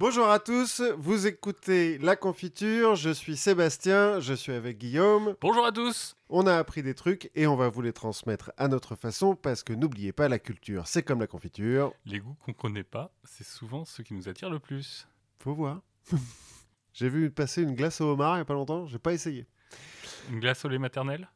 Bonjour 0.00 0.30
à 0.30 0.38
tous, 0.38 0.80
vous 0.96 1.26
écoutez 1.26 1.98
La 1.98 2.16
Confiture, 2.16 2.94
je 2.94 3.10
suis 3.10 3.36
Sébastien, 3.36 4.18
je 4.18 4.32
suis 4.32 4.52
avec 4.52 4.78
Guillaume. 4.78 5.36
Bonjour 5.42 5.66
à 5.66 5.72
tous 5.72 6.16
On 6.30 6.46
a 6.46 6.56
appris 6.56 6.82
des 6.82 6.94
trucs 6.94 7.30
et 7.34 7.46
on 7.46 7.54
va 7.54 7.68
vous 7.68 7.82
les 7.82 7.92
transmettre 7.92 8.50
à 8.56 8.68
notre 8.68 8.96
façon 8.96 9.36
parce 9.36 9.62
que 9.62 9.74
n'oubliez 9.74 10.12
pas, 10.12 10.30
la 10.30 10.38
culture, 10.38 10.86
c'est 10.86 11.02
comme 11.02 11.20
la 11.20 11.26
confiture. 11.26 11.92
Les 12.06 12.18
goûts 12.18 12.34
qu'on 12.46 12.54
connaît 12.54 12.82
pas, 12.82 13.12
c'est 13.24 13.46
souvent 13.46 13.84
ceux 13.84 14.02
qui 14.02 14.14
nous 14.14 14.26
attirent 14.26 14.48
le 14.48 14.58
plus. 14.58 15.06
Faut 15.38 15.52
voir. 15.52 15.82
J'ai 16.94 17.10
vu 17.10 17.30
passer 17.30 17.60
une 17.60 17.74
glace 17.74 18.00
au 18.00 18.06
homard 18.06 18.36
il 18.36 18.38
y 18.38 18.40
a 18.40 18.46
pas 18.46 18.54
longtemps, 18.54 18.86
j'ai 18.86 18.98
pas 18.98 19.12
essayé. 19.12 19.46
Une 20.30 20.40
glace 20.40 20.64
au 20.64 20.70
lait 20.70 20.78
maternel? 20.78 21.28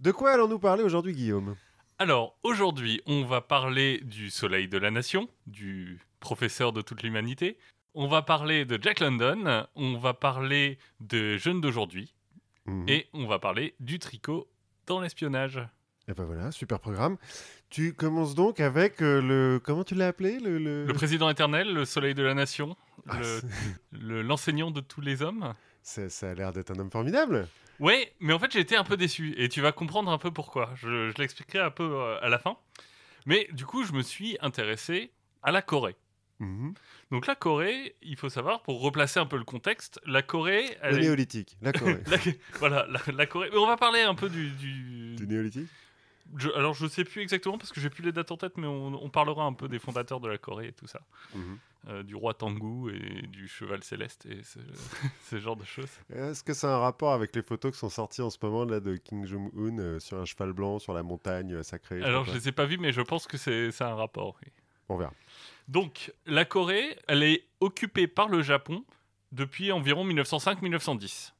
De 0.00 0.10
quoi 0.10 0.32
allons-nous 0.32 0.58
parler 0.58 0.82
aujourd'hui, 0.82 1.12
Guillaume? 1.12 1.54
Alors, 2.00 2.36
aujourd'hui, 2.42 3.00
on 3.06 3.24
va 3.24 3.40
parler 3.40 4.00
du 4.00 4.30
soleil 4.30 4.66
de 4.66 4.78
la 4.78 4.90
nation, 4.90 5.28
du 5.46 6.00
professeur 6.20 6.72
de 6.72 6.80
toute 6.82 7.02
l'humanité. 7.02 7.58
On 7.94 8.06
va 8.08 8.22
parler 8.22 8.64
de 8.64 8.78
Jack 8.80 9.00
London, 9.00 9.66
on 9.74 9.96
va 9.98 10.14
parler 10.14 10.78
de 11.00 11.36
jeunes 11.36 11.60
d'aujourd'hui, 11.60 12.14
Mhm. 12.66 12.84
et 12.88 13.06
on 13.14 13.26
va 13.26 13.38
parler 13.38 13.74
du 13.80 13.98
tricot 13.98 14.46
dans 14.86 15.00
l'espionnage. 15.00 15.60
Et 16.06 16.14
ben 16.14 16.24
voilà, 16.24 16.50
super 16.52 16.80
programme. 16.80 17.16
Tu 17.70 17.92
commences 17.94 18.34
donc 18.34 18.60
avec 18.60 19.02
euh, 19.02 19.20
le... 19.20 19.60
Comment 19.62 19.84
tu 19.84 19.94
l'as 19.94 20.08
appelé 20.08 20.38
le, 20.38 20.58
le- 20.58 20.86
Le 20.86 20.92
président 20.94 21.28
éternel, 21.28 21.72
le 21.74 21.84
soleil 21.84 22.14
de 22.14 22.22
la 22.22 22.32
nation, 22.34 22.76
Ah, 23.08 23.18
le- 23.92 24.22
l'enseignant 24.22 24.70
de 24.70 24.80
tous 24.80 25.00
les 25.02 25.20
hommes. 25.22 25.52
ça, 25.82 26.08
ça 26.08 26.30
a 26.30 26.34
l'air 26.34 26.52
d'être 26.52 26.70
un 26.70 26.78
homme 26.78 26.90
formidable. 26.90 27.46
Ouais, 27.80 28.12
mais 28.20 28.32
en 28.32 28.38
fait 28.38 28.50
j'ai 28.52 28.60
été 28.60 28.74
un 28.76 28.84
peu 28.84 28.96
déçu 28.96 29.34
et 29.36 29.48
tu 29.48 29.60
vas 29.60 29.70
comprendre 29.72 30.10
un 30.10 30.18
peu 30.18 30.30
pourquoi. 30.30 30.70
Je, 30.76 31.10
je 31.10 31.14
l'expliquerai 31.18 31.60
un 31.60 31.70
peu 31.70 31.84
euh, 31.84 32.18
à 32.22 32.28
la 32.28 32.38
fin. 32.38 32.56
Mais 33.26 33.46
du 33.52 33.66
coup, 33.66 33.84
je 33.84 33.92
me 33.92 34.02
suis 34.02 34.36
intéressé 34.40 35.10
à 35.42 35.52
la 35.52 35.60
Corée. 35.62 35.94
Mhm. 36.40 36.74
Donc 37.10 37.26
la 37.26 37.34
Corée, 37.34 37.96
il 38.02 38.16
faut 38.16 38.28
savoir, 38.28 38.62
pour 38.62 38.80
replacer 38.80 39.18
un 39.20 39.26
peu 39.26 39.36
le 39.38 39.44
contexte, 39.44 40.00
la 40.06 40.22
Corée... 40.22 40.76
Le 40.84 40.98
est- 40.98 41.00
néolithique, 41.00 41.56
d'accord. 41.62 41.88
ouais. 41.88 42.02
la- 42.06 42.18
voilà, 42.58 42.86
la, 42.88 43.00
la 43.12 43.26
Corée... 43.26 43.48
Mais 43.52 43.58
on 43.58 43.66
va 43.66 43.76
parler 43.76 44.00
un 44.02 44.14
peu 44.14 44.28
du... 44.28 44.50
du- 44.50 45.16
du 45.16 45.26
néolithique 45.26 45.68
je- 46.36 46.50
alors 46.50 46.74
je 46.74 46.86
sais 46.86 47.04
plus 47.04 47.22
exactement 47.22 47.56
parce 47.56 47.72
que 47.72 47.80
j'ai 47.80 47.88
plus 47.88 48.02
les 48.04 48.12
dates 48.12 48.30
en 48.30 48.36
tête, 48.36 48.58
mais 48.58 48.66
on, 48.66 49.02
on 49.02 49.08
parlera 49.08 49.44
un 49.44 49.54
peu 49.54 49.66
des 49.66 49.78
fondateurs 49.78 50.20
de 50.20 50.28
la 50.28 50.36
Corée 50.36 50.68
et 50.68 50.72
tout 50.72 50.86
ça. 50.86 51.00
Mhm. 51.34 51.58
Euh, 51.88 52.02
du 52.02 52.14
roi 52.16 52.34
Tangu 52.34 52.92
et 52.94 53.26
du 53.28 53.48
cheval 53.48 53.82
céleste 53.82 54.26
et 54.26 54.42
ce, 54.42 54.58
ce 55.30 55.38
genre 55.38 55.56
de 55.56 55.64
choses. 55.64 55.88
Est-ce 56.14 56.42
que 56.44 56.52
a 56.66 56.74
un 56.74 56.78
rapport 56.78 57.14
avec 57.14 57.34
les 57.34 57.40
photos 57.42 57.72
qui 57.72 57.78
sont 57.78 57.88
sorties 57.88 58.20
en 58.20 58.28
ce 58.30 58.36
moment 58.42 58.64
là 58.64 58.80
de 58.80 58.96
Kim 58.96 59.24
Jong-un 59.24 59.78
euh, 59.78 60.00
sur 60.00 60.18
un 60.18 60.24
cheval 60.26 60.52
blanc 60.52 60.78
sur 60.78 60.92
la 60.92 61.02
montagne 61.02 61.54
euh, 61.54 61.62
sacrée 61.62 62.02
Alors 62.02 62.24
je 62.24 62.32
pas 62.32 62.36
les 62.36 62.48
ai 62.48 62.52
pas 62.52 62.66
vus, 62.66 62.78
mais 62.78 62.92
je 62.92 63.00
pense 63.00 63.26
que 63.26 63.38
c'est 63.38 63.70
un 63.80 63.94
rapport. 63.94 64.36
oui. 64.42 64.52
On 64.90 64.96
verra. 64.96 65.12
Donc, 65.68 66.12
la 66.26 66.44
Corée, 66.44 66.98
elle 67.08 67.22
est 67.22 67.44
occupée 67.60 68.06
par 68.06 68.28
le 68.28 68.42
Japon 68.42 68.84
depuis 69.32 69.70
environ 69.72 70.04
1905-1910. 70.06 71.32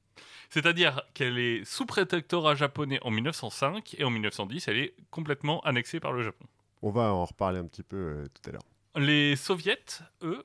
C'est-à-dire 0.50 1.02
qu'elle 1.14 1.38
est 1.38 1.64
sous 1.64 1.84
protectorat 1.86 2.54
japonais 2.54 2.98
en 3.02 3.10
1905 3.10 3.94
et 3.98 4.04
en 4.04 4.10
1910, 4.10 4.68
elle 4.68 4.78
est 4.78 4.94
complètement 5.10 5.60
annexée 5.62 6.00
par 6.00 6.12
le 6.12 6.22
Japon. 6.22 6.46
On 6.82 6.90
va 6.90 7.12
en 7.12 7.24
reparler 7.24 7.58
un 7.58 7.66
petit 7.66 7.82
peu 7.82 7.96
euh, 7.96 8.26
tout 8.34 8.48
à 8.48 8.52
l'heure. 8.52 8.62
Les 8.96 9.36
soviets, 9.36 9.78
eux, 10.22 10.44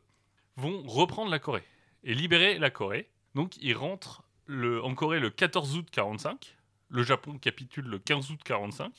vont 0.58 0.84
reprendre 0.86 1.32
la 1.32 1.40
Corée 1.40 1.64
et 2.04 2.14
libérer 2.14 2.58
la 2.60 2.70
Corée. 2.70 3.10
Donc, 3.36 3.56
ils 3.62 3.76
rentrent 3.76 4.24
le- 4.46 4.84
en 4.84 4.94
Corée 4.94 5.20
le 5.20 5.30
14 5.30 5.78
août 5.78 5.88
45. 5.92 6.58
Le 6.90 7.04
Japon 7.04 7.38
capitule 7.38 7.86
le 7.86 7.98
15 8.00 8.30
août 8.32 8.40
45. 8.44 8.92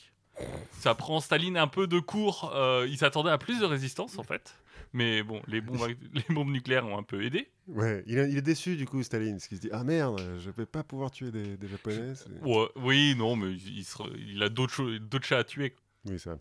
Ça 0.71 0.95
prend 0.95 1.19
Staline 1.21 1.55
un 1.57 1.67
peu 1.67 1.87
de 1.87 1.99
court. 1.99 2.51
euh, 2.55 2.85
il 2.89 2.97
s'attendait 2.97 3.29
à 3.31 3.37
plus 3.37 3.59
de 3.59 3.65
résistance, 3.65 4.17
en 4.17 4.23
fait. 4.23 4.55
Mais 4.95 5.23
bon, 5.23 5.41
les 5.47 5.59
bombes, 5.59 5.89
les 6.13 6.33
bombes 6.33 6.49
nucléaires 6.51 6.85
ont 6.87 6.97
un 6.97 7.03
peu 7.03 7.21
aidé. 7.21 7.49
Ouais, 7.67 8.01
il, 8.07 8.17
est- 8.17 8.29
il 8.31 8.37
est 8.37 8.41
déçu 8.41 8.77
du 8.77 8.85
coup, 8.85 9.03
Staline, 9.03 9.33
parce 9.33 9.47
qu'il 9.49 9.57
se 9.57 9.61
dit 9.63 9.69
Ah 9.73 9.83
merde, 9.83 10.21
je 10.39 10.49
vais 10.51 10.65
pas 10.65 10.83
pouvoir 10.83 11.11
tuer 11.11 11.31
des, 11.31 11.57
des 11.57 11.67
Japonais. 11.67 12.13
Ouais, 12.43 12.67
oui, 12.77 13.13
non, 13.17 13.35
mais 13.35 13.51
il, 13.53 14.41
a 14.41 14.47
d'autres 14.47 14.81
chats 15.23 15.39
à 15.39 15.43
tuer. 15.43 15.75
Oui, 16.05 16.17
ça. 16.17 16.39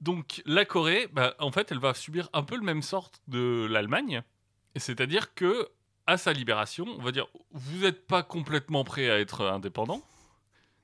Donc 0.00 0.40
la 0.46 0.64
Corée, 0.64 1.08
bah, 1.12 1.34
en 1.40 1.50
fait, 1.50 1.72
elle 1.72 1.80
va 1.80 1.94
subir 1.94 2.28
un 2.32 2.44
peu 2.44 2.54
le 2.56 2.62
même 2.62 2.82
sort 2.82 3.10
de 3.26 3.66
l'Allemagne. 3.68 4.22
C'est-à-dire 4.76 5.34
que 5.34 5.68
à 6.06 6.16
sa 6.16 6.32
libération, 6.32 6.84
on 6.86 7.02
va 7.02 7.10
dire, 7.10 7.26
vous 7.50 7.78
n'êtes 7.80 8.06
pas 8.06 8.22
complètement 8.22 8.84
prêt 8.84 9.10
à 9.10 9.18
être 9.18 9.42
indépendant. 9.46 10.00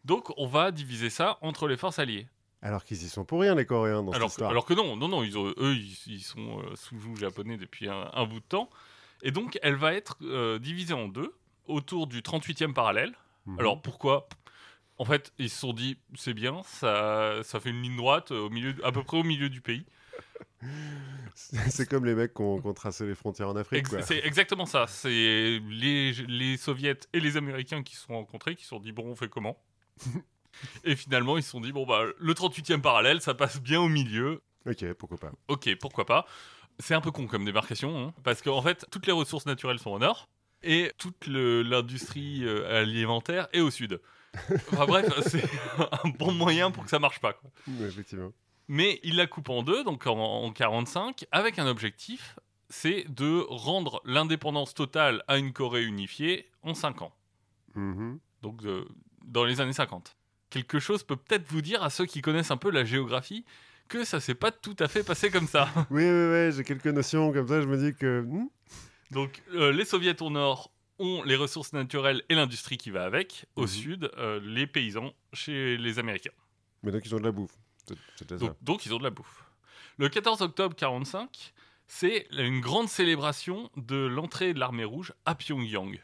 Donc 0.05 0.33
on 0.39 0.49
va 0.49 0.73
diviser 0.73 1.11
ça 1.11 1.39
entre 1.43 1.69
les 1.69 1.77
forces 1.77 2.01
alliées. 2.01 2.27
Alors 2.63 2.85
qu'ils 2.85 3.03
y 3.03 3.09
sont 3.09 3.25
pour 3.25 3.41
rien, 3.41 3.55
les 3.57 3.67
Coréens, 3.67 4.03
dans 4.05 4.13
Alors 4.13 4.29
cette 4.31 4.39
que, 4.39 4.43
histoire. 4.43 4.51
alors 4.51 4.65
que 4.65 4.75
non, 4.75 4.97
non, 4.97 5.09
non, 5.09 5.23
ils 5.25 5.37
ont- 5.37 5.49
eux, 5.59 5.75
ils, 5.75 5.99
ils 6.07 6.21
sont 6.23 6.61
euh, 6.61 6.77
sous 6.77 7.17
japonais 7.17 7.57
depuis 7.57 7.89
un, 7.89 8.09
un 8.13 8.25
bout 8.25 8.39
de 8.41 8.45
temps. 8.45 8.71
Et 9.23 9.31
donc 9.33 9.59
elle 9.63 9.75
va 9.77 9.93
être 9.95 10.17
euh, 10.23 10.59
divisée 10.59 10.95
en 10.95 11.09
deux 11.09 11.35
autour 11.67 12.07
du 12.07 12.21
38e 12.23 12.73
parallèle. 12.73 13.13
Mhm. 13.47 13.59
Alors 13.59 13.83
pourquoi? 13.83 14.29
En 14.99 15.05
fait, 15.05 15.33
ils 15.39 15.51
se 15.51 15.59
sont 15.59 15.73
dit 15.73 15.99
c'est 16.15 16.35
bien, 16.35 16.63
ça, 16.65 17.41
ça 17.43 17.59
fait 17.59 17.71
une 17.71 17.83
ligne 17.83 17.97
droite 17.97 18.31
au 18.31 18.49
milieu, 18.51 18.75
à 18.85 18.93
peu 18.93 19.03
près 19.03 19.17
au 19.19 19.25
milieu 19.25 19.49
du 19.49 19.61
pays. 19.61 19.85
c'est 21.35 21.89
comme 21.89 22.05
les 22.05 22.15
mecs 22.15 22.35
qui 22.35 22.43
ont, 22.43 22.61
qui 22.61 22.67
ont 22.69 22.75
tracé 22.75 23.07
les 23.07 23.15
frontières 23.15 23.49
en 23.49 23.57
Afrique. 23.57 23.81
Ex- 23.93 24.07
c'est 24.07 24.25
exactement 24.25 24.67
ça. 24.67 24.87
C'est 24.87 25.09
les, 25.69 26.13
les 26.13 26.57
soviets 26.57 26.99
et 27.13 27.21
les 27.21 27.37
américains 27.37 27.83
qui 27.83 27.97
se 27.97 28.03
sont 28.03 28.15
rencontrés, 28.15 28.55
qui 28.55 28.63
se 28.63 28.69
sont 28.71 28.81
dit 28.81 28.93
bon, 28.93 29.07
on 29.09 29.17
fait 29.17 29.29
comment? 29.29 29.57
Et 30.85 30.97
finalement, 30.97 31.37
ils 31.37 31.43
se 31.43 31.51
sont 31.51 31.61
dit 31.61 31.73
bon 31.73 31.87
bah 31.87 32.03
le 32.19 32.35
38e 32.35 32.81
parallèle, 32.81 33.21
ça 33.21 33.35
passe 33.35 33.61
bien 33.61 33.81
au 33.81 33.89
milieu. 33.89 34.43
Ok, 34.67 34.85
pourquoi 34.95 35.19
pas. 35.19 35.33
Ok, 35.49 35.75
pourquoi 35.81 36.07
pas. 36.07 36.27
C'est 36.79 36.95
un 36.95 37.01
peu 37.01 37.11
con 37.11 37.27
comme 37.27 37.45
démarcation, 37.45 37.99
hein, 37.99 38.15
parce 38.25 38.41
qu'en 38.43 38.63
fait, 38.63 38.87
toutes 38.91 39.07
les 39.07 39.13
ressources 39.13 39.47
naturelles 39.47 39.79
sont 39.79 39.91
au 39.91 39.99
nord 39.99 40.29
et 40.63 40.93
toute 40.99 41.27
l'industrie 41.27 42.45
euh, 42.45 42.81
alimentaire 42.83 43.49
est 43.53 43.61
au 43.61 43.71
sud. 43.71 44.01
Enfin 44.73 44.87
bref, 44.87 45.07
c'est 45.29 45.45
un 46.05 46.09
bon 46.11 46.33
moyen 46.33 46.71
pour 46.71 46.85
que 46.85 46.91
ça 46.91 46.99
marche 46.99 47.21
pas. 47.21 47.33
quoi. 47.35 47.51
Ouais, 47.69 47.87
effectivement. 47.87 48.33
Mais 48.69 49.01
il 49.03 49.17
la 49.17 49.27
coupe 49.27 49.51
en 49.51 49.63
deux, 49.63 49.85
donc 49.85 50.07
en, 50.07 50.17
en 50.17 50.51
45, 50.53 51.27
avec 51.33 51.59
un 51.59 51.67
objectif, 51.67 52.39
c'est 52.71 53.05
de 53.09 53.45
rendre 53.49 54.01
l'indépendance 54.05 54.73
totale 54.73 55.23
à 55.29 55.37
une 55.37 55.53
Corée 55.53 55.83
unifiée 55.85 56.49
en 56.63 56.73
5 56.75 57.03
ans. 57.03 57.13
Mhm. 57.75 58.19
Donc 58.41 58.63
de- 58.63 58.89
dans 59.25 59.45
les 59.45 59.61
années 59.61 59.73
50. 59.75 60.17
Quelque 60.53 60.79
chose 60.79 61.03
peut 61.03 61.17
peut-être 61.17 61.47
vous 61.49 61.63
dire 61.63 61.83
à 61.83 61.89
ceux 61.89 62.05
qui 62.05 62.21
connaissent 62.21 62.51
un 62.51 62.57
peu 62.59 62.71
la 62.71 62.85
géographie 62.85 63.45
que 63.89 64.05
ça 64.05 64.21
s'est 64.21 64.35
pas 64.35 64.51
tout 64.53 64.77
à 64.81 64.87
fait 64.87 65.03
passé 65.03 65.31
comme 65.31 65.47
ça. 65.49 65.67
Oui, 65.91 66.05
oui, 66.05 66.27
oui, 66.31 66.53
j'ai 66.55 66.63
quelques 66.63 66.87
notions 66.87 67.33
comme 67.33 67.49
ça, 67.49 67.61
je 67.63 67.67
me 67.67 67.77
dis 67.79 67.97
que. 67.97 68.21
hmm, 68.21 68.49
Donc 69.11 69.43
euh, 69.55 69.73
les 69.73 69.85
soviets 69.87 70.21
au 70.23 70.29
nord 70.31 70.71
ont 70.99 71.23
les 71.25 71.37
ressources 71.37 71.73
naturelles 71.73 72.23
et 72.29 72.35
l'industrie 72.35 72.77
qui 72.77 72.91
va 72.91 73.05
avec. 73.05 73.47
Au 73.57 73.63
Mhm. 73.63 73.67
sud, 73.69 74.11
euh, 74.19 74.41
les 74.45 74.67
paysans 74.67 75.13
chez 75.33 75.77
les 75.79 75.99
Américains. 75.99 76.31
Mais 76.83 76.93
donc 76.93 77.05
ils 77.07 77.15
ont 77.15 77.19
de 77.19 77.25
la 77.25 77.33
bouffe. 77.33 77.53
Ça. 77.87 77.95
Donc 78.61 78.85
ils 78.87 78.93
ont 78.95 78.99
de 78.99 79.05
la 79.05 79.11
bouffe. 79.11 79.45
Le 79.99 80.09
14 80.11 80.43
octobre 80.43 80.77
45, 80.77 81.53
c'est 81.87 82.27
une 82.31 82.61
grande 82.61 82.89
célébration 82.89 83.71
de 83.77 83.97
l'entrée 83.97 84.53
de 84.55 84.61
l'armée 84.61 84.85
rouge 84.85 85.13
à 85.27 85.35
Pyongyang. 85.35 85.99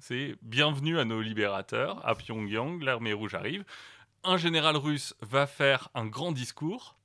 C'est 0.00 0.36
bienvenue 0.42 0.98
à 0.98 1.04
nos 1.04 1.20
libérateurs. 1.20 2.06
À 2.06 2.14
Pyongyang, 2.14 2.80
l'armée 2.82 3.12
rouge 3.12 3.34
arrive. 3.34 3.64
Un 4.24 4.36
général 4.36 4.76
russe 4.76 5.14
va 5.22 5.46
faire 5.46 5.88
un 5.94 6.06
grand 6.06 6.32
discours 6.32 6.96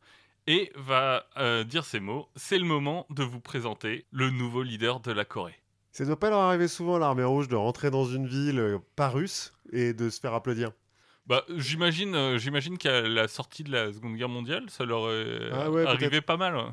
et 0.47 0.71
va 0.75 1.25
euh, 1.37 1.63
dire 1.63 1.85
ces 1.85 1.99
mots. 1.99 2.29
C'est 2.35 2.57
le 2.59 2.65
moment 2.65 3.05
de 3.09 3.23
vous 3.23 3.39
présenter 3.39 4.05
le 4.11 4.29
nouveau 4.29 4.61
leader 4.63 4.99
de 4.99 5.11
la 5.11 5.25
Corée. 5.25 5.55
Ça 5.91 6.05
doit 6.05 6.19
pas 6.19 6.29
leur 6.29 6.39
arriver 6.39 6.67
souvent, 6.67 6.97
l'armée 6.97 7.23
rouge, 7.23 7.47
de 7.47 7.55
rentrer 7.55 7.91
dans 7.91 8.05
une 8.05 8.27
ville 8.27 8.59
euh, 8.59 8.79
pas 8.95 9.09
russe 9.09 9.53
et 9.71 9.93
de 9.93 10.09
se 10.09 10.19
faire 10.19 10.33
applaudir. 10.33 10.71
Bah, 11.25 11.43
j'imagine, 11.55 12.15
euh, 12.15 12.37
j'imagine 12.37 12.77
qu'à 12.77 13.01
la 13.01 13.27
sortie 13.27 13.63
de 13.63 13.71
la 13.71 13.93
Seconde 13.93 14.15
Guerre 14.15 14.29
mondiale, 14.29 14.69
ça 14.69 14.85
leur 14.85 15.09
est 15.11 15.49
Ah 15.53 15.71
ouais, 15.71 15.85
arrivé 15.85 16.21
pas 16.21 16.37
mal. 16.37 16.55
ouais. 16.55 16.63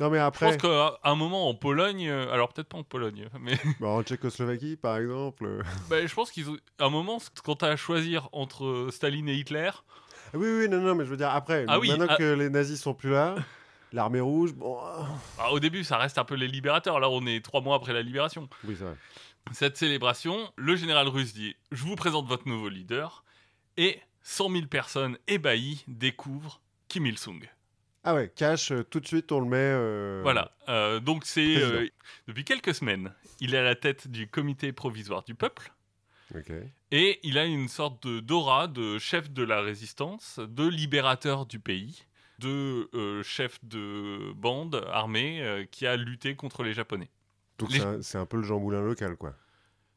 Non, 0.00 0.08
mais 0.08 0.18
Je 0.18 0.22
après, 0.22 0.46
pense 0.46 0.56
qu'à 0.56 0.98
un 1.04 1.14
moment 1.14 1.48
en 1.48 1.54
Pologne, 1.54 2.08
euh, 2.08 2.32
alors 2.32 2.52
peut-être 2.52 2.68
pas 2.68 2.78
en 2.78 2.82
Pologne, 2.82 3.28
mais 3.40 3.58
bah, 3.78 3.88
en 3.88 4.02
Tchécoslovaquie, 4.02 4.76
par 4.76 4.96
exemple. 4.96 5.44
euh, 5.44 5.62
bah, 5.90 6.04
je 6.04 6.14
pense 6.14 6.30
qu'ils 6.30 6.48
ont. 6.48 6.56
À 6.78 6.86
un 6.86 6.90
moment, 6.90 7.18
quand 7.44 7.56
tu 7.56 7.64
as 7.66 7.68
à 7.68 7.76
choisir 7.76 8.28
entre 8.32 8.88
Staline 8.90 9.28
et 9.28 9.34
Hitler, 9.34 9.70
Ah 9.74 10.38
Oui, 10.38 10.48
oui, 10.48 10.68
non, 10.68 10.80
non, 10.80 10.94
mais 10.94 11.04
je 11.04 11.10
veux 11.10 11.18
dire, 11.18 11.28
après, 11.30 11.66
Ah 11.68 11.78
oui, 11.78 11.90
maintenant 11.90 12.06
ah- 12.08 12.16
que 12.16 12.32
les 12.34 12.48
nazis 12.48 12.80
sont 12.80 12.94
plus 12.94 13.10
là, 13.10 13.34
l'armée 13.92 14.20
rouge, 14.20 14.54
bon. 14.54 14.78
ah, 14.82 15.06
bah, 15.36 15.48
au 15.50 15.60
début, 15.60 15.84
ça 15.84 15.98
reste 15.98 16.16
un 16.16 16.24
peu 16.24 16.34
les 16.34 16.48
libérateurs. 16.48 16.98
Là, 16.98 17.10
on 17.10 17.26
est 17.26 17.44
trois 17.44 17.60
mois 17.60 17.76
après 17.76 17.92
la 17.92 18.02
libération. 18.02 18.48
Oui, 18.64 18.74
c'est 18.78 18.84
vrai. 18.84 18.96
Cette 19.52 19.76
célébration, 19.76 20.50
le 20.56 20.76
général 20.76 21.08
russe 21.08 21.34
dit 21.34 21.54
Je 21.72 21.84
vous 21.84 21.96
présente 21.96 22.26
votre 22.26 22.48
nouveau 22.48 22.68
leader. 22.68 23.24
Et 23.76 24.00
100 24.22 24.50
000 24.50 24.66
personnes 24.66 25.16
ébahies 25.26 25.84
découvrent 25.88 26.60
Kim 26.88 27.06
Il-sung. 27.06 27.40
Ah 28.02 28.14
ouais, 28.14 28.32
cash, 28.34 28.72
euh, 28.72 28.82
tout 28.82 29.00
de 29.00 29.06
suite, 29.06 29.30
on 29.32 29.40
le 29.40 29.46
met. 29.46 29.56
euh, 29.58 30.20
Voilà. 30.22 30.52
Euh, 30.68 31.00
donc, 31.00 31.24
c'est. 31.26 31.90
depuis 32.28 32.44
quelques 32.44 32.74
semaines, 32.74 33.12
il 33.40 33.54
est 33.54 33.58
à 33.58 33.62
la 33.62 33.74
tête 33.74 34.08
du 34.08 34.26
comité 34.26 34.72
provisoire 34.72 35.22
du 35.22 35.34
peuple. 35.34 35.72
Et 36.92 37.18
il 37.24 37.36
a 37.38 37.44
une 37.44 37.68
sorte 37.68 38.06
de 38.06 38.20
d'aura 38.20 38.68
de 38.68 38.98
chef 38.98 39.30
de 39.30 39.42
la 39.42 39.60
résistance, 39.60 40.38
de 40.38 40.66
libérateur 40.66 41.44
du 41.44 41.58
pays, 41.58 42.04
de 42.38 42.88
chef 43.22 43.58
de 43.64 44.32
bande 44.34 44.86
armée 44.92 45.66
qui 45.72 45.86
a 45.86 45.96
lutté 45.96 46.36
contre 46.36 46.62
les 46.62 46.72
Japonais. 46.72 47.10
Donc 47.58 47.70
Les- 47.72 47.80
c'est 48.02 48.16
un- 48.16 48.22
un 48.22 48.26
peu 48.26 48.36
le 48.38 48.44
Jean 48.44 48.60
Moulin 48.60 48.80
local, 48.80 49.16
quoi. 49.16 49.34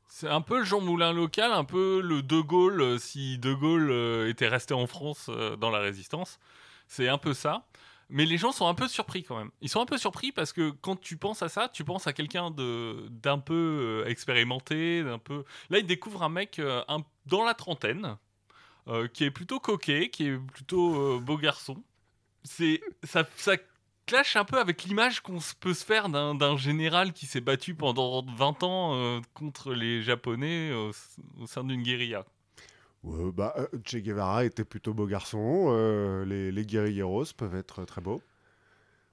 C'est 0.08 0.28
un 0.28 0.42
peu 0.42 0.60
le 0.60 0.66
Jean 0.66 0.82
Moulin 0.82 1.14
local, 1.14 1.52
un 1.52 1.64
peu 1.64 2.02
le 2.02 2.22
De 2.24 2.42
Gaulle 2.42 3.00
si 3.00 3.38
De 3.38 3.54
Gaulle 3.54 4.28
était 4.28 4.48
resté 4.48 4.74
en 4.74 4.88
France 4.88 5.30
dans 5.60 5.70
la 5.70 5.80
résistance. 5.80 6.40
C'est 6.88 7.08
un 7.08 7.18
peu 7.20 7.34
ça. 7.34 7.66
Mais 8.10 8.26
les 8.26 8.38
gens 8.38 8.52
sont 8.52 8.68
un 8.68 8.74
peu 8.74 8.88
surpris 8.88 9.24
quand 9.24 9.38
même. 9.38 9.52
Ils 9.62 9.70
sont 9.70 9.82
un 9.82 9.86
peu 9.86 9.98
surpris 9.98 10.32
parce 10.32 10.54
que 10.54 10.72
quand 10.82 11.00
tu 11.00 11.18
penses 11.18 11.42
à 11.42 11.50
ça, 11.50 11.70
tu 11.70 11.84
penses 11.84 12.08
à 12.08 12.14
quelqu'un 12.14 12.52
de 12.52 13.08
d'un 13.10 13.40
peu 13.40 13.54
euh, 14.06 14.10
expérimenté, 14.10 15.04
d'un 15.04 15.20
peu. 15.20 15.44
Là, 15.70 15.80
ils 15.80 15.86
découvrent 15.86 16.24
un 16.24 16.30
mec 16.30 16.60
euh, 16.60 16.84
dans 17.26 17.44
la 17.44 17.54
trentaine, 17.54 18.18
euh, 18.88 19.08
qui 19.08 19.24
est 19.24 19.32
plutôt 19.32 19.60
coquet, 19.60 20.10
qui 20.10 20.28
est 20.28 20.38
plutôt 20.38 21.20
beau 21.20 21.38
garçon. 21.38 21.84
C'est 22.44 22.82
ça, 23.04 23.26
ça 23.38 23.56
clash 24.06 24.36
un 24.36 24.44
peu 24.44 24.60
avec 24.60 24.84
l'image 24.84 25.22
qu'on 25.22 25.40
peut 25.62 25.74
se 25.74 25.86
faire 25.86 26.10
d'un 26.10 26.58
général 26.58 27.14
qui 27.14 27.26
s'est 27.26 27.42
battu 27.42 27.74
pendant 27.74 28.26
20 28.26 28.64
ans 28.64 29.22
contre 29.34 29.74
les 29.74 30.02
Japonais 30.02 30.74
au 30.74 31.48
sein 31.48 31.64
d'une 31.64 31.82
guérilla. 31.84 32.26
Ouais, 33.04 33.32
bah, 33.34 33.54
euh, 33.58 33.68
Che 33.86 33.98
Guevara 33.98 34.46
était 34.46 34.64
plutôt 34.66 34.94
beau 34.94 35.06
garçon. 35.08 35.68
euh, 35.70 36.24
les, 36.26 36.52
les 36.52 36.66
guerrilleros 36.66 37.26
peuvent 37.36 37.56
être 37.56 37.84
très 37.86 38.02
beaux. 38.02 38.22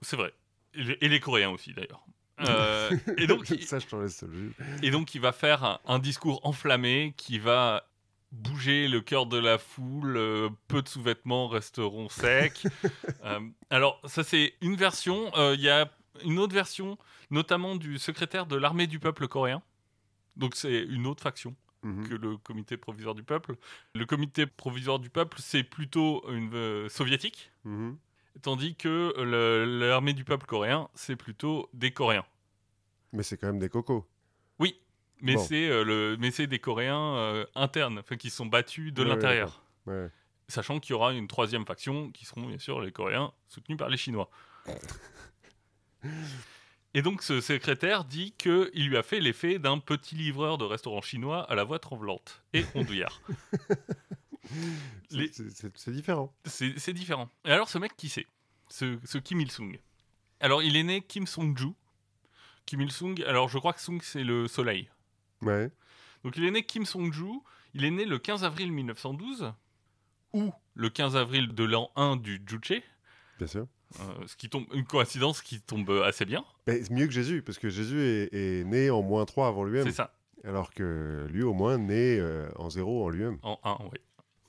C'est 0.03 0.17
vrai. 0.17 0.33
Et 0.75 0.85
les, 0.85 0.99
et 1.01 1.09
les 1.09 1.21
Coréens 1.21 1.51
aussi 1.51 1.75
d'ailleurs. 1.75 2.05
Euh, 2.41 2.91
et, 3.19 3.27
donc, 3.27 3.51
il, 3.51 3.63
ça, 3.65 3.79
je 3.81 3.87
t'en 3.87 4.01
laisse 4.01 4.23
le 4.23 4.33
juge. 4.33 4.53
et 4.83 4.91
donc 4.91 5.15
il 5.15 5.21
va 5.21 5.33
faire 5.33 5.65
un, 5.65 5.81
un 5.87 5.99
discours 5.99 6.41
enflammé 6.45 7.13
qui 7.17 7.39
va 7.39 7.85
bouger 8.33 8.87
le 8.89 9.01
cœur 9.01 9.27
de 9.27 9.37
la 9.37 9.59
foule. 9.59 10.17
euh, 10.17 10.49
peu 10.69 10.81
de 10.83 10.89
sous-vêtements 10.89 11.49
resteront 11.49 12.09
secs. 12.09 12.63
Euh, 13.25 13.41
alors 13.69 14.01
ça 14.07 14.23
c'est 14.25 14.55
une 14.63 14.77
version. 14.77 15.31
Il 15.53 15.61
y 15.61 15.69
a 15.69 15.91
une 16.25 16.39
autre 16.39 16.55
version, 16.55 16.97
notamment 17.31 17.77
du 17.77 17.99
secrétaire 17.99 18.47
de 18.47 18.57
l'armée 18.57 18.87
du 18.87 18.99
peuple 18.99 19.29
coréen. 19.29 19.63
Donc 20.37 20.55
c'est 20.55 20.79
une 20.85 21.07
autre 21.07 21.23
faction. 21.23 21.55
Mhm. 21.83 22.09
que 22.09 22.15
le 22.15 22.37
comité 22.37 22.77
provisoire 22.77 23.15
du 23.15 23.23
peuple. 23.23 23.57
Le 23.95 24.05
comité 24.05 24.47
provisoire 24.47 24.99
du 24.99 25.09
peuple, 25.11 25.39
c'est 25.41 25.63
plutôt 25.65 26.23
une 26.31 26.55
euh, 26.55 26.89
soviétique, 26.89 27.51
Mhm. 27.65 27.97
tandis 28.43 28.75
que 28.77 29.15
l'armée 29.81 30.13
du 30.13 30.25
peuple 30.25 30.47
coréen, 30.47 30.89
c'est 30.95 31.17
plutôt 31.17 31.69
des 31.73 31.91
Coréens. 31.93 32.27
Mais 33.13 33.23
c'est 33.23 33.37
quand 33.39 33.47
même 33.49 33.59
des 33.59 33.69
cocos. 33.71 34.07
Oui, 34.59 34.79
mais 35.23 35.35
Bon. 35.35 35.41
c'est 35.43 35.69
euh, 35.69 35.83
le, 35.85 36.17
mais 36.21 36.31
c'est 36.31 36.47
des 36.47 36.59
Coréens 36.59 37.17
euh, 37.17 37.45
internes, 37.55 37.99
enfin 37.99 38.17
qui 38.17 38.31
sont 38.31 38.47
battus 38.47 38.93
de 38.93 39.03
Ouais, 39.03 39.09
ouais, 39.09 39.15
l'intérieur. 39.15 39.63
Ouais. 39.87 40.09
Sachant 40.49 40.81
qu'il 40.81 40.91
y 40.91 40.95
aura 40.95 41.13
une 41.13 41.29
troisième 41.29 41.65
faction 41.65 42.11
qui 42.13 42.25
seront 42.25 42.47
bien 42.47 42.59
sûr 42.59 42.81
les 42.81 42.93
Coréens 42.93 43.33
soutenus 43.49 43.79
par 43.79 43.89
les 43.89 43.97
Chinois. 43.97 44.29
Et 46.95 47.03
donc 47.03 47.23
ce 47.23 47.41
secrétaire 47.41 48.05
dit 48.05 48.33
qu'il 48.37 48.89
lui 48.89 48.97
a 48.97 49.03
fait 49.03 49.21
l'effet 49.21 49.59
d'un 49.59 49.79
petit 49.79 50.15
livreur 50.17 50.59
de 50.59 50.65
restaurant 50.65 51.01
chinois 51.01 51.49
à 51.51 51.55
la 51.55 51.63
voix 51.65 51.79
tremblante 51.79 52.43
et 52.53 52.65
ondouillard. 52.75 53.21
C'est- 55.11 55.17
Les- 55.89 55.93
différent. 55.93 56.35
C'est 56.45 56.93
différent. 56.93 57.29
Et 57.45 57.53
alors, 57.53 57.69
ce 57.69 57.79
mec, 57.79 57.97
qui 57.97 58.09
c'est? 58.09 58.27
Ce, 58.69 58.99
ce 59.05 59.19
Kim 59.19 59.41
Il-sung. 59.41 59.79
Alors, 60.41 60.63
il 60.63 60.77
est 60.77 60.83
né 60.83 61.03
Kim 61.03 61.27
Song-ju. 61.27 61.69
Kim 62.67 62.81
Il-sung, 62.81 63.23
alors 63.27 63.49
je 63.49 63.59
crois 63.59 63.73
que 63.73 63.81
Sung, 63.81 64.01
c'est 64.03 64.25
le 64.25 64.49
soleil. 64.49 64.89
Ouais. 65.43 65.71
Donc, 66.25 66.37
il 66.37 66.45
est 66.45 66.51
né 66.51 66.65
Kim 66.65 66.85
Song-ju. 66.85 67.29
Il 67.75 67.85
est 67.85 67.91
né 67.91 68.05
le 68.05 68.19
15 68.19 68.43
avril 68.45 68.73
1912, 68.73 69.53
ou 70.33 70.53
le 70.75 70.91
15 70.91 71.17
avril 71.17 71.55
de 71.55 71.63
l'an 71.65 71.91
1 71.95 72.17
du 72.17 72.43
Juche. 72.47 72.83
Bien 73.39 73.47
sûr. 73.47 73.67
Euh, 73.99 74.27
ce 74.27 74.37
qui 74.37 74.49
tombe, 74.49 74.65
une 74.73 74.85
coïncidence 74.85 75.43
qui 75.43 75.61
tombe 75.61 75.91
assez 76.05 76.25
bien. 76.25 76.45
C'est 76.69 76.91
mieux 76.91 77.07
que 77.07 77.13
Jésus, 77.13 77.43
parce 77.43 77.59
que 77.59 77.69
Jésus 77.71 77.99
est, 78.01 78.29
est 78.33 78.65
né 78.65 78.91
en 78.91 79.03
moins 79.03 79.25
3 79.25 79.49
avant 79.49 79.65
lui-même. 79.65 79.87
C'est 79.87 79.93
ça, 79.93 80.15
Alors 80.45 80.73
que 80.73 81.27
lui, 81.31 81.43
au 81.43 81.53
moins, 81.53 81.77
né 81.79 82.19
euh, 82.19 82.49
en 82.57 82.71
0 82.71 83.05
en 83.07 83.09
lui-même. 83.09 83.39
en 83.43 83.59
1, 83.65 83.79
oui. 83.93 83.99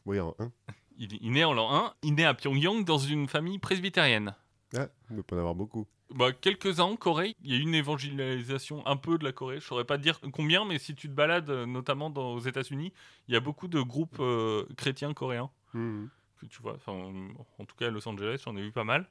Oui, 0.06 0.20
en 0.20 0.36
1. 0.40 0.52
Il, 0.98 1.14
il 1.22 1.32
naît 1.32 1.44
en 1.44 1.54
l'an 1.54 1.74
1. 1.74 1.94
Il 2.04 2.14
naît 2.16 2.26
à 2.26 2.34
Pyongyang 2.36 2.84
dans 2.86 2.98
une 3.00 3.28
famille 3.28 3.58
presbytérienne. 3.58 4.36
Ah, 4.78 4.88
il 5.10 5.16
ne 5.18 5.22
peut 5.22 5.36
en 5.36 5.40
avoir 5.40 5.56
beaucoup. 5.56 5.88
Bah, 6.14 6.32
quelques-uns 6.34 6.84
en 6.84 6.96
Corée, 6.98 7.36
il 7.42 7.52
y 7.52 7.56
a 7.56 7.58
eu 7.58 7.62
une 7.62 7.74
évangélisation 7.74 8.86
un 8.86 8.98
peu 8.98 9.18
de 9.18 9.24
la 9.24 9.32
Corée. 9.32 9.60
Je 9.60 9.66
saurais 9.66 9.86
pas 9.86 9.98
te 9.98 10.04
dire 10.04 10.20
combien, 10.34 10.66
mais 10.66 10.78
si 10.78 10.94
tu 10.96 11.08
te 11.08 11.14
balades, 11.14 11.50
euh, 11.50 11.66
notamment 11.66 12.10
dans, 12.10 12.34
aux 12.34 12.40
États-Unis, 12.40 12.94
il 13.28 13.34
y 13.34 13.38
a 13.38 13.40
beaucoup 13.40 13.68
de 13.68 13.82
groupes 13.82 14.18
euh, 14.20 14.66
chrétiens 14.78 15.14
coréens 15.14 15.50
Mhm. 15.74 16.10
que 16.40 16.46
tu 16.48 16.62
vois. 16.62 16.74
Enfin, 16.76 16.92
en 16.92 17.66
tout 17.66 17.76
cas, 17.78 17.88
à 17.88 17.90
Los 17.90 18.06
Angeles, 18.08 18.42
j'en 18.46 18.56
ai 18.58 18.62
vu 18.62 18.72
pas 18.74 18.84
mal. 18.84 19.08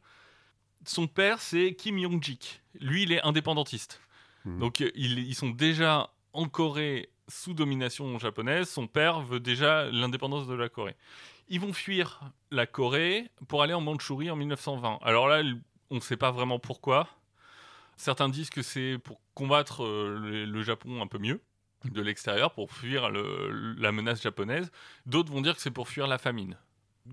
Son 0.87 1.07
père, 1.07 1.41
c'est 1.41 1.75
Kim 1.75 1.99
Yong-jik. 1.99 2.63
Lui, 2.81 3.03
il 3.03 3.13
est 3.13 3.23
indépendantiste. 3.23 4.01
Mhm. 4.45 4.59
Donc, 4.61 4.81
euh, 4.81 4.91
ils, 4.95 5.19
ils 5.19 5.35
sont 5.35 5.51
déjà 5.51 6.11
en 6.33 6.49
Corée 6.49 7.11
sous 7.29 7.53
domination 7.55 8.19
japonaise. 8.19 8.69
Son 8.69 8.87
père 8.87 9.21
veut 9.21 9.41
déjà 9.41 9.85
l'indépendance 9.91 10.47
de 10.47 10.55
la 10.55 10.69
Corée. 10.69 10.97
Ils 11.49 11.61
vont 11.61 11.73
fuir 11.73 12.21
la 12.51 12.67
Corée 12.67 13.31
pour 13.49 13.63
aller 13.63 13.75
en 13.75 13.81
Mandchourie 13.81 14.31
en 14.31 14.37
1920. 14.37 14.99
Alors 15.03 15.29
là, 15.29 15.43
on 15.91 15.97
ne 15.97 16.01
sait 16.01 16.17
pas 16.17 16.31
vraiment 16.31 16.59
pourquoi. 16.59 17.09
Certains 17.97 18.29
disent 18.29 18.51
que 18.51 18.63
c'est 18.63 18.97
pour 19.03 19.21
combattre 19.35 19.85
euh, 19.85 20.19
le, 20.21 20.45
le 20.47 20.63
Japon 20.63 21.03
un 21.03 21.07
peu 21.07 21.19
mieux 21.19 21.41
de 21.85 22.03
l'extérieur, 22.03 22.53
pour 22.53 22.71
fuir 22.73 23.09
le- 23.11 23.75
la 23.79 23.91
menace 23.93 24.23
japonaise. 24.23 24.71
D'autres 25.07 25.33
vont 25.33 25.41
dire 25.41 25.55
que 25.55 25.61
c'est 25.63 25.71
pour 25.71 25.89
fuir 25.89 26.07
la 26.07 26.19
famine. 26.19 26.57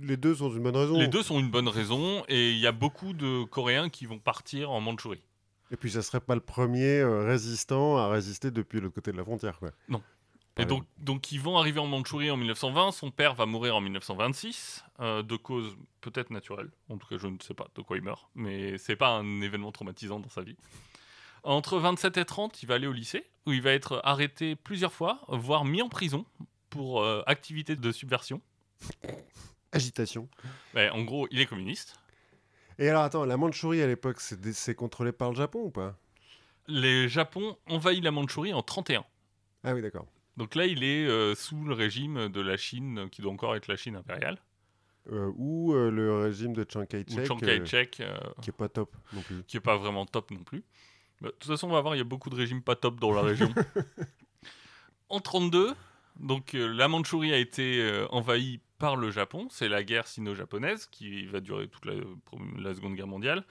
Les 0.01 0.17
deux 0.17 0.35
sont 0.35 0.51
une 0.51 0.63
bonne 0.63 0.75
raison. 0.75 0.97
Les 0.97 1.07
deux 1.07 1.23
sont 1.23 1.39
une 1.39 1.49
bonne 1.49 1.67
raison, 1.67 2.23
et 2.27 2.51
il 2.51 2.57
y 2.57 2.67
a 2.67 2.71
beaucoup 2.71 3.13
de 3.13 3.43
Coréens 3.45 3.89
qui 3.89 4.05
vont 4.05 4.19
partir 4.19 4.71
en 4.71 4.81
Mandchourie. 4.81 5.23
Et 5.71 5.77
puis, 5.77 5.91
ça 5.91 6.01
serait 6.01 6.19
pas 6.19 6.35
le 6.35 6.41
premier 6.41 6.99
euh, 6.99 7.25
résistant 7.25 7.97
à 7.97 8.09
résister 8.09 8.51
depuis 8.51 8.79
l'autre 8.79 8.95
côté 8.95 9.11
de 9.11 9.17
la 9.17 9.23
frontière. 9.23 9.59
Quoi. 9.59 9.71
Non. 9.89 10.01
Et 10.59 10.65
donc, 10.65 10.85
donc 10.97 11.31
ils 11.31 11.39
vont 11.39 11.57
arriver 11.57 11.79
en 11.79 11.85
Mandchourie 11.85 12.31
en 12.31 12.37
1920. 12.37 12.91
Son 12.91 13.11
père 13.11 13.35
va 13.35 13.45
mourir 13.45 13.75
en 13.75 13.81
1926, 13.81 14.83
euh, 14.99 15.21
de 15.21 15.35
cause 15.35 15.77
peut-être 16.01 16.31
naturelle. 16.31 16.69
En 16.89 16.97
tout 16.97 17.07
cas, 17.07 17.17
je 17.17 17.27
ne 17.27 17.37
sais 17.41 17.53
pas 17.53 17.67
de 17.75 17.81
quoi 17.81 17.97
il 17.97 18.03
meurt, 18.03 18.27
mais 18.35 18.77
c'est 18.77 18.95
pas 18.95 19.09
un 19.09 19.41
événement 19.41 19.71
traumatisant 19.71 20.19
dans 20.19 20.29
sa 20.29 20.41
vie. 20.41 20.55
Entre 21.43 21.77
27 21.77 22.17
et 22.17 22.25
30, 22.25 22.63
il 22.63 22.65
va 22.65 22.75
aller 22.75 22.87
au 22.87 22.91
lycée, 22.91 23.29
où 23.45 23.53
il 23.53 23.61
va 23.61 23.71
être 23.71 24.01
arrêté 24.03 24.55
plusieurs 24.55 24.93
fois, 24.93 25.21
voire 25.27 25.63
mis 25.63 25.81
en 25.81 25.89
prison 25.89 26.25
pour 26.69 27.01
euh, 27.03 27.21
activité 27.27 27.75
de 27.75 27.91
subversion. 27.91 28.41
Agitation. 29.77 30.29
Ouais, 30.75 30.89
en 30.89 31.03
gros, 31.03 31.27
il 31.31 31.39
est 31.39 31.45
communiste. 31.45 31.95
Et 32.79 32.89
alors, 32.89 33.03
attends, 33.03 33.25
la 33.25 33.37
Mandchourie 33.37 33.81
à 33.81 33.87
l'époque, 33.87 34.19
c'est 34.19 34.75
contrôlé 34.75 35.11
par 35.11 35.29
le 35.31 35.35
Japon 35.35 35.61
ou 35.63 35.71
pas? 35.71 35.97
Le 36.67 37.07
Japon 37.07 37.57
envahit 37.67 38.03
la 38.03 38.11
Mandchourie 38.11 38.53
en 38.53 38.61
31. 38.61 39.03
Ah 39.63 39.73
oui, 39.73 39.81
d'accord. 39.81 40.05
Donc 40.35 40.53
là, 40.53 40.65
il 40.67 40.83
est 40.83 41.07
euh, 41.07 41.33
sous 41.33 41.63
le 41.63 41.73
régime 41.73 42.29
de 42.29 42.41
la 42.41 42.57
Chine, 42.57 43.07
qui 43.11 43.21
doit 43.21 43.31
encore 43.31 43.55
être 43.55 43.67
la 43.67 43.75
Chine 43.75 43.95
impériale, 43.95 44.37
Euh, 45.09 45.31
ou 45.37 45.73
euh, 45.73 45.89
le 45.89 46.19
régime 46.19 46.53
de 46.53 46.65
Chiang 46.69 46.85
Kai-shek, 46.85 47.25
Chiang 47.25 47.37
Kai-shek, 47.37 48.03
qui 48.41 48.49
est 48.49 48.57
pas 48.57 48.67
top 48.67 48.93
non 49.13 49.21
plus. 49.21 49.43
qui 49.47 49.57
est 49.57 49.61
pas 49.61 49.77
vraiment 49.77 50.05
top 50.05 50.29
non 50.31 50.43
plus. 50.43 50.63
Bah, 51.21 51.29
de 51.29 51.33
toute 51.39 51.49
façon, 51.49 51.69
on 51.69 51.71
va 51.73 51.81
voir, 51.81 51.95
il 51.95 51.99
y 51.99 52.01
a 52.01 52.03
beaucoup 52.03 52.29
de 52.29 52.35
régimes 52.35 52.61
pas 52.61 52.75
top 52.75 52.99
dans 52.99 53.11
la 53.13 53.21
région. 53.21 53.51
en 55.09 55.19
32, 55.19 55.73
donc 56.19 56.51
la 56.53 56.87
Mandchourie 56.89 57.33
a 57.33 57.37
été 57.37 58.05
envahie 58.11 58.59
par 58.77 58.95
le 58.95 59.11
Japon. 59.11 59.47
C'est 59.49 59.69
la 59.69 59.83
guerre 59.83 60.07
sino-japonaise 60.07 60.87
qui 60.87 61.25
va 61.27 61.39
durer 61.39 61.67
toute 61.67 61.85
la, 61.85 62.73
Seconde 62.73 62.95
Guerre 62.95 63.07
mondiale. 63.07 63.43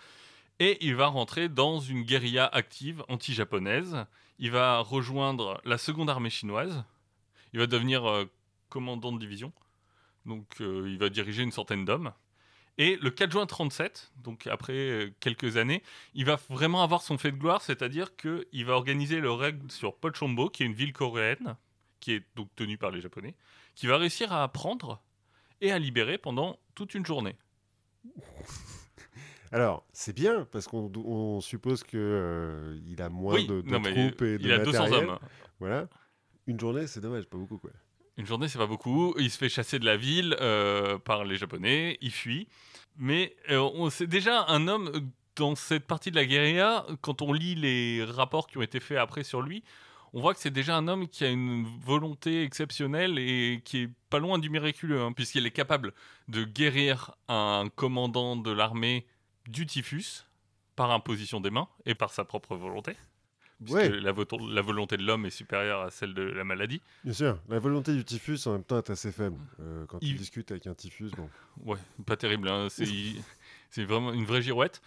Et 0.59 0.79
il 0.87 0.95
va 0.95 1.07
rentrer 1.07 1.49
dans 1.49 1.81
une 1.81 2.03
guérilla 2.03 2.47
active 2.47 3.05
anti-japonaise. 3.09 4.07
Il 4.39 4.51
va 4.51 4.81
rejoindre 4.81 5.61
la 5.65 5.79
seconde 5.79 6.09
armée 6.09 6.31
chinoise. 6.31 6.85
Il 7.53 7.59
va 7.59 7.67
devenir 7.67 8.09
euh, 8.09 8.25
commandant 8.69 9.13
de 9.13 9.19
division. 9.19 9.53
Donc 10.25 10.47
euh, 10.61 10.89
il 10.89 10.99
va 10.99 11.09
diriger 11.09 11.43
une 11.43 11.53
centaine 11.53 11.85
d'hommes. 11.85 12.13
Et 12.79 12.97
le 12.97 13.11
4 13.11 13.31
juin 13.33 13.47
37, 13.47 14.13
donc 14.23 14.47
après 14.47 14.73
euh, 14.75 15.11
quelques 15.21 15.57
années, 15.57 15.83
il 16.15 16.27
va 16.27 16.39
vraiment 16.51 16.83
avoir 16.83 17.01
son 17.01 17.17
fait 17.17 17.33
de 17.33 17.37
gloire, 17.37 17.63
c'est-à-dire 17.63 18.17
qu'il 18.17 18.65
va 18.67 18.75
organiser 18.75 19.21
le 19.21 19.31
raid 19.31 19.73
sur 19.73 19.97
Pochombo, 19.97 20.51
qui 20.51 20.63
est 20.63 20.67
une 20.67 20.75
ville 20.75 20.93
coréenne, 20.93 21.57
qui 22.01 22.13
est 22.13 22.25
donc 22.35 22.49
tenue 22.55 22.77
par 22.77 22.91
les 22.91 23.01
Japonais, 23.01 23.35
qui 23.75 23.87
va 23.87 23.97
réussir 23.97 24.33
à 24.33 24.47
prendre 24.49 25.01
et 25.61 25.73
à 25.73 25.79
libérer 25.79 26.19
pendant 26.19 26.59
toute 26.75 26.95
une 26.95 27.07
journée. 27.07 27.37
Alors, 29.53 29.87
c'est 29.93 30.15
bien, 30.15 30.47
parce 30.51 30.67
qu'on 30.67 30.91
on 30.97 31.41
suppose 31.41 31.83
qu'il 31.85 32.83
il 32.87 33.01
a 33.01 33.09
moins 33.09 33.35
oui, 33.35 33.47
de, 33.47 33.61
de 33.61 33.71
non, 33.71 33.81
troupes 33.81 34.23
et 34.23 34.39
de 34.39 34.45
il 34.45 34.53
a 34.53 34.59
200 34.59 34.83
matériel. 34.83 35.09
hommes. 35.09 35.19
Voilà. 35.61 35.89
Une 36.47 36.59
journée, 36.59 36.87
c'est 36.87 37.01
dommage, 37.01 37.27
pas 37.27 37.39
beaucoup 37.39 37.59
quoi. 37.59 37.71
Une 38.17 38.27
journée, 38.27 38.49
c'est 38.49 38.59
pas 38.59 38.67
beaucoup. 38.67 39.15
Il 39.19 39.31
se 39.31 39.37
fait 39.39 39.49
chasser 39.49 39.79
de 39.79 39.85
la 39.85 39.97
ville 39.97 40.37
euh, 40.41 40.99
par 40.99 41.25
les 41.25 41.37
Japonais. 41.37 41.99
Il 42.01 42.11
fuit. 42.11 42.49
Mais 42.97 43.37
euh, 43.51 43.91
c'est 43.91 44.07
déjà 44.07 44.47
un 44.49 44.69
homme 44.69 44.91
euh, 44.95 45.01
dans 45.37 45.55
cette 45.55 45.87
partie 45.87 46.11
de 46.11 46.17
la 46.17 46.25
guérilla. 46.25 46.87
Quand 47.03 47.21
on 47.21 47.33
lit 47.33 47.55
les 47.55 48.05
rapports 48.05 48.47
qui 48.47 48.57
ont 48.57 48.63
été 48.63 48.81
faits 48.81 48.97
après 48.97 49.23
sur 49.23 49.43
lui, 49.43 49.63
on 50.17 50.21
voit 50.23 50.33
que 50.33 50.41
c'est 50.41 50.51
déjà 50.51 50.75
un 50.77 50.89
homme 50.89 51.09
qui 51.09 51.25
a 51.25 51.29
une 51.31 51.67
volonté 51.85 52.43
exceptionnelle 52.43 53.19
et 53.19 53.61
qui 53.65 53.83
est 53.83 53.91
pas 54.09 54.19
loin 54.19 54.39
du 54.39 54.49
miraculeux, 54.49 55.03
hein, 55.03 55.13
puisqu'il 55.13 55.45
est 55.47 55.51
capable 55.51 55.93
de 56.29 56.45
guérir 56.45 57.15
un 57.29 57.69
commandant 57.77 58.35
de 58.35 58.51
l'armée 58.51 59.07
du 59.47 59.67
typhus 59.67 60.25
par 60.75 60.91
imposition 60.91 61.41
des 61.41 61.51
mains 61.51 61.69
et 61.85 61.95
par 61.95 62.11
sa 62.13 62.25
propre 62.25 62.57
volonté. 62.57 62.97
Ouais. 63.69 63.89
la, 63.89 64.13
vo- 64.13 64.25
la 64.51 64.61
volonté 64.61 64.97
de 64.99 65.03
l'homme 65.03 65.25
est 65.25 65.31
supérieure 65.31 65.81
à 65.83 65.91
celle 65.91 66.13
de 66.13 66.23
la 66.23 66.45
maladie. 66.45 66.83
Bien 67.05 67.15
sûr, 67.15 67.39
la 67.49 67.59
volonté 67.59 67.95
du 67.95 68.05
typhus 68.05 68.39
en 68.47 68.53
même 68.53 68.65
temps 68.65 68.77
est 68.79 68.91
assez 68.91 69.11
faible. 69.13 69.39
Euh, 69.61 69.87
quand 69.87 69.99
tu 69.99 70.07
Il- 70.09 70.17
discutes 70.17 70.51
avec 70.51 70.67
un 70.67 70.75
typhus, 70.75 71.11
bon. 71.17 71.29
Ouais, 71.65 71.79
pas 72.05 72.17
terrible. 72.19 72.49
hein, 72.49 72.69
c'est 72.71 73.85
vraiment 73.85 74.13
une 74.13 74.25
vraie 74.27 74.43
girouette. 74.43 74.81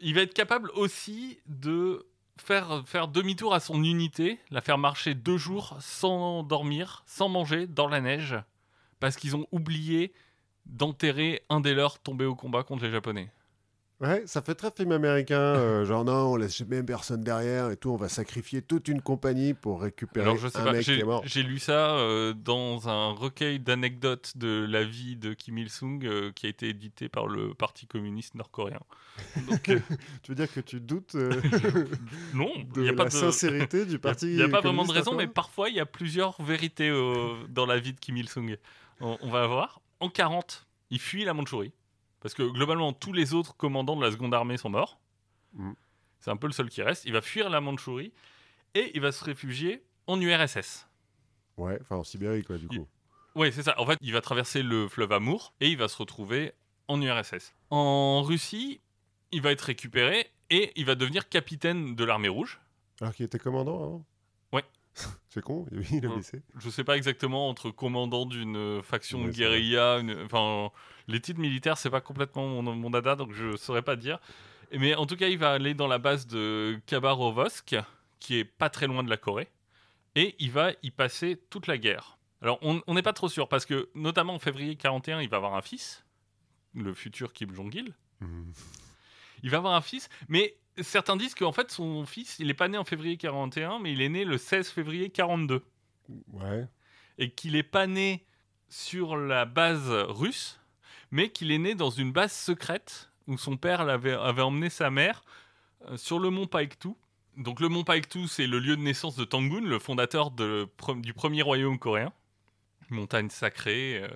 Il 0.00 0.14
va 0.14 0.22
être 0.22 0.34
capable 0.34 0.70
aussi 0.70 1.38
de 1.46 2.04
faire, 2.36 2.82
faire 2.86 3.08
demi-tour 3.08 3.54
à 3.54 3.60
son 3.60 3.82
unité, 3.82 4.38
la 4.50 4.60
faire 4.60 4.78
marcher 4.78 5.14
deux 5.14 5.36
jours 5.36 5.76
sans 5.80 6.42
dormir, 6.42 7.02
sans 7.06 7.28
manger, 7.28 7.66
dans 7.66 7.88
la 7.88 8.00
neige, 8.00 8.36
parce 9.00 9.16
qu'ils 9.16 9.36
ont 9.36 9.46
oublié 9.52 10.12
d'enterrer 10.66 11.42
un 11.48 11.60
des 11.60 11.74
leurs 11.74 11.98
tombé 11.98 12.24
au 12.24 12.34
combat 12.34 12.62
contre 12.62 12.84
les 12.84 12.90
Japonais. 12.90 13.30
Ouais, 13.98 14.22
ça 14.26 14.42
fait 14.42 14.54
très 14.54 14.70
film 14.70 14.92
américain, 14.92 15.40
euh, 15.40 15.86
genre 15.86 16.04
non, 16.04 16.32
on 16.32 16.36
laisse 16.36 16.60
même 16.66 16.84
personne 16.84 17.22
derrière 17.22 17.70
et 17.70 17.78
tout, 17.78 17.90
on 17.90 17.96
va 17.96 18.10
sacrifier 18.10 18.60
toute 18.60 18.88
une 18.88 19.00
compagnie 19.00 19.54
pour 19.54 19.80
récupérer 19.80 20.26
Alors 20.26 20.36
je 20.36 20.48
sais 20.48 20.58
un 20.58 20.64
pas, 20.64 20.72
mec 20.72 20.84
qui 20.84 20.94
j'ai 20.94 21.00
est 21.00 21.04
mort. 21.04 21.22
j'ai 21.24 21.42
lu 21.42 21.58
ça 21.58 21.96
euh, 21.96 22.34
dans 22.34 22.90
un 22.90 23.12
recueil 23.12 23.58
d'anecdotes 23.58 24.36
de 24.36 24.66
la 24.68 24.84
vie 24.84 25.16
de 25.16 25.32
Kim 25.32 25.56
Il-sung 25.56 26.04
euh, 26.04 26.30
qui 26.32 26.44
a 26.44 26.50
été 26.50 26.68
édité 26.68 27.08
par 27.08 27.26
le 27.26 27.54
Parti 27.54 27.86
communiste 27.86 28.34
nord-coréen. 28.34 28.80
Tu 29.62 29.80
veux 30.28 30.34
dire 30.34 30.52
que 30.52 30.60
tu 30.60 30.78
doutes 30.78 31.14
non, 32.34 32.50
de 32.74 32.82
la 32.82 33.04
de... 33.04 33.08
sincérité 33.08 33.86
du 33.86 33.98
parti 33.98 34.26
Il 34.26 34.36
n'y 34.36 34.42
a, 34.42 34.48
pas 34.48 34.60
vraiment 34.60 34.84
de 34.84 34.92
raison, 34.92 35.14
mais 35.14 35.26
parfois 35.26 35.70
il 35.70 35.76
y 35.76 35.80
a 35.80 35.86
plusieurs 35.86 36.42
vérités 36.42 36.90
dans 37.48 37.64
la 37.64 37.78
vie 37.78 37.94
de 37.94 38.00
Kim 38.00 38.18
Il-sung. 38.18 38.58
On, 39.00 39.16
on 39.22 39.30
va 39.30 39.46
voir. 39.46 39.80
En 40.00 40.10
40, 40.10 40.66
il 40.90 41.00
fuit 41.00 41.24
la 41.24 41.32
Mandchourie. 41.32 41.72
Parce 42.26 42.34
que 42.34 42.42
globalement, 42.42 42.92
tous 42.92 43.12
les 43.12 43.34
autres 43.34 43.56
commandants 43.56 43.94
de 43.94 44.02
la 44.04 44.10
seconde 44.10 44.34
armée 44.34 44.56
sont 44.56 44.68
morts. 44.68 44.98
Mm. 45.52 45.74
C'est 46.18 46.32
un 46.32 46.36
peu 46.36 46.48
le 46.48 46.52
seul 46.52 46.68
qui 46.68 46.82
reste. 46.82 47.04
Il 47.04 47.12
va 47.12 47.20
fuir 47.20 47.48
la 47.50 47.60
Mandchourie 47.60 48.12
et 48.74 48.90
il 48.94 49.00
va 49.00 49.12
se 49.12 49.22
réfugier 49.22 49.84
en 50.08 50.20
URSS. 50.20 50.88
Ouais, 51.56 51.78
enfin 51.82 51.94
en 51.94 52.02
Sibérie 52.02 52.42
quoi 52.42 52.58
du 52.58 52.66
Il- 52.72 52.80
coup. 52.80 52.88
Oui, 53.36 53.52
c'est 53.52 53.62
ça. 53.62 53.80
En 53.80 53.86
fait, 53.86 53.96
il 54.00 54.12
va 54.12 54.20
traverser 54.20 54.64
le 54.64 54.88
fleuve 54.88 55.12
Amour 55.12 55.54
et 55.60 55.68
il 55.68 55.76
va 55.78 55.86
se 55.86 55.96
retrouver 55.98 56.52
en 56.88 57.00
URSS. 57.00 57.54
En 57.70 58.22
Russie, 58.22 58.80
il 59.30 59.40
va 59.40 59.52
être 59.52 59.60
récupéré 59.60 60.28
et 60.50 60.72
il 60.74 60.84
va 60.84 60.96
devenir 60.96 61.28
capitaine 61.28 61.94
de 61.94 62.02
l'armée 62.04 62.26
rouge. 62.28 62.58
Alors 63.00 63.14
qu'il 63.14 63.24
était 63.24 63.38
commandant 63.38 63.76
avant 63.84 63.96
Ouais. 63.98 64.02
C'est 65.28 65.42
con, 65.42 65.66
il 65.92 66.04
a 66.04 66.08
Ouais. 66.08 66.14
blessé. 66.14 66.42
je 66.58 66.70
sais 66.70 66.84
pas 66.84 66.96
exactement 66.96 67.48
entre 67.48 67.70
commandant 67.70 68.24
d'une 68.26 68.56
euh, 68.56 68.82
faction 68.82 69.20
Ouais, 69.22 69.26
de 69.26 69.32
guérilla, 69.32 69.98
une- 69.98 70.22
enfin 70.24 70.70
les 71.08 71.20
titres 71.20 71.40
militaires 71.40 71.76
c'est 71.78 71.90
pas 71.90 72.00
complètement 72.00 72.62
mon, 72.62 72.74
mon 72.74 72.90
dada 72.90 73.14
donc 73.16 73.32
je 73.32 73.56
saurais 73.56 73.82
pas 73.82 73.96
dire. 73.96 74.18
Mais 74.72 74.94
en 74.94 75.06
tout 75.06 75.16
cas 75.16 75.28
il 75.28 75.38
va 75.38 75.52
aller 75.52 75.74
dans 75.74 75.86
la 75.86 75.98
base 75.98 76.26
de 76.26 76.80
Khabarovsk 76.86 77.76
qui 78.20 78.36
est 78.36 78.44
pas 78.44 78.70
très 78.70 78.86
loin 78.86 79.04
de 79.04 79.10
la 79.10 79.16
Corée 79.16 79.48
et 80.14 80.34
il 80.38 80.50
va 80.50 80.70
y 80.82 80.90
passer 80.90 81.40
toute 81.50 81.66
la 81.66 81.76
guerre. 81.78 82.16
Alors 82.40 82.58
on 82.62 82.94
n'est 82.94 83.02
pas 83.02 83.12
trop 83.12 83.28
sûr 83.28 83.48
parce 83.48 83.66
que 83.66 83.88
notamment 83.94 84.34
en 84.34 84.38
février 84.38 84.76
41 84.76 85.20
il 85.20 85.28
va 85.28 85.36
avoir 85.36 85.54
un 85.54 85.62
fils, 85.62 86.04
le 86.74 86.94
futur 86.94 87.32
Kim 87.34 87.54
Jong-il. 87.54 87.94
Mhm. 88.20 88.52
Il 89.42 89.50
va 89.50 89.58
avoir 89.58 89.74
un 89.74 89.82
fils, 89.82 90.08
mais 90.28 90.56
certains 90.82 91.16
disent 91.16 91.34
qu'en 91.34 91.52
fait 91.52 91.70
son 91.70 92.04
fils 92.06 92.38
il 92.38 92.50
est 92.50 92.54
pas 92.54 92.68
né 92.68 92.76
en 92.78 92.84
février 92.84 93.16
41 93.16 93.78
mais 93.78 93.92
il 93.92 94.00
est 94.02 94.08
né 94.08 94.24
le 94.24 94.38
16 94.38 94.68
février 94.68 95.10
42 95.10 95.62
Ouais. 96.32 96.66
et 97.18 97.30
qu'il 97.30 97.52
n'est 97.52 97.62
pas 97.62 97.86
né 97.86 98.24
sur 98.68 99.16
la 99.16 99.44
base 99.44 99.88
russe, 100.08 100.60
mais 101.10 101.30
qu'il 101.30 101.50
est 101.50 101.58
né 101.58 101.74
dans 101.74 101.90
une 101.90 102.12
base 102.12 102.32
secrète 102.32 103.10
où 103.26 103.36
son 103.38 103.56
père 103.56 103.84
l'avait, 103.84 104.12
avait 104.12 104.42
emmené 104.42 104.70
sa 104.70 104.90
mère 104.90 105.24
euh, 105.88 105.96
sur 105.96 106.18
le 106.20 106.30
mont 106.30 106.46
Paektu. 106.46 106.90
Donc 107.36 107.58
le 107.60 107.68
mont 107.68 107.82
Paektu, 107.84 108.28
c'est 108.28 108.46
le 108.46 108.58
lieu 108.60 108.76
de 108.76 108.82
naissance 108.82 109.16
de 109.16 109.24
Tangun, 109.24 109.60
le 109.62 109.78
fondateur 109.78 110.30
de- 110.30 110.68
du 110.96 111.12
premier 111.12 111.42
royaume 111.42 111.78
coréen. 111.78 112.12
Montagne 112.90 113.30
sacrée, 113.30 114.00
euh, 114.02 114.08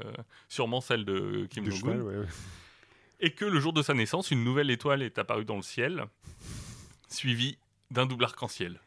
sûrement 0.49 0.81
celle 0.81 1.05
de 1.05 1.47
Kim 1.51 1.69
Jong-un. 1.71 2.01
ouais. 2.03 2.17
ouais. 2.19 2.27
Et 3.21 3.33
que 3.33 3.45
le 3.45 3.61
jour 3.61 3.73
de 3.73 3.83
sa 3.83 3.95
naissance, 3.95 4.31
une 4.31 4.45
nouvelle 4.45 4.71
étoile 4.71 5.03
est 5.03 5.19
apparue 5.19 5.45
dans 5.45 5.57
le 5.57 5.63
ciel, 5.63 6.05
suivie 7.09 7.59
d'un 7.91 8.07
double 8.07 8.25
arc-en-ciel. 8.25 8.81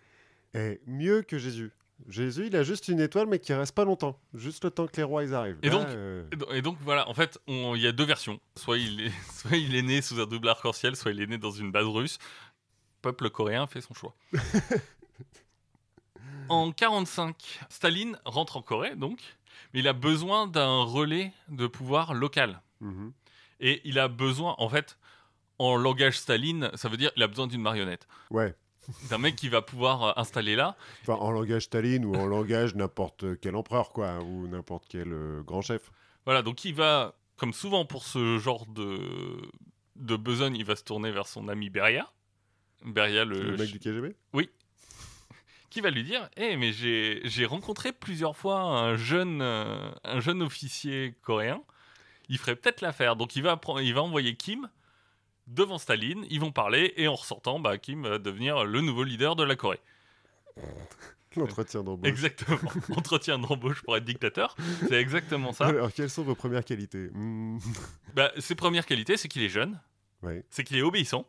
Et 0.56 0.80
mieux 0.88 1.22
que 1.22 1.38
Jésus. 1.38 1.72
Jésus, 2.10 2.48
il 2.48 2.56
a 2.56 2.64
juste 2.64 2.88
une 2.88 3.00
étoile, 3.00 3.28
mais 3.28 3.40
qui 3.40 3.54
reste 3.54 3.74
pas 3.76 3.86
longtemps. 3.86 4.20
Juste 4.34 4.64
le 4.66 4.72
temps 4.72 4.88
que 4.88 4.98
les 4.98 5.04
rois 5.04 5.24
ils 5.24 5.34
arrivent. 5.34 5.58
Et 5.62 5.70
Là, 5.70 5.76
donc- 5.76 5.88
euh, 5.90 6.24
Et 6.32 6.36
do- 6.36 6.52
Et 6.52 6.62
donc 6.62 6.78
voilà, 6.82 7.08
en 7.08 7.14
fait, 7.14 7.40
il 7.48 7.78
y 7.78 7.88
a 7.88 7.92
deux 7.92 8.04
versions. 8.06 8.40
Soit 8.56 8.78
il, 8.78 9.02
est, 9.02 9.12
soit 9.34 9.56
il 9.56 9.76
est 9.76 9.82
né 9.84 10.02
sous 10.02 10.20
un 10.20 10.26
double 10.26 10.50
arc-en-ciel, 10.50 10.96
soit 10.96 11.12
il 11.12 11.22
est 11.22 11.28
né 11.28 11.38
dans 11.38 11.52
une 11.52 11.72
base 11.72 11.86
russe. 11.86 12.18
Le 12.22 13.02
peuple 13.12 13.30
coréen 13.30 13.68
fait 13.68 13.82
son 13.82 13.94
choix. 13.94 14.16
en 16.50 16.72
45, 16.72 17.60
Staline 17.70 18.18
rentre 18.26 18.58
en 18.58 18.62
Corée, 18.62 18.96
donc, 18.96 19.20
mais 19.74 19.80
il 19.80 19.88
a 19.88 19.94
besoin 19.94 20.48
d'un 20.48 20.84
relais 20.84 21.32
de 21.50 21.68
pouvoir 21.68 22.14
local. 22.14 22.62
mhm. 22.82 23.12
Et 23.64 23.82
il 23.86 23.98
a 23.98 24.10
besoin, 24.10 24.56
en 24.60 24.68
fait, 24.68 25.00
en 25.58 25.78
langage 25.78 26.18
Staline, 26.18 26.70
ça 26.76 26.90
veut 26.90 26.98
dire 26.98 27.12
il 27.16 27.24
a 27.24 27.28
besoin 27.28 27.48
d'une 27.48 27.62
marionnette. 27.62 28.08
Ouais. 28.30 28.54
D'un 29.10 29.18
mec 29.18 29.38
qui 29.38 29.48
va 29.48 29.62
pouvoir 29.62 30.04
euh, 30.04 30.12
installer 30.18 30.58
là. 30.58 30.76
Enfin, 31.04 31.14
en 31.14 31.32
langage 31.32 31.64
Staline 31.64 32.04
ou 32.04 32.14
en 32.14 32.26
langage 32.26 32.76
n'importe 32.76 33.40
quel 33.40 33.56
empereur, 33.56 33.94
quoi, 33.94 34.20
ou 34.20 34.48
n'importe 34.50 34.84
quel 34.90 35.14
euh, 35.14 35.42
grand 35.44 35.62
chef. 35.62 35.92
Voilà, 36.26 36.42
donc 36.42 36.66
il 36.66 36.76
va, 36.76 37.16
comme 37.38 37.54
souvent 37.54 37.86
pour 37.86 38.04
ce 38.04 38.38
genre 38.38 38.66
de, 38.66 39.00
de 39.96 40.18
besogne, 40.18 40.58
il 40.58 40.66
va 40.66 40.76
se 40.76 40.84
tourner 40.84 41.12
vers 41.12 41.28
son 41.28 41.48
ami 41.48 41.70
Beria. 41.70 42.12
Beria, 42.84 43.24
le, 43.24 43.52
le 43.52 43.58
mec 43.58 43.72
du 43.72 43.80
KGB 43.80 44.14
qui 45.70 45.80
va 45.80 45.90
lui 45.90 46.04
dire 46.04 46.30
Eh, 46.36 46.58
mais 46.58 46.74
j'ai 46.74 47.22
j'ai 47.24 47.46
rencontré 47.46 47.94
plusieurs 47.94 48.36
fois 48.36 48.60
un 48.60 48.98
jeune, 48.98 49.42
euh, 49.42 49.90
un 50.04 50.20
jeune 50.20 50.42
officier 50.42 51.16
coréen. 51.22 51.62
Il 52.30 52.38
ferait 52.38 52.56
peut-être 52.56 52.82
l'affaire. 52.82 53.16
Donc 53.16 53.36
il 53.36 53.44
va, 53.44 53.58
prendre- 53.58 53.82
il 53.82 53.94
va 53.94 54.02
envoyer 54.04 54.36
Kim 54.36 54.70
devant 55.48 55.78
Staline. 55.78 56.26
Ils 56.30 56.40
vont 56.40 56.52
parler 56.52 56.94
et 56.98 57.08
en 57.08 57.16
ressortant, 57.16 57.60
bah, 57.60 57.78
Kim 57.78 58.04
va 58.08 58.18
devenir 58.20 58.64
le 58.66 58.82
nouveau 58.82 59.04
leader 59.04 59.36
de 59.36 59.44
la 59.44 59.56
Corée. 59.56 59.80
L'entretien 61.36 61.84
d'embauche. 61.84 62.08
Exactement. 62.08 62.60
Entretien 62.96 63.40
d'embauche 63.40 63.82
pour 63.82 63.98
être 63.98 64.06
dictateur. 64.06 64.56
C'est 64.88 65.02
exactement 65.02 65.52
ça. 65.52 65.66
Alors, 65.66 65.92
quelles 65.92 66.12
sont 66.12 66.24
vos 66.24 66.36
premières 66.36 66.64
qualités? 66.66 67.10
Hmm. 67.14 67.58
Bah, 68.14 68.32
ses 68.38 68.54
premières 68.54 68.86
qualités, 68.86 69.18
c'est 69.18 69.28
qu'il 69.28 69.42
est 69.42 69.50
jeune, 69.50 69.80
Ouais. 70.22 70.46
c'est 70.52 70.64
qu'il 70.64 70.78
est 70.78 70.84
obéissant. 70.84 71.28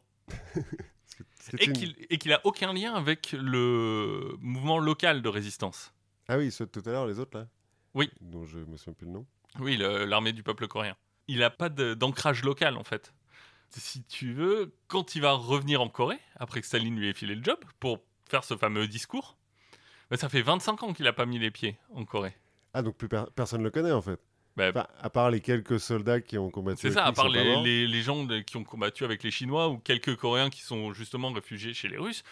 Et 1.59 1.65
une- 1.67 1.73
qu'il 1.73 1.95
qu'il 2.19 2.33
a 2.35 2.41
aucun 2.45 2.75
lien 2.75 2.95
avec 2.95 3.33
le 3.33 4.37
mouvement 4.41 4.79
local 4.79 5.23
de 5.23 5.29
résistance. 5.31 5.95
Ah 6.29 6.37
oui, 6.37 6.51
ceux 6.53 6.67
de 6.67 6.71
tout 6.71 6.83
à 6.87 6.93
l'heure, 6.93 7.07
les 7.07 7.19
autres, 7.19 7.39
là? 7.39 7.47
Oui. 7.95 8.11
Dont 8.21 8.45
je 8.45 8.59
me 8.59 8.77
souviens 8.77 8.93
plus 8.93 9.07
le 9.07 9.13
nom. 9.13 9.27
Oui, 9.61 9.77
l'armée 9.79 10.33
du 10.33 10.43
peuple 10.43 10.67
coréen. 10.69 10.97
Il 11.29 11.39
n'a 11.39 11.51
pas 11.51 11.69
d'ancrage 11.69 12.43
local 12.43 12.77
en 12.77 12.85
fait. 12.85 13.13
Si 13.71 14.05
tu 14.05 14.33
veux, 14.35 14.73
quand 14.87 15.17
il 15.17 15.23
va 15.23 15.33
revenir 15.33 15.81
en 15.83 15.89
Corée, 15.89 16.21
après 16.37 16.61
que 16.61 16.67
Staline 16.67 16.97
lui 16.97 17.09
ait 17.09 17.13
filé 17.15 17.35
le 17.35 17.43
job, 17.43 17.59
pour 17.81 17.99
faire 18.29 18.45
ce 18.45 18.57
fameux 18.57 18.87
discours, 18.87 19.37
bah, 20.11 20.17
ça 20.17 20.29
fait 20.29 20.43
25 20.43 20.83
ans 20.85 20.93
qu'il 20.93 21.07
n'a 21.07 21.13
pas 21.13 21.27
mis 21.27 21.39
les 21.41 21.51
pieds 21.51 21.77
en 21.93 22.05
Corée. 22.05 22.37
Ah, 22.73 22.83
donc 22.83 22.97
plus 22.97 23.09
per- 23.09 23.25
personne 23.35 23.61
ne 23.61 23.65
le 23.65 23.71
connaît, 23.73 23.91
en 23.91 24.03
fait. 24.03 24.21
Bah, 24.57 24.69
Enfin, 24.71 24.87
à 25.01 25.11
part 25.11 25.31
les 25.33 25.41
quelques 25.41 25.81
soldats 25.81 26.21
qui 26.21 26.39
ont 26.39 26.51
combattu. 26.51 26.83
C'est 26.83 26.93
ça, 26.93 27.05
à 27.05 27.13
part 27.13 27.29
les, 27.29 27.63
les- 27.65 27.87
les 27.89 28.03
gens 28.03 28.25
qui 28.47 28.57
ont 28.57 28.63
combattu 28.65 29.05
avec 29.05 29.25
les 29.25 29.33
Chinois 29.33 29.69
ou 29.69 29.79
quelques 29.79 30.15
Coréens 30.17 30.51
qui 30.51 30.63
sont 30.63 30.93
justement 30.93 31.33
réfugiés 31.33 31.75
chez 31.75 31.89
les 31.89 31.99
Russes, 31.99 32.23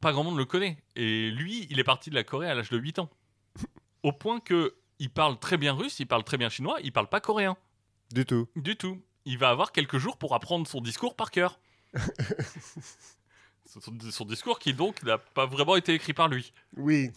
pas 0.00 0.10
grand 0.10 0.24
monde 0.24 0.38
le 0.38 0.44
connaît. 0.46 0.82
Et 0.96 1.30
lui, 1.30 1.68
il 1.70 1.78
est 1.78 1.84
parti 1.84 2.10
de 2.10 2.16
la 2.16 2.24
Corée 2.24 2.48
à 2.48 2.54
l'âge 2.56 2.70
de 2.70 2.78
8 2.78 2.98
ans. 2.98 3.10
Au 4.02 4.10
point 4.10 4.40
que 4.40 4.74
il 5.02 5.10
parle 5.10 5.36
très 5.38 5.56
bien 5.58 5.72
russe, 5.72 5.98
il 6.00 6.06
parle 6.06 6.22
très 6.22 6.36
bien 6.38 6.48
chinois, 6.48 6.78
il 6.84 6.92
parle 6.92 7.08
pas 7.08 7.20
coréen. 7.20 7.56
Du 8.12 8.24
tout. 8.24 8.48
Du 8.56 8.76
tout. 8.76 9.02
Il 9.24 9.36
va 9.38 9.50
avoir 9.50 9.72
quelques 9.72 9.98
jours 9.98 10.16
pour 10.16 10.34
apprendre 10.34 10.66
son 10.66 10.80
discours 10.80 11.16
par 11.16 11.30
cœur. 11.30 11.58
son, 13.66 13.80
son 14.10 14.24
discours 14.24 14.58
qui 14.58 14.74
donc 14.74 15.02
n'a 15.02 15.18
pas 15.18 15.46
vraiment 15.46 15.76
été 15.76 15.94
écrit 15.94 16.12
par 16.12 16.28
lui. 16.28 16.52
Oui. 16.76 17.10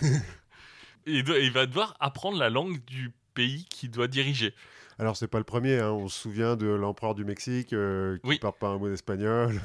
Et 1.05 1.21
de- 1.23 1.39
il 1.39 1.51
va 1.51 1.65
devoir 1.65 1.95
apprendre 1.99 2.37
la 2.39 2.49
langue 2.49 2.83
du 2.85 3.11
pays 3.33 3.65
qu'il 3.65 3.91
doit 3.91 4.07
diriger. 4.07 4.53
Alors, 4.97 5.17
c'est 5.17 5.27
pas 5.27 5.37
le 5.39 5.43
premier. 5.43 5.79
hein. 5.79 5.91
On 5.91 6.07
se 6.07 6.19
souvient 6.19 6.55
de 6.55 6.67
l'empereur 6.67 7.13
du 7.15 7.25
Mexique 7.25 7.73
euh, 7.73 8.17
qui 8.17 8.29
Oui. 8.29 8.39
parle 8.39 8.57
pas 8.59 8.69
un 8.69 8.77
mot 8.77 8.87
d'espagnol. 8.89 9.61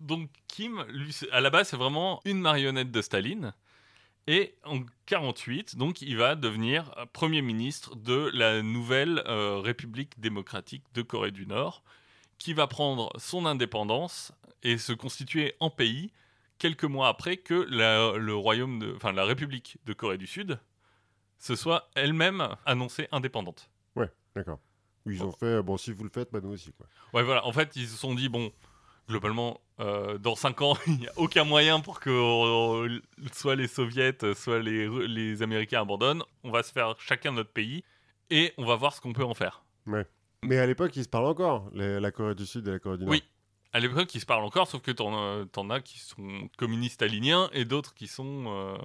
Donc 0.00 0.28
Kim, 0.48 0.84
lui, 0.90 1.16
à 1.32 1.40
la 1.40 1.48
base, 1.50 1.68
c'est 1.68 1.76
vraiment 1.76 2.20
une 2.26 2.40
marionnette 2.40 2.90
de 2.90 3.00
Staline. 3.00 3.54
Et 4.26 4.54
en 4.64 4.80
48, 5.06 5.76
donc, 5.76 6.02
il 6.02 6.16
va 6.16 6.34
devenir 6.34 6.92
euh, 6.98 7.06
Premier 7.12 7.42
ministre 7.42 7.94
de 7.94 8.30
la 8.34 8.62
nouvelle 8.62 9.22
euh, 9.26 9.60
République 9.60 10.18
démocratique 10.20 10.82
de 10.94 11.02
Corée 11.02 11.30
du 11.30 11.46
Nord, 11.46 11.84
qui 12.38 12.52
va 12.52 12.66
prendre 12.66 13.12
son 13.18 13.46
indépendance 13.46 14.32
et 14.62 14.78
se 14.78 14.92
constituer 14.92 15.54
en 15.60 15.70
pays 15.70 16.12
quelques 16.58 16.84
mois 16.84 17.08
après 17.08 17.36
que 17.36 17.66
la, 17.70 18.16
le 18.16 18.34
royaume 18.34 18.80
de, 18.80 18.94
enfin, 18.96 19.12
la 19.12 19.24
République 19.24 19.78
de 19.86 19.92
Corée 19.92 20.18
du 20.18 20.26
Sud 20.26 20.58
se 21.38 21.54
soit 21.54 21.88
elle-même 21.94 22.48
annoncée 22.64 23.08
indépendante. 23.12 23.70
Ouais, 23.94 24.10
d'accord. 24.34 24.58
Ils 25.04 25.22
ont 25.22 25.30
fait, 25.30 25.62
bon, 25.62 25.76
si 25.76 25.92
vous 25.92 26.02
le 26.02 26.10
faites, 26.10 26.32
bah 26.32 26.40
nous 26.42 26.50
aussi, 26.50 26.72
quoi. 26.72 26.86
Ouais, 27.12 27.22
voilà. 27.22 27.46
En 27.46 27.52
fait, 27.52 27.76
ils 27.76 27.86
se 27.86 27.96
sont 27.96 28.14
dit 28.14 28.28
bon, 28.28 28.52
globalement, 29.08 29.60
euh, 29.80 30.18
dans 30.18 30.34
5 30.36 30.62
ans, 30.62 30.74
il 30.86 30.98
n'y 30.98 31.08
a 31.08 31.12
aucun 31.16 31.44
moyen 31.44 31.80
pour 31.80 32.00
que 32.00 32.10
euh, 32.10 33.00
soit 33.32 33.56
les 33.56 33.68
soviets, 33.68 34.16
soit 34.34 34.58
les, 34.58 35.42
Américains 35.42 35.82
abandonnent. 35.82 36.22
On 36.44 36.50
va 36.50 36.62
se 36.62 36.72
faire 36.72 36.94
chacun 36.98 37.32
notre 37.32 37.50
pays 37.52 37.84
et 38.30 38.52
on 38.58 38.64
va 38.64 38.76
voir 38.76 38.94
ce 38.94 39.00
qu'on 39.00 39.12
peut 39.12 39.24
en 39.24 39.34
faire. 39.34 39.62
Mais 40.42 40.58
à 40.58 40.66
l'époque, 40.66 40.94
ils 40.96 41.04
se 41.04 41.08
parlent 41.08 41.26
encore, 41.26 41.68
les- 41.72 42.00
la 42.00 42.10
Corée 42.10 42.34
du 42.34 42.46
Sud 42.46 42.66
et 42.68 42.70
la 42.72 42.78
Corée 42.78 42.98
du 42.98 43.04
Nord. 43.04 43.12
Oui. 43.12 43.22
À 43.72 43.80
l'époque, 43.80 44.14
ils 44.14 44.20
se 44.20 44.26
parlent 44.26 44.44
encore, 44.44 44.68
sauf 44.68 44.80
que 44.80 44.90
t'en 44.90 45.70
as- 45.70 45.80
qui 45.80 45.98
sont 45.98 46.48
communistes 46.56 46.94
staliniens 46.94 47.50
et 47.52 47.64
d'autres 47.64 47.94
qui 47.94 48.06
sont 48.06 48.44
euh, 48.48 48.76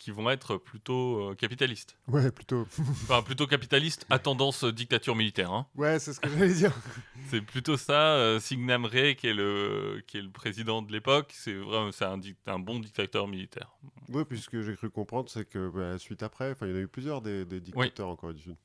qui 0.00 0.10
vont 0.10 0.28
être 0.30 0.56
plutôt 0.56 1.30
euh, 1.30 1.34
capitalistes. 1.36 1.96
Ouais, 2.08 2.32
plutôt. 2.32 2.66
Enfin, 3.04 3.22
plutôt 3.22 3.46
capitalistes 3.46 4.04
à 4.10 4.18
tendance 4.18 4.64
euh, 4.64 4.72
dictature 4.72 5.14
militaire. 5.14 5.52
hein. 5.52 5.66
Ouais, 5.76 6.00
c'est 6.00 6.12
ce 6.12 6.18
que 6.18 6.28
j'allais 6.28 6.52
dire. 6.54 6.74
C'est 7.30 7.42
plutôt 7.42 7.76
ça. 7.76 8.14
euh, 8.16 8.40
Signam 8.40 8.84
Rey, 8.86 9.14
qui 9.14 9.28
est 9.28 9.34
le 9.34 10.02
qui 10.08 10.18
est 10.18 10.22
le 10.22 10.30
président 10.30 10.82
de 10.82 10.90
l'époque, 10.90 11.30
c'est 11.32 11.52
vraiment 11.54 11.92
c'est 11.92 12.04
un, 12.04 12.18
un 12.46 12.58
bon 12.58 12.80
dictateur 12.80 13.28
militaire. 13.28 13.70
Oui, 14.08 14.24
puisque 14.24 14.60
j'ai 14.62 14.74
cru 14.74 14.90
comprendre, 14.90 15.28
c'est 15.30 15.44
que 15.44 15.68
bah, 15.68 15.96
suite 16.00 16.24
après, 16.24 16.50
enfin, 16.50 16.66
il 16.66 16.70
y 16.70 16.72
en 16.72 16.78
a 16.78 16.80
eu 16.80 16.88
plusieurs 16.88 17.20
des, 17.22 17.44
des 17.44 17.60
dictateurs 17.60 18.08
en 18.08 18.16
Corée 18.16 18.34
du 18.34 18.42
Sud. 18.42 18.56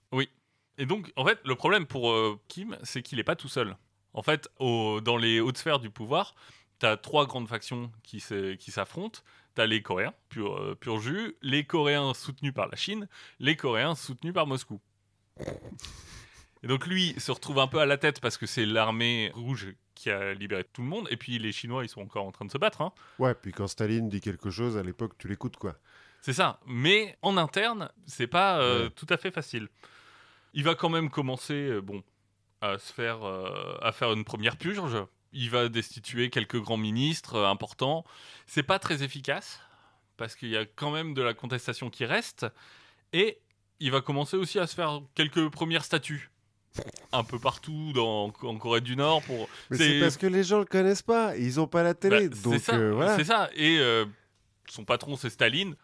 Et 0.78 0.86
donc, 0.88 1.12
en 1.16 1.26
fait, 1.26 1.40
le 1.46 1.56
problème 1.56 1.86
pour 1.86 2.10
euh, 2.12 2.40
Kim, 2.48 2.76
c'est 2.84 3.02
qu'il 3.04 3.18
n'est 3.18 3.24
pas 3.24 3.36
tout 3.36 3.48
seul. 3.48 3.78
En 4.14 4.24
fait, 4.24 4.50
au- 4.60 5.00
dans 5.00 5.18
les 5.18 5.40
hautes 5.40 5.58
sphères 5.58 5.80
du 5.80 5.90
pouvoir, 5.92 6.34
tu 6.80 6.86
as 6.86 6.98
trois 6.98 7.26
grandes 7.28 7.48
factions 7.48 7.92
qui 8.04 8.20
se- 8.20 8.56
qui 8.56 8.72
s'affrontent. 8.72 9.20
Tu 9.56 9.62
as 9.62 9.66
les 9.68 9.82
Coréens, 9.82 10.14
pur, 10.30 10.58
euh, 10.58 10.76
pur 10.76 11.00
jus, 11.00 11.36
les 11.42 11.64
Coréens 11.66 12.14
soutenus 12.14 12.54
par 12.54 12.68
la 12.68 12.76
Chine, 12.76 13.08
les 13.40 13.56
Coréens 13.56 13.96
soutenus 13.96 14.34
par 14.34 14.48
Moscou. 14.48 14.80
Et 16.64 16.68
donc 16.68 16.88
lui 16.88 17.14
se 17.20 17.32
retrouve 17.32 17.60
un 17.60 17.68
peu 17.68 17.80
à 17.80 17.86
la 17.86 17.98
tête 17.98 18.20
parce 18.22 18.38
que 18.38 18.46
c'est 18.46 18.66
l'armée 18.66 19.32
rouge 19.36 19.68
qui 19.94 20.10
a 20.10 20.34
libéré 20.34 20.64
tout 20.64 20.82
le 20.82 20.88
monde. 20.88 21.08
Et 21.12 21.18
puis 21.18 21.38
les 21.40 21.52
Chinois, 21.52 21.84
ils 21.86 21.90
sont 21.90 22.02
encore 22.02 22.26
en 22.26 22.32
train 22.32 22.46
de 22.46 22.52
se 22.52 22.58
battre. 22.58 22.82
hein. 22.82 22.92
Ouais, 23.20 23.34
puis 23.36 23.52
quand 23.52 23.68
Staline 23.68 24.10
dit 24.10 24.20
quelque 24.22 24.50
chose, 24.50 24.78
à 24.78 24.84
l'époque, 24.84 25.14
tu 25.18 25.28
l'écoutes, 25.28 25.58
quoi. 25.58 25.76
C'est 26.22 26.34
ça. 26.34 26.60
Mais 26.66 27.18
en 27.22 27.38
interne, 27.38 27.90
c'est 28.08 28.28
pas 28.28 28.60
euh, 28.60 28.86
Ouais. 28.86 28.90
tout 28.90 29.06
à 29.10 29.18
fait 29.18 29.32
facile. 29.32 29.68
Il 30.54 30.64
va 30.64 30.74
quand 30.74 30.90
même 30.90 31.10
commencer, 31.10 31.54
euh, 31.54 31.82
bon, 31.82 32.04
à 32.62 32.80
se 32.80 32.92
faire, 32.92 33.24
euh, 33.24 33.78
à 33.82 33.92
faire 33.92 34.12
une 34.14 34.24
première 34.26 34.58
purge. 34.58 34.98
Il 35.38 35.50
va 35.50 35.68
destituer 35.70 36.30
quelques 36.30 36.60
grands 36.62 36.78
ministres 36.78 37.36
euh, 37.36 37.48
importants. 37.48 38.06
C'est 38.48 38.64
pas 38.64 38.80
très 38.80 39.04
efficace 39.04 39.60
parce 40.18 40.36
qu'il 40.36 40.48
y 40.50 40.56
a 40.58 40.66
quand 40.66 40.92
même 40.92 41.14
de 41.14 41.22
la 41.22 41.34
contestation 41.34 41.90
qui 41.90 42.06
reste. 42.06 42.46
Et 43.12 43.40
il 43.82 43.92
va 43.92 44.00
commencer 44.02 44.38
aussi 44.38 44.60
à 44.60 44.66
se 44.68 44.74
faire 44.76 45.02
quelques 45.14 45.50
premières 45.50 45.84
statues. 45.84 46.32
Un 47.12 47.24
peu 47.24 47.38
partout 47.40 47.92
dans, 47.94 48.34
en 48.44 48.58
Corée 48.58 48.82
du 48.82 48.96
Nord 48.96 49.22
pour. 49.24 49.48
Mais 49.70 49.78
C'est- 49.78 50.00
parce 50.00 50.18
que 50.18 50.28
les 50.28 50.44
gens 50.44 50.60
le 50.60 50.66
connaissent 50.66 51.02
pas, 51.02 51.36
ils 51.38 51.60
ont 51.60 51.68
pas 51.68 51.84
la 51.84 51.94
télé, 51.94 52.28
Bah, 52.30 52.36
donc 52.44 52.54
c'est 52.56 52.60
ça. 52.60 52.76
euh, 52.76 52.92
voilà. 52.94 53.16
C'est 53.18 53.24
ça. 53.26 53.50
Et 53.56 53.78
euh, 53.80 54.06
son 54.70 54.84
patron, 54.86 55.16
c'est 55.18 55.30
Staline. 55.30 55.76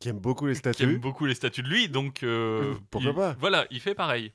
Qui 0.00 0.08
aiment 0.08 0.18
beaucoup 0.20 0.46
les 0.46 0.54
qui 0.54 0.66
aime 0.66 0.72
statues. 0.72 0.98
beaucoup 0.98 1.26
les 1.26 1.34
statues 1.34 1.62
de 1.62 1.68
lui, 1.68 1.88
donc 1.88 2.22
Euh, 2.22 2.74
pourquoi 2.90 3.10
il- 3.10 3.14
pas? 3.16 3.36
Voilà, 3.40 3.66
il 3.70 3.80
fait 3.80 3.94
pareil. 3.94 4.32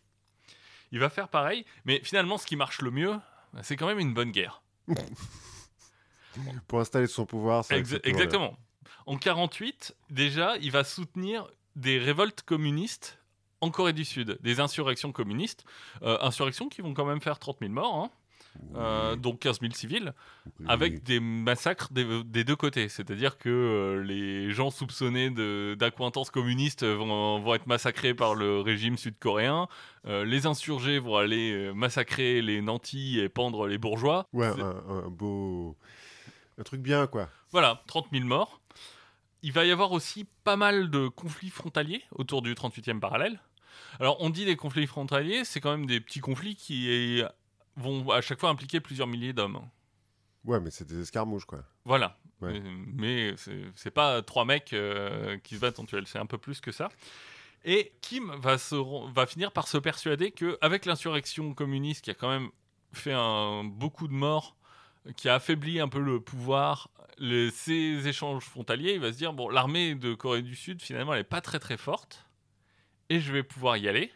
Il 0.91 0.99
va 0.99 1.09
faire 1.09 1.27
pareil, 1.29 1.65
mais 1.85 1.99
finalement, 2.03 2.37
ce 2.37 2.45
qui 2.45 2.55
marche 2.55 2.81
le 2.81 2.91
mieux, 2.91 3.15
c'est 3.63 3.75
quand 3.77 3.87
même 3.87 3.99
une 3.99 4.13
bonne 4.13 4.31
guerre. 4.31 4.61
Pour 6.67 6.79
installer 6.79 7.07
son 7.07 7.25
pouvoir, 7.25 7.63
c'est 7.63 7.79
Exa- 7.79 8.01
exactement. 8.03 8.57
En 9.05 9.17
48, 9.17 9.95
déjà, 10.09 10.57
il 10.57 10.71
va 10.71 10.83
soutenir 10.83 11.47
des 11.75 11.97
révoltes 11.99 12.41
communistes 12.41 13.19
en 13.61 13.71
Corée 13.71 13.93
du 13.93 14.03
Sud, 14.05 14.37
des 14.41 14.59
insurrections 14.59 15.11
communistes, 15.11 15.63
euh, 16.01 16.17
insurrections 16.21 16.67
qui 16.69 16.81
vont 16.81 16.93
quand 16.93 17.05
même 17.05 17.21
faire 17.21 17.39
30 17.39 17.59
000 17.61 17.71
morts, 17.71 17.95
hein, 17.95 18.11
euh, 18.75 19.15
donc 19.15 19.39
15 19.39 19.59
000 19.61 19.73
civils. 19.73 20.13
avec 20.67 21.03
des 21.03 21.19
massacres 21.19 21.91
des, 21.91 22.23
des 22.23 22.43
deux 22.43 22.55
côtés. 22.55 22.89
C'est-à-dire 22.89 23.37
que 23.37 23.49
euh, 23.49 24.03
les 24.03 24.51
gens 24.51 24.69
soupçonnés 24.71 25.29
d'accointances 25.75 26.29
communistes 26.31 26.83
vont, 26.83 27.39
vont 27.39 27.53
être 27.53 27.67
massacrés 27.67 28.13
par 28.13 28.35
le 28.35 28.59
régime 28.61 28.97
sud-coréen. 28.97 29.67
Euh, 30.07 30.25
les 30.25 30.45
insurgés 30.45 30.99
vont 30.99 31.15
aller 31.17 31.71
massacrer 31.73 32.41
les 32.41 32.61
nantis 32.61 33.19
et 33.19 33.29
pendre 33.29 33.67
les 33.67 33.77
bourgeois. 33.77 34.27
Ouais, 34.33 34.47
un, 34.47 34.83
un 34.89 35.09
beau. 35.09 35.77
Un 36.57 36.63
truc 36.63 36.81
bien, 36.81 37.07
quoi. 37.07 37.29
Voilà, 37.51 37.83
30 37.87 38.07
000 38.11 38.25
morts. 38.25 38.61
Il 39.41 39.51
va 39.51 39.65
y 39.65 39.71
avoir 39.71 39.91
aussi 39.91 40.25
pas 40.43 40.55
mal 40.55 40.89
de 40.89 41.07
conflits 41.07 41.49
frontaliers 41.49 42.03
autour 42.11 42.41
du 42.41 42.53
38e 42.53 42.99
parallèle. 42.99 43.39
Alors, 43.99 44.17
on 44.21 44.29
dit 44.29 44.45
des 44.45 44.55
conflits 44.55 44.87
frontaliers, 44.87 45.45
c'est 45.45 45.61
quand 45.61 45.71
même 45.71 45.85
des 45.85 45.99
petits 45.99 46.19
conflits 46.19 46.55
qui 46.55 47.21
vont 47.75 48.09
à 48.11 48.21
chaque 48.21 48.39
fois 48.39 48.49
impliquer 48.49 48.79
plusieurs 48.79 49.07
milliers 49.07 49.33
d'hommes. 49.33 49.59
Ouais, 50.43 50.59
mais 50.59 50.69
c'est 50.71 50.85
des 50.87 50.99
escarmouches, 51.01 51.45
quoi. 51.45 51.63
Voilà. 51.85 52.17
Ouais. 52.41 52.53
Euh, 52.59 52.61
Mais 52.93 53.33
c'est 53.37 53.61
c'est 53.75 53.91
pas 53.91 54.21
trois 54.21 54.45
mecs 54.45 54.73
euh, 54.73 55.37
qui 55.39 55.55
se 55.55 55.59
battent 55.61 55.79
en 55.79 55.83
duel, 55.85 56.05
c'est 56.07 56.19
un 56.19 56.25
peu 56.25 56.37
plus 56.37 56.61
que 56.61 56.71
ça. 56.71 56.89
Et 57.63 57.93
Kim 58.01 58.31
va, 58.35 58.57
se, 58.59 58.75
va 59.11 59.25
finir 59.25 59.51
par 59.51 59.67
se 59.67 59.77
persuader 59.79 60.31
qu'avec 60.31 60.85
l'insurrection 60.85 61.53
communiste 61.55 62.03
qui 62.05 62.11
a 62.11 62.13
quand 62.13 62.29
même 62.29 62.49
fait 62.93 63.13
un, 63.13 63.63
beaucoup 63.63 64.07
de 64.07 64.13
morts, 64.13 64.55
qui 65.15 65.29
a 65.29 65.35
affaibli 65.35 65.79
un 65.79 65.87
peu 65.87 65.99
le 65.99 66.19
pouvoir, 66.19 66.89
le- 67.17 67.49
ces 67.49 68.07
échanges 68.07 68.43
frontaliers, 68.43 68.93
il 68.93 68.99
va 68.99 69.11
se 69.11 69.17
dire 69.17 69.33
bon, 69.33 69.49
l'armée 69.49 69.95
de 69.95 70.13
Corée 70.13 70.43
du 70.43 70.55
Sud, 70.55 70.81
finalement, 70.81 71.13
elle 71.13 71.21
n'est 71.21 71.23
pas 71.23 71.41
très 71.41 71.57
très 71.59 71.77
forte, 71.77 72.27
et 73.09 73.19
je 73.19 73.31
vais 73.33 73.43
pouvoir 73.43 73.77
y 73.77 73.87
aller, 73.87 74.11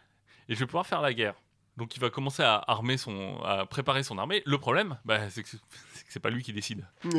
et 0.48 0.54
je 0.54 0.60
vais 0.60 0.66
pouvoir 0.68 0.86
faire 0.86 1.02
la 1.02 1.14
guerre. 1.14 1.36
Donc 1.80 1.96
il 1.96 2.02
va 2.02 2.10
commencer 2.10 2.44
à 2.44 2.62
armer 2.68 2.98
son, 2.98 3.42
à 3.44 3.66
préparer 3.66 4.04
son 4.04 4.18
armée. 4.18 4.44
Le 4.46 4.58
problème, 4.58 4.98
bah, 5.06 5.30
c'est 5.30 5.44
que 5.44 5.50
c'est 6.10 6.20
pas 6.20 6.30
lui 6.30 6.44
qui 6.44 6.52
décide. 6.52 6.86
Je 7.06 7.10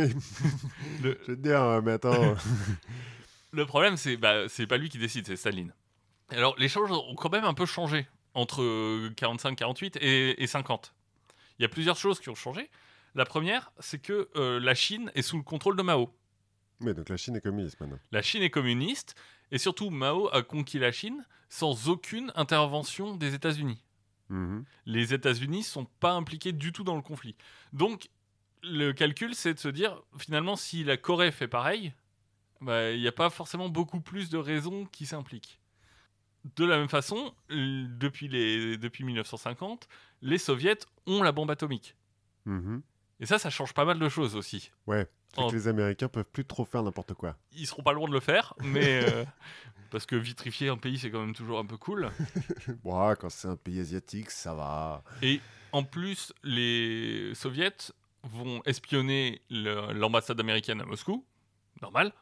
Le, 1.03 1.09
vais 1.11 1.15
te 1.25 1.33
dire, 1.33 1.63
euh, 1.63 1.81
mais 1.83 1.93
attends. 1.93 2.35
le 3.53 3.67
problème, 3.67 3.97
c'est 3.97 4.19
bah, 4.19 4.49
c'est 4.49 4.67
pas 4.67 4.77
lui 4.77 4.91
qui 4.91 4.99
décide, 4.99 5.27
c'est 5.27 5.37
Staline. 5.37 5.73
Alors, 6.29 6.55
les 6.59 6.69
choses 6.69 6.93
ont 6.93 7.15
quand 7.15 7.33
même 7.33 7.45
un 7.45 7.55
peu 7.55 7.65
changé 7.65 8.07
entre 8.35 8.63
euh, 8.63 9.11
45, 9.17 9.57
48 9.57 9.97
et, 9.97 10.43
et 10.43 10.47
50. 10.47 10.95
Il 11.59 11.63
y 11.63 11.65
a 11.65 11.69
plusieurs 11.69 11.97
choses 11.97 12.21
qui 12.21 12.29
ont 12.29 12.35
changé. 12.35 12.71
La 13.15 13.25
première, 13.25 13.73
c'est 13.81 14.01
que 14.01 14.29
euh, 14.37 14.61
la 14.61 14.75
Chine 14.75 15.11
est 15.15 15.23
sous 15.23 15.39
le 15.39 15.43
contrôle 15.43 15.77
de 15.77 15.83
Mao. 15.83 16.15
mais 16.81 16.93
donc 16.95 17.09
la 17.09 17.17
Chine 17.17 17.35
est 17.35 17.41
communiste 17.41 17.81
maintenant. 17.81 17.99
La 18.13 18.21
Chine 18.23 18.43
est 18.43 18.51
communiste 18.51 19.15
et 19.51 19.59
surtout 19.59 19.89
Mao 19.91 20.29
a 20.33 20.43
conquis 20.43 20.79
la 20.79 20.93
Chine 20.93 21.27
sans 21.49 21.89
aucune 21.89 22.31
intervention 22.37 23.17
des 23.17 23.35
États-Unis. 23.35 23.83
Mhm. 24.31 24.65
Les 24.87 25.13
États-Unis 25.13 25.65
sont 25.65 25.85
pas 25.85 26.13
impliqués 26.13 26.53
du 26.53 26.73
tout 26.73 26.85
dans 26.85 26.97
le 26.97 27.03
conflit. 27.03 27.37
Donc, 27.73 28.09
le 28.63 28.93
calcul, 28.93 29.35
c'est 29.35 29.55
de 29.55 29.59
se 29.59 29.69
dire, 29.69 30.01
finalement, 30.19 30.57
si 30.57 30.85
la 30.85 30.97
Corée 30.97 31.33
fait 31.33 31.49
pareil, 31.49 31.93
bah, 32.61 32.93
il 32.93 33.01
n'y 33.01 33.09
a 33.09 33.13
pas 33.13 33.31
forcément 33.31 33.69
beaucoup 33.69 34.01
plus 34.01 34.31
de 34.31 34.39
raisons 34.39 34.87
qui 34.87 35.07
s'impliquent. 35.07 35.61
De 36.57 36.65
la 36.65 36.79
même 36.79 36.89
façon, 36.89 37.35
depuis, 37.51 38.29
les, 38.29 38.79
depuis 38.79 39.05
1950, 39.05 39.89
les 40.23 40.39
soviets 40.39 40.79
ont 41.07 41.23
la 41.23 41.33
bombe 41.33 41.51
atomique. 41.51 41.97
Mhm. 42.47 42.83
Et 43.19 43.27
ça, 43.27 43.39
ça 43.39 43.51
change 43.51 43.75
pas 43.75 43.85
mal 43.85 43.99
de 43.99 44.09
choses 44.09 44.37
aussi. 44.37 44.71
Ouais. 44.87 45.07
Fait 45.35 45.43
Oh. 45.43 45.49
que 45.49 45.55
les 45.55 45.69
Américains 45.69 46.09
peuvent 46.09 46.25
plus 46.25 46.45
trop 46.45 46.65
faire 46.65 46.83
n'importe 46.83 47.15
quoi. 47.15 47.37
Ils 47.53 47.67
seront 47.67 47.83
pas 47.83 47.93
loin 47.93 48.09
de 48.09 48.13
le 48.13 48.21
faire, 48.21 48.55
mais... 48.61 49.05
euh, 49.09 49.25
parce 49.91 50.05
que 50.07 50.17
vitrifier 50.17 50.69
un 50.71 50.77
pays, 50.77 50.99
c'est 50.99 51.11
quand 51.11 51.21
même 51.21 51.35
toujours 51.35 51.59
un 51.61 51.67
peu 51.67 51.77
cool. 51.77 52.11
Bon, 52.85 53.15
quand 53.15 53.31
c'est 53.31 53.49
un 53.49 53.57
pays 53.57 53.81
asiatique, 53.81 54.31
ça 54.31 54.55
va. 54.55 55.03
Et 55.23 55.41
en 55.73 55.83
plus, 55.85 56.33
les 56.43 57.33
soviets 57.35 57.93
vont 58.25 58.61
espionner 58.65 59.41
l'ambassade 59.51 60.39
américaine 60.41 60.81
à 60.81 60.85
Moscou, 60.85 61.25
normal, 61.81 62.13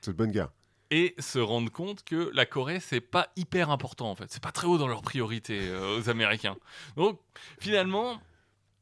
C'est 0.00 0.12
de 0.12 0.16
bonne 0.16 0.30
guerre. 0.30 0.50
et 0.90 1.14
se 1.18 1.38
rendre 1.40 1.70
compte 1.72 2.04
que 2.04 2.30
la 2.34 2.46
Corée, 2.46 2.78
c'est 2.80 3.00
pas 3.00 3.28
hyper 3.36 3.70
important 3.70 4.10
en 4.10 4.14
fait. 4.14 4.30
C'est 4.30 4.42
pas 4.42 4.52
très 4.52 4.66
haut 4.68 4.78
dans 4.78 4.88
leurs 4.88 5.02
priorités 5.02 5.68
euh, 5.68 5.98
aux 5.98 6.08
Américains. 6.08 6.56
Donc 6.96 7.20
finalement, 7.58 8.20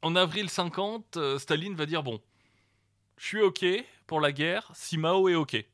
en 0.03 0.15
avril 0.15 0.49
50, 0.51 1.17
euh, 1.17 1.39
Staline 1.39 1.75
va 1.75 1.87
dire 1.87 2.03
bon, 2.03 2.21
je 3.23 3.29
suis 3.29 3.41
ok 3.41 3.65
pour 4.09 4.21
la 4.21 4.33
guerre 4.33 4.69
si 4.75 4.99
Mao 4.99 5.29
est 5.29 5.37
ok. 5.37 5.65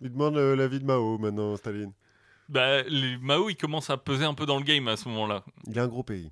Il 0.00 0.10
demande 0.10 0.36
euh, 0.36 0.56
l'avis 0.56 0.80
de 0.80 0.84
Mao 0.84 1.18
maintenant, 1.18 1.56
Staline. 1.56 1.92
Bah, 2.48 2.82
les- 2.82 3.16
Mao, 3.18 3.48
il 3.48 3.56
commence 3.56 3.90
à 3.90 3.96
peser 3.96 4.24
un 4.24 4.34
peu 4.34 4.44
dans 4.44 4.58
le 4.58 4.64
game 4.64 4.88
à 4.88 4.96
ce 4.96 5.08
moment-là. 5.08 5.44
Il 5.66 5.78
a 5.78 5.84
un 5.84 5.88
gros 5.88 6.02
pays. 6.02 6.30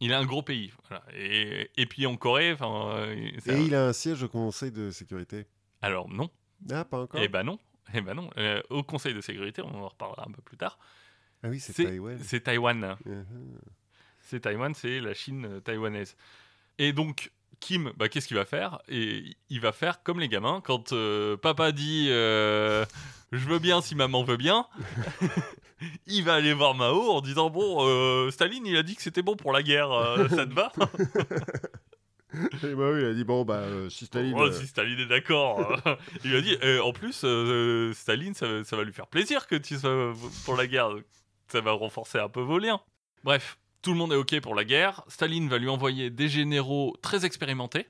Il 0.00 0.12
a 0.12 0.18
un 0.18 0.24
gros 0.26 0.42
pays, 0.42 0.72
voilà. 0.88 1.04
Et, 1.16 1.70
et 1.76 1.86
puis 1.86 2.06
en 2.06 2.16
Corée, 2.16 2.56
euh, 2.60 3.30
Et 3.46 3.50
un- 3.52 3.56
il 3.58 3.74
a 3.74 3.86
un 3.86 3.92
siège 3.92 4.22
au 4.24 4.28
Conseil 4.28 4.72
de 4.72 4.90
sécurité. 4.90 5.46
alors 5.80 6.08
non. 6.08 6.28
Ah, 6.70 6.84
pas 6.84 7.02
encore 7.02 7.20
Eh 7.22 7.28
ben 7.28 7.44
non. 7.44 7.58
Eh 7.94 8.00
ben 8.00 8.14
non. 8.14 8.28
Euh, 8.36 8.60
au 8.70 8.82
Conseil 8.82 9.14
de 9.14 9.20
sécurité, 9.20 9.62
on 9.62 9.74
en 9.74 9.88
reparlera 9.88 10.24
un 10.28 10.32
peu 10.32 10.42
plus 10.42 10.56
tard. 10.56 10.78
Ah 11.42 11.48
oui, 11.48 11.60
c'est 11.60 11.72
Taïwan. 11.84 12.18
c'est 12.20 12.40
Taïwan. 12.40 12.96
Mhm. 13.04 13.58
C'est 14.20 14.40
Taïwan, 14.40 14.74
c'est 14.74 15.00
la 15.00 15.14
Chine 15.14 15.46
euh, 15.46 15.60
taïwanaise. 15.60 16.16
Et 16.78 16.92
donc, 16.92 17.30
Kim, 17.60 17.92
bah, 17.96 18.08
qu'est-ce 18.08 18.28
qu'il 18.28 18.36
va 18.36 18.44
faire? 18.44 18.78
Et 18.88 19.36
il 19.50 19.60
va 19.60 19.72
faire 19.72 20.02
comme 20.02 20.20
les 20.20 20.28
gamins. 20.28 20.60
Quand 20.64 20.92
euh, 20.92 21.36
papa 21.36 21.72
dit 21.72 22.08
euh, 22.10 22.84
Je 23.32 23.48
veux 23.48 23.58
bien 23.58 23.80
si 23.80 23.94
maman 23.94 24.24
veut 24.24 24.36
bien, 24.36 24.66
il 26.06 26.24
va 26.24 26.34
aller 26.34 26.52
voir 26.52 26.74
Mao 26.74 27.10
en 27.10 27.20
disant 27.20 27.50
Bon, 27.50 27.78
euh, 27.80 28.30
Staline, 28.30 28.66
il 28.66 28.76
a 28.76 28.82
dit 28.82 28.96
que 28.96 29.02
c'était 29.02 29.22
bon 29.22 29.36
pour 29.36 29.52
la 29.52 29.62
guerre, 29.62 29.92
euh, 29.92 30.28
ça 30.28 30.46
te 30.46 30.54
va? 30.54 30.72
Et 32.34 32.74
bah 32.74 32.90
oui, 32.92 33.00
il 33.00 33.06
a 33.06 33.14
dit 33.14 33.24
bon, 33.24 33.44
bah, 33.44 33.54
euh, 33.54 33.88
si 33.88 34.06
Staline. 34.06 34.34
Oh, 34.36 34.46
euh, 34.46 34.52
si 34.52 34.66
Staline 34.66 34.98
est 34.98 35.06
d'accord. 35.06 35.80
il 36.24 36.30
lui 36.30 36.36
a 36.36 36.40
dit, 36.40 36.56
en 36.80 36.92
plus, 36.92 37.22
euh, 37.24 37.92
Staline, 37.94 38.34
ça 38.34 38.46
va 38.46 38.84
lui 38.84 38.92
faire 38.92 39.06
plaisir 39.06 39.46
que 39.46 39.56
tu 39.56 39.76
sois 39.78 40.12
pour 40.44 40.56
la 40.56 40.66
guerre. 40.66 40.90
Ça 41.48 41.60
va 41.60 41.72
renforcer 41.72 42.18
un 42.18 42.28
peu 42.28 42.40
vos 42.40 42.58
liens. 42.58 42.80
Bref, 43.24 43.58
tout 43.86 43.92
le 43.92 43.98
monde 43.98 44.12
est 44.12 44.16
OK 44.16 44.40
pour 44.40 44.56
la 44.56 44.64
guerre. 44.64 45.04
Staline 45.06 45.48
va 45.48 45.58
lui 45.58 45.68
envoyer 45.68 46.10
des 46.10 46.28
généraux 46.28 46.96
très 47.02 47.24
expérimentés. 47.24 47.86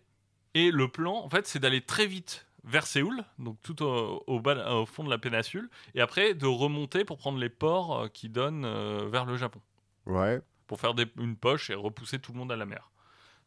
Et 0.53 0.71
le 0.71 0.89
plan, 0.89 1.15
en 1.25 1.31
fait, 1.31 1.47
c'est 1.47 1.59
d'aller 1.59 1.81
très 1.81 2.07
vite 2.07 2.47
vers 2.65 2.87
Séoul, 2.87 3.25
donc 3.39 3.57
tout 3.63 3.83
au, 3.83 4.23
au 4.27 4.39
bas- 4.39 4.75
au 4.75 4.85
fond 4.85 5.05
de 5.05 5.09
la 5.11 5.17
péninsule, 5.17 5.71
et 5.95 6.03
après 6.03 6.35
de 6.35 6.45
remonter 6.45 7.07
pour 7.07 7.17
prendre 7.17 7.39
les 7.39 7.49
ports 7.49 7.99
euh, 7.99 8.09
qui 8.09 8.29
donnent 8.29 8.67
euh, 8.67 9.09
vers 9.11 9.25
le 9.25 9.37
Japon 9.39 9.61
Ouais. 10.05 10.43
pour 10.67 10.79
faire 10.81 10.93
des- 10.93 11.07
une 11.19 11.35
poche 11.37 11.71
et 11.71 11.75
repousser 11.75 12.19
tout 12.19 12.33
le 12.33 12.39
monde 12.39 12.53
à 12.53 12.57
la 12.57 12.67
mer. 12.67 12.91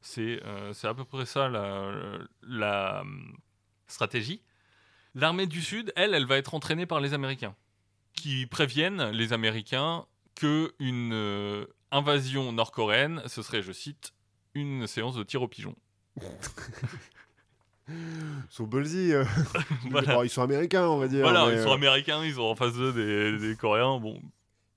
C'est 0.02 0.40
euh, 0.44 0.74
à 0.82 0.94
peu 0.96 1.04
près 1.06 1.28
ça 1.28 1.50
la, 1.50 1.92
la, 2.42 3.04
stratégie. 3.86 4.42
L'armée 5.14 5.46
du 5.46 5.62
Sud, 5.62 5.94
elle, 5.96 6.16
elle 6.16 6.26
va 6.26 6.38
être 6.38 6.56
entraînée 6.56 6.88
par 6.88 7.00
les 7.00 7.14
Américains, 7.14 7.56
qui 8.14 8.48
préviennent 8.48 9.10
les 9.12 9.34
Américains 9.34 10.08
que 10.36 10.74
une 10.80 11.12
euh, 11.14 11.66
invasion 11.91 12.52
nord-coréenne, 12.52 13.21
ce 13.28 13.41
serait, 13.41 13.62
je 13.62 13.71
cite, 13.71 14.13
une 14.54 14.88
séance 14.88 15.15
de 15.15 15.23
tir 15.23 15.41
au 15.41 15.47
pigeon. 15.47 15.75
Ils 17.88 17.95
sont 18.49 18.65
ballsy. 18.65 19.13
euh. 19.13 19.23
Voilà. 19.89 20.13
Bon, 20.15 20.23
ils 20.23 20.30
sont 20.30 20.43
américains, 20.43 20.88
on 20.88 20.99
va 20.99 21.08
dire. 21.08 21.21
Voilà, 21.21 21.47
mais, 21.47 21.54
ils 21.56 21.63
sont 21.63 21.71
euh, 21.71 21.73
américains, 21.75 22.23
ils 22.23 22.39
ont 22.39 22.52
en 22.52 22.56
face 22.56 22.73
d'eux 22.73 22.93
des, 22.93 23.38
des 23.39 23.56
Coréens. 23.56 23.99
Bon, 23.99 24.21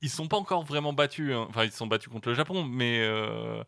ils 0.00 0.08
sont 0.08 0.28
pas 0.28 0.38
encore 0.38 0.64
vraiment 0.64 0.92
battus. 0.94 1.34
hein. 1.34 1.46
Enfin, 1.50 1.64
ils 1.64 1.70
se 1.72 1.76
sont 1.76 1.86
battus 1.86 2.10
contre 2.10 2.28
le 2.30 2.34
Japon, 2.34 2.64
mais 2.64 3.02
euh, 3.02 3.62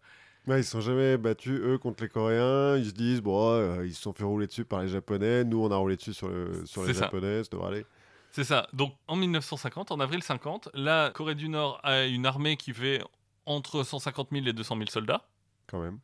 Ouais, 0.47 0.61
ils 0.61 0.65
sont 0.65 0.81
jamais 0.81 1.17
battus, 1.19 1.61
eux, 1.63 1.79
contre 1.79 2.03
les 2.05 2.09
Coréens. 2.09 2.77
Ils 2.79 2.87
se 2.87 2.93
disent, 2.93 3.21
bon, 3.21 3.51
euh, 3.51 3.87
ils 3.87 3.95
se 3.95 4.01
sont 4.03 4.13
fait 4.15 4.25
rouler 4.25 4.47
dessus 4.47 4.65
par 4.65 4.81
les 4.83 4.89
Japonais. 4.89 5.45
Nous, 5.45 5.63
on 5.63 5.71
a 5.71 5.77
roulé 5.77 5.97
dessus 5.97 6.15
sur, 6.15 6.29
le, 6.29 6.65
sur 6.67 6.85
les 6.85 6.95
ça. 6.95 7.01
Japonais, 7.01 7.45
ça 7.45 7.49
devrait 7.53 7.69
aller. 7.69 7.87
C'est 8.31 8.45
ça. 8.45 8.67
Donc 8.73 8.95
en 9.07 9.15
1950, 9.17 9.91
en 9.93 10.01
avril 10.01 10.23
50, 10.23 10.71
la 10.75 11.11
Corée 11.15 11.35
du 11.37 11.49
Nord 11.49 11.81
a 11.85 12.05
une 12.05 12.27
armée 12.27 12.57
qui 12.57 12.73
fait 12.73 13.01
entre 13.47 13.83
150 13.83 14.29
000 14.33 14.47
et 14.47 14.53
200 14.53 14.77
000 14.77 14.91
soldats 14.91 15.27
Quand 15.67 15.81
même. 15.81 15.99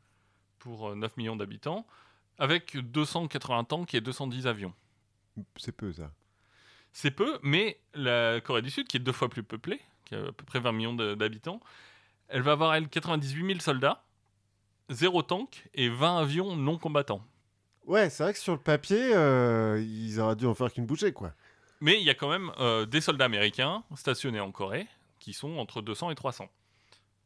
pour 0.59 0.91
euh, 0.91 0.95
9 0.95 1.17
millions 1.17 1.37
d'habitants, 1.37 1.87
avec 2.39 2.77
280 2.77 3.65
tanks 3.65 3.95
et 3.95 4.01
210 4.01 4.47
avions. 4.47 4.75
C'est 5.57 5.73
peu, 5.73 5.93
ça. 5.93 6.11
C'est 6.93 7.11
peu, 7.13 7.39
mais 7.43 7.79
la 7.95 8.41
Corée 8.41 8.63
du 8.63 8.71
Sud, 8.71 8.89
qui 8.89 8.97
est 8.97 9.01
deux 9.01 9.13
fois 9.13 9.29
plus 9.29 9.43
peuplée, 9.43 9.81
qui 10.05 10.15
a 10.15 10.19
à 10.27 10.33
peu 10.33 10.45
près 10.45 10.59
20 10.61 10.73
millions 10.73 10.95
d'habitants, 10.95 11.61
elle 12.29 12.43
va 12.43 12.53
avoir, 12.53 12.75
elle, 12.75 12.89
98 12.89 13.47
000 13.47 13.61
soldats, 13.61 14.03
zéro 14.89 15.23
tank 15.23 15.69
et 15.75 15.89
20 15.89 16.19
avions 16.19 16.57
non 16.57 16.79
combattants. 16.79 17.23
Ouais, 17.87 18.11
c'est 18.11 18.23
vrai 18.25 18.33
que 18.33 18.39
sur 18.39 18.53
le 18.55 18.61
papier, 18.61 19.15
euh, 19.15 19.81
ils 19.83 20.21
auraient 20.21 20.37
dû 20.37 20.47
en 20.47 20.55
faire 20.55 20.73
qu'une 20.73 20.87
bouchée, 20.87 21.13
quoi. 21.13 21.33
Mais 21.81 21.99
il 21.99 22.05
y 22.05 22.11
a 22.11 22.15
quand 22.15 22.29
même 22.29 22.53
euh, 22.59 22.85
des 22.87 23.01
soldats 23.01 23.25
américains 23.25 23.83
stationnés 23.97 24.41
en 24.41 24.53
Corée 24.53 24.87
qui 25.19 25.33
sont 25.33 25.57
entre 25.59 25.81
200 25.83 26.11
et 26.11 26.15
300. 26.15 26.49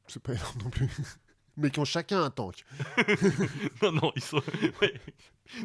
C'est 0.07 0.23
pas 0.23 0.33
énorme 0.35 0.63
non 0.65 0.71
plus. 0.71 0.89
Mais 1.57 1.71
qui 1.71 1.79
ont 1.79 1.85
chacun 1.85 2.23
un 2.23 2.31
tank. 2.31 2.65
non, 3.83 3.93
non, 3.93 4.13
ils 4.17 4.23
sont, 4.23 4.43
ouais. 4.83 4.95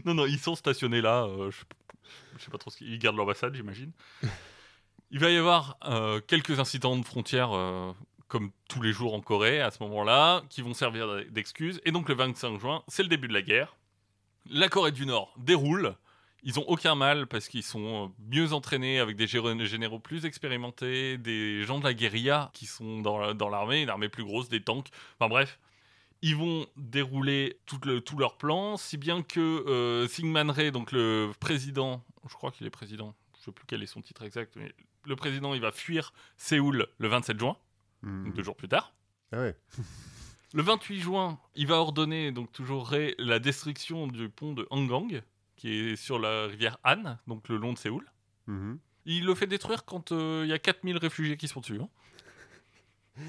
non, 0.06 0.14
non, 0.14 0.26
ils 0.28 0.38
sont 0.40 0.56
stationnés 0.56 1.02
là. 1.02 1.24
euh, 1.24 1.50
je... 1.50 1.58
je 2.38 2.44
sais 2.44 2.52
pas 2.52 2.60
trop 2.60 2.70
ce 2.70 2.78
qu'ils 2.78 2.94
ils 2.94 3.00
gardent 3.00 3.18
l'ambassade, 3.18 3.56
j'imagine. 3.56 3.92
Il 5.10 5.20
va 5.20 5.32
y 5.32 5.38
avoir 5.38 5.78
euh, 5.86 6.22
quelques 6.22 6.60
incidents 6.60 6.96
de 6.96 7.04
frontières, 7.04 7.54
euh, 7.54 7.92
comme 8.28 8.52
tous 8.70 8.82
les 8.84 8.94
jours 8.94 9.16
en 9.16 9.22
Corée 9.22 9.60
à 9.62 9.72
ce 9.72 9.82
moment-là, 9.82 10.44
qui 10.50 10.62
vont 10.62 10.76
servir 10.76 11.08
d'excuses. 11.32 11.82
Et 11.86 11.92
donc 11.92 12.08
le 12.08 12.14
25 12.14 12.60
juin, 12.60 12.84
c'est 12.88 13.02
le 13.02 13.10
début 13.10 13.28
de 13.28 13.34
la 13.34 13.42
guerre. 13.42 13.76
La 14.48 14.70
Corée 14.70 14.92
du 14.92 15.08
Nord 15.08 15.34
déroule. 15.38 15.96
Ils 16.44 16.58
ont 16.60 16.64
aucun 16.68 16.96
mal 16.96 17.28
parce 17.28 17.48
qu'ils 17.50 17.64
sont 17.64 18.06
euh, 18.06 18.24
mieux 18.32 18.54
entraînés 18.54 19.00
avec 19.00 19.18
des 19.18 19.26
gé- 19.28 19.66
généraux 19.66 20.00
plus 20.00 20.26
expérimentés, 20.26 21.18
des 21.18 21.64
gens 21.64 21.80
de 21.80 21.84
la 21.84 21.94
guérilla 21.94 22.50
qui 22.54 22.66
sont 22.66 23.02
dans, 23.02 23.18
la- 23.18 23.34
dans 23.34 23.50
l'armée, 23.50 23.82
une 23.82 23.90
armée 23.90 24.08
plus 24.10 24.24
grosse, 24.24 24.48
des 24.50 24.62
tanks. 24.62 24.88
Enfin 25.20 25.28
bref, 25.30 25.60
ils 26.22 26.36
vont 26.36 26.66
dérouler 26.78 27.58
tout, 27.66 27.80
le, 27.86 28.02
tout 28.02 28.18
leur 28.18 28.38
plan, 28.38 28.78
si 28.78 28.98
bien 28.98 29.22
que 29.22 29.40
euh, 29.40 30.08
Syngman 30.08 30.50
Rhee, 30.52 30.72
donc 30.72 30.92
le 30.92 31.32
président, 31.40 32.04
je 32.30 32.34
crois 32.36 32.52
qu'il 32.52 32.66
est 32.68 32.70
président, 32.72 33.14
je 33.38 33.46
sais 33.46 33.52
plus 33.52 33.66
quel 33.68 33.84
est 33.84 33.88
son 33.88 34.02
titre 34.02 34.24
exact, 34.24 34.56
mais 34.56 34.74
le 35.06 35.16
président, 35.16 35.54
il 35.54 35.62
va 35.62 35.72
fuir 35.72 36.14
Séoul 36.38 36.88
le 36.98 37.08
27 37.08 37.40
juin, 37.40 37.58
Hmm. 38.02 38.24
donc 38.26 38.34
deux 38.34 38.44
jours 38.44 38.56
plus 38.56 38.70
tard. 38.70 38.94
Ah 39.34 39.40
ouais. 39.42 39.58
Le 40.54 40.64
28 40.64 41.02
juin, 41.02 41.38
il 41.56 41.68
va 41.68 41.76
ordonner, 41.76 42.32
donc 42.32 42.50
toujours 42.54 42.88
Rhee, 42.90 43.14
la 43.18 43.40
destruction 43.40 44.08
du 44.08 44.30
pont 44.30 44.54
de 44.54 44.66
Hangang, 44.70 45.22
qui 45.60 45.92
est 45.92 45.96
sur 45.96 46.18
la 46.20 46.48
rivière 46.48 46.78
Han, 46.86 47.18
donc 47.28 47.48
le 47.50 47.58
long 47.58 47.74
de 47.74 47.78
Séoul. 47.78 48.10
Mhm. 48.48 48.80
Il 49.06 49.26
le 49.26 49.36
fait 49.36 49.48
détruire 49.48 49.86
quand 49.86 50.12
euh, 50.12 50.42
il 50.46 50.50
y 50.50 50.54
a 50.54 50.60
4000 50.60 50.98
réfugiés 50.98 51.38
qui 51.38 51.48
sont 51.48 51.60
dessus. 51.60 51.80
hein. 51.82 51.90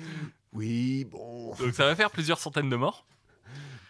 Oui, 0.52 1.04
bon. 1.04 1.54
Donc 1.56 1.74
ça 1.74 1.84
va 1.86 1.94
faire 1.94 2.10
plusieurs 2.10 2.38
centaines 2.38 2.68
de 2.70 2.76
morts. 2.76 3.06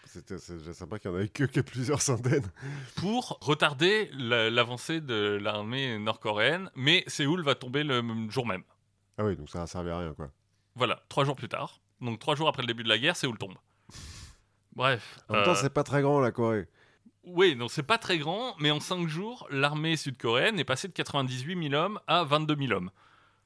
C'est 0.07 0.33
déjà 0.33 0.73
sympa 0.75 0.99
qu'il 0.99 1.11
y 1.11 1.15
en 1.15 1.17
avait 1.17 1.29
que, 1.29 1.45
que 1.45 1.61
plusieurs 1.61 2.03
centaines. 2.03 2.47
pour 2.97 3.39
retarder 3.41 4.11
la- 4.13 4.51
l'avancée 4.51 5.01
de 5.01 5.39
l'armée 5.41 5.99
nord-coréenne, 5.99 6.71
mais 6.75 7.05
Séoul 7.07 7.43
va 7.45 7.55
tomber 7.55 7.85
le 7.85 8.03
jour 8.29 8.45
même. 8.47 8.65
Ah 9.19 9.25
oui, 9.25 9.37
donc 9.37 9.49
ça 9.51 9.63
a 9.63 9.67
servi 9.67 9.91
à 9.91 9.99
rien, 9.99 10.13
quoi. 10.15 10.31
Voilà, 10.75 11.03
trois 11.09 11.25
jours 11.25 11.37
plus 11.37 11.49
tard. 11.49 11.81
Donc 12.01 12.19
trois 12.19 12.35
jours 12.35 12.49
après 12.49 12.63
le 12.63 12.67
début 12.67 12.83
de 12.83 12.89
la 12.89 12.99
guerre, 12.99 13.15
Séoul 13.17 13.39
tombe. 13.39 13.55
Bref. 14.75 15.19
En 15.29 15.35
même 15.35 15.45
temps, 15.45 15.51
euh, 15.53 15.55
c'est 15.55 15.73
pas 15.73 15.85
très 15.85 16.03
grand, 16.03 16.19
la 16.21 16.33
Corée. 16.33 16.67
Oui, 17.25 17.55
donc 17.55 17.71
c'est 17.71 17.83
pas 17.83 17.99
très 17.99 18.19
grand, 18.19 18.57
mais 18.59 18.71
en 18.71 18.81
cinq 18.81 19.07
jours, 19.09 19.47
l'armée 19.51 19.97
sud-coréenne 19.97 20.59
est 20.59 20.65
passée 20.65 20.89
de 20.89 20.93
98 20.93 21.71
000 21.71 21.75
hommes 21.75 22.01
à 22.07 22.25
22 22.25 22.57
000 22.57 22.73
hommes. 22.73 22.91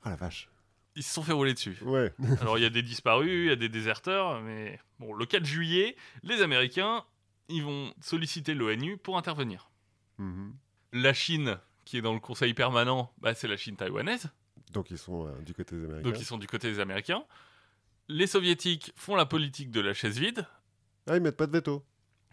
Ah 0.02 0.10
la 0.10 0.16
vache. 0.16 0.48
Ils 0.96 1.02
se 1.02 1.12
sont 1.12 1.22
fait 1.22 1.32
rouler 1.32 1.54
dessus. 1.54 1.76
Ouais. 1.82 2.12
Alors 2.40 2.56
il 2.56 2.62
y 2.62 2.66
a 2.66 2.70
des 2.70 2.82
disparus, 2.82 3.46
il 3.46 3.48
y 3.48 3.50
a 3.50 3.56
des 3.56 3.68
déserteurs, 3.68 4.40
mais 4.42 4.78
bon, 5.00 5.12
le 5.12 5.26
4 5.26 5.44
juillet, 5.44 5.96
les 6.22 6.40
Américains, 6.40 7.04
ils 7.48 7.64
vont 7.64 7.92
solliciter 8.00 8.54
l'ONU 8.54 8.96
pour 8.96 9.18
intervenir. 9.18 9.70
Mhm. 10.18 10.54
La 10.92 11.12
Chine, 11.12 11.58
qui 11.84 11.98
est 11.98 12.02
dans 12.02 12.14
le 12.14 12.20
Conseil 12.20 12.54
permanent, 12.54 13.12
bah, 13.18 13.34
c'est 13.34 13.48
la 13.48 13.56
Chine 13.56 13.76
taïwanaise. 13.76 14.30
Donc 14.72 14.90
ils 14.90 14.98
sont 14.98 15.26
euh, 15.26 15.40
du 15.42 15.52
côté 15.52 15.76
des 15.76 15.84
Américains. 15.84 16.10
Donc 16.10 16.20
ils 16.20 16.24
sont 16.24 16.38
du 16.38 16.46
côté 16.46 16.70
des 16.70 16.78
Américains. 16.78 17.24
Les 18.08 18.26
Soviétiques 18.26 18.92
font 18.94 19.16
la 19.16 19.26
politique 19.26 19.70
de 19.70 19.80
la 19.80 19.94
chaise 19.94 20.18
vide. 20.18 20.46
Ah, 21.06 21.16
ils 21.16 21.22
mettent 21.22 21.36
pas 21.36 21.46
de 21.46 21.52
veto. 21.52 21.84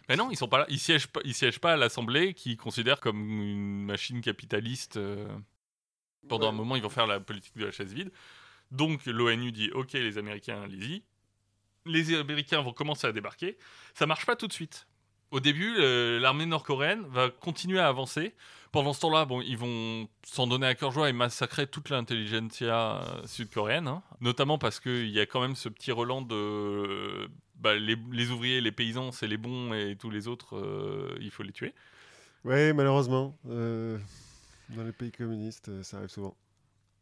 Mais 0.10 0.16
non, 0.16 0.30
ils 0.32 0.36
sont 0.38 0.48
pas 0.48 0.60
là. 0.60 0.66
Ils 0.70 0.80
siègent 0.80 1.08
pas, 1.08 1.22
ils 1.24 1.34
siègent 1.34 1.60
pas 1.60 1.74
à 1.74 1.78
l'Assemblée, 1.78 2.34
qui 2.34 2.58
considère 2.58 3.00
comme 3.00 3.20
une 3.20 3.84
machine 3.86 4.22
capitaliste. 4.22 4.98
euh, 4.98 5.28
Pendant 6.28 6.50
un 6.50 6.52
moment, 6.54 6.76
ils 6.76 6.82
vont 6.84 6.90
faire 6.90 7.08
la 7.08 7.20
politique 7.20 7.58
de 7.58 7.66
la 7.66 7.72
chaise 7.72 7.94
vide. 7.94 8.12
Donc 8.72 9.06
l'ONU 9.06 9.52
dit 9.52 9.70
OK, 9.72 9.94
les 9.94 10.18
Américains, 10.18 10.62
allez-y. 10.64 11.04
Les 11.86 12.14
Américains 12.16 12.62
vont 12.62 12.74
commencer 12.74 13.08
à 13.08 13.12
débarquer. 13.12 13.58
Ça 13.94 14.06
marche 14.06 14.26
pas 14.26 14.36
tout 14.36 14.48
de 14.48 14.54
suite. 14.54 14.88
Au 15.32 15.40
début, 15.40 15.76
l'armée 16.20 16.46
nord-coréenne 16.46 17.06
va 17.08 17.30
continuer 17.30 17.80
à 17.80 17.88
avancer. 17.88 18.36
Pendant 18.72 18.94
ce 18.94 19.02
temps-là, 19.02 19.26
bon, 19.26 19.42
ils 19.42 19.58
vont 19.58 20.08
s'en 20.24 20.46
donner 20.48 20.68
à 20.68 20.76
cœur 20.76 20.92
joie 20.92 21.10
et 21.10 21.14
massacrer 21.14 21.68
toute 21.68 21.90
l'intelligentsia 21.90 23.02
euh, 23.02 23.28
sud-coréenne, 23.28 23.88
hein. 23.88 24.02
notamment 24.22 24.58
parce 24.58 24.80
qu'il 24.80 25.10
y 25.10 25.20
a 25.20 25.26
quand 25.26 25.42
même 25.42 25.56
ce 25.56 25.68
petit 25.68 25.92
relan 25.92 26.22
de 26.22 27.30
bah, 27.62 27.76
les, 27.76 27.96
les 28.12 28.30
ouvriers, 28.32 28.60
les 28.62 28.72
paysans, 28.72 29.12
c'est 29.12 29.28
les 29.28 29.38
bons 29.38 29.74
et 29.74 29.96
tous 29.96 30.10
les 30.10 30.28
autres, 30.28 30.58
euh, 30.58 31.18
il 31.22 31.32
faut 31.32 31.44
les 31.44 31.52
tuer. 31.52 31.74
Ouais, 32.44 32.74
malheureusement. 32.74 33.38
euh, 33.50 33.98
dans 34.70 34.84
les 34.84 34.92
pays 34.92 35.12
communistes, 35.12 35.70
euh, 35.70 35.84
ça 35.84 35.98
arrive 35.98 36.10
souvent. 36.10 36.36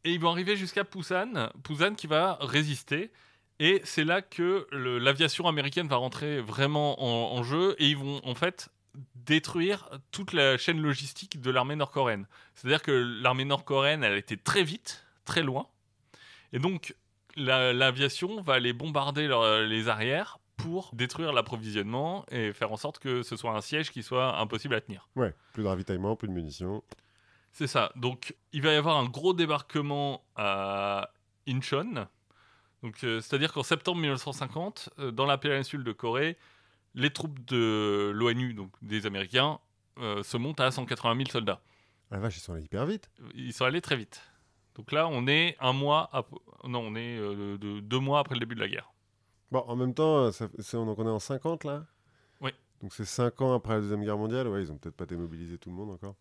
Et 0.04 0.14
ils 0.14 0.20
vont 0.20 0.30
arriver 0.30 0.56
jusqu'à 0.56 0.84
Busan, 0.84 1.50
Busan 1.68 1.96
qui 1.96 2.08
va 2.08 2.38
résister. 2.42 3.12
Et 3.60 3.82
c'est 3.84 4.06
là 4.06 4.22
que 4.22 4.68
l'aviation 4.72 5.46
américaine 5.48 5.88
va 5.88 5.98
rentrer 5.98 6.40
vraiment 6.40 7.02
en, 7.04 7.38
en 7.38 7.44
jeu 7.44 7.76
et 7.78 7.90
ils 7.90 7.98
vont 7.98 8.22
en 8.24 8.34
fait 8.34 8.70
détruire 9.16 9.90
toute 10.12 10.32
la 10.34 10.58
chaîne 10.58 10.82
logistique 10.82 11.42
de 11.42 11.52
l'armée 11.52 11.76
nord-coréenne. 11.76 12.26
C'est-à-dire 12.56 12.82
que 12.82 12.92
l'armée 12.92 13.44
nord-coréenne, 13.46 14.04
elle 14.04 14.18
était 14.18 14.38
très 14.38 14.64
vite, 14.64 15.06
très 15.26 15.44
loin. 15.44 15.68
Et 16.54 16.60
donc 16.60 16.96
la- 17.36 17.74
l'aviation 17.74 18.42
va 18.42 18.54
aller 18.54 18.72
bombarder 18.74 19.28
leur- 19.28 19.62
les 19.62 19.90
arrières 19.90 20.39
pour 20.60 20.92
détruire 20.94 21.34
l'approvisionnement 21.34 22.26
et 22.32 22.54
faire 22.54 22.72
en 22.72 22.78
sorte 22.78 23.00
que 23.00 23.24
ce 23.24 23.36
soit 23.36 23.52
un 23.56 23.62
siège 23.62 23.92
qui 23.92 24.04
soit 24.04 24.38
impossible 24.40 24.76
à 24.76 24.82
tenir. 24.82 25.08
Ouais, 25.16 25.34
plus 25.54 25.64
de 25.64 25.68
ravitaillement, 25.68 26.16
plus 26.16 26.28
de 26.28 26.34
munitions. 26.34 26.84
C'est 27.52 27.68
ça. 27.68 27.92
Donc, 27.96 28.36
il 28.54 28.62
va 28.62 28.72
y 28.74 28.76
avoir 28.76 28.98
un 28.98 29.06
gros 29.06 29.34
débarquement 29.34 30.24
à 30.36 31.10
Incheon. 31.48 32.08
Donc, 32.84 33.04
euh, 33.04 33.20
c'est-à-dire 33.22 33.52
qu'en 33.54 33.64
septembre 33.64 34.00
1950, 34.02 34.90
euh, 35.00 35.12
dans 35.12 35.26
la 35.26 35.38
péninsule 35.38 35.84
de 35.84 35.92
Corée, 35.92 36.38
les 36.96 37.10
troupes 37.12 37.40
de 37.46 38.12
l'ONU, 38.14 38.54
donc 38.54 38.72
des 38.82 39.06
Américains, 39.06 39.60
euh, 39.98 40.24
se 40.24 40.38
montent 40.38 40.60
à 40.60 40.72
180 40.72 41.16
000 41.18 41.30
soldats. 41.30 41.62
Ah 42.12 42.16
la 42.16 42.20
vache, 42.22 42.38
ils 42.38 42.42
sont 42.42 42.54
allés 42.54 42.64
hyper 42.64 42.86
vite. 42.86 43.10
Ils 43.36 43.54
sont 43.54 43.66
allés 43.66 43.82
très 43.82 43.96
vite. 43.98 44.22
Donc 44.76 44.92
là, 44.92 45.08
on 45.08 45.28
est 45.28 45.58
un 45.60 45.74
mois, 45.74 46.10
non, 46.64 46.80
on 46.80 46.96
est 46.96 47.18
de- 47.18 47.80
deux 47.82 48.00
mois 48.00 48.20
après 48.20 48.36
le 48.36 48.40
début 48.40 48.56
de 48.56 48.62
la 48.62 48.68
guerre. 48.70 48.92
Bon, 49.52 49.60
en 49.68 49.76
même 49.76 49.94
temps, 49.94 50.32
ça- 50.32 50.50
c'est- 50.60 50.78
donc 50.78 50.98
on 51.00 51.06
est 51.08 51.10
en 51.10 51.20
50 51.20 51.64
là 51.64 51.86
Oui. 52.42 52.52
Donc 52.82 52.94
c'est 52.94 53.06
5 53.06 53.42
ans 53.42 53.54
après 53.54 53.74
la 53.76 53.82
Deuxième 53.82 54.04
Guerre 54.04 54.18
mondiale, 54.18 54.48
ouais, 54.48 54.62
ils 54.62 54.72
ont 54.72 54.78
peut-être 54.78 54.96
pas 54.96 55.06
démobilisé 55.06 55.58
tout 55.58 55.70
le 55.70 55.76
monde 55.76 55.92
encore. 55.92 56.16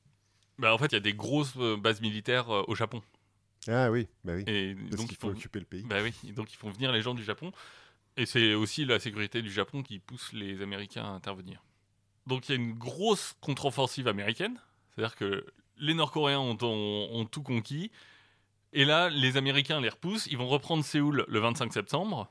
Bah, 0.58 0.74
en 0.74 0.78
fait, 0.78 0.86
il 0.86 0.92
y 0.92 0.96
a 0.96 1.00
des 1.00 1.14
grosses 1.14 1.54
euh, 1.58 1.76
bases 1.76 2.00
militaires 2.00 2.50
euh, 2.50 2.64
au 2.66 2.74
Japon. 2.74 3.02
Ah 3.68 3.90
oui, 3.90 4.08
bah 4.24 4.32
oui. 4.34 4.44
Et 4.46 4.74
Parce 4.74 4.96
donc, 5.02 5.12
ils 5.12 5.16
faut 5.16 5.28
font... 5.28 5.34
occuper 5.34 5.58
le 5.60 5.66
pays. 5.66 5.82
bah 5.84 5.98
oui, 6.02 6.32
donc 6.32 6.52
ils 6.52 6.56
font 6.56 6.70
venir 6.70 6.90
les 6.90 7.02
gens 7.02 7.14
du 7.14 7.22
Japon. 7.22 7.52
Et 8.16 8.26
c'est 8.26 8.54
aussi 8.54 8.84
la 8.84 8.98
sécurité 8.98 9.42
du 9.42 9.52
Japon 9.52 9.82
qui 9.82 9.98
pousse 10.00 10.32
les 10.32 10.60
Américains 10.62 11.04
à 11.04 11.08
intervenir. 11.10 11.62
Donc 12.26 12.48
il 12.48 12.52
y 12.52 12.58
a 12.58 12.60
une 12.60 12.72
grosse 12.74 13.36
contre-offensive 13.40 14.08
américaine. 14.08 14.58
C'est-à-dire 14.94 15.14
que 15.16 15.46
les 15.76 15.94
Nord-Coréens 15.94 16.40
ont, 16.40 16.58
ont- 16.62 17.08
ont 17.12 17.24
tout 17.26 17.42
conquis. 17.42 17.92
Et 18.72 18.84
là, 18.84 19.08
les 19.10 19.36
Américains 19.36 19.80
les 19.80 19.88
repoussent. 19.88 20.26
Ils 20.26 20.36
vont 20.38 20.48
reprendre 20.48 20.84
Séoul 20.84 21.24
le 21.28 21.38
25 21.38 21.72
septembre. 21.72 22.28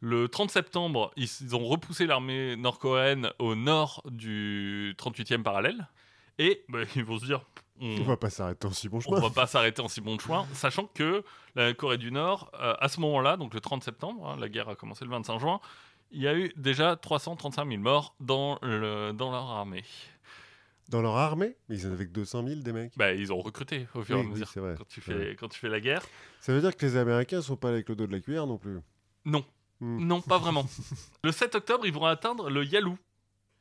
Le 0.00 0.28
30 0.28 0.50
septembre, 0.50 1.10
ils, 1.16 1.54
ont 1.54 1.64
repoussé 1.66 2.06
l'armée 2.06 2.56
nord-coréenne 2.56 3.30
au 3.38 3.54
nord 3.54 4.02
du 4.10 4.94
38e 4.98 5.42
parallèle. 5.42 5.88
Et 6.38 6.64
bah, 6.68 6.80
ils 6.96 7.04
vont 7.04 7.18
se 7.18 7.24
dire, 7.24 7.46
on, 7.80 8.00
On 8.00 8.04
va 8.04 8.16
pas 8.18 8.28
s'arrêter 8.30 8.66
en 8.66 8.70
si 8.72 8.88
bon 8.88 8.98
on 8.98 9.00
chemin. 9.00 9.20
va 9.20 9.30
pas 9.30 9.46
s'arrêter 9.46 9.80
en 9.80 9.88
si 9.88 10.00
bon 10.02 10.18
chemin, 10.18 10.46
sachant 10.52 10.86
que 10.86 11.24
la 11.54 11.72
Corée 11.72 11.96
du 11.98 12.12
Nord, 12.12 12.50
euh, 12.60 12.74
à 12.78 12.88
ce 12.88 13.00
moment-là, 13.00 13.36
donc 13.38 13.54
le 13.54 13.60
30 13.60 13.82
septembre, 13.82 14.28
hein, 14.28 14.36
la 14.38 14.48
guerre 14.50 14.68
a 14.68 14.76
commencé 14.76 15.04
le 15.04 15.10
25 15.10 15.38
juin, 15.38 15.60
il 16.10 16.20
y 16.20 16.28
a 16.28 16.34
eu 16.36 16.52
déjà 16.56 16.94
335 16.96 17.66
000 17.68 17.80
morts 17.80 18.14
dans, 18.20 18.58
le, 18.62 19.12
dans 19.12 19.30
leur 19.30 19.44
armée. 19.50 19.82
Dans 20.88 21.02
leur 21.02 21.16
armée? 21.16 21.56
Mais 21.68 21.76
ils 21.76 21.86
en 21.88 21.92
avaient 21.92 22.06
que 22.06 22.12
200 22.12 22.46
000 22.46 22.60
des 22.60 22.72
mecs. 22.72 22.92
Bah, 22.96 23.12
ils 23.12 23.32
ont 23.32 23.40
recruté 23.40 23.88
au 23.94 24.02
fur 24.02 24.16
et 24.16 24.20
à 24.20 24.22
oui, 24.22 24.28
mesure 24.30 24.52
quand, 24.54 24.86
tu 24.88 25.00
fais, 25.00 25.14
Ouais. 25.14 25.36
quand 25.38 25.48
tu 25.48 25.58
fais 25.58 25.68
la 25.68 25.80
guerre. 25.80 26.02
Ça 26.40 26.52
veut 26.52 26.60
dire 26.60 26.76
que 26.76 26.84
les 26.86 26.96
Américains 26.96 27.42
sont 27.42 27.56
pas 27.56 27.70
avec 27.70 27.88
le 27.88 27.96
dos 27.96 28.06
de 28.06 28.12
la 28.12 28.20
cuillère 28.20 28.46
non 28.46 28.56
plus? 28.58 28.78
Non, 29.24 29.44
Hmm. 29.80 30.06
non, 30.06 30.20
pas 30.22 30.38
vraiment. 30.38 30.66
le 31.24 31.32
7 31.32 31.54
octobre, 31.56 31.86
ils 31.86 31.92
vont 31.92 32.06
atteindre 32.06 32.48
le 32.50 32.64
Yalu. 32.64 32.92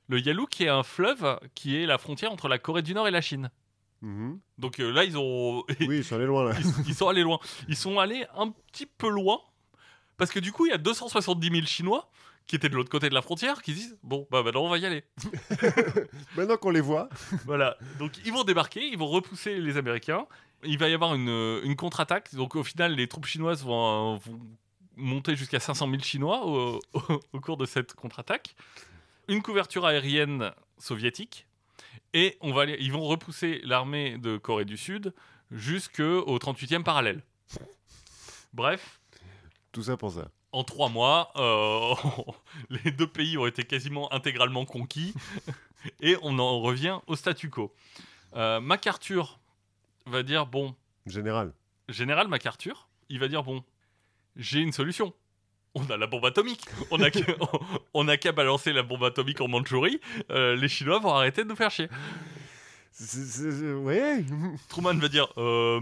Le 0.07 0.19
Yalu 0.19 0.45
qui 0.49 0.63
est 0.63 0.69
un 0.69 0.83
fleuve 0.83 1.39
qui 1.55 1.75
est 1.81 1.85
la 1.85 1.97
frontière 1.97 2.31
entre 2.31 2.47
la 2.47 2.59
Corée 2.59 2.81
du 2.83 2.93
Nord 2.93 3.07
et 3.07 3.11
la 3.11 3.21
Chine. 3.21 3.49
Mhm. 4.01 4.39
Donc 4.57 4.79
euh, 4.79 4.91
là, 4.91 5.03
ils 5.03 5.17
ont... 5.17 5.63
Oui, 5.81 5.97
ils 5.97 6.03
sont 6.03 6.15
allés 6.15 6.25
loin 6.25 6.45
là. 6.45 6.55
ils, 6.59 6.89
ils 6.89 6.95
sont 6.95 7.07
allés 7.07 7.23
loin. 7.23 7.39
Ils 7.67 7.75
sont 7.75 7.99
allés 7.99 8.25
un 8.35 8.49
petit 8.71 8.85
peu 8.85 9.09
loin 9.09 9.39
parce 10.17 10.31
que 10.31 10.39
du 10.39 10.51
coup, 10.51 10.65
il 10.65 10.69
y 10.69 10.73
a 10.73 10.77
270 10.77 11.49
000 11.49 11.65
Chinois 11.65 12.09
qui 12.47 12.55
étaient 12.55 12.69
de 12.69 12.75
l'autre 12.75 12.91
côté 12.91 13.09
de 13.09 13.15
la 13.15 13.23
frontière 13.23 13.63
qui 13.63 13.73
disent 13.73 13.97
bon 14.03 14.27
bah 14.29 14.43
maintenant 14.43 14.63
on 14.63 14.69
va 14.69 14.77
y 14.77 14.85
aller. 14.85 15.03
Maintenant 16.37 16.57
qu'on 16.57 16.69
les 16.69 16.81
voit. 16.81 17.09
voilà. 17.45 17.75
Donc 17.97 18.11
ils 18.23 18.31
vont 18.31 18.43
débarquer, 18.43 18.87
ils 18.87 18.97
vont 18.99 19.07
repousser 19.07 19.59
les 19.59 19.77
Américains. 19.77 20.27
Il 20.63 20.77
va 20.77 20.87
y 20.87 20.93
avoir 20.93 21.15
une, 21.15 21.61
une 21.63 21.75
contre-attaque. 21.75 22.33
Donc 22.35 22.55
au 22.55 22.63
final, 22.63 22.93
les 22.93 23.07
troupes 23.07 23.25
chinoises 23.25 23.63
vont, 23.63 24.17
vont 24.17 24.39
monter 24.97 25.35
jusqu'à 25.35 25.59
500 25.59 25.89
000 25.89 26.01
Chinois 26.03 26.45
au, 26.45 26.79
au- 26.93 27.21
au 27.33 27.39
cours 27.39 27.57
de 27.57 27.65
cette 27.65 27.93
contre-attaque. 27.93 28.55
Une 29.27 29.41
couverture 29.41 29.85
aérienne 29.85 30.51
soviétique. 30.77 31.47
Et 32.13 32.37
on 32.41 32.53
va 32.53 32.61
aller- 32.63 32.77
ils 32.79 32.91
vont 32.91 33.03
repousser 33.03 33.61
l'armée 33.63 34.17
de 34.17 34.37
Corée 34.37 34.65
du 34.65 34.77
Sud 34.77 35.13
jusqu'au 35.51 36.37
38e 36.39 36.83
parallèle. 36.83 37.21
Bref, 38.53 38.99
Tout 39.71 39.83
ça 39.83 39.97
pour 39.97 40.11
ça. 40.11 40.29
en 40.51 40.63
trois 40.63 40.89
mois, 40.89 41.31
euh, 41.35 41.93
les 42.69 42.91
deux 42.91 43.07
pays 43.07 43.37
ont 43.37 43.45
été 43.45 43.63
quasiment 43.63 44.11
intégralement 44.13 44.65
conquis 44.65 45.13
et 46.01 46.15
on 46.21 46.39
en 46.39 46.61
revient 46.61 46.99
au 47.07 47.15
statu 47.15 47.49
quo. 47.49 47.73
Euh, 48.35 48.59
MacArthur 48.61 49.39
va 50.05 50.23
dire 50.23 50.45
bon, 50.45 50.73
Général. 51.05 51.53
général 51.89 52.27
MacArthur, 52.27 52.87
il 53.09 53.19
va 53.19 53.27
dire 53.27 53.43
bon, 53.43 53.63
j'ai 54.35 54.59
une 54.59 54.71
solution. 54.71 55.13
On 55.73 55.85
a 55.89 55.97
la 55.97 56.07
bombe 56.07 56.25
atomique. 56.25 56.65
On 56.91 57.01
a 57.01 57.11
qu'à 57.11 57.33
on 57.93 58.33
balancer 58.33 58.71
la 58.71 58.83
bombe 58.83 59.03
atomique 59.03 59.41
en 59.41 59.47
Mandchourie. 59.47 59.99
euh, 60.31 60.55
les 60.55 60.69
Chinois 60.69 60.99
vont 60.99 61.13
arrêter 61.13 61.43
de 61.43 61.49
nous 61.49 61.55
faire 61.55 61.69
chier. 61.69 61.89
Ouais. 63.83 64.23
Truman 64.69 64.93
va 64.93 65.07
dire 65.09 65.27
euh, 65.37 65.81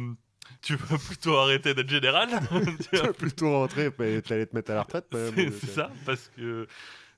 tu 0.62 0.76
veux 0.76 0.98
plutôt 0.98 1.38
arrêter 1.38 1.74
d'être 1.74 1.90
général 1.90 2.30
Tu 2.92 2.98
vas 2.98 3.14
plutôt 3.14 3.52
rentrer, 3.52 3.92
mais 4.00 4.22
t'allais 4.22 4.46
te 4.46 4.56
mettre 4.56 4.72
à 4.72 4.76
la 4.76 4.84
retraite. 4.84 5.06
C'est 5.12 5.48
ok. 5.48 5.54
ça, 5.54 5.92
parce 6.06 6.32
que 6.36 6.68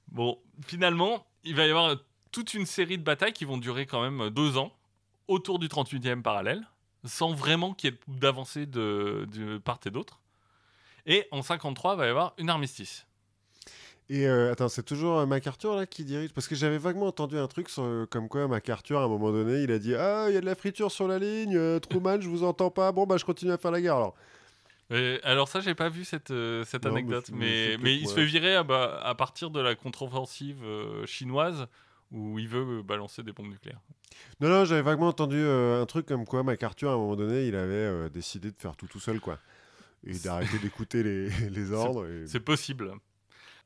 bon, 0.10 0.38
finalement, 0.68 1.26
il 1.44 1.56
va 1.56 1.66
y 1.66 1.70
avoir 1.70 1.96
toute 2.32 2.54
une 2.54 2.66
série 2.66 2.98
de 2.98 3.04
batailles 3.04 3.34
qui 3.34 3.46
vont 3.46 3.58
durer 3.58 3.86
quand 3.86 4.02
même 4.02 4.30
deux 4.32 4.58
ans 4.58 4.74
autour 5.28 5.60
du 5.60 5.68
38e 5.68 6.22
parallèle, 6.22 6.68
sans 7.06 7.34
vraiment 7.34 7.74
qu'il 7.74 7.92
y 7.92 7.94
ait 7.94 8.00
d'avancée 8.08 8.66
de, 8.66 9.28
de 9.32 9.58
part 9.60 9.80
et 9.86 9.92
d'autre. 9.92 10.20
Et 11.06 11.28
en 11.32 11.42
53, 11.42 11.94
il 11.94 11.98
va 11.98 12.06
y 12.06 12.10
avoir 12.10 12.34
une 12.38 12.50
armistice. 12.50 13.06
Et 14.10 14.28
euh, 14.28 14.52
attends, 14.52 14.70
c'est 14.70 14.84
toujours 14.84 15.20
euh, 15.20 15.26
MacArthur 15.26 15.76
là 15.76 15.88
qui 15.88 16.06
dirige? 16.06 16.32
Parce 16.32 16.48
que 16.48 16.54
j'avais 16.56 16.78
vaguement 16.78 17.08
entendu 17.08 17.38
un 17.40 17.48
truc 17.48 17.70
sur, 17.70 17.84
euh, 17.84 18.06
comme 18.06 18.30
quoi 18.30 18.48
MacArthur, 18.48 19.00
à 19.00 19.06
un 19.06 19.08
moment 19.08 19.32
donné, 19.32 19.64
il 19.64 19.72
a 19.72 19.80
dit 19.80 19.96
Ah, 19.96 20.26
il 20.30 20.36
y 20.36 20.38
a 20.38 20.42
de 20.42 20.46
la 20.46 20.54
friture 20.54 20.92
sur 20.92 21.08
la 21.08 21.18
ligne, 21.18 21.56
euh, 21.56 21.80
Truman, 21.80 22.22
je 22.22 22.30
vous 22.30 22.44
entends 22.44 22.70
pas. 22.70 22.92
Bon, 22.92 23.08
bah, 23.08 23.18
je 23.18 23.26
continue 23.26 23.52
à 23.52 23.58
faire 23.58 23.72
la 23.72 23.82
guerre 23.82 23.96
alors. 23.96 24.16
Et 24.92 25.20
alors 25.24 25.48
ça, 25.48 25.60
j'ai 25.62 25.74
pas 25.74 25.90
vu 25.90 26.06
cette, 26.06 26.30
euh, 26.30 26.64
cette 26.66 26.86
Non, 26.86 26.92
anecdote, 26.92 27.32
mais, 27.34 27.74
il 27.74 28.08
se 28.08 28.14
fait 28.14 28.26
virer 28.26 28.56
à, 28.56 28.62
bah, 28.62 29.00
à 29.04 29.16
partir 29.16 29.50
de 29.50 29.60
la 29.60 29.74
contre-offensive 29.74 30.64
chinoise 31.06 31.66
où 32.12 32.38
il 32.38 32.48
veut 32.48 32.84
balancer 32.84 33.24
des 33.24 33.32
bombes 33.32 33.50
nucléaires. 33.50 33.82
Non, 34.40 34.50
non, 34.50 34.66
j'avais 34.66 34.84
vaguement 34.84 35.08
entendu 35.08 35.44
un 35.44 35.86
truc 35.88 36.06
comme 36.06 36.26
quoi 36.26 36.44
MacArthur, 36.44 36.92
à 36.92 36.94
un 36.94 36.98
moment 36.98 37.16
donné, 37.16 37.48
il 37.48 37.56
avait 37.56 38.12
décidé 38.12 38.52
de 38.52 38.56
faire 38.56 38.76
tout 38.76 38.86
tout 38.86 39.00
seul, 39.00 39.20
quoi. 39.20 39.40
Et 40.06 40.18
d'arrêter 40.20 40.60
d'écouter 40.60 41.04
les, 41.04 41.30
les 41.50 41.72
ordres. 41.72 42.08
et- 42.08 42.28
C'est 42.28 42.40
possible. 42.40 42.94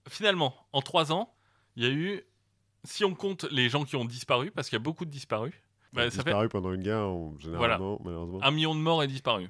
Finalement, 0.07 0.55
en 0.73 0.81
trois 0.81 1.11
ans, 1.11 1.33
il 1.75 1.83
y 1.83 1.87
a 1.87 1.89
eu, 1.91 2.21
si 2.83 3.03
on 3.05 3.13
compte 3.13 3.43
les 3.51 3.69
gens 3.69 3.83
qui 3.85 3.95
ont 3.95 4.05
disparu, 4.05 4.49
parce 4.51 4.69
qu'il 4.69 4.75
y 4.77 4.81
a 4.81 4.83
beaucoup 4.83 5.05
de 5.05 5.11
disparus, 5.11 5.53
bah, 5.93 6.09
ça 6.09 6.17
fait 6.17 6.23
disparu 6.29 6.49
pendant 6.49 6.71
une 6.71 6.83
guerre, 6.83 6.99
on- 7.07 7.37
généralement, 7.39 7.99
malheureusement. 8.03 8.39
un 8.43 8.51
million 8.51 8.73
de 8.75 8.79
morts 8.79 9.03
et 9.03 9.07
disparus. 9.07 9.49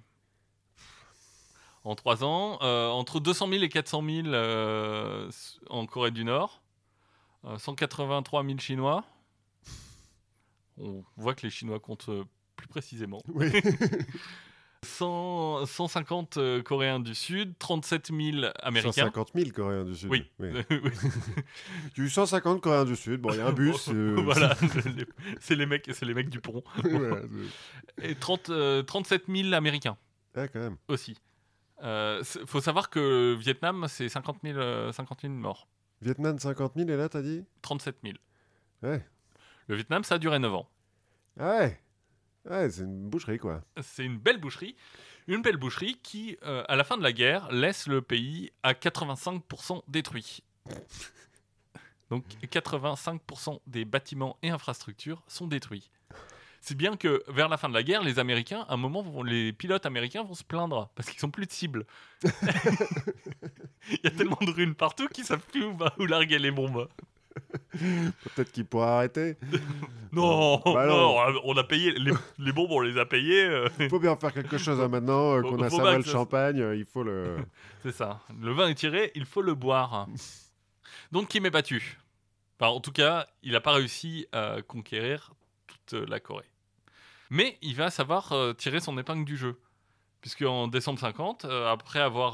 En 1.85 1.95
trois 1.95 2.23
ans, 2.23 2.59
euh, 2.61 2.89
entre 2.89 3.19
200 3.19 3.47
000 3.49 3.63
et 3.63 3.69
400 3.69 4.03
000 4.03 4.27
euh, 4.27 5.29
en 5.69 5.85
Corée 5.85 6.11
du 6.11 6.25
Nord, 6.25 6.61
euh, 7.45 7.57
183 7.57 8.43
000 8.43 8.59
Chinois. 8.59 9.05
On 10.77 11.03
voit 11.17 11.35
que 11.35 11.43
les 11.43 11.49
Chinois 11.49 11.79
comptent 11.79 12.09
euh, 12.09 12.23
plus 12.55 12.67
précisément. 12.67 13.21
Oui. 13.33 13.49
100 14.85 15.65
150 15.65 16.37
euh, 16.37 16.61
Coréens 16.63 16.99
du 16.99 17.13
Sud, 17.13 17.53
37 17.59 18.07
000 18.15 18.45
Américains. 18.61 18.91
150 18.91 19.31
000 19.35 19.49
Coréens 19.51 19.83
du 19.83 19.95
Sud. 19.95 20.09
Oui. 20.09 20.29
Oui. 20.39 20.49
Il 20.69 21.97
y 21.97 22.01
a 22.01 22.03
eu 22.05 22.09
150 22.09 22.61
Coréens 22.61 22.85
du 22.85 22.95
Sud. 22.95 23.19
Bon, 23.21 23.31
il 23.31 23.37
y 23.37 23.41
a 23.41 23.47
un 23.47 23.51
bus. 23.51 23.89
euh, 23.93 24.15
voilà, 24.23 24.55
c'est 25.39 25.55
les- 25.55 25.65
mecs, 25.65 25.89
c'est 25.93 26.05
les 26.05 26.13
mecs 26.13 26.29
du 26.29 26.39
pont. 26.39 26.63
Et 28.01 28.15
30, 28.15 28.49
euh, 28.49 28.81
37 28.83 29.25
000 29.27 29.53
Américains 29.53 29.97
c'est- 30.33 30.41
ah, 30.41 30.47
quand 30.47 30.59
même. 30.59 30.77
aussi. 30.87 31.17
Euh, 31.83 32.21
c'est- 32.23 32.45
faut 32.45 32.61
savoir 32.61 32.89
que 32.89 33.35
Vietnam, 33.37 33.85
c'est 33.89 34.07
50 34.09 34.37
000, 34.43 34.57
euh, 34.59 34.91
50 34.91 35.21
000 35.21 35.33
morts. 35.33 35.67
Vietnam, 36.01 36.39
50 36.39 36.73
000, 36.77 36.89
et 36.89 36.95
là, 36.95 37.09
t'as 37.09 37.21
dit? 37.21 37.43
37 37.61 37.97
000. 38.03 38.15
Ouais. 38.83 39.05
Le 39.67 39.75
Vietnam, 39.75 40.03
ça 40.05 40.15
a 40.15 40.17
duré 40.17 40.39
9 40.39 40.53
ans. 40.53 40.69
Ah 41.37 41.57
ouais. 41.59 41.79
Ouais, 42.49 42.69
c'est 42.69 42.83
une 42.83 43.09
boucherie, 43.09 43.37
quoi. 43.37 43.61
C'est 43.81 44.05
une 44.05 44.17
belle 44.17 44.37
boucherie. 44.39 44.75
Une 45.27 45.41
belle 45.41 45.57
boucherie 45.57 45.99
qui, 46.01 46.37
euh, 46.43 46.63
à 46.67 46.75
la 46.75 46.83
fin 46.83 46.97
de 46.97 47.03
la 47.03 47.11
guerre, 47.11 47.51
laisse 47.51 47.87
le 47.87 48.01
pays 48.01 48.51
à 48.63 48.73
85% 48.73 49.83
détruit. 49.87 50.43
Donc 52.09 52.23
85% 52.43 53.59
des 53.67 53.85
bâtiments 53.85 54.37
et 54.41 54.49
infrastructures 54.49 55.21
sont 55.27 55.45
détruits. 55.47 55.91
C'est 56.61 56.75
bien 56.75 56.97
que 56.97 57.23
vers 57.29 57.47
la 57.49 57.57
fin 57.57 57.69
de 57.69 57.73
la 57.73 57.83
guerre, 57.83 58.03
les 58.03 58.19
Américains, 58.19 58.65
à 58.67 58.73
un 58.73 58.77
moment, 58.77 59.01
vont- 59.03 59.23
les 59.23 59.53
pilotes 59.53 59.85
américains 59.85 60.23
vont 60.23 60.33
se 60.33 60.43
plaindre 60.43 60.89
parce 60.95 61.09
qu'ils 61.09 61.19
sont 61.19 61.29
plus 61.31 61.45
de 61.45 61.51
cibles. 61.51 61.85
Il 63.91 63.99
y 64.03 64.07
a 64.07 64.11
tellement 64.11 64.37
de 64.41 64.51
runes 64.51 64.75
partout 64.75 65.07
qu'ils 65.07 65.23
savent 65.25 65.45
plus 65.51 65.63
où 65.65 66.05
larguer 66.05 66.39
les 66.39 66.51
bombes. 66.51 66.89
Peut-être 67.71 68.51
qu'il 68.51 68.65
pourra 68.65 68.97
arrêter. 68.97 69.37
Non, 70.11 70.59
Bah 70.65 70.87
non, 70.87 71.17
on 71.43 71.55
a 71.55 71.63
payé 71.63 71.91
les, 71.91 72.11
les 72.39 72.51
bombes, 72.51 72.71
on 72.71 72.79
les 72.79 72.97
a 72.97 73.05
payées. 73.05 73.43
euh, 73.45 73.69
Il 73.79 73.89
faut 73.89 73.99
bien 73.99 74.15
faire 74.15 74.33
quelque 74.33 74.57
chose 74.57 74.81
hein, 74.81 74.87
maintenant 74.87 75.35
euh, 75.37 75.41
qu'on 75.43 75.61
a 75.61 75.69
pas 75.69 75.97
le 75.97 76.03
champagne. 76.03 76.59
euh, 76.59 76.75
Il 76.75 76.85
faut 76.85 77.03
le. 77.03 77.37
C'est 77.83 77.91
ça. 77.91 78.19
Le 78.41 78.51
vin 78.51 78.69
est 78.69 78.73
tiré, 78.73 79.11
il 79.13 79.25
faut 79.25 79.43
le 79.43 79.53
boire. 79.53 80.07
Donc 81.11 81.27
Kim 81.27 81.45
est 81.45 81.51
battu? 81.51 81.99
Enfin, 82.59 82.71
en 82.71 82.79
tout 82.79 82.91
cas, 82.91 83.27
il 83.43 83.51
n'a 83.51 83.61
pas 83.61 83.73
réussi 83.73 84.25
à 84.31 84.63
conquérir 84.67 85.31
toute 85.67 85.93
euh, 85.93 86.05
la 86.09 86.19
Corée. 86.19 86.49
Mais 87.29 87.59
il 87.61 87.75
va 87.75 87.91
savoir 87.91 88.31
euh, 88.31 88.53
tirer 88.53 88.79
son 88.79 88.97
épingle 88.97 89.25
du 89.25 89.37
jeu. 89.37 89.59
Puisque 90.21 90.41
en 90.41 90.67
décembre 90.67 90.97
50, 90.99 91.45
euh, 91.45 91.71
après 91.71 91.99
avoir 91.99 92.33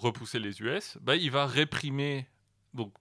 repoussé 0.00 0.38
les 0.38 0.62
US, 0.62 0.96
bah, 1.02 1.14
il 1.14 1.30
va 1.30 1.44
réprimer, 1.46 2.26
donc 2.72 2.94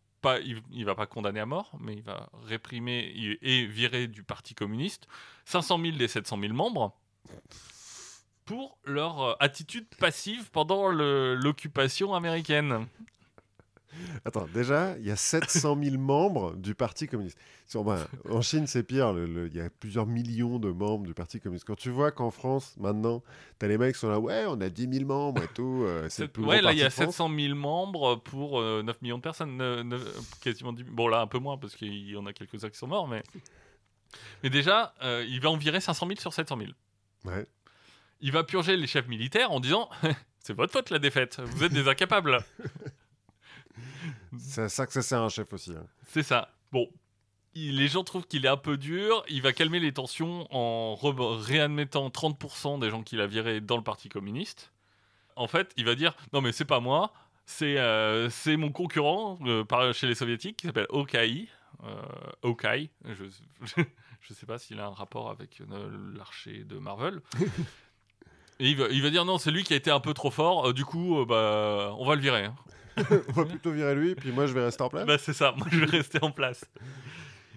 il, 0.43 0.61
il 0.71 0.85
va 0.85 0.95
pas 0.95 1.05
condamner 1.05 1.39
à 1.39 1.45
mort, 1.45 1.71
mais 1.79 1.93
il 1.93 2.03
va 2.03 2.29
réprimer 2.45 3.11
et 3.41 3.65
virer 3.65 4.07
du 4.07 4.23
Parti 4.23 4.55
communiste 4.55 5.07
500 5.45 5.79
000 5.81 5.97
des 5.97 6.07
700 6.07 6.39
000 6.39 6.53
membres 6.53 6.95
pour 8.45 8.77
leur 8.85 9.21
euh, 9.21 9.33
attitude 9.39 9.87
passive 9.99 10.49
pendant 10.51 10.89
l'occupation 10.89 12.13
américaine. 12.13 12.87
Attends, 14.25 14.47
déjà, 14.53 14.97
il 14.99 15.05
y 15.05 15.11
a 15.11 15.15
700 15.15 15.77
000 15.83 15.97
membres 15.99 16.55
du 16.55 16.75
Parti 16.75 17.07
communiste. 17.07 17.37
Ben, 17.73 17.97
en 18.29 18.41
Chine, 18.41 18.67
c'est 18.67 18.83
pire. 18.83 19.11
le- 19.13 19.25
le- 19.25 19.47
Il 19.47 19.55
y 19.55 19.61
a 19.61 19.69
plusieurs 19.69 20.05
millions 20.05 20.59
de 20.59 20.69
membres 20.71 21.05
du 21.05 21.13
Parti 21.13 21.39
communiste. 21.39 21.65
Quand 21.65 21.75
tu 21.75 21.89
vois 21.89 22.11
qu'en 22.11 22.31
France, 22.31 22.75
maintenant, 22.77 23.23
t'as 23.59 23.67
les 23.67 23.77
mecs 23.77 23.93
qui 23.95 23.99
sont 23.99 24.09
là, 24.09 24.19
ouais, 24.19 24.45
on 24.47 24.59
a 24.61 24.69
10 24.69 24.89
000 24.91 25.05
membres 25.05 25.41
et 25.43 25.47
tout. 25.47 25.83
euh, 25.85 26.07
c'est 26.09 26.35
le 26.37 26.43
ouais, 26.45 26.61
là, 26.61 26.71
il 26.73 26.77
y 26.77 26.81
a 26.81 26.85
parti 26.85 26.99
de 26.99 27.03
France. 27.05 27.15
700 27.15 27.31
000 27.39 27.55
membres 27.55 28.15
pour 28.17 28.59
euh, 28.59 28.83
9 28.83 29.01
millions 29.01 29.17
de 29.17 29.23
personnes. 29.23 29.57
ne- 29.57 29.81
ne- 29.83 29.97
quasiment 30.41 30.73
10 30.73 30.83
Bon, 30.83 31.07
là, 31.07 31.21
un 31.21 31.27
peu 31.27 31.39
moins, 31.39 31.57
parce 31.57 31.75
qu'il 31.75 32.09
y 32.09 32.15
en 32.15 32.25
a 32.25 32.33
quelques-uns 32.33 32.69
qui 32.69 32.77
sont 32.77 32.87
morts, 32.87 33.07
mais. 33.07 33.23
Mais 34.43 34.49
déjà, 34.49 34.93
euh, 35.03 35.25
il 35.27 35.41
va 35.41 35.49
en 35.49 35.57
virer 35.57 35.81
500 35.81 36.07
000 36.07 36.19
sur 36.19 36.31
700 36.33 36.57
000. 36.57 36.69
Ouais. 37.25 37.45
Il 38.21 38.31
va 38.31 38.43
purger 38.43 38.77
les 38.77 38.87
chefs 38.87 39.07
militaires 39.07 39.51
en 39.51 39.59
disant 39.59 39.89
C'est 40.39 40.53
votre 40.55 40.71
faute 40.71 40.89
la 40.91 40.99
défaite, 40.99 41.39
vous 41.43 41.63
êtes 41.63 41.73
des 41.73 41.87
incapables. 41.87 42.37
C'est 44.39 44.69
ça 44.69 44.85
que 44.87 44.93
ça 44.93 45.01
sert 45.01 45.21
un 45.21 45.29
chef 45.29 45.51
aussi. 45.53 45.71
hein. 45.71 45.85
C'est 46.07 46.23
ça. 46.23 46.49
Bon. 46.71 46.87
les 47.55 47.87
gens 47.87 48.03
trouvent 48.03 48.27
qu'il 48.27 48.45
est 48.45 48.49
un 48.49 48.57
peu 48.57 48.77
dur. 48.77 49.23
Il 49.29 49.41
va 49.41 49.53
calmer 49.53 49.79
les 49.79 49.93
tensions 49.93 50.47
en 50.55 50.95
réadmettant 50.95 52.09
30% 52.09 52.79
des 52.79 52.89
gens 52.89 53.03
qu'il 53.03 53.21
a 53.21 53.27
virés 53.27 53.61
dans 53.61 53.77
le 53.77 53.83
Parti 53.83 54.09
communiste. 54.09 54.71
En 55.35 55.47
fait, 55.47 55.71
il 55.77 55.85
va 55.85 55.95
dire 55.95 56.15
Non, 56.33 56.41
mais 56.41 56.51
c'est 56.51 56.65
pas 56.65 56.79
moi, 56.79 57.13
c'est 57.45 57.77
euh, 57.77 58.29
mon 58.57 58.71
concurrent 58.71 59.37
euh, 59.45 59.93
chez 59.93 60.07
les 60.07 60.15
soviétiques 60.15 60.57
qui 60.57 60.67
s'appelle 60.67 60.87
Okai. 60.89 61.47
Euh, 61.83 62.01
Okai. 62.41 62.89
Je, 63.05 63.25
je 64.21 64.33
sais 64.33 64.45
pas 64.45 64.57
s'il 64.57 64.79
a 64.79 64.85
un 64.87 64.93
rapport 64.93 65.29
avec 65.29 65.61
l'archer 66.15 66.63
de 66.63 66.77
Marvel. 66.79 67.21
Et 68.59 68.69
il 68.69 68.77
va, 68.77 68.87
il 68.89 69.01
va 69.01 69.09
dire 69.09 69.25
Non, 69.25 69.37
c'est 69.37 69.51
lui 69.51 69.63
qui 69.63 69.73
a 69.73 69.75
été 69.75 69.91
un 69.91 69.99
peu 69.99 70.13
trop 70.13 70.31
fort. 70.31 70.73
du 70.73 70.85
coup, 70.85 71.25
bah, 71.25 71.93
on 71.99 72.05
va 72.05 72.15
le 72.15 72.21
virer. 72.21 72.45
hein. 72.45 72.55
on 73.29 73.31
va 73.33 73.45
plutôt 73.45 73.71
virer 73.71 73.95
lui, 73.95 74.15
puis 74.15 74.31
moi, 74.31 74.45
je 74.47 74.53
vais 74.53 74.63
rester 74.63 74.81
en 74.83 74.89
place. 74.89 75.05
Bah, 75.05 75.17
c'est 75.17 75.33
ça, 75.33 75.53
moi 75.57 75.67
je 75.71 75.79
vais 75.79 75.85
rester 75.97 76.19
en 76.21 76.31
place. 76.31 76.65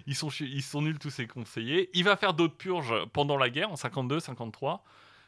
Ils 0.07 0.15
sont, 0.15 0.29
ils 0.41 0.63
sont 0.63 0.81
nuls 0.83 0.99
tous 0.99 1.11
ses 1.11 1.27
conseillers. 1.27 1.91
Il 1.95 2.05
va 2.05 2.17
faire 2.17 2.33
d'autres 2.35 2.57
purges 2.57 2.95
pendant 3.13 3.37
la 3.37 3.51
guerre, 3.51 3.71
en 3.71 3.75
52-53. 3.75 4.81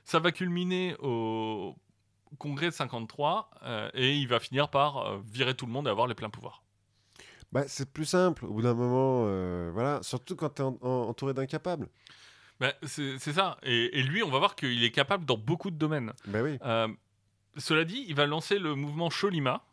Ça 0.04 0.18
va 0.18 0.32
culminer 0.32 0.96
au 1.00 1.76
congrès 2.38 2.66
de 2.66 2.70
53 2.70 3.50
euh, 3.62 3.90
et 3.92 4.14
il 4.16 4.26
va 4.28 4.40
finir 4.40 4.68
par 4.70 4.96
euh, 4.98 5.18
virer 5.30 5.54
tout 5.54 5.66
le 5.66 5.72
monde 5.72 5.86
et 5.86 5.90
avoir 5.90 6.06
les 6.06 6.14
pleins 6.14 6.30
pouvoirs. 6.30 6.62
Bah, 7.52 7.64
c'est 7.66 7.92
plus 7.92 8.04
simple. 8.06 8.46
Au 8.46 8.52
bout 8.52 8.62
d'un 8.62 8.74
moment, 8.74 9.24
euh, 9.26 9.70
voilà. 9.74 9.98
Surtout 10.02 10.36
quand 10.36 10.60
en- 10.60 10.78
en- 10.80 11.08
entouré 11.08 11.34
d'incapables. 11.34 11.88
Bah, 12.60 12.72
c'est 12.82 13.18
c'est 13.18 13.32
ça. 13.32 13.58
Et, 13.62 13.98
et 13.98 14.02
lui, 14.02 14.22
on 14.22 14.30
va 14.30 14.38
voir 14.38 14.54
qu'il 14.54 14.82
est 14.84 14.90
capable 14.92 15.24
dans 15.24 15.36
beaucoup 15.36 15.70
de 15.70 15.76
domaines. 15.76 16.12
Bah 16.26 16.42
oui. 16.42 16.58
Euh, 16.64 16.88
cela 17.56 17.84
dit, 17.84 18.04
il 18.08 18.14
va 18.14 18.26
lancer 18.26 18.58
le 18.58 18.74
mouvement 18.74 19.10
Cholima. 19.10 19.64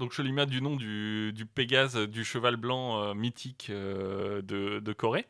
Donc 0.00 0.12
Cholima 0.12 0.46
du 0.46 0.60
nom 0.62 0.74
du, 0.76 1.32
du 1.34 1.46
Pégase, 1.46 1.96
du 1.96 2.24
cheval 2.24 2.56
blanc 2.56 3.00
euh, 3.02 3.14
mythique 3.14 3.68
euh, 3.70 4.40
de, 4.42 4.80
de 4.80 4.92
Corée, 4.92 5.26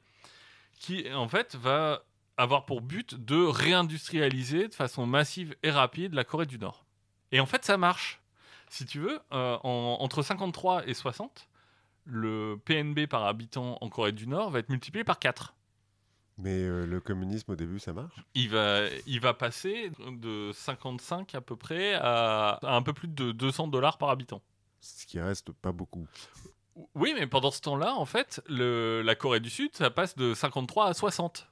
qui 0.79 1.13
en 1.13 1.29
fait 1.29 1.57
va 1.57 2.05
avoir 2.37 2.65
pour 2.65 2.81
but 2.81 3.15
de 3.17 3.37
réindustrialiser 3.45 4.69
de 4.69 4.75
façon 4.75 5.07
massive 5.07 5.55
et 5.63 5.71
rapide 5.71 6.15
la 6.15 6.25
Corée 6.25 6.47
du 6.47 6.59
Nord. 6.59 6.85
Et 7.33 7.41
en 7.41 7.47
fait, 7.47 7.65
ça 7.65 7.77
marche. 7.77 8.21
Si 8.69 8.87
tu 8.87 9.01
veux, 9.01 9.19
euh, 9.33 9.59
en- 9.65 9.97
entre 10.01 10.23
53 10.23 10.87
et 10.87 10.95
60, 10.95 11.49
le 12.05 12.57
PNB 12.65 13.07
par 13.09 13.25
habitant 13.27 13.77
en 13.81 13.89
Corée 13.89 14.13
du 14.13 14.27
Nord 14.27 14.51
va 14.51 14.61
être 14.61 14.69
multiplié 14.69 15.03
par 15.05 15.19
4. 15.19 15.55
Mais 16.39 16.63
euh, 16.63 16.87
le 16.87 17.01
communisme, 17.01 17.51
au 17.53 17.57
début, 17.57 17.79
ça 17.81 17.93
marche? 17.93 18.15
il 18.35 18.49
va, 18.49 18.83
il 19.07 19.21
va 19.21 19.35
passer 19.35 19.91
de 20.09 20.53
55 20.55 21.35
à 21.35 21.41
peu 21.41 21.57
près 21.57 21.95
à, 21.95 22.59
à 22.63 22.77
un 22.77 22.83
peu 22.83 22.93
plus 22.93 23.09
de 23.09 23.33
200 23.33 23.67
dollars 23.69 23.99
par 23.99 24.09
habitant. 24.11 24.41
Ce 24.81 25.07
qui 25.07 25.21
reste 25.21 25.53
pas 25.53 25.73
beaucoup. 25.73 26.07
Oui, 26.95 27.13
mais 27.19 27.27
pendant 27.27 27.51
ce 27.51 27.61
temps-là, 27.61 27.95
en 27.95 28.07
fait, 28.07 28.41
le, 28.49 29.03
la 29.05 29.15
Corée 29.15 29.41
du 29.41 29.51
Sud, 29.51 29.71
ça 29.75 29.91
passe 29.91 30.17
de 30.17 30.33
53 30.35 30.87
à 30.87 30.95
60. 30.95 31.49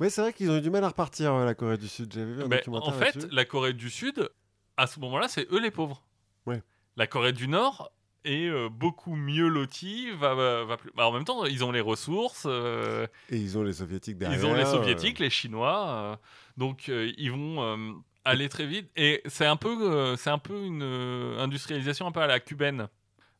Ouais, 0.00 0.08
c'est 0.08 0.22
vrai 0.22 0.32
qu'ils 0.32 0.50
ont 0.50 0.56
eu 0.56 0.60
du 0.62 0.70
mal 0.70 0.82
à 0.84 0.88
repartir, 0.88 1.34
la 1.34 1.54
Corée 1.54 1.76
du 1.78 1.88
Sud. 1.88 2.12
J'avais 2.12 2.32
vu 2.32 2.42
un 2.42 2.48
Mais 2.48 2.56
documentaire 2.58 2.88
en 2.94 2.98
fait, 2.98 3.28
la 3.30 3.44
Corée 3.44 3.74
du 3.74 3.90
Sud, 3.90 4.30
à 4.76 4.86
ce 4.86 4.98
moment-là, 5.00 5.28
c'est 5.28 5.46
eux 5.52 5.60
les 5.60 5.70
pauvres. 5.70 6.02
Ouais. 6.46 6.62
La 6.96 7.06
Corée 7.06 7.32
du 7.32 7.46
Nord 7.48 7.92
est 8.24 8.46
euh, 8.48 8.68
beaucoup 8.70 9.14
mieux 9.16 9.48
lotie. 9.48 10.10
Va, 10.12 10.34
va, 10.34 10.64
va 10.64 10.76
plus- 10.78 10.92
bah, 10.94 11.06
en 11.06 11.12
même 11.12 11.24
temps, 11.24 11.44
ils 11.44 11.64
ont 11.64 11.72
les 11.72 11.80
ressources. 11.80 12.44
euh, 12.46 13.06
Et 13.28 13.36
ils 13.36 13.58
ont 13.58 13.62
les 13.62 13.74
soviétiques 13.74 14.16
derrière. 14.16 14.38
Ils 14.38 14.46
ont 14.46 14.54
les 14.54 14.62
euh, 14.62 14.70
soviétiques, 14.72 15.18
les 15.18 15.30
chinois, 15.30 15.88
euh, 15.88 16.16
donc 16.56 16.88
euh, 16.88 17.12
ils 17.18 17.30
vont 17.32 17.62
euh, 17.62 17.92
aller 18.24 18.48
très 18.48 18.66
vite. 18.66 18.90
Et 18.96 19.22
c'est 19.26 19.46
un 19.46 19.56
peu, 19.56 19.90
euh, 19.90 20.16
c'est 20.16 20.30
un 20.30 20.38
peu 20.38 20.64
une 20.64 20.82
euh, 20.82 21.38
industrialisation 21.38 22.06
un 22.06 22.12
peu 22.12 22.20
à 22.20 22.26
la 22.26 22.40
cubaine. 22.40 22.88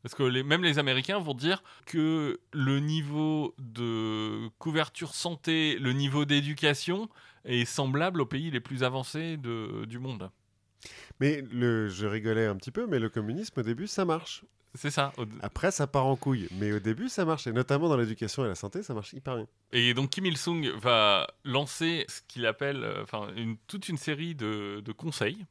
Parce 0.01 0.15
que 0.15 0.41
même 0.41 0.63
les 0.63 0.79
Américains 0.79 1.19
vont 1.19 1.33
dire 1.33 1.63
que 1.85 2.37
le 2.51 2.79
niveau 2.79 3.55
de 3.57 4.49
couverture 4.59 5.13
santé, 5.15 5.77
le 5.79 5.93
niveau 5.93 6.25
d'éducation 6.25 7.07
est 7.45 7.63
semblable 7.63 8.19
aux 8.19 8.25
pays 8.25 8.51
les 8.51 8.59
plus 8.59 8.83
avancés 8.83 9.37
de- 9.37 9.85
du 9.85 9.99
monde. 9.99 10.29
Mais 11.21 11.41
je 11.53 12.05
rigolais 12.05 12.47
un 12.47 12.57
petit 12.57 12.71
peu, 12.71 12.85
mais 12.85 12.99
le 12.99 13.07
communisme, 13.07 13.57
au 13.61 13.63
début, 13.63 13.87
ça 13.87 14.03
marche. 14.03 14.43
C'est 14.75 14.89
ça. 14.89 15.13
Après, 15.43 15.71
ça 15.71 15.85
part 15.85 16.05
en 16.07 16.15
couille. 16.15 16.47
Mais 16.53 16.71
au 16.71 16.79
début, 16.79 17.07
ça 17.07 17.25
marche. 17.25 17.45
Et 17.45 17.51
notamment 17.51 17.89
dans 17.89 17.97
l'éducation 17.97 18.43
et 18.43 18.47
la 18.47 18.55
santé, 18.55 18.81
ça 18.81 18.93
marche 18.95 19.13
hyper 19.13 19.35
bien. 19.35 19.47
Et 19.71 19.93
donc 19.93 20.09
Kim 20.09 20.25
Il-sung 20.25 20.67
va 20.81 21.27
lancer 21.43 22.05
ce 22.07 22.21
qu'il 22.27 22.45
appelle 22.47 22.83
euh, 22.83 23.03
enfin, 23.03 23.27
une, 23.35 23.57
toute 23.67 23.87
une 23.89 23.97
série 23.97 24.33
de, 24.33 24.81
de 24.83 24.91
conseils, 24.91 25.45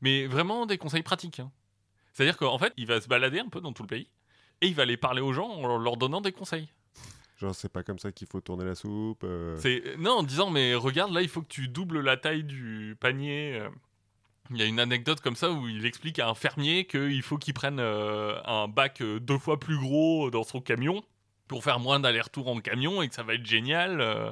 mais 0.00 0.26
vraiment 0.28 0.66
des 0.66 0.78
conseils 0.78 1.02
pratiques. 1.02 1.40
hein. 1.40 1.50
C'est-à-dire 2.12 2.36
qu'en 2.36 2.58
fait, 2.58 2.72
il 2.76 2.86
va 2.86 3.00
se 3.00 3.08
balader 3.08 3.40
un 3.40 3.48
peu 3.48 3.60
dans 3.60 3.72
tout 3.72 3.82
le 3.82 3.88
pays 3.88 4.08
et 4.60 4.68
il 4.68 4.74
va 4.76 4.82
aller 4.84 4.96
parler 4.96 5.20
aux 5.20 5.32
gens 5.32 5.48
en 5.48 5.66
leur- 5.66 5.78
leur 5.78 5.96
donnant 5.96 6.20
des 6.20 6.30
conseils. 6.30 6.68
Genre, 7.38 7.52
c'est 7.56 7.68
pas 7.72 7.82
comme 7.82 7.98
ça 7.98 8.12
qu'il 8.12 8.28
faut 8.28 8.40
tourner 8.40 8.64
la 8.64 8.76
soupe. 8.76 9.24
euh. 9.24 9.56
C'est 9.58 9.96
non 9.98 10.12
en 10.18 10.22
disant 10.22 10.50
mais 10.50 10.76
regarde 10.76 11.12
là, 11.12 11.22
il 11.22 11.28
faut 11.28 11.42
que 11.42 11.48
tu 11.48 11.66
doubles 11.66 12.00
la 12.02 12.16
taille 12.16 12.44
du 12.44 12.96
panier. 13.00 13.58
euh. 13.60 13.68
Il 14.50 14.58
y 14.58 14.62
a 14.62 14.66
une 14.66 14.78
anecdote 14.80 15.20
comme 15.20 15.36
ça 15.36 15.50
où 15.50 15.68
il 15.68 15.86
explique 15.86 16.18
à 16.18 16.28
un 16.28 16.34
fermier 16.34 16.84
qu'il 16.84 17.22
faut 17.22 17.38
qu'il 17.38 17.54
prenne 17.54 17.80
euh, 17.80 18.34
un 18.44 18.68
bac 18.68 19.00
euh, 19.00 19.18
deux 19.18 19.38
fois 19.38 19.58
plus 19.58 19.78
gros 19.78 20.30
dans 20.30 20.44
son 20.44 20.60
camion 20.60 21.02
pour 21.48 21.64
faire 21.64 21.80
moins 21.80 21.98
d'allers-retours 21.98 22.48
en 22.48 22.60
camion 22.60 23.00
et 23.02 23.08
que 23.08 23.14
ça 23.14 23.22
va 23.22 23.34
être 23.34 23.46
génial 23.46 24.00
euh, 24.00 24.30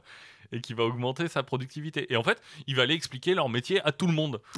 et 0.53 0.61
qu'il 0.61 0.77
va 0.77 0.85
augmenter 0.85 1.29
sa 1.29 1.42
productivité. 1.42 2.12
Et 2.12 2.16
en 2.16 2.22
fait, 2.22 2.42
il 2.66 2.77
va 2.77 2.83
aller 2.83 2.94
expliquer 2.94 3.35
leur 3.35 3.48
métier 3.48 3.81
à 3.85 3.92
tout 3.92 4.07
le 4.07 4.12
monde. 4.12 4.40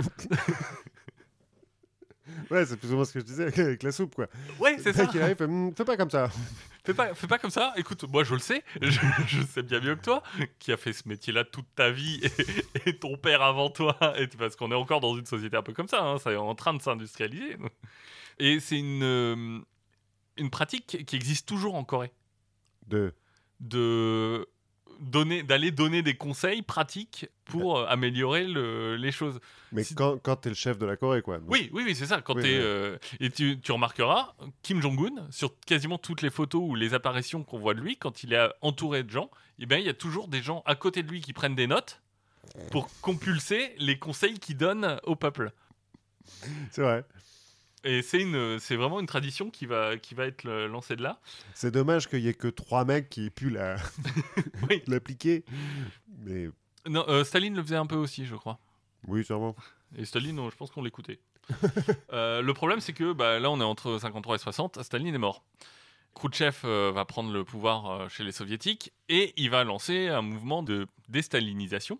Ouais, 2.51 2.65
c'est 2.65 2.77
plus 2.77 2.91
ou 2.93 2.97
moins 2.97 3.05
ce 3.05 3.13
que 3.13 3.21
je 3.21 3.25
disais 3.25 3.45
avec, 3.45 3.83
la 3.83 3.93
soupe, 3.93 4.15
quoi. 4.15 4.29
Ouais, 4.59 4.77
c'est 4.83 4.93
ça. 4.93 5.07
il 5.13 5.21
arrive, 5.21 5.37
Hum, 5.43 5.75
fais 5.77 5.85
pas 5.85 5.97
comme 5.97 6.11
ça. 6.11 6.31
Fais 6.85 6.93
pas, 6.95 7.15
fais 7.15 7.27
pas 7.27 7.39
comme 7.39 7.51
ça. 7.51 7.73
Écoute, 7.77 8.05
moi 8.05 8.25
je 8.25 8.35
le 8.35 8.41
sais, 8.41 8.63
je, 8.83 9.01
je 9.27 9.43
sais 9.43 9.63
bien 9.63 9.81
mieux 9.81 9.97
que 9.97 10.03
toi, 10.05 10.23
qui 10.59 10.71
a 10.71 10.77
fait 10.77 10.93
ce 10.93 11.09
métier-là 11.09 11.45
toute 11.45 11.67
ta 11.75 11.91
vie 11.91 12.21
et, 12.85 12.91
et 12.91 12.99
ton 12.99 13.17
père 13.17 13.41
avant 13.43 13.71
toi, 13.71 13.97
et 14.19 14.27
parce 14.29 14.55
qu'on 14.55 14.71
est 14.71 14.75
encore 14.77 15.01
dans 15.01 15.17
une 15.17 15.25
société 15.25 15.57
un 15.57 15.63
peu 15.63 15.73
comme 15.73 15.89
ça, 15.89 16.03
hein, 16.03 16.19
ça 16.19 16.33
est 16.33 16.37
en 16.37 16.55
train 16.55 16.75
de 16.75 16.83
s'industrialiser. 16.83 17.57
Et 18.39 18.61
c'est 18.61 18.79
une, 18.79 19.03
euh, 19.03 19.61
une 20.37 20.51
pratique 20.51 21.05
qui 21.07 21.17
existe 21.17 21.49
toujours 21.49 21.75
en 21.75 21.85
Corée, 21.85 22.13
De... 22.87 23.15
de 23.61 24.47
donner, 25.05 25.43
d'aller 25.43 25.71
donner 25.71 26.03
des 26.03 26.15
conseils 26.17 26.63
pratiques 26.63 27.27
pour 27.45 27.79
euh, 27.79 27.87
améliorer 27.87 28.47
le- 28.47 28.97
les 28.97 29.13
choses. 29.13 29.39
Mais 29.73 29.85
Si- 29.85 29.95
quand, 29.95 30.19
quand 30.23 30.37
t'es 30.37 30.49
le 30.49 30.55
chef 30.55 30.79
de 30.79 30.87
la 30.87 30.97
Corée, 30.97 31.23
quoi. 31.23 31.39
Donc, 31.39 31.51
Oui, 31.51 31.71
oui, 31.73 31.83
oui, 31.87 31.95
c'est 31.95 32.07
ça. 32.07 32.21
Quand 32.21 32.35
Oui, 32.37 32.43
ouais. 32.43 32.51
euh, 32.53 32.99
et 33.21 33.31
tu, 33.31 33.61
tu 33.61 33.73
remarqueras, 33.73 34.35
Kim 34.63 34.81
Jong-un, 34.83 35.31
sur 35.31 35.59
quasiment 35.61 35.99
toutes 35.99 36.23
les 36.23 36.31
photos 36.31 36.63
ou 36.65 36.75
les 36.75 36.95
apparitions 36.95 37.43
qu'on 37.45 37.59
voit 37.59 37.75
de 37.75 37.81
lui, 37.81 37.97
quand 37.97 38.23
il 38.23 38.33
est 38.33 38.49
entouré 38.63 39.03
de 39.03 39.11
gens, 39.11 39.31
eh 39.59 39.67
ben, 39.67 39.79
il 39.79 39.87
y 39.87 39.91
a 39.91 39.95
toujours 39.95 40.29
des 40.29 40.43
gens 40.43 40.63
à 40.67 40.75
côté 40.75 41.03
de 41.03 41.11
lui 41.11 41.21
qui 41.21 41.33
prennent 41.33 41.55
des 41.55 41.67
notes 41.67 42.01
pour 42.71 42.89
compulser 43.01 43.75
les 43.79 43.99
conseils 43.99 44.39
qu'il 44.39 44.57
donne 44.57 44.99
au 45.05 45.17
peuple. 45.17 45.53
C'est 46.71 46.83
vrai. 46.83 47.05
Et 47.85 48.01
c'est, 48.03 48.21
une, 48.23 48.59
c'est 48.59 48.77
vraiment 48.77 48.99
une 49.01 49.07
tradition 49.07 49.51
qui 49.51 49.67
va, 49.67 49.97
qui 49.99 50.15
va 50.15 50.25
être 50.27 50.45
lancée 50.67 50.97
de 50.97 51.03
là. 51.03 51.21
C'est 51.55 51.71
dommage 51.71 52.09
qu'il 52.09 52.21
y 52.21 52.29
ait 52.29 52.35
que 52.35 52.49
trois 52.49 52.85
mecs 52.85 53.11
qui 53.11 53.27
aient 53.27 53.31
pu 53.31 53.51
la... 53.51 53.77
Oui. 54.71 54.83
l'appliquer. 54.87 55.45
Mais 56.25 56.49
Non, 56.89 57.05
euh, 57.09 57.25
Staline 57.25 57.55
le 57.55 57.63
faisait 57.63 57.77
un 57.77 57.87
peu 57.87 57.97
aussi, 57.97 58.25
je 58.25 58.37
crois. 58.37 58.59
oui, 59.07 59.25
sûrement. 59.25 59.55
Et 59.97 60.05
Staline, 60.07 60.39
on- 60.41 60.51
je 60.51 60.57
pense 60.57 60.71
qu'on 60.71 60.83
l'écoutait. 60.83 61.21
Euh, 62.13 62.41
le 62.43 62.55
problème, 62.55 62.81
c'est 62.81 62.93
que 62.95 63.13
bah, 63.13 63.39
là, 63.39 63.51
on 63.51 63.61
est 63.61 63.65
entre 63.65 63.99
53 63.99 64.37
et 64.37 64.39
60. 64.39 64.83
Staline 64.83 65.15
est 65.15 65.19
mort. 65.19 65.45
Khrouchtchev 66.15 66.57
euh, 66.65 66.93
va 66.95 67.05
prendre 67.05 67.33
le 67.33 67.45
pouvoir 67.45 68.09
chez 68.09 68.23
les 68.25 68.31
soviétiques 68.33 68.93
et 69.09 69.35
il 69.37 69.51
va 69.51 69.65
lancer 69.65 70.09
un 70.09 70.23
mouvement 70.23 70.63
de 70.63 70.87
déstalinisation 71.09 71.99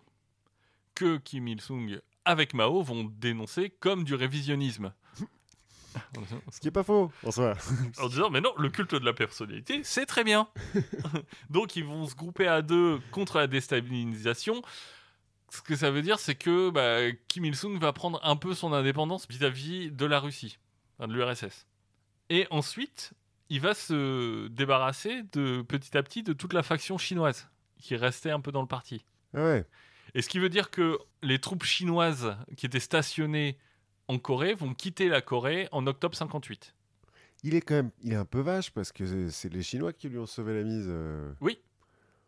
que 0.95 1.17
Kim 1.17 1.47
Il-sung 1.49 1.99
avec 2.23 2.53
Mao 2.53 2.81
vont 2.81 3.03
dénoncer 3.03 3.69
comme 3.69 4.03
du 4.05 4.15
révisionnisme. 4.15 4.93
Ce 6.51 6.59
qui 6.59 6.67
est 6.67 6.71
pas 6.71 6.83
faux, 6.83 7.11
en 7.23 7.31
soi. 7.31 7.55
en 7.99 8.07
disant 8.07 8.29
mais 8.29 8.41
non, 8.41 8.53
le 8.57 8.69
culte 8.69 8.95
de 8.95 9.05
la 9.05 9.13
personnalité, 9.13 9.81
c'est 9.83 10.05
très 10.05 10.23
bien. 10.23 10.47
Donc 11.49 11.75
ils 11.75 11.85
vont 11.85 12.07
se 12.07 12.15
grouper 12.15 12.47
à 12.47 12.61
deux 12.61 12.99
contre 13.11 13.37
la 13.37 13.47
déstabilisation. 13.47 14.61
Ce 15.49 15.61
que 15.61 15.75
ça 15.75 15.91
veut 15.91 16.01
dire, 16.01 16.19
c'est 16.19 16.35
que 16.35 16.69
bah, 16.69 17.15
Kim 17.27 17.45
Il-sung 17.45 17.79
va 17.79 17.93
prendre 17.93 18.19
un 18.23 18.35
peu 18.35 18.53
son 18.53 18.73
indépendance 18.73 19.27
vis-à-vis 19.29 19.91
de 19.91 20.05
la 20.05 20.19
Russie, 20.19 20.57
de 20.99 21.13
l'URSS. 21.13 21.67
Et 22.29 22.47
ensuite, 22.49 23.13
il 23.49 23.61
va 23.61 23.73
se 23.73 24.47
débarrasser 24.47 25.23
de 25.33 25.61
petit 25.61 25.97
à 25.97 26.03
petit 26.03 26.23
de 26.23 26.33
toute 26.33 26.53
la 26.53 26.63
faction 26.63 26.97
chinoise 26.97 27.47
qui 27.79 27.95
restait 27.95 28.31
un 28.31 28.39
peu 28.39 28.51
dans 28.51 28.61
le 28.61 28.67
parti. 28.67 29.05
Ah 29.33 29.43
ouais. 29.43 29.65
Et 30.13 30.21
ce 30.21 30.29
qui 30.29 30.39
veut 30.39 30.49
dire 30.49 30.71
que 30.71 30.97
les 31.21 31.39
troupes 31.39 31.63
chinoises 31.63 32.35
qui 32.57 32.65
étaient 32.65 32.79
stationnées 32.79 33.57
en 34.07 34.17
Corée 34.19 34.53
vont 34.53 34.73
quitter 34.73 35.07
la 35.09 35.21
Corée 35.21 35.67
en 35.71 35.85
octobre 35.87 36.15
58. 36.15 36.73
Il 37.43 37.53
est 37.55 37.61
quand 37.61 37.75
même, 37.75 37.91
il 38.01 38.13
est 38.13 38.17
un 38.17 38.25
peu 38.25 38.39
vache 38.39 38.71
parce 38.71 38.91
que 38.91 39.29
c'est- 39.29 39.53
les 39.53 39.61
Chinois 39.63 39.93
qui 39.93 40.09
lui 40.09 40.17
ont 40.17 40.25
sauvé 40.25 40.53
la 40.55 40.63
mise. 40.63 40.87
euh. 40.89 41.31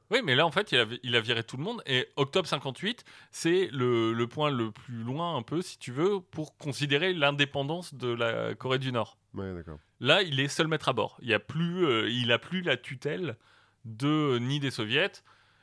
Oui, 0.09 0.21
mais 0.23 0.35
là, 0.35 0.45
en 0.45 0.51
fait, 0.51 0.71
il 0.71 0.79
a, 0.79 0.85
il 1.03 1.15
a 1.17 1.19
viré 1.21 1.43
tout 1.43 1.57
le 1.57 1.63
monde. 1.63 1.81
Et 1.85 2.07
octobre 2.15 2.47
58, 2.47 3.03
c'est 3.31 3.67
le, 3.73 4.13
le 4.13 4.27
point 4.27 4.49
le 4.49 4.71
plus 4.71 5.03
loin, 5.03 5.35
un 5.35 5.41
peu, 5.41 5.61
si 5.61 5.77
tu 5.79 5.91
veux, 5.91 6.21
pour 6.21 6.55
considérer 6.57 7.13
l'indépendance 7.13 7.93
de 7.93 8.07
la 8.07 8.55
Corée 8.55 8.79
du 8.79 8.93
Nord. 8.93 9.17
Ouais. 9.33 9.53
Là, 9.99 10.21
il 10.21 10.39
est 10.39 10.47
seul 10.47 10.67
maître 10.67 10.87
à 10.87 10.93
bord. 10.93 11.17
Il 11.21 11.33
a 11.33 11.39
plus, 11.39 11.85
euh, 11.85 12.09
il 12.09 12.31
a 12.31 12.39
plus 12.39 12.61
la 12.61 12.77
tutelle 12.77 13.35
de 13.83 14.37
ni 14.39 14.61
des 14.61 14.71
Soviets 14.71 15.11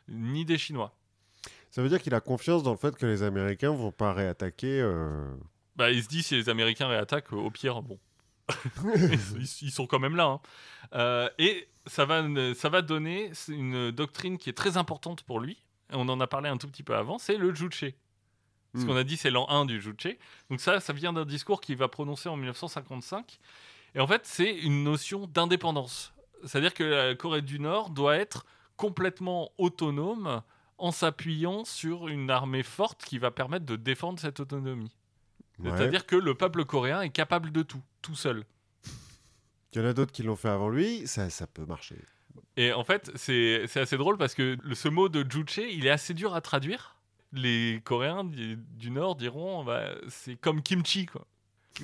ni 0.08 0.44
des 0.44 0.58
Chinois. 0.58 0.94
Ça 1.70 1.82
veut 1.82 1.88
dire 1.88 2.02
qu'il 2.02 2.14
a 2.14 2.20
confiance 2.20 2.62
dans 2.62 2.72
le 2.72 2.76
fait 2.76 2.94
que 2.96 3.06
les 3.06 3.22
Américains 3.22 3.70
vont 3.72 3.92
pas 3.92 4.12
réattaquer. 4.12 4.78
euh, 4.80 5.24
Bah, 5.76 5.90
il 5.90 6.02
se 6.02 6.08
dit 6.08 6.22
si 6.22 6.34
les 6.36 6.48
Américains 6.48 6.86
réattaquent, 6.88 7.32
au 7.32 7.50
pire, 7.50 7.82
bon, 7.82 7.98
ils, 8.94 9.48
ils 9.62 9.70
sont 9.70 9.86
quand 9.86 9.98
même 9.98 10.16
là. 10.16 10.24
hein. 10.26 10.40
Euh, 10.94 11.28
et 11.38 11.68
ça 11.86 12.04
va, 12.04 12.22
ça 12.54 12.68
va 12.68 12.82
donner 12.82 13.32
une 13.48 13.90
doctrine 13.90 14.38
qui 14.38 14.50
est 14.50 14.54
très 14.54 14.76
importante 14.76 15.22
pour 15.22 15.40
lui. 15.40 15.58
On 15.92 16.08
en 16.08 16.20
a 16.20 16.26
parlé 16.26 16.48
un 16.48 16.56
tout 16.56 16.68
petit 16.68 16.82
peu 16.82 16.94
avant, 16.96 17.18
c'est 17.18 17.36
le 17.36 17.54
Juche. 17.54 17.84
Ce 18.76 18.80
Hmm. 18.80 18.86
qu'on 18.86 18.96
a 18.96 19.04
dit, 19.04 19.16
c'est 19.16 19.30
l'an 19.30 19.48
1 19.50 19.66
du 19.66 19.80
Juche. 19.80 20.16
Donc 20.50 20.60
ça, 20.60 20.80
ça 20.80 20.92
vient 20.92 21.12
d'un 21.12 21.24
discours 21.24 21.60
qu'il 21.60 21.76
va 21.76 21.86
prononcer 21.88 22.28
en 22.28 22.36
1955. 22.36 23.38
Et 23.94 24.00
en 24.00 24.06
fait, 24.08 24.22
c'est 24.26 24.52
une 24.52 24.82
notion 24.82 25.26
d'indépendance. 25.28 26.12
C'est-à-dire 26.44 26.74
que 26.74 26.82
la 26.82 27.14
Corée 27.14 27.42
du 27.42 27.60
Nord 27.60 27.90
doit 27.90 28.16
être 28.16 28.44
complètement 28.76 29.52
autonome 29.58 30.42
en 30.78 30.90
s'appuyant 30.90 31.64
sur 31.64 32.08
une 32.08 32.30
armée 32.30 32.64
forte 32.64 33.04
qui 33.04 33.18
va 33.18 33.30
permettre 33.30 33.64
de 33.64 33.76
défendre 33.76 34.18
cette 34.18 34.40
autonomie. 34.40 34.90
Ouais. 35.58 35.76
C'est-à-dire 35.76 36.06
que 36.06 36.16
le 36.16 36.34
peuple 36.34 36.64
coréen 36.64 37.00
est 37.02 37.10
capable 37.10 37.52
de 37.52 37.62
tout, 37.62 37.82
tout 38.02 38.14
seul. 38.14 38.44
Il 39.72 39.80
y 39.80 39.84
en 39.84 39.88
a 39.88 39.92
d'autres 39.92 40.12
qui 40.12 40.22
l'ont 40.22 40.36
fait 40.36 40.48
avant 40.48 40.68
lui, 40.68 41.06
ça, 41.06 41.30
ça 41.30 41.46
peut 41.46 41.64
marcher. 41.66 41.96
Et 42.56 42.72
en 42.72 42.84
fait, 42.84 43.10
c'est 43.16 43.64
c'est 43.66 43.80
assez 43.80 43.96
drôle 43.96 44.16
parce 44.16 44.34
que 44.34 44.56
le- 44.62 44.74
ce 44.76 44.88
mot 44.88 45.08
de 45.08 45.28
Juche, 45.28 45.58
il 45.58 45.86
est 45.86 45.90
assez 45.90 46.14
dur 46.14 46.34
à 46.34 46.40
traduire. 46.40 46.94
Les 47.32 47.80
Coréens 47.84 48.22
du, 48.22 48.56
du 48.56 48.90
Nord 48.92 49.16
diront, 49.16 49.64
bah, 49.64 49.86
c'est 50.08 50.36
comme 50.36 50.62
kimchi, 50.62 51.06
quoi. 51.06 51.26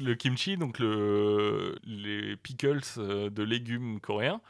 Le 0.00 0.14
kimchi, 0.14 0.56
donc 0.56 0.78
le, 0.78 1.76
les 1.82 2.36
pickles 2.36 2.80
euh, 2.98 3.28
de 3.30 3.42
légumes 3.42 3.98
coréens, 3.98 4.40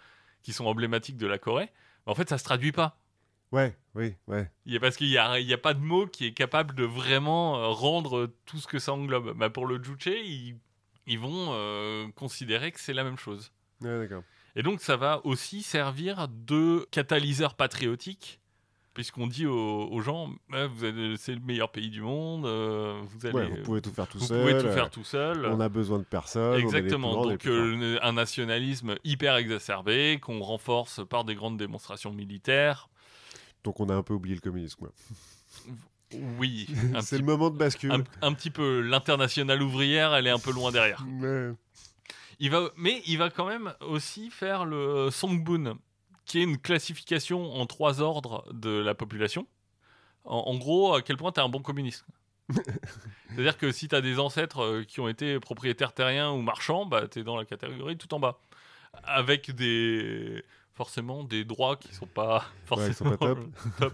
qui 0.43 0.53
sont 0.53 0.67
emblématiques 0.67 1.17
de 1.17 1.27
la 1.27 1.39
Corée, 1.39 1.71
en 2.05 2.15
fait, 2.15 2.29
ça 2.29 2.37
se 2.37 2.45
traduit 2.45 2.73
pas. 2.73 3.00
Ouais, 3.53 3.77
oui, 3.95 4.15
ouais. 4.29 4.49
Il 4.67 4.79
parce 4.81 4.97
qu'il 4.97 5.09
n'y 5.09 5.19
a, 5.19 5.41
y 5.41 5.53
a 5.53 5.59
pas 5.59 5.75
de 5.75 5.81
mot 5.81 6.07
qui 6.07 6.27
est 6.27 6.33
capable 6.33 6.75
de 6.75 6.85
vraiment 6.85 7.59
euh, 7.59 7.67
rendre 7.69 8.31
tout 8.47 8.59
ce 8.59 8.67
que 8.69 8.79
ça 8.79 8.93
englobe. 8.93 9.37
Bah, 9.37 9.51
pour 9.51 9.67
le 9.67 9.83
Juche, 9.83 10.07
ils, 10.07 10.57
ils 11.07 11.19
vont 11.19 11.49
euh, 11.51 12.07
considérer 12.15 12.71
que 12.71 12.79
c'est 12.81 12.93
la 12.93 13.03
même 13.05 13.19
chose. 13.19 13.53
Ouais, 13.81 13.99
d'accord. 13.99 14.23
Et 14.57 14.63
donc, 14.63 14.81
ça 14.81 14.97
va 14.97 15.21
aussi 15.25 15.63
servir 15.63 16.29
de 16.29 16.87
catalyseur 16.93 17.55
patriotique, 17.55 18.39
puisqu'on 18.95 19.27
dit 19.27 19.47
aux, 19.47 19.89
aux 19.91 20.01
gens, 20.01 20.31
Ah, 20.53 20.67
vous 20.67 20.85
êtes- 20.85 21.17
c'est 21.19 21.35
le 21.35 21.41
meilleur 21.41 21.73
pays 21.73 21.89
du 21.91 22.03
monde, 22.03 22.47
euh, 22.47 23.01
vous, 23.05 23.27
allez, 23.27 23.35
Ouais, 23.35 23.49
vous 23.49 23.63
pouvez 23.63 23.81
tout 23.83 23.93
faire 23.93 24.07
tout 24.07 24.19
vous 24.19 24.27
seul. 24.27 24.41
pouvez 24.43 24.61
tout 24.61 24.67
euh, 24.69 24.75
faire 24.75 24.91
tout 24.91 25.05
seul. 25.05 25.45
On 25.47 25.59
a 25.61 25.69
besoin 25.69 25.99
de 25.99 26.05
personne. 26.05 26.61
Exactement. 26.61 27.25
Donc, 27.25 27.47
euh, 27.47 27.99
un 28.03 28.13
nationalisme 28.13 28.95
hyper 29.03 29.37
exacerbé, 29.37 30.19
qu'on 30.21 30.41
renforce 30.41 31.01
par 31.09 31.25
des 31.25 31.35
grandes 31.35 31.57
démonstrations 31.57 32.13
militaires. 32.13 32.89
Donc 33.65 33.81
on 33.81 33.89
a 33.89 33.95
un 33.95 34.03
peu 34.03 34.15
oublié 34.15 34.35
le 34.35 34.41
communisme. 34.41 34.89
Oui, 36.39 36.67
un, 36.95 37.01
C'est 37.03 37.17
petit, 37.17 37.23
le 37.23 37.27
moment 37.27 37.51
de 37.51 37.57
bascule. 37.57 37.93
un, 37.93 38.03
un 38.23 38.33
petit 38.33 38.51
peu. 38.51 38.81
L'internationale 38.81 39.63
ouvrière, 39.63 40.15
elle 40.15 40.27
est 40.27 40.31
un 40.31 40.39
peu 40.39 40.53
loin 40.53 40.73
derrière. 40.73 41.05
Ouais. 41.21 41.53
Il 42.41 42.51
va, 42.51 42.71
mais 42.77 43.03
il 43.07 43.19
va 43.19 43.31
quand 43.31 43.47
même 43.47 43.75
aussi 43.81 44.31
faire 44.31 44.65
le 44.65 45.11
Songbun, 45.11 45.79
qui 46.25 46.39
est 46.41 46.43
une 46.43 46.59
classification 46.59 47.53
en 47.55 47.67
trois 47.67 48.01
ordres 48.01 48.45
de 48.53 48.71
la 48.71 48.95
population. 48.95 49.47
En, 50.25 50.39
en 50.39 50.57
gros, 50.59 50.95
à 50.95 51.03
quel 51.03 51.17
point 51.17 51.33
tu 51.33 51.41
es 51.41 51.43
un 51.43 51.49
bon 51.49 51.61
communiste. 51.61 52.05
C'est-à-dire 53.31 53.59
que 53.59 53.71
si 53.71 53.87
tu 53.89 53.95
as 53.95 54.01
des 54.01 54.19
ancêtres 54.19 54.63
euh, 54.63 54.85
qui 54.85 55.01
ont 55.01 55.07
été 55.09 55.39
propriétaires 55.39 55.93
terriens 55.93 56.33
ou 56.33 56.41
marchands, 56.41 56.87
bah, 56.87 57.07
tu 57.09 57.21
es 57.21 57.23
dans 57.25 57.37
la 57.37 57.45
catégorie 57.45 57.97
tout 57.97 58.13
en 58.15 58.19
bas. 58.21 58.41
Avec 59.05 59.53
des 59.55 60.43
forcément 60.81 61.25
des 61.25 61.45
droits 61.45 61.77
qui 61.77 61.95
sont 61.95 62.07
pas 62.07 62.37
Ouais, 62.39 62.43
forcément 62.65 62.95
sont 62.95 63.17
pas 63.17 63.17
top. 63.19 63.39
top. 63.79 63.93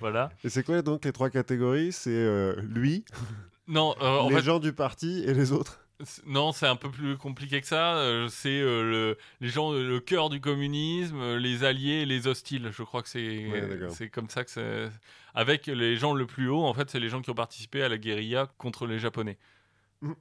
Voilà. 0.00 0.30
Et 0.42 0.48
c'est 0.48 0.64
quoi 0.64 0.82
donc 0.82 1.04
les 1.04 1.12
trois 1.12 1.30
catégories? 1.30 1.92
C'est 1.92 2.10
euh, 2.10 2.60
lui, 2.62 3.04
Non, 3.68 3.94
euh, 4.02 4.18
en 4.18 4.28
les 4.28 4.36
fait, 4.36 4.42
gens 4.42 4.58
du 4.58 4.72
parti 4.72 5.22
et 5.24 5.34
les 5.34 5.52
autres? 5.52 5.80
Non, 6.26 6.50
c'est 6.52 6.66
un 6.66 6.74
peu 6.74 6.90
plus 6.90 7.16
compliqué 7.16 7.60
que 7.60 7.66
ça. 7.68 7.96
Euh, 7.98 8.26
c'est 8.28 8.60
euh, 8.60 8.82
le, 8.82 9.18
les 9.40 9.48
gens, 9.48 9.70
le 9.72 10.00
cœur 10.00 10.28
du 10.28 10.40
communisme, 10.40 11.16
euh, 11.20 11.38
les 11.38 11.62
alliés 11.62 12.04
les 12.06 12.26
hostiles. 12.26 12.70
Je 12.72 12.82
crois 12.82 13.02
que 13.04 13.08
c'est 13.08 13.46
Ouais, 13.48 14.08
comme 14.10 14.28
ça 14.28 14.42
que 14.44 14.50
c'est. 14.50 14.90
Avec 15.32 15.66
les 15.68 15.96
gens 15.96 16.12
le 16.12 16.26
plus 16.26 16.48
haut, 16.48 16.64
en 16.64 16.74
fait, 16.74 16.90
c'est 16.90 16.98
les 17.00 17.08
gens 17.08 17.22
qui 17.22 17.30
ont 17.30 17.34
participé 17.34 17.82
à 17.84 17.88
la 17.88 17.98
guérilla 17.98 18.48
contre 18.58 18.86
les 18.88 18.98
Japonais. 18.98 19.38
Mhm. 20.02 20.16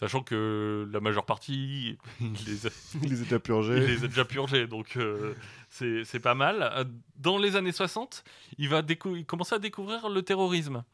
Sachant 0.00 0.22
que 0.22 0.88
la 0.90 1.00
majeure 1.00 1.26
partie, 1.26 1.98
il 2.20 2.32
les 2.46 2.66
a, 2.66 2.70
Il 3.02 3.10
les 3.10 3.20
a 3.20 3.24
déjà 3.24 3.36
il 3.36 3.40
purgés. 3.40 3.86
les 3.86 4.04
a 4.04 4.08
déjà 4.08 4.24
purgés, 4.24 4.66
donc 4.66 4.96
euh, 4.96 5.34
c'est 5.68 6.20
pas 6.20 6.34
mal. 6.34 6.62
Euh, 6.72 6.84
Dans 7.16 7.36
les 7.36 7.54
années 7.54 7.70
60, 7.70 8.24
il 8.56 8.70
va 8.70 8.82
il 8.88 9.26
commence 9.26 9.52
à 9.52 9.58
découvrir 9.58 10.08
le 10.08 10.22
terrorisme. 10.22 10.84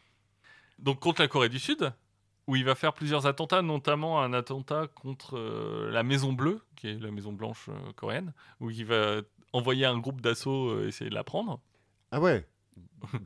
Donc 0.80 0.98
contre 0.98 1.22
la 1.22 1.28
Corée 1.28 1.48
du 1.48 1.60
Sud, 1.60 1.92
où 2.48 2.56
il 2.56 2.64
va 2.64 2.74
faire 2.74 2.94
plusieurs 2.94 3.26
attentats, 3.26 3.62
notamment 3.62 4.20
un 4.20 4.32
attentat 4.32 4.88
contre 4.88 5.38
euh, 5.38 5.88
la 5.92 6.02
Maison 6.02 6.32
Bleue, 6.32 6.60
qui 6.74 6.88
est 6.88 6.98
la 6.98 7.12
Maison 7.12 7.32
Blanche 7.32 7.66
euh, 7.68 7.92
coréenne, 7.94 8.32
où 8.58 8.70
il 8.70 8.86
va 8.86 9.20
envoyer 9.52 9.86
un 9.86 9.98
groupe 9.98 10.20
d'assaut 10.20 10.82
essayer 10.84 11.10
de 11.10 11.14
la 11.14 11.22
prendre. 11.24 11.60
Ah 12.10 12.20
ouais. 12.20 12.44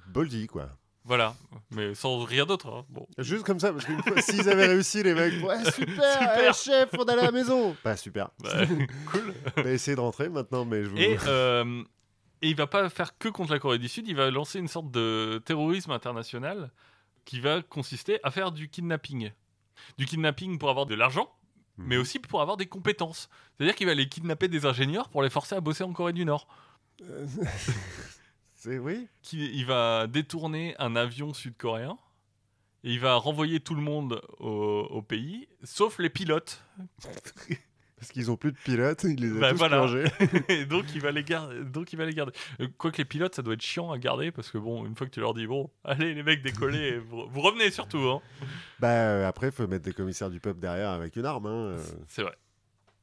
Boldy 0.09 0.47
quoi. 0.47 0.68
Voilà, 1.11 1.34
mais 1.72 1.92
sans 1.96 2.20
rien 2.22 2.46
d'autre. 2.46 2.68
hein. 2.68 2.84
Bon. 2.88 3.04
Juste 3.18 3.42
comme 3.42 3.58
ça, 3.58 3.72
parce 3.72 3.84
qu'une 3.84 4.00
fois, 4.00 4.22
s'ils 4.22 4.48
avaient 4.48 4.68
réussi, 4.68 5.02
les 5.02 5.12
mecs, 5.12 5.42
ouais, 5.44 5.64
super, 5.72 6.12
Super. 6.12 6.38
eh, 6.48 6.52
chef, 6.52 6.88
on 6.96 7.02
allait 7.02 7.22
à 7.22 7.24
la 7.24 7.32
maison. 7.32 7.74
Bah, 7.82 7.96
super. 7.96 8.28
Bah, 8.38 8.64
cool. 9.11 9.34
On 9.56 9.62
va 9.62 9.70
essayer 9.72 9.96
de 9.96 10.00
rentrer 10.00 10.28
maintenant, 10.28 10.64
mais 10.64 10.84
je 10.84 10.88
vous. 10.88 10.96
Et, 10.98 11.18
euh, 11.26 11.82
et 12.42 12.50
il 12.50 12.54
va 12.54 12.68
pas 12.68 12.88
faire 12.90 13.18
que 13.18 13.28
contre 13.28 13.52
la 13.52 13.58
Corée 13.58 13.78
du 13.78 13.88
Sud, 13.88 14.06
il 14.06 14.14
va 14.14 14.30
lancer 14.30 14.61
une 14.61 14.68
sorte 14.68 14.92
de 14.92 15.42
terrorisme 15.44 15.90
international 15.90 16.70
qui 17.24 17.40
va 17.40 17.61
consister 17.61 18.20
à 18.22 18.30
faire 18.30 18.52
du 18.52 18.68
kidnapping. 18.68 19.32
Du 19.98 20.06
kidnapping 20.06 20.58
pour 20.61 20.70
avoir 20.70 20.86
de 20.86 20.94
l'argent, 20.94 21.28
Mhm. 21.76 21.86
mais 21.88 21.96
aussi 21.96 22.20
pour 22.20 22.40
avoir 22.40 22.56
des 22.56 22.66
compétences. 22.66 23.28
C'est-à-dire 23.58 23.74
qu'il 23.74 23.86
va 23.86 23.92
aller 23.92 24.08
kidnapper 24.08 24.46
des 24.46 24.64
ingénieurs 24.64 25.08
pour 25.08 25.24
les 25.24 25.30
forcer 25.30 25.56
à 25.56 25.61
bosser 25.61 25.82
en 25.82 25.92
Corée 25.92 26.12
du 26.12 26.24
Nord. 26.24 26.46
C'est 28.62 28.78
oui. 28.78 29.08
Qui- 29.22 29.50
il 29.54 29.64
va 29.64 30.06
détourner 30.06 30.74
un 30.78 30.94
avion 30.94 31.32
sud-coréen 31.32 31.96
et 32.84 32.92
il 32.92 33.00
va 33.00 33.14
renvoyer 33.14 33.58
tout 33.61 33.74
le 33.74 33.80
monde 33.80 34.20
au, 34.38 34.86
au 34.90 35.00
pays, 35.02 35.48
sauf 35.62 35.98
les 35.98 36.11
pilotes. 36.11 36.62
Parce 37.96 38.12
qu'ils 38.12 38.30
ont 38.30 38.36
plus 38.36 38.52
de 38.52 38.56
pilotes, 38.58 39.04
ils 39.04 39.20
les 39.20 39.32
ont 39.32 39.40
Bah, 39.40 39.50
tous 39.52 39.56
voilà. 39.58 39.86
et 40.48 40.64
donc 40.66 40.86
il 40.94 41.00
va 41.02 41.11
les 41.11 41.22
garder. 41.24 41.62
Donc 41.64 41.92
il 41.92 41.96
va 41.96 42.04
les 42.06 42.14
garder. 42.14 42.32
Euh, 42.61 42.68
Quoique 42.78 42.96
les 42.98 43.04
pilotes, 43.06 43.34
ça 43.34 43.42
doit 43.42 43.54
être 43.54 43.62
chiant 43.62 43.90
à 43.92 43.98
garder 43.98 44.30
parce 44.30 44.50
que 44.50 44.56
bon, 44.58 44.84
une 44.86 44.94
fois 44.94 45.06
que 45.06 45.12
tu 45.12 45.20
leur 45.20 45.32
dis 45.34 45.46
bon, 45.46 45.70
allez 45.84 46.12
les 46.14 46.22
mecs 46.22 46.42
décollez, 46.42 46.98
vous, 46.98 47.26
vous 47.28 47.40
revenez 47.40 47.70
surtout. 47.70 47.98
Hein. 47.98 48.20
Bah, 48.78 48.88
euh, 48.88 49.26
après, 49.28 49.48
il 49.48 49.52
faut 49.52 49.66
mettre 49.66 49.84
des 49.84 49.92
commissaires 49.94 50.30
du 50.30 50.40
peuple 50.40 50.61
derrière 50.61 50.90
avec 50.90 51.16
une 51.16 51.24
arme. 51.26 51.46
Hein. 51.46 51.76
euh. 51.76 51.84
C'est 52.08 52.22
vrai. 52.22 52.36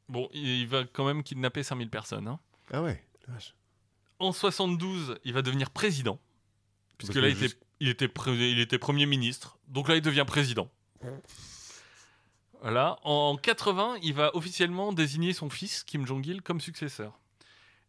Bon, 0.10 0.30
il, 0.34 0.62
il 0.62 0.68
va 0.68 0.84
quand 0.86 1.06
même 1.06 1.22
kidnapper 1.24 1.62
5000 1.64 1.90
personnes. 1.92 2.28
hein. 2.28 2.40
Ah 2.72 2.82
ouais. 2.84 3.04
vache. 3.28 3.54
En 4.20 4.32
72, 4.32 5.18
il 5.24 5.34
va 5.34 5.42
devenir 5.42 5.70
président. 5.70 6.20
Puisque 6.98 7.16
là, 7.16 7.28
il, 7.28 7.32
était, 7.34 7.42
juste- 7.42 7.60
il, 7.80 7.90
était 7.90 8.08
pré- 8.08 8.34
il 8.52 8.60
était 8.60 8.80
premier 8.80 9.06
ministre. 9.06 9.58
Donc 9.68 9.88
là, 9.88 9.96
il 9.96 10.02
devient 10.02 10.26
président. 10.28 10.70
Voilà. 12.62 12.98
En 13.04 13.36
80, 13.38 13.98
il 14.02 14.14
va 14.14 14.36
officiellement 14.36 14.92
désigner 14.94 15.34
son 15.34 15.50
fils, 15.50 15.84
Kim 15.84 16.06
Jong-il, 16.08 16.42
comme 16.42 16.60
successeur. 16.60 17.14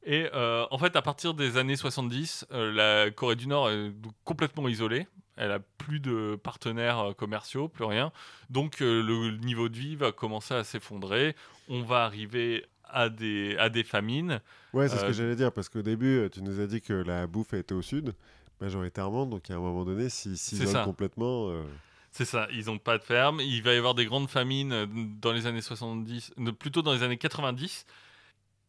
Et 0.05 0.29
euh, 0.35 0.67
en 0.71 0.79
fait, 0.79 0.95
à 0.97 1.03
partir 1.03 1.35
des 1.35 1.57
années 1.57 1.77
70, 1.77 2.47
euh, 2.53 2.73
la 2.73 3.11
Corée 3.11 3.35
du 3.37 3.47
Nord 3.47 3.71
est 3.71 3.93
complètement 4.25 4.69
isolée. 4.69 5.07
Elle 5.37 5.53
a 5.53 5.59
plus 5.59 6.01
de 6.01 6.39
partenaires 6.43 6.99
euh, 6.99 7.13
commerciaux, 7.15 7.69
plus 7.69 7.85
rien. 7.85 8.13
Donc 8.51 8.81
euh, 8.83 9.03
le 9.03 9.37
niveau 9.39 9.69
de 9.69 9.77
vie 9.77 9.97
va 9.97 10.13
commencer 10.13 10.55
à 10.55 10.65
s'effondrer. 10.65 11.35
On 11.69 11.83
va 11.83 12.05
arriver 12.05 12.65
à 12.91 13.09
des, 13.09 13.57
à 13.59 13.69
des 13.69 13.85
famines. 13.85 14.41
Ouais, 14.73 14.89
c'est 14.89 14.97
ce 14.97 15.05
Euh, 15.05 15.07
que 15.09 15.13
j'allais 15.13 15.37
dire, 15.37 15.53
parce 15.53 15.69
qu'au 15.69 15.83
début, 15.83 16.19
euh, 16.19 16.29
tu 16.29 16.43
nous 16.43 16.61
as 16.61 16.67
dit 16.67 16.81
que 16.81 16.93
la 16.93 17.27
bouffe 17.27 17.53
était 17.55 17.75
au 17.75 17.83
sud, 17.83 18.15
majoritairement, 18.61 19.27
donc 19.27 19.51
à 19.51 19.55
un 19.55 19.59
moment 19.59 19.85
donné, 19.85 20.09
s'ils 20.09 20.37
s'isolent 20.39 20.85
complètement. 20.85 21.49
euh, 21.51 21.63
C'est 22.11 22.25
ça, 22.25 22.49
ils 22.53 22.67
n'ont 22.67 22.79
pas 22.79 22.99
de 22.99 23.03
ferme. 23.05 23.41
Il 23.41 23.63
va 23.63 23.73
y 23.75 23.77
avoir 23.77 23.95
des 23.95 24.07
grandes 24.07 24.29
famines 24.29 24.73
euh, 24.73 24.87
dans 25.21 25.33
les 25.33 25.47
années 25.47 25.61
70, 25.63 26.33
euh, 26.39 26.53
plutôt 26.53 26.83
dans 26.83 26.93
les 26.93 27.03
années 27.03 27.19
90. 27.19 27.87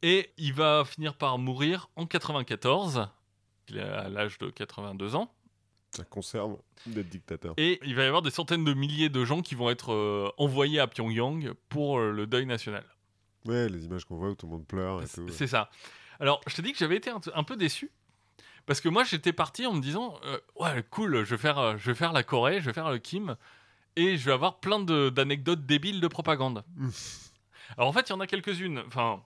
Et 0.01 0.29
il 0.37 0.53
va 0.53 0.83
finir 0.85 1.13
par 1.15 1.37
mourir 1.37 1.89
en 1.95 2.05
94. 2.05 3.07
Il 3.69 3.77
est 3.77 3.81
à 3.81 4.07
l'âge 4.09 4.37
de 4.37 4.49
82 4.49 5.15
ans. 5.15 5.31
Ça 5.91 6.03
conserve 6.03 6.57
d'être 6.85 7.09
dictateur. 7.09 7.53
Et 7.57 7.79
il 7.83 7.95
va 7.95 8.03
y 8.03 8.05
avoir 8.05 8.21
des 8.21 8.29
centaines 8.29 8.63
de 8.63 8.73
milliers 8.73 9.09
de 9.09 9.25
gens 9.25 9.41
qui 9.41 9.55
vont 9.55 9.69
être 9.71 9.91
euh, 9.91 10.29
envoyés 10.37 10.79
à 10.79 10.87
Pyongyang 10.87 11.51
pour 11.67 11.99
euh, 11.99 12.11
le 12.11 12.27
deuil 12.27 12.45
national. 12.45 12.85
Ouais, 13.49 13.69
les 13.69 13.85
images 13.85 14.05
qu'on 14.05 14.15
voit 14.17 14.29
où 14.29 14.35
tout 14.35 14.45
le 14.45 14.53
monde 14.53 14.67
pleure 14.67 15.01
et 15.01 15.07
tout. 15.07 15.27
C'est 15.29 15.47
ça. 15.47 15.69
Alors, 16.19 16.41
je 16.47 16.55
te 16.55 16.61
dis 16.61 16.71
que 16.71 16.77
j'avais 16.77 16.97
été 16.97 17.09
un, 17.09 17.19
un 17.33 17.43
peu 17.43 17.55
déçu. 17.55 17.91
Parce 18.65 18.81
que 18.81 18.89
moi, 18.89 19.03
j'étais 19.03 19.33
parti 19.33 19.65
en 19.65 19.73
me 19.73 19.81
disant 19.81 20.19
euh, 20.25 20.37
Ouais, 20.55 20.83
cool, 20.91 21.23
je 21.23 21.31
vais, 21.35 21.37
faire, 21.37 21.57
euh, 21.57 21.77
je 21.77 21.91
vais 21.91 21.95
faire 21.95 22.13
la 22.13 22.23
Corée, 22.23 22.59
je 22.59 22.65
vais 22.65 22.73
faire 22.73 22.91
le 22.91 22.99
Kim, 22.99 23.35
et 23.95 24.15
je 24.17 24.25
vais 24.25 24.31
avoir 24.31 24.59
plein 24.59 24.79
d'anecdotes 24.79 25.65
débiles 25.65 26.01
de 26.01 26.07
propagande. 26.07 26.63
Mm. 26.75 26.89
Alors, 27.77 27.89
en 27.89 27.93
fait, 27.93 28.09
il 28.09 28.11
y 28.11 28.13
en 28.13 28.19
a 28.19 28.27
quelques-unes. 28.27 28.83
Enfin. 28.87 29.23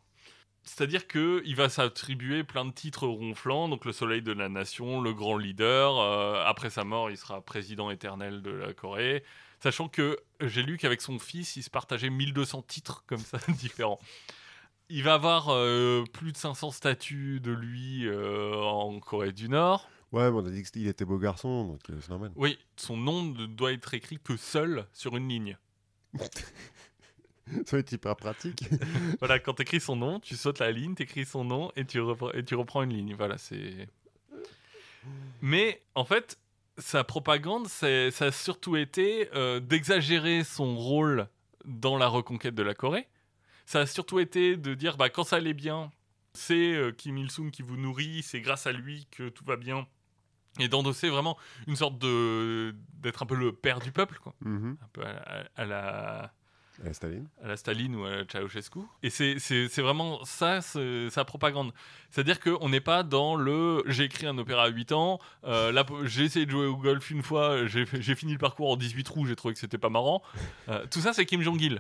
C'est-à-dire 0.66 1.08
qu'il 1.08 1.56
va 1.58 1.68
s'attribuer 1.68 2.46
plein 2.46 2.64
de 2.64 2.72
titres 2.72 3.06
ronflants, 3.06 3.68
donc 3.68 3.84
le 3.84 3.92
soleil 3.92 4.22
de 4.22 4.32
la 4.32 4.48
nation, 4.48 5.02
le 5.02 5.14
grand 5.14 5.36
leader. 5.36 6.00
euh, 6.00 6.42
après 6.46 6.70
sa 6.70 6.86
mort, 6.86 7.12
il 7.12 7.18
sera 7.18 7.42
président 7.42 7.92
éternel 7.92 8.42
de 8.42 8.52
la 8.52 8.74
Corée. 8.74 9.26
Sachant 9.64 9.88
que 9.88 10.20
j'ai 10.42 10.62
lu 10.62 10.78
qu'avec 10.78 11.02
son 11.02 11.20
fils, 11.20 11.56
il 11.56 11.64
se 11.64 11.70
partageait 11.70 12.10
1200 12.10 12.64
titres 12.64 13.06
comme 13.08 13.20
ça, 13.20 13.38
différents. 13.48 13.98
Il 14.90 15.04
va 15.04 15.14
avoir 15.14 15.52
euh, 15.52 16.04
plus 16.12 16.34
de 16.34 16.38
500 16.38 16.72
statues 16.72 17.40
de 17.40 17.54
lui 17.54 18.06
euh, 18.06 18.58
en 18.58 19.00
Corée 19.00 19.32
du 19.32 19.48
Nord. 19.48 19.90
Ouais, 20.12 20.30
mais 20.30 20.38
on 20.38 20.46
a 20.46 20.50
dit 20.50 20.64
qu'il 20.64 20.86
était 20.86 21.06
beau 21.06 21.18
garçon, 21.18 21.66
donc 21.66 21.80
euh, 21.90 21.98
c'est 22.02 22.10
normal. 22.10 22.34
Oui, 22.36 22.60
son 22.76 22.98
nom 22.98 23.24
ne 23.24 23.46
doit 23.46 23.72
être 23.72 23.94
écrit 23.94 24.20
que 24.22 24.36
seul 24.36 24.86
sur 24.92 25.16
une 25.16 25.30
ligne. 25.30 25.58
Ça 26.20 27.64
va 27.72 27.78
être 27.78 27.92
hyper 27.94 28.18
pratique. 28.18 28.66
Voilà, 29.20 29.40
quand 29.40 29.54
tu 29.54 29.62
écris 29.62 29.80
son 29.80 29.96
nom, 29.96 30.20
tu 30.20 30.36
sautes 30.36 30.60
la 30.60 30.72
ligne, 30.72 30.94
tu 30.94 31.04
écris 31.04 31.26
son 31.26 31.46
nom 31.46 31.72
et 31.78 31.86
tu, 31.86 32.02
et 32.34 32.44
tu 32.44 32.56
reprends 32.56 32.84
une 32.84 32.92
ligne. 32.92 33.16
Voilà, 33.16 33.38
c'est. 33.38 33.88
Mais 35.42 35.82
en 35.96 36.04
fait, 36.04 36.38
sa 36.78 37.04
propagande, 37.04 37.68
ça 37.68 37.88
a 37.88 38.32
surtout 38.32 38.76
été 38.76 39.30
euh, 39.36 39.60
d'exagérer 39.60 40.44
son 40.44 40.76
rôle 40.76 41.28
dans 41.66 41.98
la 41.98 42.08
reconquête 42.08 42.56
de 42.56 42.64
la 42.64 42.74
Corée. 42.74 43.08
Ça 43.66 43.82
a 43.82 43.86
surtout 43.86 44.20
été 44.20 44.58
de 44.58 44.74
dire 44.74 44.98
bah, 44.98 45.10
quand 45.10 45.24
ça 45.24 45.38
allait 45.38 45.54
bien, 45.54 45.92
c'est 46.34 46.74
euh, 46.74 46.92
Kim 46.92 47.18
Il-sung 47.18 47.52
qui 47.52 47.62
vous 47.62 47.78
nourrit, 47.78 48.24
c'est 48.24 48.42
grâce 48.42 48.68
à 48.68 48.72
lui 48.72 49.08
que 49.12 49.30
tout 49.30 49.46
va 49.46 49.56
bien. 49.56 49.88
Et 50.60 50.68
d'endosser 50.68 51.10
vraiment 51.10 51.36
une 51.66 51.76
sorte 51.76 51.98
de. 51.98 52.76
d'être 53.00 53.24
un 53.24 53.26
peu 53.26 53.34
le 53.36 53.54
père 53.54 53.80
du 53.80 53.92
peuple, 53.92 54.20
quoi. 54.22 54.36
Mhm. 54.42 54.78
Un 54.84 54.88
peu 54.94 55.02
à 55.56 55.66
la- 55.66 56.32
à 56.82 56.86
la 56.88 56.94
Staline? 56.94 57.28
à 57.44 57.48
la 57.48 57.58
Staline 57.58 57.96
ou 57.96 58.06
à 58.06 58.10
la 58.16 58.26
Ceausescu. 58.26 58.80
Et 59.04 59.10
c'est- 59.10 59.38
vraiment 59.82 60.24
ça, 60.26 60.62
sa 60.62 61.26
propagande. 61.26 61.72
C'est-à-dire 62.10 62.40
qu'on 62.40 62.70
n'est 62.70 62.82
pas 62.82 63.04
dans 63.04 63.36
le 63.36 63.84
j'ai 63.88 64.06
écrit 64.06 64.26
un 64.28 64.38
opéra 64.38 64.64
à 64.64 64.68
8 64.70 64.92
ans, 64.92 65.20
euh, 65.44 65.72
là, 65.72 65.86
j'ai 66.06 66.24
essayé 66.24 66.46
de 66.46 66.52
jouer 66.52 66.66
au 66.66 66.78
golf 66.78 67.10
une 67.12 67.22
fois, 67.24 67.66
j'ai 67.68 67.86
fini 68.16 68.32
le 68.34 68.38
parcours 68.40 68.72
en 68.72 68.76
18 68.78 69.04
trous, 69.04 69.26
j'ai 69.26 69.36
trouvé 69.36 69.54
que 69.54 69.60
c'était 69.60 69.78
pas 69.78 69.90
marrant. 69.90 70.22
Euh, 70.70 70.86
tout 70.90 71.00
ça, 71.02 71.14
c'est 71.14 71.26
Kim 71.26 71.42
Jong-il, 71.42 71.80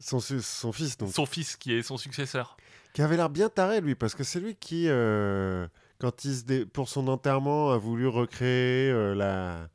Son, 0.00 0.20
fils, 0.20 0.96
donc. 0.98 1.12
son 1.12 1.26
fils 1.26 1.56
qui 1.56 1.72
est 1.72 1.82
son 1.82 1.96
successeur. 1.96 2.56
Qui 2.94 3.02
avait 3.02 3.16
l'air 3.16 3.30
bien 3.30 3.48
taré, 3.48 3.80
lui, 3.80 3.94
parce 3.94 4.14
que 4.14 4.24
c'est 4.24 4.40
lui 4.40 4.56
qui, 4.56 4.86
euh, 4.88 5.66
quand 5.98 6.24
il 6.24 6.34
se 6.34 6.44
dé- 6.44 6.66
pour 6.66 6.88
son 6.88 7.06
enterrement, 7.08 7.70
a 7.70 7.76
voulu 7.78 8.06
recréer 8.08 8.92
la... 9.14 9.68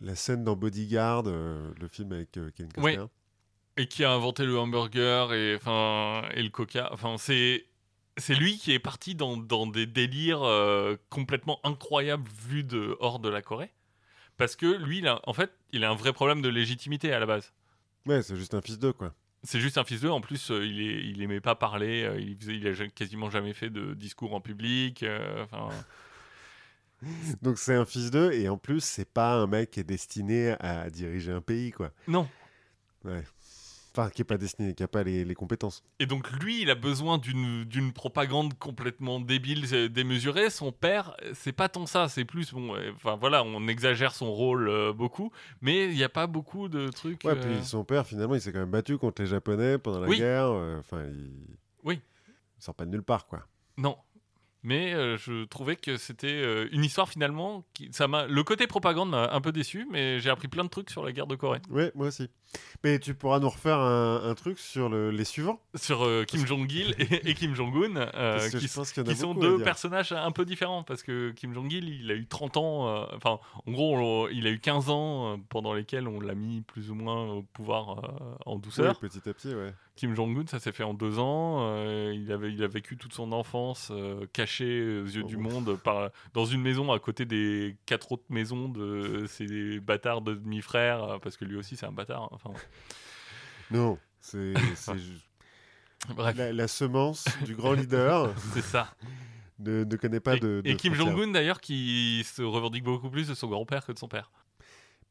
la 0.00 0.14
scène 0.14 0.42
dans 0.42 0.56
Bodyguard, 0.56 1.24
euh, 1.26 1.70
le 1.80 1.86
film 1.88 2.12
avec 2.12 2.36
euh, 2.38 2.50
Ken 2.56 2.68
Oui. 2.78 2.96
Et 3.78 3.86
qui 3.86 4.04
a 4.04 4.10
inventé 4.12 4.44
le 4.44 4.58
hamburger 4.58 5.32
et, 5.32 5.54
enfin, 5.56 6.28
et 6.34 6.42
le 6.42 6.50
coca. 6.50 6.88
Enfin, 6.92 7.16
c'est. 7.18 7.64
C'est 8.20 8.34
lui 8.34 8.58
qui 8.58 8.72
est 8.72 8.80
parti 8.80 9.14
dans, 9.14 9.36
dans 9.36 9.68
des 9.68 9.86
délires 9.86 10.42
euh, 10.42 10.96
complètement 11.08 11.60
incroyables 11.62 12.28
vus 12.48 12.64
de, 12.64 12.96
hors 12.98 13.20
de 13.20 13.28
la 13.28 13.42
Corée. 13.42 13.70
Parce 14.36 14.56
que 14.56 14.66
lui, 14.66 14.98
il 14.98 15.06
a- 15.06 15.20
en 15.24 15.32
fait, 15.32 15.52
il 15.70 15.84
a 15.84 15.90
un 15.90 15.94
vrai 15.94 16.12
problème 16.12 16.42
de 16.42 16.48
légitimité 16.48 17.12
à 17.12 17.20
la 17.20 17.26
base. 17.26 17.52
Ouais, 18.06 18.20
c'est 18.22 18.34
juste 18.34 18.54
un 18.54 18.60
fils 18.60 18.76
d'eux, 18.76 18.92
quoi. 18.92 19.14
C'est 19.44 19.60
juste 19.60 19.78
un 19.78 19.84
fils 19.84 20.00
d'eux. 20.00 20.10
En 20.10 20.20
plus, 20.20 20.50
euh, 20.50 20.66
il, 20.66 20.80
est, 20.80 21.04
il 21.10 21.22
aimait 21.22 21.40
pas 21.40 21.54
parler. 21.54 22.02
euh, 22.02 22.18
il, 22.20 22.36
faisait, 22.36 22.56
il 22.56 22.66
a 22.66 22.88
quasiment 22.88 23.30
jamais 23.30 23.54
fait 23.54 23.70
de 23.70 23.94
discours 23.94 24.34
en 24.34 24.40
public. 24.40 25.04
Donc 27.42 27.58
c'est 27.58 27.74
un 27.76 27.84
fils 27.84 28.10
d'eux, 28.10 28.32
et 28.32 28.48
en 28.48 28.58
plus, 28.58 28.80
c'est 28.82 29.08
pas 29.08 29.34
un 29.34 29.46
mec 29.46 29.70
qui 29.70 29.78
est 29.80 29.84
destiné 29.84 30.56
à 30.58 30.90
diriger 30.90 31.30
un 31.30 31.40
pays, 31.40 31.70
quoi. 31.70 31.92
non. 32.08 32.28
Enfin, 33.98 34.10
qui 34.10 34.22
est 34.22 34.24
pas 34.24 34.38
destiné, 34.38 34.74
qui 34.74 34.82
a 34.84 34.88
pas 34.88 35.02
les, 35.02 35.24
les 35.24 35.34
compétences. 35.34 35.82
Et 35.98 36.06
donc 36.06 36.30
lui, 36.30 36.62
il 36.62 36.70
a 36.70 36.76
besoin 36.76 37.18
d'une 37.18 37.92
propagande 37.92 38.54
complètement 38.56 39.18
débile, 39.18 39.64
euh, 39.72 39.88
démesurée. 39.88 40.50
Son 40.50 40.70
père, 40.70 41.16
c'est 41.34 41.50
pas 41.52 41.68
tant 41.68 41.84
ça. 41.86 42.08
C'est 42.08 42.24
plus 42.24 42.52
bon. 42.52 42.76
euh, 42.76 42.92
Enfin 42.94 43.16
voilà, 43.16 43.42
on 43.42 43.66
exagère 43.66 44.14
son 44.14 44.32
rôle 44.32 44.68
euh, 44.68 44.92
beaucoup, 44.92 45.32
mais 45.60 45.86
il 45.86 45.96
n'y 45.96 46.04
a 46.04 46.08
pas 46.08 46.28
beaucoup 46.28 46.68
de 46.68 46.88
trucs. 46.90 47.24
Ouais, 47.24 47.32
euh, 47.32 47.56
puis 47.56 47.64
son 47.64 47.82
père, 47.84 48.06
finalement, 48.06 48.34
il 48.36 48.40
s'est 48.40 48.52
quand 48.52 48.60
même 48.60 48.70
battu 48.70 48.98
contre 48.98 49.20
les 49.22 49.28
Japonais 49.28 49.78
pendant 49.78 49.98
la 50.00 50.06
Oui. 50.08 50.18
guerre. 50.18 50.50
Enfin, 50.78 51.02
il... 51.04 51.32
Oui. 51.82 52.00
il 52.58 52.62
sort 52.62 52.74
pas 52.76 52.84
de 52.84 52.90
nulle 52.90 53.02
part, 53.02 53.26
quoi. 53.26 53.46
Non. 53.76 53.96
Mais 54.64 54.92
euh, 54.92 55.16
je 55.16 55.44
trouvais 55.44 55.76
que 55.76 55.96
c'était 55.96 56.26
euh, 56.26 56.68
une 56.72 56.84
histoire 56.84 57.08
finalement. 57.08 57.64
Qui, 57.74 57.90
ça 57.92 58.08
m'a, 58.08 58.26
le 58.26 58.42
côté 58.42 58.66
propagande 58.66 59.08
m'a 59.10 59.30
un 59.32 59.40
peu 59.40 59.52
déçu, 59.52 59.86
mais 59.90 60.18
j'ai 60.18 60.30
appris 60.30 60.48
plein 60.48 60.64
de 60.64 60.68
trucs 60.68 60.90
sur 60.90 61.04
la 61.04 61.12
guerre 61.12 61.28
de 61.28 61.36
Corée. 61.36 61.60
Ouais, 61.70 61.92
moi 61.94 62.08
aussi. 62.08 62.28
Mais 62.84 62.98
tu 63.00 63.12
pourras 63.14 63.40
nous 63.40 63.48
refaire 63.50 63.78
un, 63.78 64.22
un 64.24 64.34
truc 64.34 64.58
sur 64.58 64.88
le- 64.88 65.10
les 65.10 65.24
suivants 65.24 65.60
Sur 65.74 66.04
euh, 66.04 66.24
Kim 66.24 66.46
Jong-il 66.46 66.94
et, 66.98 67.28
et 67.30 67.34
Kim 67.34 67.54
Jong-un, 67.54 67.96
euh, 68.14 68.48
qui, 68.50 68.68
sont 68.68 69.34
deux 69.34 69.58
personnages 69.62 70.12
un 70.12 70.30
peu 70.30 70.44
différents. 70.44 70.84
Parce 70.84 71.02
que 71.02 71.32
Kim 71.32 71.52
Jong-il, 71.52 71.88
il 71.88 72.10
a 72.10 72.14
eu 72.14 72.26
30 72.26 72.56
ans. 72.56 72.88
euh, 72.88 73.04
Enfin, 73.16 73.40
en 73.66 73.70
gros, 73.72 73.96
on- 73.98 74.28
il 74.28 74.46
a 74.46 74.50
eu 74.50 74.60
15 74.60 74.90
ans 74.90 75.32
euh, 75.32 75.36
pendant 75.48 75.74
lesquels 75.74 76.06
on 76.08 76.20
l'a 76.20 76.34
mis 76.36 76.60
plus 76.62 76.90
ou 76.90 76.94
moins 76.94 77.28
au 77.28 77.42
pouvoir 77.42 78.38
en 78.46 78.56
douceur. 78.58 78.98
petit 79.00 79.28
à 79.28 79.34
petit, 79.34 79.54
ouais. 79.54 79.74
Kim 79.96 80.14
Jong-un, 80.14 80.46
ça 80.46 80.60
s'est 80.60 80.70
fait 80.70 80.84
en 80.84 80.94
deux 80.94 81.18
ans. 81.18 81.74
il, 82.12 82.30
avait, 82.30 82.52
il 82.52 82.62
a 82.62 82.68
vécu 82.68 82.96
toute 82.96 83.12
son 83.12 83.32
enfance 83.32 83.90
caché 84.32 85.00
aux 85.00 85.06
yeux 85.06 85.24
du 85.24 85.34
Oh. 85.36 85.40
monde 85.40 85.76
par, 85.82 86.10
dans 86.34 86.44
une 86.44 86.62
maison 86.62 86.92
à 86.92 86.98
côté 87.00 87.24
des 87.24 87.76
quatre 87.86 88.12
autres 88.12 88.22
maisons 88.28 88.68
de 88.68 89.24
ses 89.26 89.80
bâtards 89.80 90.20
de 90.22 90.34
demi-frères, 90.34 91.18
parce 91.20 91.36
que 91.36 91.44
lui 91.44 91.56
aussi 91.56 91.76
c'est 91.76 91.86
un 91.86 91.90
bâtard. 91.92 92.30
Enfin, 92.42 92.58
Non, 93.70 93.98
c'est 94.20 94.54
bref, 96.14 96.36
la, 96.36 96.52
la 96.52 96.68
semence 96.68 97.24
du 97.44 97.54
grand 97.54 97.72
leader 97.72 98.32
c'est 98.54 98.62
ça. 98.62 98.94
ne, 99.58 99.84
ne 99.84 99.96
connaît 99.96 100.20
pas 100.20 100.36
et, 100.36 100.40
de, 100.40 100.60
de 100.64 100.70
et 100.70 100.76
Kim. 100.76 100.94
Jong-un 100.94 101.28
d'ailleurs 101.32 101.60
qui 101.60 102.22
se 102.24 102.42
revendique 102.42 102.84
beaucoup 102.84 103.10
plus 103.10 103.28
de 103.28 103.34
son 103.34 103.48
grand-père 103.48 103.84
que 103.84 103.92
de 103.92 103.98
son 103.98 104.08
père. 104.08 104.30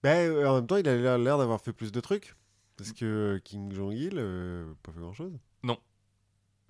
Ben, 0.04 0.30
euh, 0.32 0.48
en 0.48 0.56
même 0.56 0.68
temps, 0.68 0.78
il 0.78 0.88
a 0.88 1.18
l'air 1.18 1.38
d'avoir 1.38 1.60
fait 1.62 1.74
plus 1.74 1.92
de 1.92 2.00
trucs. 2.00 2.36
Parce 2.78 2.92
que 2.92 3.42
Kim 3.44 3.72
Jong-il, 3.72 4.14
euh, 4.18 4.72
pas 4.84 4.92
fait 4.92 5.00
grand-chose. 5.00 5.34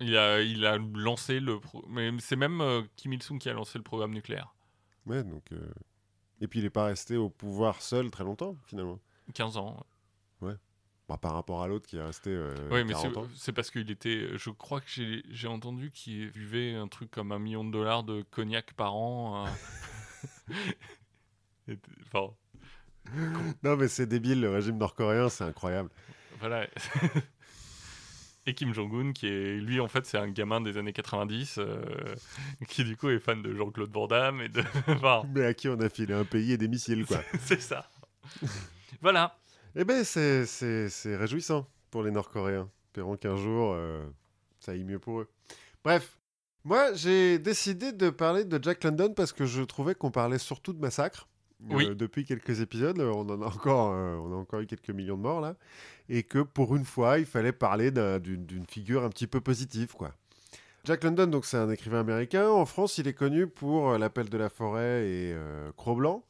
Il 0.00 0.16
a, 0.16 0.40
il 0.40 0.64
a 0.64 0.78
lancé 0.78 1.40
le... 1.40 1.58
pro- 1.58 1.84
Mais 1.88 2.10
c'est 2.20 2.36
même 2.36 2.60
euh, 2.60 2.82
Kim 2.94 3.12
Il-sung 3.12 3.38
qui 3.40 3.50
a 3.50 3.52
lancé 3.52 3.78
le 3.78 3.82
programme 3.82 4.12
nucléaire. 4.12 4.54
Ouais, 5.06 5.24
donc... 5.24 5.42
euh, 5.50 5.58
Et 6.40 6.46
puis, 6.46 6.60
il 6.60 6.62
n'est 6.62 6.70
pas 6.70 6.84
resté 6.84 7.16
au 7.16 7.28
pouvoir 7.28 7.82
seul 7.82 8.08
très 8.10 8.22
longtemps, 8.22 8.56
finalement. 8.64 9.00
15 9.34 9.56
ans. 9.56 9.84
Bah, 10.40 11.16
par 11.16 11.32
rapport 11.32 11.62
à 11.62 11.68
l'autre 11.68 11.86
qui 11.86 11.96
est 11.96 12.02
resté 12.02 12.28
euh, 12.28 12.54
Oui, 12.70 12.84
mais 12.84 12.92
40 12.92 13.30
c'est- 13.34 13.52
parce 13.52 13.70
qu'il 13.70 13.90
était. 13.90 14.28
Je 14.36 14.50
crois 14.50 14.82
que 14.82 14.90
j'ai 14.90 15.22
j'ai 15.30 15.48
entendu 15.48 15.90
qu'il 15.90 16.30
buvait 16.32 16.74
un 16.74 16.86
truc 16.86 17.10
comme 17.10 17.32
un 17.32 17.38
million 17.38 17.64
de 17.64 17.70
dollars 17.70 18.04
de 18.04 18.20
cognac 18.30 18.74
par 18.74 18.94
an. 18.94 19.46
euh. 19.46 19.50
Et- 21.68 21.78
Enfin, 22.12 22.34
Non, 23.62 23.76
mais 23.76 23.88
c'est 23.88 24.06
débile, 24.06 24.40
le 24.42 24.50
régime 24.50 24.76
nord-coréen, 24.76 25.30
c'est 25.30 25.44
incroyable. 25.44 25.88
voilà. 26.40 26.66
Et 28.46 28.54
Kim 28.54 28.72
Jong-un, 28.72 29.12
qui 29.12 29.26
est. 29.26 29.56
Lui, 29.60 29.78
en 29.80 29.88
fait, 29.88 30.06
c'est 30.06 30.16
un 30.18 30.28
gamin 30.30 30.60
des 30.62 30.78
années 30.78 30.92
90, 30.94 31.56
euh, 31.58 31.82
qui 32.68 32.82
du 32.84 32.96
coup 32.96 33.10
est 33.10 33.18
fan 33.18 33.42
de 33.42 33.54
Jean-Claude 33.54 33.90
Van 33.92 34.06
Damme 34.06 34.40
et 34.40 34.48
de. 34.48 34.62
Enfin, 34.88 35.22
Mais 35.34 35.44
à 35.44 35.52
qui 35.54 35.68
on 35.68 35.78
a 35.80 35.88
filé 35.90 36.14
un 36.14 36.24
pays 36.24 36.52
et 36.52 36.56
des 36.58 36.68
missiles, 36.68 37.04
quoi. 37.04 37.20
c'est 37.40 37.60
ça. 37.60 37.90
Voilà. 39.02 39.36
Eh 39.80 39.84
ben, 39.84 40.02
c'est- 40.04 40.44
c'est 40.44 40.88
c'est 40.88 41.16
réjouissant 41.16 41.64
pour 41.92 42.02
les 42.02 42.10
Nord-Coréens. 42.10 42.68
Espérons 42.88 43.16
qu'un 43.16 43.36
jour, 43.36 43.72
euh, 43.74 44.04
ça 44.58 44.72
aille 44.72 44.82
mieux 44.82 44.98
pour 44.98 45.20
eux. 45.20 45.28
Bref, 45.84 46.18
moi, 46.64 46.92
j'ai 46.94 47.38
décidé 47.38 47.92
de 47.92 48.10
parler 48.10 48.44
de 48.44 48.58
Jack 48.60 48.82
London 48.82 49.12
parce 49.14 49.32
que 49.32 49.46
je 49.46 49.62
trouvais 49.62 49.94
qu'on 49.94 50.10
parlait 50.10 50.38
surtout 50.38 50.72
de 50.72 50.80
massacre. 50.80 51.28
Euh, 51.90 51.94
depuis 51.94 52.24
quelques 52.24 52.60
épisodes, 52.60 52.98
euh, 52.98 53.12
on 53.14 53.28
en 53.30 53.40
a 53.40 53.46
encore, 53.46 53.92
euh, 53.92 54.16
on 54.16 54.32
a 54.32 54.36
encore 54.36 54.60
eu 54.60 54.66
quelques 54.66 54.90
millions 54.90 55.16
de 55.16 55.22
morts 55.22 55.40
là, 55.40 55.54
et 56.08 56.22
que 56.24 56.40
pour 56.40 56.74
une 56.76 56.84
fois, 56.84 57.18
il 57.20 57.26
fallait 57.26 57.52
parler 57.52 57.90
d'un- 57.92 58.18
d'une 58.18 58.66
figure 58.68 59.04
un 59.04 59.10
petit 59.10 59.26
peu 59.28 59.40
positive, 59.40 59.92
quoi. 59.94 60.12
Jack 60.84 61.04
London, 61.04 61.26
donc 61.26 61.44
c'est 61.46 61.56
un 61.56 61.70
écrivain 61.70 62.00
américain. 62.00 62.48
En 62.50 62.64
France, 62.66 62.98
il 62.98 63.06
est 63.08 63.12
connu 63.14 63.46
pour 63.46 63.96
L'Appel 63.98 64.28
de 64.28 64.38
la 64.38 64.48
forêt 64.48 65.08
et 65.08 65.36
Cro-Blanc. 65.76 66.24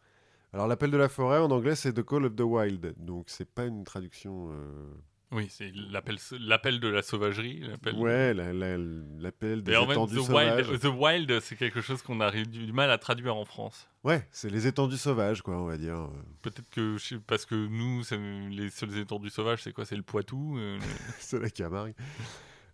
Alors, 0.52 0.66
l'appel 0.66 0.90
de 0.90 0.96
la 0.96 1.08
forêt 1.08 1.38
en 1.38 1.50
anglais, 1.50 1.74
c'est 1.74 1.92
The 1.92 2.02
Call 2.02 2.24
of 2.24 2.34
the 2.36 2.40
Wild. 2.40 2.94
Donc, 2.96 3.24
c'est 3.28 3.48
pas 3.52 3.66
une 3.66 3.84
traduction. 3.84 4.48
euh, 4.52 4.90
Oui, 5.30 5.46
c'est 5.50 5.70
l'appel, 5.90 6.16
l'appel 6.40 6.80
de 6.80 6.88
la 6.88 7.02
sauvagerie. 7.02 7.60
L'appel 7.60 7.94
Ouais, 7.96 8.32
la- 8.32 8.54
la- 8.54 8.78
l'appel 8.78 9.62
des 9.62 9.72
étendues 9.74 10.16
the 10.16 10.20
sauvages. 10.22 10.68
wild, 10.68 10.80
the 10.80 10.84
wild, 10.86 11.40
c'est 11.40 11.56
quelque 11.56 11.82
chose 11.82 12.00
qu'on 12.00 12.20
a 12.22 12.30
du 12.30 12.72
mal 12.72 12.90
à 12.90 12.96
traduire 12.96 13.36
en 13.36 13.44
France. 13.44 13.90
Ouais, 14.04 14.26
c'est 14.30 14.48
les 14.48 14.66
étendues 14.66 14.96
sauvages, 14.96 15.42
quoi, 15.42 15.60
on 15.60 15.66
va 15.66 15.76
dire. 15.76 16.08
Peut-être 16.40 16.70
que 16.70 16.96
parce 17.26 17.44
que 17.44 17.54
nous, 17.54 18.02
les 18.50 18.70
seuls 18.70 18.96
étendues 18.96 19.28
sauvages, 19.28 19.62
c'est 19.62 19.72
quoi? 19.74 19.84
C'est 19.84 19.96
le 19.96 20.02
Poitou. 20.02 20.56
euh, 20.56 20.78
c'est 21.18 21.38
la 21.38 21.50
Camargue. 21.50 21.94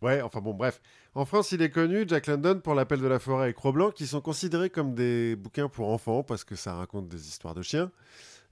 Ouais, 0.04 0.20
enfin 0.20 0.42
bon, 0.42 0.52
bref. 0.52 0.82
En 1.14 1.24
France, 1.24 1.52
il 1.52 1.62
est 1.62 1.70
connu, 1.70 2.04
Jack 2.06 2.26
London, 2.26 2.60
pour 2.62 2.74
l'appel 2.74 3.00
de 3.00 3.06
la 3.06 3.18
forêt 3.18 3.48
et 3.48 3.54
Cro-Blanc, 3.54 3.90
qui 3.90 4.06
sont 4.06 4.20
considérés 4.20 4.68
comme 4.68 4.94
des 4.94 5.34
bouquins 5.34 5.70
pour 5.70 5.88
enfants 5.88 6.22
parce 6.22 6.44
que 6.44 6.56
ça 6.56 6.74
raconte 6.74 7.08
des 7.08 7.26
histoires 7.26 7.54
de 7.54 7.62
chiens. 7.62 7.90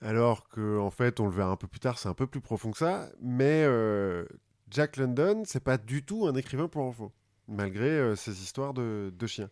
Alors 0.01 0.49
que, 0.49 0.79
en 0.79 0.91
fait, 0.91 1.21
on 1.21 1.27
le 1.27 1.33
verra 1.33 1.51
un 1.51 1.57
peu 1.57 1.67
plus 1.67 1.79
tard, 1.79 1.99
c'est 1.99 2.09
un 2.09 2.15
peu 2.15 2.27
plus 2.27 2.41
profond 2.41 2.71
que 2.71 2.79
ça. 2.79 3.11
Mais 3.21 3.65
euh, 3.67 4.25
Jack 4.71 4.97
London, 4.97 5.43
c'est 5.45 5.63
pas 5.63 5.77
du 5.77 6.03
tout 6.03 6.27
un 6.27 6.35
écrivain 6.37 6.69
pour 6.69 6.85
enfants, 6.85 7.13
malgré 7.49 7.91
euh, 7.91 8.17
ses 8.17 8.41
histoires 8.41 8.73
de, 8.73 9.13
de 9.15 9.27
chiens. 9.27 9.51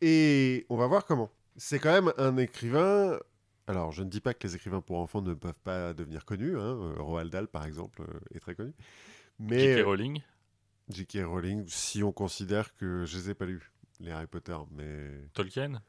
Et 0.00 0.64
on 0.70 0.78
va 0.78 0.86
voir 0.86 1.04
comment. 1.04 1.30
C'est 1.58 1.78
quand 1.78 1.92
même 1.92 2.10
un 2.16 2.38
écrivain. 2.38 3.18
Alors, 3.66 3.92
je 3.92 4.02
ne 4.02 4.08
dis 4.08 4.22
pas 4.22 4.32
que 4.32 4.46
les 4.46 4.56
écrivains 4.56 4.80
pour 4.80 4.98
enfants 4.98 5.20
ne 5.20 5.34
peuvent 5.34 5.52
pas 5.62 5.92
devenir 5.92 6.24
connus. 6.24 6.56
Hein. 6.56 6.78
euh, 6.80 6.94
Roald 7.00 7.30
Dahl, 7.30 7.48
par 7.48 7.66
exemple, 7.66 8.02
est 8.34 8.40
très 8.40 8.54
connu. 8.54 8.72
Mais 9.38 9.76
J.K. 9.76 9.84
Rowling. 9.84 10.22
J.K. 10.90 11.18
Rowling, 11.24 11.64
si 11.68 12.02
on 12.02 12.12
considère 12.12 12.74
que 12.76 13.04
je 13.04 13.16
les 13.18 13.30
ai 13.30 13.34
pas 13.34 13.44
lus, 13.46 13.70
les 14.00 14.10
Harry 14.10 14.26
Potter, 14.26 14.56
mais... 14.72 15.10
Tolkien. 15.34 15.82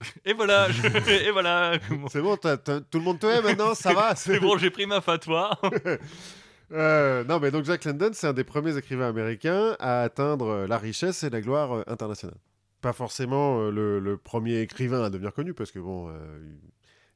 Et 0.24 0.32
voilà, 0.32 0.68
je- 0.70 0.86
et 1.28 1.30
voilà. 1.30 1.78
C'est 2.10 2.20
bon, 2.22 2.36
tout 2.36 2.98
le 2.98 3.00
monde 3.04 3.20
te 3.20 3.26
hait 3.26 3.40
maintenant, 3.40 3.72
ça 3.74 3.94
va 3.94 4.16
C'est 4.16 4.40
bon, 4.40 4.58
j'ai 4.58 4.70
pris 4.70 4.86
ma 4.86 5.00
fatwa. 5.00 5.58
Euh, 6.74 7.22
non, 7.24 7.38
mais 7.38 7.50
donc 7.50 7.66
Jack 7.66 7.84
London, 7.84 8.12
c'est 8.14 8.26
un 8.26 8.32
des 8.32 8.44
premiers 8.44 8.74
écrivains 8.78 9.08
américains 9.10 9.76
à 9.78 10.00
atteindre 10.00 10.46
euh, 10.48 10.66
la 10.66 10.78
richesse 10.78 11.22
et 11.22 11.28
la 11.28 11.42
gloire 11.42 11.72
euh, 11.76 11.82
internationale. 11.86 12.38
Pas 12.80 12.94
forcément 12.94 13.60
euh, 13.60 13.70
le, 13.70 13.98
le 14.00 14.16
premier 14.16 14.58
écrivain 14.60 15.02
à 15.04 15.10
devenir 15.10 15.34
connu, 15.34 15.52
parce 15.52 15.70
que 15.70 15.78
bon, 15.78 16.08
euh, 16.08 16.40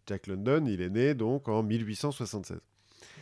Jack 0.07 0.27
London, 0.27 0.67
il 0.67 0.83
est 0.83 0.91
né 0.91 1.15
donc 1.15 1.49
en 1.49 1.63
1876. 1.63 2.59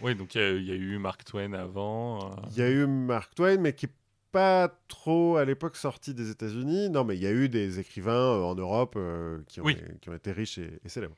Oui, 0.02 0.14
donc 0.14 0.34
il 0.34 0.40
y, 0.40 0.44
a- 0.44 0.50
il 0.52 0.64
y 0.66 0.70
a 0.72 0.74
eu 0.74 0.98
Mark 0.98 1.24
Twain 1.24 1.52
avant. 1.52 2.30
euh, 2.32 2.34
Il 2.52 2.58
y 2.58 2.62
a 2.62 2.70
eu 2.70 2.86
Mark 2.86 3.34
Twain, 3.34 3.58
mais 3.58 3.72
qui 3.74 3.86
est 3.86 3.92
pas 4.32 4.68
trop 4.88 5.36
à 5.36 5.44
l'époque 5.44 5.76
sorti 5.76 6.12
des 6.14 6.30
États-Unis. 6.30 6.90
Non, 6.90 7.04
mais 7.04 7.16
il 7.16 7.22
y 7.22 7.26
a 7.26 7.32
eu 7.32 7.48
des 7.48 7.78
écrivains 7.78 8.12
euh, 8.12 8.42
en 8.42 8.54
Europe 8.56 8.94
euh, 8.96 9.38
qui, 9.46 9.60
ont, 9.60 9.64
Oui. 9.64 9.76
qui 10.00 10.08
ont 10.10 10.14
été 10.14 10.32
riches 10.32 10.58
et, 10.58 10.80
et 10.84 10.88
célèbres. 10.88 11.16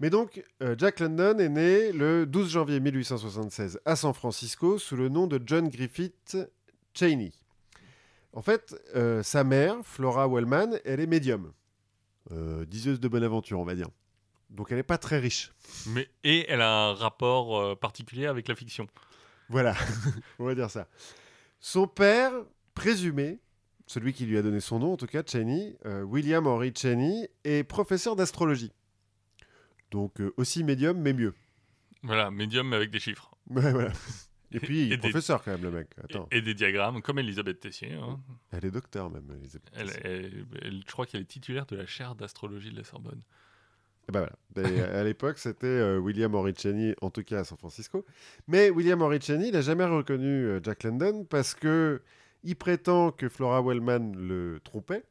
Mais 0.00 0.10
donc, 0.10 0.44
Jack 0.76 1.00
London 1.00 1.38
est 1.40 1.48
né 1.48 1.90
le 1.90 2.24
12 2.24 2.50
janvier 2.50 2.78
1876 2.78 3.80
à 3.84 3.96
San 3.96 4.14
Francisco 4.14 4.78
sous 4.78 4.94
le 4.94 5.08
nom 5.08 5.26
de 5.26 5.40
John 5.44 5.68
Griffith 5.68 6.36
Cheney. 6.94 7.32
En 8.32 8.40
fait, 8.40 8.76
sa 9.24 9.42
mère, 9.42 9.74
Flora 9.82 10.28
Wellman, 10.28 10.78
elle 10.84 11.00
est 11.00 11.08
médium. 11.08 11.50
Diseuse 12.68 13.00
de 13.00 13.08
bonne 13.08 13.24
aventure, 13.24 13.58
on 13.58 13.64
va 13.64 13.74
dire. 13.74 13.88
Donc 14.50 14.68
elle 14.70 14.76
n'est 14.78 14.82
pas 14.82 14.98
très 14.98 15.18
riche. 15.18 15.52
Mais, 15.86 16.08
et 16.24 16.46
elle 16.50 16.62
a 16.62 16.88
un 16.88 16.94
rapport 16.94 17.58
euh, 17.58 17.74
particulier 17.76 18.26
avec 18.26 18.48
la 18.48 18.54
fiction. 18.54 18.86
Voilà, 19.48 19.74
on 20.38 20.44
va 20.44 20.54
dire 20.54 20.70
ça. 20.70 20.88
Son 21.60 21.86
père, 21.86 22.32
présumé, 22.74 23.40
celui 23.86 24.12
qui 24.12 24.26
lui 24.26 24.36
a 24.38 24.42
donné 24.42 24.60
son 24.60 24.78
nom 24.78 24.92
en 24.92 24.96
tout 24.96 25.06
cas, 25.06 25.22
Cheney, 25.26 25.76
euh, 25.86 26.02
William 26.02 26.46
Henry 26.46 26.72
Cheney, 26.76 27.30
est 27.44 27.64
professeur 27.64 28.16
d'astrologie. 28.16 28.72
Donc 29.90 30.20
euh, 30.20 30.32
aussi 30.36 30.64
médium, 30.64 30.98
mais 31.00 31.12
mieux. 31.12 31.34
Voilà, 32.02 32.30
médium 32.30 32.68
mais 32.68 32.76
avec 32.76 32.90
des 32.90 33.00
chiffres. 33.00 33.30
Ouais, 33.50 33.72
voilà. 33.72 33.92
Et 34.52 34.60
puis, 34.60 34.86
il 34.86 34.92
est 34.92 34.96
des- 34.98 35.08
professeur 35.08 35.42
quand 35.42 35.52
même, 35.52 35.62
le 35.62 35.70
mec. 35.70 35.88
Et, 35.96 36.04
Attends, 36.04 36.28
et 36.30 36.42
des 36.42 36.52
diagrammes, 36.54 37.00
comme 37.00 37.18
Elisabeth 37.18 37.60
Tessier. 37.60 37.94
hein. 37.94 38.20
elle 38.50 38.66
est 38.66 38.70
docteur 38.70 39.08
même, 39.10 39.30
Elisabeth. 39.40 39.70
Elle, 39.74 39.90
elle- 40.04 40.46
elle- 40.62 40.82
je 40.86 40.92
crois 40.92 41.06
qu'elle 41.06 41.22
est 41.22 41.24
titulaire 41.24 41.64
de 41.64 41.76
la 41.76 41.86
chaire 41.86 42.14
d'astrologie 42.14 42.70
de 42.70 42.76
la 42.76 42.84
Sorbonne. 42.84 43.22
Et 44.08 44.12
ben 44.12 44.20
voilà. 44.20 44.70
Et 44.70 44.80
à 44.80 45.04
l'époque, 45.04 45.38
c'était 45.38 45.66
euh, 45.66 45.98
William 45.98 46.32
Cheney, 46.56 46.94
en 47.02 47.10
tout 47.10 47.22
cas 47.22 47.40
à 47.40 47.44
San 47.44 47.58
Francisco. 47.58 48.04
Mais 48.46 48.70
William 48.70 49.00
Cheney, 49.20 49.48
il 49.48 49.52
n'a 49.52 49.60
jamais 49.60 49.84
reconnu 49.84 50.26
euh, 50.26 50.60
Jack 50.62 50.82
London 50.84 51.24
parce 51.28 51.54
que 51.54 52.02
il 52.42 52.56
prétend 52.56 53.10
que 53.12 53.28
Flora 53.28 53.62
Wellman 53.62 54.12
le 54.16 54.60
trompait. 54.64 55.04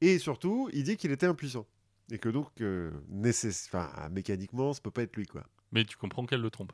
Et 0.00 0.18
surtout, 0.18 0.70
il 0.72 0.84
dit 0.84 0.96
qu'il 0.96 1.10
était 1.10 1.26
impuissant. 1.26 1.66
Et 2.10 2.18
que 2.18 2.28
donc, 2.28 2.48
euh, 2.60 2.90
nécess- 3.12 3.66
enfin, 3.66 3.90
mécaniquement, 4.10 4.72
ça 4.72 4.80
peut 4.80 4.90
pas 4.90 5.02
être 5.02 5.16
lui, 5.16 5.26
quoi. 5.26 5.42
Mais 5.72 5.84
tu 5.84 5.96
comprends 5.96 6.24
qu'elle 6.24 6.40
le 6.40 6.50
trompe. 6.50 6.72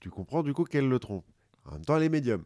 Tu 0.00 0.10
comprends 0.10 0.42
du 0.42 0.52
coup 0.54 0.64
qu'elle 0.64 0.88
le 0.88 0.98
trompe. 0.98 1.24
En 1.66 1.72
même 1.72 1.84
temps, 1.84 1.96
elle 1.96 2.02
est 2.04 2.08
médium. 2.08 2.42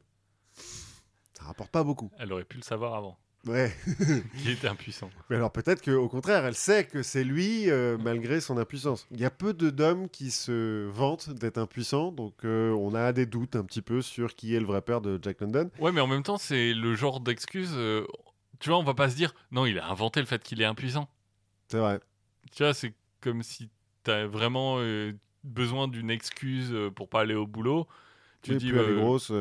Ça 1.33 1.45
rapporte 1.45 1.71
pas 1.71 1.85
beaucoup. 1.85 2.11
Elle 2.19 2.33
aurait 2.33 2.45
pu 2.45 2.57
le 2.57 2.63
savoir 2.63 2.95
avant, 2.95 3.17
Ouais. 3.47 3.73
qu'il 4.37 4.51
était 4.51 4.69
impuissant. 4.69 5.11
Mais 5.31 5.37
alors 5.37 5.53
peut-être 5.53 5.83
qu'au 5.83 6.09
contraire, 6.09 6.45
elle 6.45 6.55
sait 6.55 6.85
que 6.85 7.03
c'est 7.03 7.25
lui 7.25 7.71
euh, 7.71 7.97
malgré 7.99 8.41
son 8.41 8.59
impuissance. 8.59 9.07
Il 9.11 9.21
y 9.21 9.25
a 9.25 9.31
peu 9.31 9.55
de 9.55 9.71
d'hommes 9.71 10.09
qui 10.09 10.31
se 10.31 10.87
vantent 10.89 11.31
d'être 11.31 11.59
impuissants, 11.59 12.13
donc 12.13 12.35
euh, 12.45 12.73
on 12.73 12.95
a 12.95 13.13
des 13.13 13.27
doutes 13.27 13.57
un 13.57 13.65
petit 13.65 13.83
peu 13.83 14.03
sur 14.03 14.35
qui 14.35 14.55
est 14.55 14.61
le 14.61 14.67
vrai 14.67 14.83
père 14.83 15.01
de 15.01 15.19
Jack 15.23 15.41
London. 15.41 15.71
Ouais, 15.79 15.93
mais 15.93 16.01
en 16.01 16.07
même 16.07 16.23
temps, 16.23 16.39
c'est 16.39 16.75
le 16.75 16.95
genre 16.95 17.21
d'excuse. 17.21 17.73
euh, 17.75 18.07
tu 18.59 18.71
vois, 18.71 18.79
on 18.79 18.85
va 18.85 18.95
pas 18.95 19.09
se 19.09 19.15
dire, 19.15 19.35
non, 19.53 19.67
il 19.67 19.79
a 19.79 19.89
inventé 19.89 20.21
le 20.21 20.27
fait 20.27 20.43
qu'il 20.43 20.61
est 20.61 20.67
impuissant. 20.67 21.09
C'est 21.69 21.79
vrai. 21.79 22.01
Tu 22.53 22.65
vois, 22.65 22.75
c'est 22.75 22.93
comme 23.21 23.43
si 23.43 23.71
t'as 24.03 24.27
vraiment 24.27 24.79
besoin 25.45 25.87
d'une 25.87 26.11
excuse 26.11 26.75
pour 26.97 27.09
pas 27.09 27.21
aller 27.21 27.35
au 27.35 27.47
boulot. 27.47 27.87
Tu 28.43 28.57
dis, 28.57 28.71
plus 28.71 28.79
elle 28.81 28.91
est 28.91 29.01
grosse. 29.01 29.33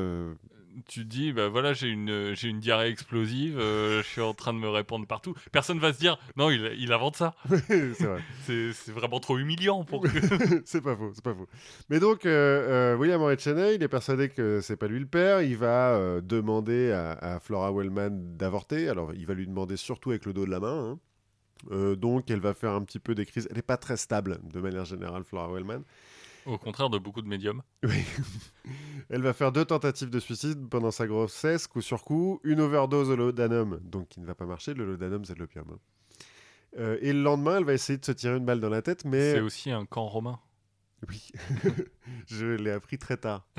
Tu 0.88 1.05
dis, 1.05 1.34
bah 1.34 1.47
voilà, 1.47 1.73
j'ai 1.73 1.88
une, 1.88 2.09
euh, 2.09 2.36
j'ai 2.36 2.49
une 2.49 2.59
diarrhée 2.59 2.89
explosive, 2.89 3.57
euh, 3.59 4.01
je 4.03 4.07
suis 4.07 4.21
en 4.21 4.34
train 4.34 4.53
de 4.53 4.59
me 4.59 4.69
répandre 4.69 5.07
partout. 5.07 5.34
Personne 5.51 5.80
va 5.80 5.93
se 5.93 5.99
dire, 5.99 6.17
non, 6.36 6.49
il, 6.49 6.73
il 6.78 6.91
invente 6.93 7.15
ça. 7.15 7.36
c'est 7.67 8.03
vrai. 8.03 8.21
C'est 8.45 8.73
c'est 8.73 8.91
vraiment 8.91 9.19
trop 9.19 9.38
humiliant 9.38 9.84
pour 9.84 10.01
que. 10.03 10.09
c'est 10.65 10.82
pas 10.82 10.95
faux, 10.95 11.11
c'est 11.13 11.23
pas 11.23 11.34
faux. 11.34 11.47
Mais 11.89 11.99
donc, 11.99 12.25
euh, 12.25 12.93
euh, 12.93 12.97
William 12.97 13.21
Henry 13.21 13.38
Cheney, 13.39 13.75
il 13.75 13.84
est 13.84 13.88
persuadé 13.88 14.30
que 14.30 14.61
c'est 14.61 14.78
pas 14.78 14.88
lui 14.88 14.99
le 14.99 15.07
père. 15.07 15.41
Il 15.41 15.57
va 15.57 16.21
demander 16.21 16.91
à, 16.91 17.11
à 17.13 17.39
Flora 17.39 17.71
Wellman 17.71 18.09
d'avorter. 18.38 18.89
Alors, 18.89 19.13
il 19.13 19.25
va 19.25 19.34
lui 19.34 19.47
demander 19.47 19.78
surtout 19.78 20.11
avec 20.11 20.25
le 20.25 20.34
dos 20.34 20.45
de 20.45 20.51
la 20.51 20.59
main. 20.59 20.91
hein. 20.91 20.99
Euh, 21.71 21.95
donc, 21.95 22.30
elle 22.30 22.39
va 22.39 22.53
faire 22.53 22.71
un 22.71 22.84
petit 22.84 22.99
peu 22.99 23.15
des 23.15 23.25
crises. 23.25 23.47
Elle 23.49 23.55
n'est 23.55 23.61
pas 23.63 23.78
très 23.78 23.97
stable, 23.97 24.39
de 24.43 24.59
manière 24.59 24.86
générale, 24.86 25.23
Flora 25.23 25.51
Wellman. 25.51 25.82
Au 26.47 26.57
contraire 26.57 26.89
de 26.89 26.97
beaucoup 26.97 27.21
de 27.21 27.27
médiums. 27.27 27.61
Oui. 27.83 28.03
Elle 29.09 29.21
va 29.21 29.33
faire 29.33 29.51
deux 29.51 29.65
tentatives 29.65 30.09
de 30.09 30.19
suicide 30.19 30.67
pendant 30.69 30.91
sa 30.91 31.05
grossesse, 31.07 31.67
coup 31.67 31.81
sur 31.81 32.03
coup, 32.03 32.39
une 32.43 32.59
overdose 32.61 33.09
au 33.09 33.15
laudanum, 33.15 33.79
donc 33.83 34.07
qui 34.09 34.19
ne 34.19 34.25
va 34.25 34.33
pas 34.35 34.45
marcher. 34.45 34.73
Le 34.73 34.85
laudanum, 34.85 35.23
c'est 35.25 35.33
de 35.35 35.39
l'opium. 35.39 35.65
hein. 35.71 35.77
Euh, 36.77 36.97
et 37.01 37.13
le 37.13 37.21
lendemain, 37.21 37.57
elle 37.57 37.63
va 37.63 37.73
essayer 37.73 37.97
de 37.97 38.05
se 38.05 38.11
tirer 38.11 38.37
une 38.37 38.45
balle 38.45 38.59
dans 38.59 38.69
la 38.69 38.81
tête, 38.81 39.05
mais 39.05 39.33
C'est 39.33 39.39
aussi 39.41 39.71
un 39.71 39.85
camp 39.85 40.07
romain. 40.07 40.39
oui, 41.09 41.31
je 42.27 42.45
l'ai 42.45 42.71
appris 42.71 42.97
très 42.97 43.17
tard. 43.17 43.47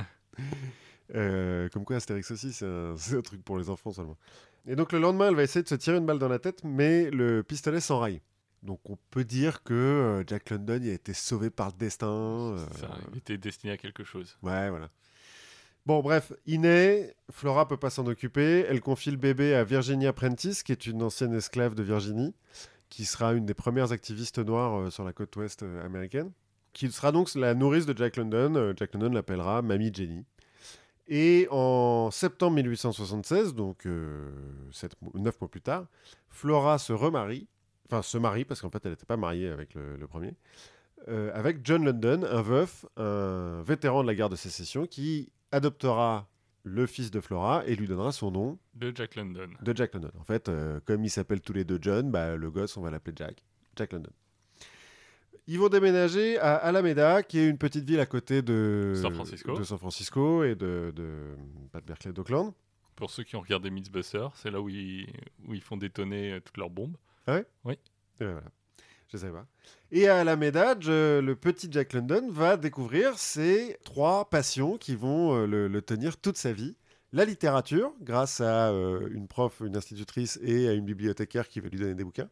Euh, 1.15 1.71
comme 1.71 1.87
quoi, 1.87 1.97
Astérix 1.97 2.31
aussi, 2.31 2.53
c'est 2.53 2.67
un, 2.67 2.95
c'est 2.99 3.17
un 3.17 3.23
truc 3.23 3.43
pour 3.43 3.57
les 3.59 3.71
enfants 3.71 3.91
seulement. 3.93 4.19
Et 4.67 4.77
donc 4.77 4.93
le 4.93 4.99
lendemain, 4.99 5.29
elle 5.29 5.35
va 5.37 5.43
essayer 5.43 5.63
de 5.63 5.69
se 5.69 5.75
tirer 5.75 5.97
une 5.97 6.05
balle 6.05 6.19
dans 6.19 6.29
la 6.29 6.39
tête, 6.39 6.63
mais 6.65 7.11
le 7.11 7.43
pistolet 7.43 7.81
s'enraille. 7.81 8.21
Donc 8.63 8.81
on 8.91 8.99
peut 9.11 9.25
dire 9.25 9.63
que 9.63 9.75
euh, 9.75 10.25
Jack 10.27 10.51
London 10.51 10.81
il 10.83 10.91
a 10.91 10.95
été 10.95 11.15
sauvé 11.15 11.49
par 11.51 11.69
le 11.69 11.75
destin. 11.79 12.09
euh, 12.09 12.67
Ça, 12.81 12.89
il 13.13 13.19
était 13.19 13.39
destiné 13.39 13.73
à 13.73 13.77
quelque 13.77 14.05
chose. 14.05 14.37
Ouais, 14.43 14.69
voilà. 14.71 14.91
Bon, 15.87 16.01
bref, 16.03 16.33
naît, 16.47 17.17
Flora 17.31 17.67
peut 17.67 17.77
pas 17.79 17.89
s'en 17.89 18.07
occuper, 18.07 18.67
elle 18.69 18.81
confie 18.83 19.11
le 19.11 19.17
bébé 19.17 19.55
à 19.55 19.65
Virginia 19.65 20.13
Prentice, 20.13 20.63
qui 20.63 20.73
est 20.73 20.87
une 20.87 21.03
ancienne 21.03 21.33
esclave 21.33 21.75
de 21.75 21.83
Virginie, 21.83 22.35
qui 22.91 23.07
sera 23.07 23.33
une 23.33 23.47
des 23.47 23.55
premières 23.55 23.91
activistes 23.93 24.39
noires 24.39 24.79
euh, 24.81 24.91
sur 24.91 25.03
la 25.05 25.13
côte 25.15 25.35
ouest 25.37 25.63
euh, 25.63 25.83
américaine, 25.87 26.31
qui 26.75 26.91
sera 26.91 27.11
donc 27.11 27.35
la 27.37 27.55
nourrice 27.55 27.87
de 27.87 27.97
Jack 27.97 28.17
London. 28.17 28.75
Jack 28.77 28.93
London 28.93 29.11
l'appellera 29.15 29.63
Mamie 29.63 29.93
Jenny. 29.95 30.27
Et 31.07 31.49
en 31.51 32.11
septembre 32.11 32.57
1876, 32.57 33.55
donc 33.55 33.87
neuf 33.87 35.41
mois 35.41 35.51
plus 35.51 35.63
tard, 35.63 35.87
Flora 36.29 36.77
se 36.79 36.93
remarie, 36.93 37.49
enfin 37.91 38.03
se 38.03 38.19
marie, 38.19 38.45
parce 38.45 38.61
qu'en 38.61 38.71
fait 38.71 38.85
elle 38.85 38.93
n'était 38.93 39.07
pas 39.07 39.17
mariée 39.17 39.49
avec 39.49 39.75
le, 39.75 39.97
le 39.97 40.07
premier, 40.07 40.35
euh, 41.09 41.31
avec 41.35 41.59
John 41.65 41.85
London, 41.85 42.23
un 42.31 42.43
veuf, 42.43 42.85
un 42.97 43.63
vétéran 43.63 44.03
de 44.03 44.09
la 44.09 44.15
guerre 44.15 44.29
de 44.29 44.37
sécession, 44.37 44.87
qui 44.87 45.31
adoptera 45.53 46.29
le 46.65 46.87
fils 46.87 47.11
de 47.11 47.21
Flora 47.21 47.63
et 47.67 47.75
lui 47.77 47.87
donnera 47.87 48.13
son 48.13 48.31
nom 48.31 48.59
De 48.75 48.93
Jack 48.95 49.15
London. 49.17 49.49
de 49.63 49.77
Jack 49.77 49.95
London. 49.95 50.11
En 50.21 50.25
fait, 50.25 50.49
euh, 50.49 50.81
comme 50.85 51.03
ils 51.05 51.09
s'appellent 51.11 51.41
tous 51.41 51.55
les 51.55 51.65
deux 51.65 51.79
John, 51.81 52.11
bah, 52.11 52.37
le 52.37 52.51
gosse, 52.51 52.77
on 52.77 52.83
va 52.83 52.91
l'appeler 52.91 53.15
Jack. 53.17 53.43
Jack 53.77 53.93
London. 53.93 54.11
Ils 55.47 55.59
vont 55.59 55.71
déménager 55.71 56.39
à 56.39 56.57
Alameda, 56.57 57.23
qui 57.23 57.39
est 57.39 57.49
une 57.49 57.57
petite 57.57 57.87
ville 57.89 58.01
à 58.01 58.07
côté 58.07 58.43
de 58.43 58.93
San 59.01 59.15
Francisco. 59.15 59.57
de 59.57 59.63
San 59.63 59.79
Francisco 59.79 60.45
et 60.45 60.55
de, 60.55 60.93
de 60.95 61.09
pas 61.73 61.81
de 61.81 61.87
Berkeley, 61.87 62.13
d'Oakland. 62.13 62.53
Pour 62.97 63.11
ceux 63.11 63.23
qui 63.23 63.35
ont 63.37 63.41
regardé 63.41 63.71
Mythbusters, 63.71 64.33
c'est 64.35 64.51
là 64.51 64.61
où 64.61 64.69
ils, 64.69 65.07
où 65.47 65.55
ils 65.55 65.63
font 65.63 65.79
détonner 65.79 66.33
euh, 66.35 66.41
toutes 66.41 66.59
leurs 66.59 66.69
bombes. 66.69 66.97
Et 68.21 68.25
voilà. 68.25 68.43
Je 69.13 69.17
sais 69.17 69.31
pas. 69.31 69.47
Et 69.91 70.07
à 70.09 70.19
Alameda, 70.19 70.77
je- 70.79 71.21
le 71.21 71.37
petit 71.37 71.69
Jack 71.71 71.93
London 71.95 72.29
va 72.31 72.57
découvrir 72.57 73.19
ses 73.19 73.77
trois 73.85 74.29
passions 74.29 74.77
qui 74.77 74.95
vont 74.95 75.35
euh, 75.35 75.47
le, 75.47 75.69
le 75.69 75.83
tenir 75.83 76.17
toute 76.19 76.37
sa 76.37 76.53
vie. 76.53 76.77
La 77.13 77.25
littérature, 77.25 77.93
grâce 78.03 78.43
à 78.43 78.69
euh, 78.71 79.09
une 79.13 79.29
prof, 79.29 79.63
une 79.65 79.77
institutrice 79.77 80.39
et 80.43 80.69
à 80.69 80.73
une 80.75 80.85
bibliothécaire 80.85 81.49
qui 81.49 81.61
va 81.61 81.69
lui 81.71 81.79
donner 81.79 81.95
des 81.95 82.05
bouquins. 82.05 82.29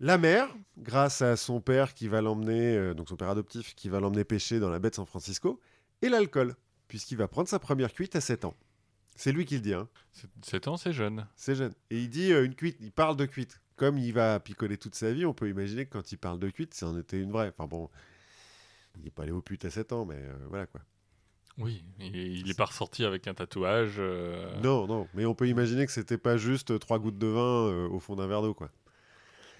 La 0.00 0.18
mer, 0.18 0.54
grâce 0.78 1.22
à 1.22 1.36
son 1.36 1.60
père 1.60 1.94
qui 1.94 2.08
va 2.08 2.20
l'emmener, 2.20 2.76
euh, 2.76 2.94
donc 2.94 3.08
son 3.08 3.16
père 3.16 3.30
adoptif, 3.30 3.74
qui 3.74 3.88
va 3.88 4.00
l'emmener 4.00 4.24
pêcher 4.24 4.60
dans 4.60 4.68
la 4.70 4.78
baie 4.78 4.90
de 4.90 4.94
San 4.96 5.06
Francisco. 5.06 5.60
Et 6.02 6.08
l'alcool, 6.10 6.56
puisqu'il 6.88 7.16
va 7.16 7.28
prendre 7.28 7.48
sa 7.48 7.58
première 7.58 7.92
cuite 7.94 8.16
à 8.16 8.20
7 8.20 8.44
ans. 8.44 8.54
C'est 9.16 9.32
lui 9.32 9.44
qui 9.46 9.54
le 9.56 9.60
dit, 9.60 9.74
hein. 9.74 9.88
7 10.42 10.68
ans, 10.68 10.76
c'est 10.76 10.92
jeune. 10.92 11.26
C'est 11.36 11.54
jeune. 11.54 11.72
Et 11.90 11.98
il 12.00 12.08
dit 12.10 12.32
euh, 12.32 12.44
une 12.44 12.54
cuite, 12.54 12.76
il 12.80 12.92
parle 12.92 13.16
de 13.16 13.24
cuite. 13.26 13.60
Comme 13.80 13.96
il 13.96 14.12
va 14.12 14.38
picoler 14.40 14.76
toute 14.76 14.94
sa 14.94 15.10
vie, 15.10 15.24
on 15.24 15.32
peut 15.32 15.48
imaginer 15.48 15.86
que 15.86 15.92
quand 15.92 16.12
il 16.12 16.18
parle 16.18 16.38
de 16.38 16.50
cuite, 16.50 16.74
ça 16.74 16.86
en 16.86 16.98
était 16.98 17.18
une 17.18 17.32
vraie. 17.32 17.48
Enfin 17.48 17.66
bon, 17.66 17.88
il 18.98 19.04
n'est 19.04 19.10
pas 19.10 19.22
allé 19.22 19.32
au 19.32 19.40
pute 19.40 19.64
à 19.64 19.70
7 19.70 19.94
ans, 19.94 20.04
mais 20.04 20.16
euh, 20.18 20.34
voilà 20.50 20.66
quoi. 20.66 20.82
Oui, 21.56 21.82
il, 21.98 22.14
il 22.14 22.50
est 22.50 22.56
pas 22.58 22.66
ressorti 22.66 23.06
avec 23.06 23.26
un 23.26 23.32
tatouage. 23.32 23.94
euh, 23.98 24.54
Non, 24.60 24.86
non, 24.86 25.08
mais 25.14 25.24
on 25.24 25.34
peut 25.34 25.48
imaginer 25.48 25.86
que 25.86 25.92
c'était 25.92 26.18
pas 26.18 26.36
juste 26.36 26.78
trois 26.78 26.98
gouttes 26.98 27.16
de 27.16 27.26
vin 27.26 27.68
euh, 27.68 27.88
au 27.88 28.00
fond 28.00 28.16
d'un 28.16 28.26
verre 28.26 28.42
d'eau 28.42 28.52
quoi. 28.52 28.70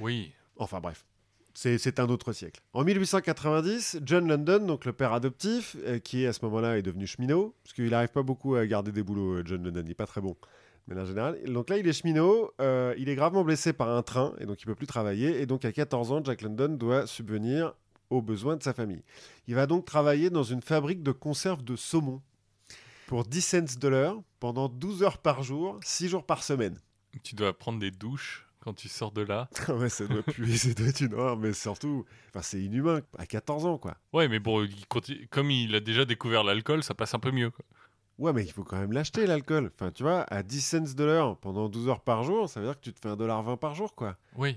Oui, 0.01 0.33
Enfin 0.59 0.81
bref, 0.81 1.07
c'est 1.55 1.99
un 1.99 2.11
autre 2.11 2.35
siècle. 2.35 2.61
En 2.75 2.85
1890, 2.85 4.01
John 4.05 4.29
London, 4.29 4.67
donc 4.67 4.85
le 4.85 4.93
père 4.93 5.15
adoptif, 5.15 5.79
qui 6.05 6.27
à 6.27 6.35
ce 6.35 6.45
moment-là 6.45 6.77
est 6.77 6.83
devenu 6.83 7.07
cheminot, 7.07 7.55
parce 7.65 7.73
qu'il 7.73 7.89
n'arrive 7.89 8.11
pas 8.11 8.23
beaucoup 8.23 8.55
à 8.57 8.67
garder 8.67 8.93
des 8.93 9.03
boulots, 9.03 9.43
John 9.47 9.65
London, 9.65 9.81
il 9.83 9.89
n'est 9.89 9.95
pas 9.95 10.05
très 10.07 10.21
bon. 10.21 10.37
Donc 10.95 11.71
là 11.71 11.79
il 11.79 11.87
est 11.87 11.93
cheminot, 11.93 12.51
euh, 12.61 12.95
il 12.99 13.09
est 13.09 13.15
gravement 13.15 13.45
blessé 13.45 13.73
par 13.73 13.89
un 13.91 14.03
train, 14.03 14.35
et 14.41 14.47
donc 14.47 14.61
il 14.63 14.67
peut 14.67 14.75
plus 14.75 14.87
travailler, 14.87 15.41
et 15.41 15.47
donc 15.47 15.65
à 15.65 15.73
14 15.73 16.13
ans, 16.13 16.21
Jack 16.25 16.43
London 16.43 16.69
doit 16.69 17.07
subvenir 17.07 17.75
aux 18.11 18.23
besoins 18.23 18.57
de 18.57 18.63
sa 18.63 18.75
famille. 18.75 19.03
Il 19.47 19.55
va 19.55 19.67
donc 19.67 19.85
travailler 19.85 20.31
dans 20.31 20.43
une 20.43 20.63
fabrique 20.63 21.03
de 21.03 21.13
conserve 21.13 21.63
de 21.63 21.77
saumon 21.77 22.21
pour 23.07 23.25
10 23.25 23.41
cents 23.41 23.79
de 23.81 23.89
l'heure, 23.89 24.21
pendant 24.41 24.69
12 24.69 25.03
heures 25.03 25.19
par 25.19 25.43
jour, 25.43 25.79
6 25.85 26.09
jours 26.09 26.25
par 26.27 26.43
semaine. 26.43 26.79
tu 27.23 27.35
dois 27.35 27.57
prendre 27.57 27.79
des 27.79 27.91
douches 27.91 28.47
quand 28.61 28.75
tu 28.75 28.89
sors 28.89 29.11
de 29.13 29.23
là. 29.23 29.49
Ah 29.69 29.75
ouais, 29.75 29.89
ça 29.89 30.07
doit 30.07 30.23
puer, 30.23 30.57
ça 30.57 30.75
doit 30.75 30.89
être 30.89 31.01
une 31.01 31.15
horreur, 31.15 31.37
mais 31.37 31.53
surtout, 31.53 32.05
c'est 32.43 32.61
inhumain, 32.61 33.01
à 33.17 33.27
14 33.27 33.65
ans, 33.67 33.79
quoi. 33.79 33.97
Ouais, 34.13 34.29
mais 34.29 34.39
bon, 34.39 34.63
il 34.65 34.87
continue- 34.87 35.27
comme 35.29 35.51
il 35.51 35.75
a 35.75 35.81
déjà 35.81 36.05
découvert 36.05 36.45
l'alcool, 36.45 36.83
ça 36.83 36.95
passe 36.95 37.15
un 37.15 37.19
peu 37.21 37.31
mieux. 37.31 37.51
quoi. 37.51 37.65
Ouais, 38.21 38.33
mais 38.33 38.45
il 38.45 38.53
faut 38.53 38.63
quand 38.63 38.79
même 38.79 38.93
l'acheter, 38.93 39.27
l'alcool. 39.27 39.71
Enfin, 39.75 39.91
tu 39.91 40.03
vois, 40.03 40.23
à 40.33 40.43
10 40.43 40.61
cents 40.61 40.95
de 40.95 41.05
l'heure 41.05 41.37
pendant 41.39 41.69
12 41.69 41.89
heures 41.89 42.01
par 42.01 42.23
jour, 42.23 42.49
ça 42.49 42.61
veut 42.61 42.67
dire 42.67 42.77
que 42.77 42.85
tu 42.85 42.93
te 42.93 43.01
fais 43.01 43.09
1,20$ 43.09 43.59
par 43.59 43.75
jour, 43.75 43.95
quoi. 43.95 44.17
Oui, 44.37 44.57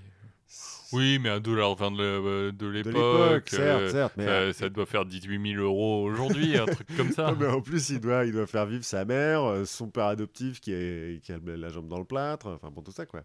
oui, 0.92 1.18
mais 1.18 1.30
à 1.30 1.40
2,20$ 1.40 2.52
de, 2.52 2.68
l'époque, 2.68 2.94
l'époque, 2.94 3.50
certes, 3.50 3.82
euh, 3.82 3.92
certes, 3.92 4.14
mais... 4.18 4.26
ça, 4.26 4.54
ça 4.54 4.70
doit 4.70 4.86
faire 4.86 5.06
18 5.06 5.54
000 5.56 5.64
euros 5.64 6.04
aujourd'hui, 6.04 6.58
un 6.58 6.66
truc 6.66 6.88
comme 6.96 7.12
ça. 7.12 7.34
Mais 7.40 7.48
en 7.48 7.62
plus, 7.62 7.90
il 7.90 8.00
doit, 8.00 8.26
il 8.26 8.34
doit 8.34 8.46
faire 8.46 8.68
vivre 8.68 8.84
sa 8.84 9.04
mère, 9.04 9.44
euh, 9.44 9.66
son 9.66 9.90
père 9.90 10.06
adoptif 10.06 10.62
qui, 10.62 10.72
est, 10.72 11.24
qui 11.24 11.32
a 11.32 11.40
la 11.44 11.70
jambe 11.70 11.88
dans 11.88 11.98
le 11.98 12.06
plâtre, 12.06 12.48
enfin 12.48 12.70
bon, 12.70 12.84
tout 12.84 12.92
ça, 12.92 13.08
quoi. 13.08 13.24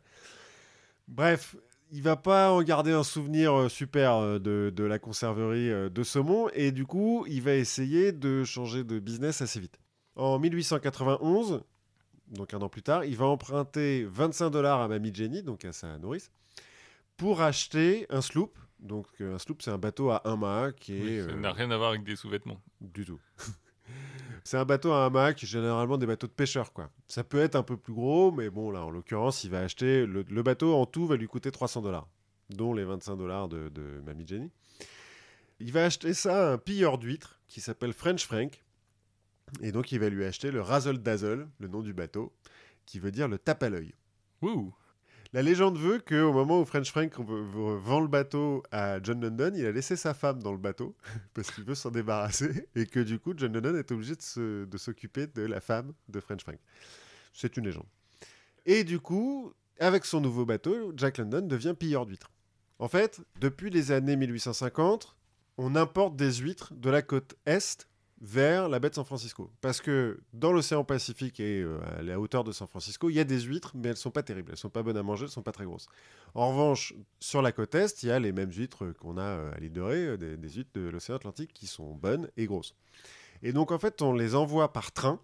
Bref, 1.06 1.56
il 1.90 2.02
va 2.02 2.16
pas 2.16 2.52
en 2.52 2.62
garder 2.62 2.92
un 2.92 3.02
souvenir 3.02 3.54
euh, 3.54 3.68
super 3.68 4.16
euh, 4.16 4.38
de, 4.38 4.72
de 4.74 4.84
la 4.84 4.98
conserverie 4.98 5.70
euh, 5.70 5.88
de 5.88 6.02
saumon, 6.02 6.48
et 6.54 6.70
du 6.70 6.86
coup, 6.86 7.24
il 7.28 7.42
va 7.42 7.54
essayer 7.54 8.12
de 8.12 8.44
changer 8.44 8.84
de 8.84 8.98
business 8.98 9.40
assez 9.40 9.60
vite. 9.60 9.78
En 10.18 10.40
1891, 10.40 11.62
donc 12.32 12.52
un 12.52 12.60
an 12.60 12.68
plus 12.68 12.82
tard, 12.82 13.04
il 13.04 13.16
va 13.16 13.26
emprunter 13.26 14.04
25 14.04 14.50
dollars 14.50 14.80
à 14.80 14.88
Mamie 14.88 15.14
Jenny, 15.14 15.44
donc 15.44 15.64
à 15.64 15.72
sa 15.72 15.96
nourrice, 15.96 16.32
pour 17.16 17.40
acheter 17.40 18.04
un 18.10 18.20
sloop. 18.20 18.58
Donc 18.80 19.06
euh, 19.20 19.36
un 19.36 19.38
sloop, 19.38 19.62
c'est 19.62 19.70
un 19.70 19.78
bateau 19.78 20.10
à 20.10 20.22
un 20.24 20.34
mât 20.36 20.72
qui 20.72 20.94
est... 20.94 21.22
Oui, 21.22 21.28
ça 21.28 21.36
euh, 21.36 21.40
n'a 21.40 21.52
rien 21.52 21.70
à 21.70 21.76
voir 21.76 21.90
avec 21.90 22.02
des 22.02 22.16
sous-vêtements. 22.16 22.60
du 22.80 23.04
tout. 23.04 23.20
c'est 24.44 24.56
un 24.56 24.64
bateau 24.64 24.90
à 24.90 25.04
hamac, 25.06 25.44
généralement 25.44 25.98
des 25.98 26.06
bateaux 26.06 26.26
de 26.26 26.32
pêcheurs, 26.32 26.72
quoi. 26.72 26.90
Ça 27.06 27.22
peut 27.22 27.38
être 27.38 27.54
un 27.54 27.62
peu 27.62 27.76
plus 27.76 27.94
gros, 27.94 28.32
mais 28.32 28.50
bon, 28.50 28.72
là, 28.72 28.84
en 28.84 28.90
l'occurrence, 28.90 29.44
il 29.44 29.50
va 29.50 29.60
acheter... 29.60 30.04
Le, 30.04 30.24
le 30.28 30.42
bateau, 30.42 30.74
en 30.74 30.84
tout, 30.84 31.06
va 31.06 31.14
lui 31.14 31.28
coûter 31.28 31.52
300 31.52 31.82
dollars, 31.82 32.08
dont 32.50 32.74
les 32.74 32.84
25 32.84 33.14
dollars 33.14 33.48
de, 33.48 33.68
de 33.68 34.02
Mamie 34.04 34.26
Jenny. 34.26 34.50
Il 35.60 35.70
va 35.72 35.84
acheter 35.84 36.12
ça 36.12 36.48
à 36.48 36.52
un 36.54 36.58
pilleur 36.58 36.98
d'huîtres 36.98 37.40
qui 37.46 37.60
s'appelle 37.60 37.92
French 37.92 38.24
Frank. 38.24 38.64
Et 39.62 39.72
donc, 39.72 39.92
il 39.92 39.98
va 40.00 40.08
lui 40.08 40.24
acheter 40.24 40.50
le 40.50 40.60
Razzle 40.60 40.98
Dazzle, 40.98 41.48
le 41.58 41.68
nom 41.68 41.82
du 41.82 41.92
bateau, 41.92 42.32
qui 42.86 42.98
veut 42.98 43.10
dire 43.10 43.28
le 43.28 43.38
tape 43.38 43.62
à 43.62 43.68
l'œil. 43.70 43.94
La 45.34 45.42
légende 45.42 45.76
veut 45.78 45.98
qu'au 45.98 46.32
moment 46.32 46.60
où 46.60 46.64
French 46.64 46.90
Frank 46.90 47.12
vend 47.18 48.00
le 48.00 48.08
bateau 48.08 48.62
à 48.70 49.02
John 49.02 49.20
London, 49.20 49.52
il 49.54 49.66
a 49.66 49.72
laissé 49.72 49.94
sa 49.96 50.14
femme 50.14 50.42
dans 50.42 50.52
le 50.52 50.58
bateau 50.58 50.96
parce 51.34 51.50
qu'il 51.50 51.64
veut 51.64 51.74
s'en 51.74 51.90
débarrasser 51.90 52.66
et 52.74 52.86
que 52.86 53.00
du 53.00 53.18
coup 53.18 53.34
John 53.36 53.52
London 53.52 53.76
est 53.76 53.90
obligé 53.92 54.14
de 54.16 54.22
se- 54.22 54.64
de 54.64 54.78
s'occuper 54.78 55.26
de 55.26 55.42
la 55.42 55.60
femme 55.60 55.92
de 56.08 56.20
French 56.20 56.42
Frank. 56.42 56.58
C'est 57.34 57.56
une 57.58 57.66
légende. 57.66 57.86
Et 58.64 58.84
du 58.84 59.00
coup, 59.00 59.52
avec 59.78 60.06
son 60.06 60.20
nouveau 60.22 60.46
bateau, 60.46 60.92
Jack 60.96 61.18
London 61.18 61.42
devient 61.42 61.74
pilleur 61.78 62.06
d'huîtres. 62.06 62.30
En 62.78 62.88
fait, 62.88 63.20
depuis 63.40 63.68
les 63.68 63.92
années 63.92 64.16
1850, 64.16 65.14
on 65.58 65.76
importe 65.76 66.16
des 66.16 66.32
huîtres 66.36 66.72
de 66.74 66.88
la 66.88 67.02
côte 67.02 67.34
est 67.44 67.86
vers 68.20 68.68
la 68.68 68.78
baie 68.80 68.90
de 68.90 68.94
San 68.94 69.04
Francisco. 69.04 69.50
Parce 69.60 69.80
que 69.80 70.20
dans 70.32 70.52
l'océan 70.52 70.84
Pacifique 70.84 71.40
et 71.40 71.60
euh, 71.60 71.78
à 71.98 72.02
la 72.02 72.18
hauteur 72.18 72.44
de 72.44 72.52
San 72.52 72.66
Francisco, 72.66 73.10
il 73.10 73.14
y 73.14 73.20
a 73.20 73.24
des 73.24 73.40
huîtres, 73.40 73.72
mais 73.74 73.88
elles 73.88 73.96
sont 73.96 74.10
pas 74.10 74.22
terribles. 74.22 74.50
Elles 74.52 74.58
sont 74.58 74.70
pas 74.70 74.82
bonnes 74.82 74.96
à 74.96 75.02
manger, 75.02 75.24
elles 75.24 75.30
sont 75.30 75.42
pas 75.42 75.52
très 75.52 75.64
grosses. 75.64 75.86
En 76.34 76.48
revanche, 76.48 76.94
sur 77.20 77.42
la 77.42 77.52
côte 77.52 77.74
est, 77.74 78.02
il 78.02 78.08
y 78.08 78.12
a 78.12 78.18
les 78.18 78.32
mêmes 78.32 78.50
huîtres 78.50 78.92
qu'on 78.98 79.16
a 79.18 79.22
euh, 79.22 79.52
à 79.54 79.58
l'île 79.58 79.72
de 79.72 79.80
Ré, 79.80 80.06
euh, 80.06 80.16
des, 80.16 80.50
huîtres 80.50 80.70
de 80.74 80.88
l'océan 80.88 81.16
Atlantique 81.16 81.52
qui 81.52 81.66
sont 81.66 81.94
bonnes 81.94 82.28
et 82.36 82.46
grosses. 82.46 82.74
Et 83.42 83.52
donc 83.52 83.70
en 83.70 83.78
fait, 83.78 84.02
on 84.02 84.12
les 84.12 84.34
envoie 84.34 84.72
par 84.72 84.92
train 84.92 85.20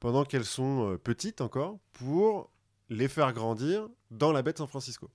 pendant 0.00 0.24
qu'elles 0.24 0.44
sont 0.44 0.98
petites 1.02 1.40
encore 1.40 1.78
pour 1.94 2.50
les 2.90 3.08
faire 3.08 3.32
grandir 3.32 3.88
dans 4.10 4.32
la 4.32 4.42
baie 4.42 4.52
de 4.52 4.58
San 4.58 4.66
Francisco. 4.66 5.08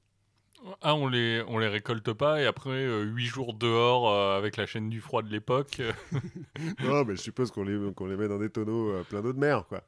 Ah, 0.81 0.95
on 0.95 1.07
les, 1.07 1.43
on 1.47 1.57
les 1.57 1.67
récolte 1.67 2.11
pas 2.13 2.41
et 2.41 2.45
après 2.45 2.85
8 3.03 3.25
jours 3.25 3.53
dehors 3.53 4.09
euh, 4.09 4.37
avec 4.37 4.57
la 4.57 4.65
chaîne 4.65 4.89
du 4.89 5.01
froid 5.01 5.21
de 5.21 5.29
l'époque. 5.29 5.79
euh, 5.79 5.91
non, 6.83 7.05
mais 7.05 7.15
je 7.15 7.21
suppose 7.21 7.51
qu'on 7.51 7.63
les, 7.63 7.93
qu'on 7.93 8.05
les 8.07 8.17
met 8.17 8.27
dans 8.27 8.39
des 8.39 8.49
tonneaux 8.49 8.91
euh, 8.91 9.03
pleins 9.03 9.21
d'eau 9.21 9.33
de 9.33 9.39
mer, 9.39 9.65
quoi. 9.67 9.83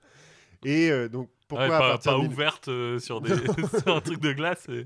Et 0.64 0.92
euh, 0.92 1.10
donc 1.10 1.30
pourquoi 1.48 1.68
ouais, 1.68 1.74
à 1.76 1.80
pas, 1.80 1.90
partir 1.90 2.12
pas 2.14 2.20
de 2.20 2.28
ouverte 2.28 2.68
euh, 2.68 3.00
sur, 3.00 3.20
des, 3.22 3.34
sur 3.84 3.96
un 3.96 4.02
truc 4.02 4.20
de 4.20 4.32
glace. 4.34 4.68
et- 4.70 4.86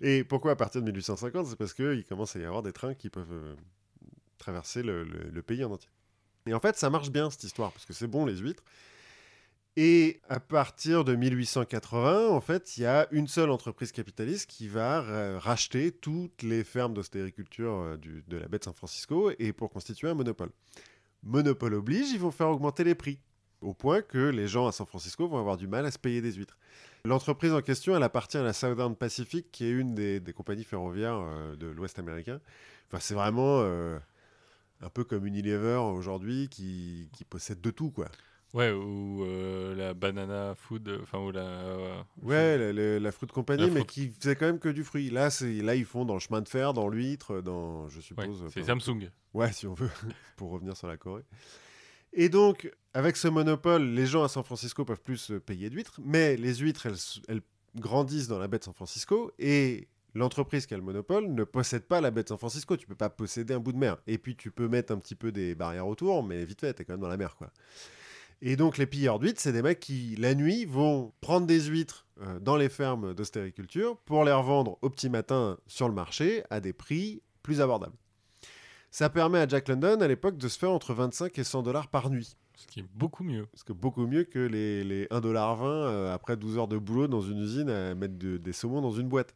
Et 0.00 0.24
pourquoi 0.24 0.52
à 0.52 0.56
partir 0.56 0.80
de 0.82 0.86
1850 0.86 1.46
C'est 1.46 1.56
parce 1.56 1.74
qu'il 1.74 2.04
commence 2.04 2.36
à 2.36 2.38
y 2.40 2.44
avoir 2.44 2.62
des 2.62 2.72
trains 2.72 2.94
qui 2.94 3.08
peuvent 3.10 3.26
euh, 3.32 3.54
traverser 4.38 4.82
le, 4.82 5.04
le- 5.04 5.30
le 5.30 5.42
pays 5.42 5.64
en 5.64 5.70
entier. 5.72 5.90
Et 6.46 6.54
en 6.54 6.60
fait, 6.60 6.76
ça 6.76 6.90
marche 6.90 7.10
bien 7.10 7.30
cette 7.30 7.44
histoire, 7.44 7.72
parce 7.72 7.84
que 7.86 7.92
c'est 7.92 8.08
bon 8.08 8.26
les 8.26 8.36
huîtres. 8.36 8.64
Et 9.76 10.20
à 10.28 10.38
partir 10.38 11.02
de 11.04 11.14
1880, 11.14 12.28
en 12.28 12.40
fait, 12.42 12.76
il 12.76 12.82
y 12.82 12.86
a 12.86 13.08
une 13.10 13.26
seule 13.26 13.50
entreprise 13.50 13.90
capitaliste 13.90 14.50
qui 14.50 14.68
va 14.68 15.00
ra- 15.00 15.38
racheter 15.38 15.92
toutes 15.92 16.42
les 16.42 16.62
fermes 16.62 16.92
d'ostériculture 16.92 17.72
euh, 17.72 17.96
de 17.96 18.36
la 18.36 18.48
baie 18.48 18.58
de 18.58 18.64
San 18.64 18.74
Francisco 18.74 19.30
et 19.38 19.52
pour 19.54 19.70
constituer 19.70 20.08
un 20.10 20.14
monopole. 20.14 20.50
Monopole 21.22 21.72
oblige, 21.74 22.10
ils 22.10 22.18
vont 22.20 22.30
faire 22.30 22.48
augmenter 22.50 22.84
les 22.84 22.94
prix, 22.94 23.18
au 23.62 23.72
point 23.72 24.02
que 24.02 24.18
les 24.18 24.46
gens 24.46 24.66
à 24.66 24.72
San 24.72 24.86
Francisco 24.86 25.26
vont 25.26 25.38
avoir 25.38 25.56
du 25.56 25.68
mal 25.68 25.86
à 25.86 25.90
se 25.90 25.98
payer 25.98 26.20
des 26.20 26.32
huîtres. 26.32 26.58
L'entreprise 27.06 27.52
en 27.52 27.62
question, 27.62 27.96
elle 27.96 28.02
appartient 28.02 28.36
à 28.36 28.42
la 28.42 28.52
Southern 28.52 28.94
Pacific, 28.94 29.50
qui 29.52 29.64
est 29.64 29.70
une 29.70 29.94
des, 29.94 30.20
des 30.20 30.32
compagnies 30.34 30.64
ferroviaires 30.64 31.18
euh, 31.18 31.56
de 31.56 31.66
l'Ouest 31.68 31.98
américain. 31.98 32.40
Enfin, 32.88 32.98
c'est 33.00 33.14
vraiment 33.14 33.60
euh, 33.62 33.98
un 34.82 34.90
peu 34.90 35.02
comme 35.04 35.24
Unilever 35.26 35.76
aujourd'hui, 35.76 36.48
qui, 36.50 37.08
qui 37.14 37.24
possède 37.24 37.60
de 37.62 37.70
tout, 37.70 37.90
quoi. 37.90 38.08
Ouais, 38.54 38.70
ou 38.70 39.24
euh, 39.24 39.74
la 39.74 39.94
banana 39.94 40.54
food, 40.54 40.86
euh, 40.88 40.98
enfin, 41.02 41.18
ou 41.18 41.30
la. 41.30 41.40
euh, 41.40 42.02
Ouais, 42.22 42.58
la, 42.58 42.72
la- 42.72 42.98
la 43.00 43.12
fruit 43.12 43.28
compagnie, 43.28 43.62
La 43.62 43.68
mais 43.70 43.80
fruit- 43.80 43.86
qui 43.86 44.10
faisait 44.10 44.36
quand 44.36 44.44
même 44.46 44.58
que 44.58 44.68
du 44.68 44.84
fruit. 44.84 45.08
Là, 45.08 45.30
là 45.62 45.74
ils 45.74 45.86
font 45.86 46.04
dans 46.04 46.14
le 46.14 46.20
chemin 46.20 46.42
de 46.42 46.48
fer, 46.48 46.74
dans 46.74 46.88
l'huître, 46.88 47.40
dans, 47.40 47.88
je 47.88 47.96
ouais, 47.96 48.02
suppose. 48.02 48.44
c'est 48.52 48.62
Samsung. 48.64 49.10
Ouais, 49.32 49.50
si 49.52 49.66
on 49.66 49.72
veut, 49.72 49.88
pour 50.36 50.50
revenir 50.50 50.76
sur 50.76 50.86
la 50.86 50.98
Corée. 50.98 51.24
Et 52.12 52.28
donc, 52.28 52.70
avec 52.92 53.16
ce 53.16 53.26
monopole, 53.28 53.84
les 53.84 54.04
gens 54.04 54.22
à 54.22 54.28
San 54.28 54.44
Francisco 54.44 54.84
peuvent 54.84 55.00
plus 55.00 55.16
se 55.16 55.32
payer 55.32 55.70
d'huîtres, 55.70 55.98
mais 56.04 56.36
les 56.36 56.56
huîtres, 56.56 56.84
elles, 56.84 56.96
elles 57.28 57.40
grandissent 57.76 58.28
dans 58.28 58.38
la 58.38 58.48
baie 58.48 58.58
de 58.58 58.64
San 58.64 58.74
Francisco, 58.74 59.32
et 59.38 59.88
l'entreprise 60.14 60.66
qui 60.66 60.74
a 60.74 60.76
le 60.76 60.82
monopole 60.82 61.26
ne 61.32 61.44
possède 61.44 61.84
pas 61.84 62.02
la 62.02 62.10
baie 62.10 62.22
de 62.22 62.28
San 62.28 62.36
Francisco. 62.36 62.76
Tu 62.76 62.86
peux 62.86 62.94
pas 62.94 63.08
posséder 63.08 63.54
un 63.54 63.60
bout 63.60 63.72
de 63.72 63.78
mer. 63.78 63.96
Et 64.06 64.18
puis, 64.18 64.36
tu 64.36 64.50
peux 64.50 64.68
mettre 64.68 64.92
un 64.92 64.98
petit 64.98 65.14
peu 65.14 65.32
des 65.32 65.54
barrières 65.54 65.86
autour, 65.86 66.22
mais 66.22 66.44
vite 66.44 66.60
fait, 66.60 66.74
t'es 66.74 66.84
quand 66.84 66.92
même 66.92 67.00
dans 67.00 67.08
la 67.08 67.16
mer, 67.16 67.34
quoi. 67.34 67.50
Et 68.44 68.56
donc, 68.56 68.76
les 68.76 68.86
pilleurs 68.86 69.18
d'huîtres, 69.20 69.40
c'est 69.40 69.52
des 69.52 69.62
mecs 69.62 69.78
qui, 69.80 70.16
la 70.18 70.34
nuit, 70.34 70.64
vont 70.64 71.12
prendre 71.20 71.46
des 71.46 71.60
huîtres 71.60 72.06
euh, 72.20 72.40
dans 72.40 72.56
les 72.56 72.68
fermes 72.68 73.14
d'ostériculture 73.14 73.96
pour 73.98 74.24
les 74.24 74.32
revendre 74.32 74.78
au 74.82 74.90
petit 74.90 75.08
matin 75.08 75.56
sur 75.68 75.88
le 75.88 75.94
marché 75.94 76.42
à 76.50 76.58
des 76.60 76.72
prix 76.72 77.22
plus 77.44 77.60
abordables. 77.60 77.94
Ça 78.90 79.08
permet 79.08 79.38
à 79.38 79.46
Jack 79.48 79.68
London, 79.68 80.00
à 80.00 80.08
l'époque, 80.08 80.36
de 80.36 80.48
se 80.48 80.58
faire 80.58 80.70
entre 80.72 80.92
25 80.92 81.38
et 81.38 81.44
100 81.44 81.62
dollars 81.62 81.88
par 81.88 82.10
nuit. 82.10 82.36
Ce 82.56 82.66
qui 82.66 82.80
est 82.80 82.86
beaucoup 82.94 83.24
mieux. 83.24 83.46
Parce 83.46 83.62
que 83.64 83.72
beaucoup 83.72 84.06
mieux 84.06 84.24
que 84.24 84.38
les, 84.40 84.84
les 84.84 85.06
1,20$ 85.06 85.58
euh, 85.64 86.12
après 86.12 86.36
12 86.36 86.58
heures 86.58 86.68
de 86.68 86.76
boulot 86.78 87.06
dans 87.08 87.20
une 87.22 87.38
usine 87.38 87.70
à 87.70 87.94
mettre 87.94 88.18
de- 88.18 88.36
des 88.36 88.52
saumons 88.52 88.80
dans 88.82 88.90
une 88.90 89.08
boîte. 89.08 89.34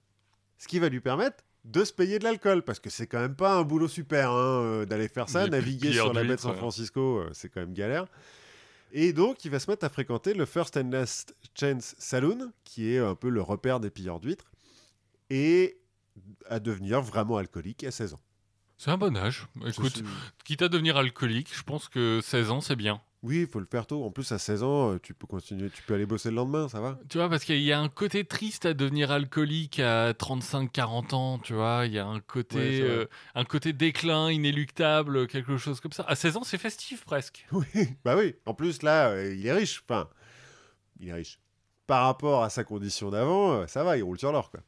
Ce 0.59 0.69
qui 0.69 0.79
va 0.79 0.89
lui 0.89 1.01
permettre 1.01 1.45
de 1.65 1.85
se 1.85 1.93
payer 1.93 2.19
de 2.19 2.25
l'alcool, 2.25 2.63
parce 2.63 2.79
que 2.81 2.91
c'est 2.91 3.07
quand 3.07 3.19
même 3.21 3.35
pas 3.35 3.55
un 3.57 3.63
boulot 3.63 3.89
super 3.89 4.31
hein, 4.31 4.63
euh, 4.63 4.85
d'aller 4.85 5.09
faire 5.09 5.29
ça, 5.29 5.45
Les 5.45 5.51
naviguer 5.51 5.93
sur 5.93 6.13
la 6.13 6.23
baie 6.23 6.37
de 6.37 6.41
San. 6.41 6.51
Francisco, 6.59 7.19
euh, 7.21 7.31
c'est 7.33 7.49
quand 7.49 7.61
même 7.61 7.73
galère. 7.73 8.07
Et 8.99 9.13
donc, 9.13 9.45
il 9.45 9.51
va 9.51 9.59
se 9.59 9.71
mettre 9.71 9.85
à 9.85 9.91
fréquenter 9.91 10.33
le 10.33 10.47
First 10.47 10.79
and 10.79 10.89
Last 10.89 11.37
Chance 11.55 11.95
Saloon, 11.99 12.51
qui 12.65 12.89
est 12.89 12.99
un 12.99 13.15
peu 13.15 13.29
le 13.29 13.43
repère 13.43 13.79
des 13.79 13.91
pilleurs 13.91 14.21
d'huîtres, 14.21 14.51
et 15.29 15.79
à 16.49 16.61
devenir 16.61 17.03
vraiment 17.03 17.37
alcoolique 17.37 17.85
à 17.85 17.91
16 17.91 18.15
ans. 18.15 18.21
C'est 18.79 18.91
un 18.91 18.97
bon 18.97 19.15
âge. 19.15 19.49
Écoute, 19.67 20.03
quitte 20.47 20.63
à 20.63 20.71
devenir 20.71 20.97
alcoolique, 20.97 21.55
je 21.55 21.63
pense 21.63 21.91
que 21.91 22.21
16 22.23 22.51
ans, 22.51 22.63
c'est 22.63 22.75
bien. 22.75 23.03
Oui, 23.27 23.41
il 23.41 23.47
faut 23.49 23.59
le 23.59 23.67
faire 23.67 23.87
tôt. 23.87 24.05
En 24.05 24.11
plus, 24.13 24.31
à 24.31 24.39
16 24.39 24.63
ans, 24.63 24.93
euh, 24.93 24.99
tu 25.03 25.13
peux 25.13 25.27
continuer, 25.27 25.69
tu 25.69 25.83
peux 25.83 25.95
aller 25.95 26.07
bosser 26.07 26.31
le 26.31 26.37
lendemain, 26.37 26.69
ça 26.69 26.81
va 26.81 26.97
Tu 27.09 27.19
vois, 27.19 27.29
parce 27.29 27.45
qu'il 27.45 27.61
y 27.61 27.73
a 27.73 27.81
un 27.81 27.89
côté 27.89 28.25
triste 28.25 28.67
à 28.67 28.73
devenir 28.73 29.11
alcoolique 29.11 29.81
à 29.81 30.13
35-40 30.13 31.15
ans, 31.15 31.39
tu 31.41 31.55
vois. 31.55 31.83
Il 31.87 31.93
y 31.93 31.99
a 31.99 32.07
un 32.07 32.21
côté, 32.21 32.83
euh, 32.83 33.07
un 33.35 33.45
côté 33.45 33.73
déclin 33.73 34.31
inéluctable, 34.31 35.27
quelque 35.27 35.57
chose 35.57 35.81
comme 35.81 35.91
ça. 35.93 36.05
À 36.07 36.15
16 36.15 36.37
ans, 36.37 36.45
c'est 36.45 36.59
festif 36.59 37.05
presque. 37.05 37.45
Oui, 37.53 37.89
bah 38.05 38.17
oui. 38.17 38.37
En 38.47 38.55
plus, 38.55 38.83
là, 38.83 39.09
euh, 39.09 39.35
il 39.35 39.45
est 39.45 39.53
riche. 39.53 39.83
Enfin, 39.89 40.09
il 41.01 41.09
est 41.09 41.13
riche. 41.13 41.41
Par 41.89 42.05
rapport 42.05 42.45
à 42.45 42.51
sa 42.51 42.63
condition 42.63 43.11
d'avant, 43.11 43.53
euh, 43.53 43.67
ça 43.67 43.83
va, 43.83 43.97
il 43.97 44.03
roule 44.05 44.19
sur 44.19 44.31
l'or, 44.31 44.51
quoi. 44.51 44.61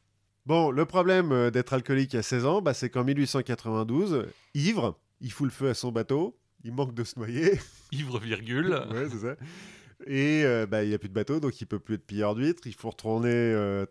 Bon, 0.45 0.71
le 0.71 0.85
problème 0.85 1.51
d'être 1.51 1.73
alcoolique 1.73 2.15
à 2.15 2.23
16 2.23 2.45
ans, 2.45 2.61
bah, 2.61 2.73
c'est 2.73 2.89
qu'en 2.89 3.03
1892, 3.03 4.13
euh, 4.13 4.33
ivre, 4.55 4.97
il 5.21 5.31
fout 5.31 5.45
le 5.45 5.51
feu 5.51 5.69
à 5.69 5.73
son 5.73 5.91
bateau, 5.91 6.37
il 6.63 6.73
manque 6.73 6.93
de 6.93 7.03
se 7.03 7.17
noyer. 7.17 7.59
Ivre, 7.91 8.19
virgule. 8.19 8.69
ouais, 8.91 9.09
c'est 9.09 9.19
ça. 9.19 9.35
Et 10.07 10.43
euh, 10.45 10.65
bah, 10.65 10.83
il 10.83 10.89
n'y 10.89 10.95
a 10.95 10.99
plus 10.99 11.09
de 11.09 11.13
bateau, 11.13 11.39
donc 11.39 11.59
il 11.59 11.65
peut 11.65 11.79
plus 11.79 11.95
être 11.95 12.05
pilleur 12.05 12.35
d'huîtres. 12.35 12.65
Il 12.67 12.73
faut 12.73 12.89
retourner 12.89 13.31
euh, 13.33 13.85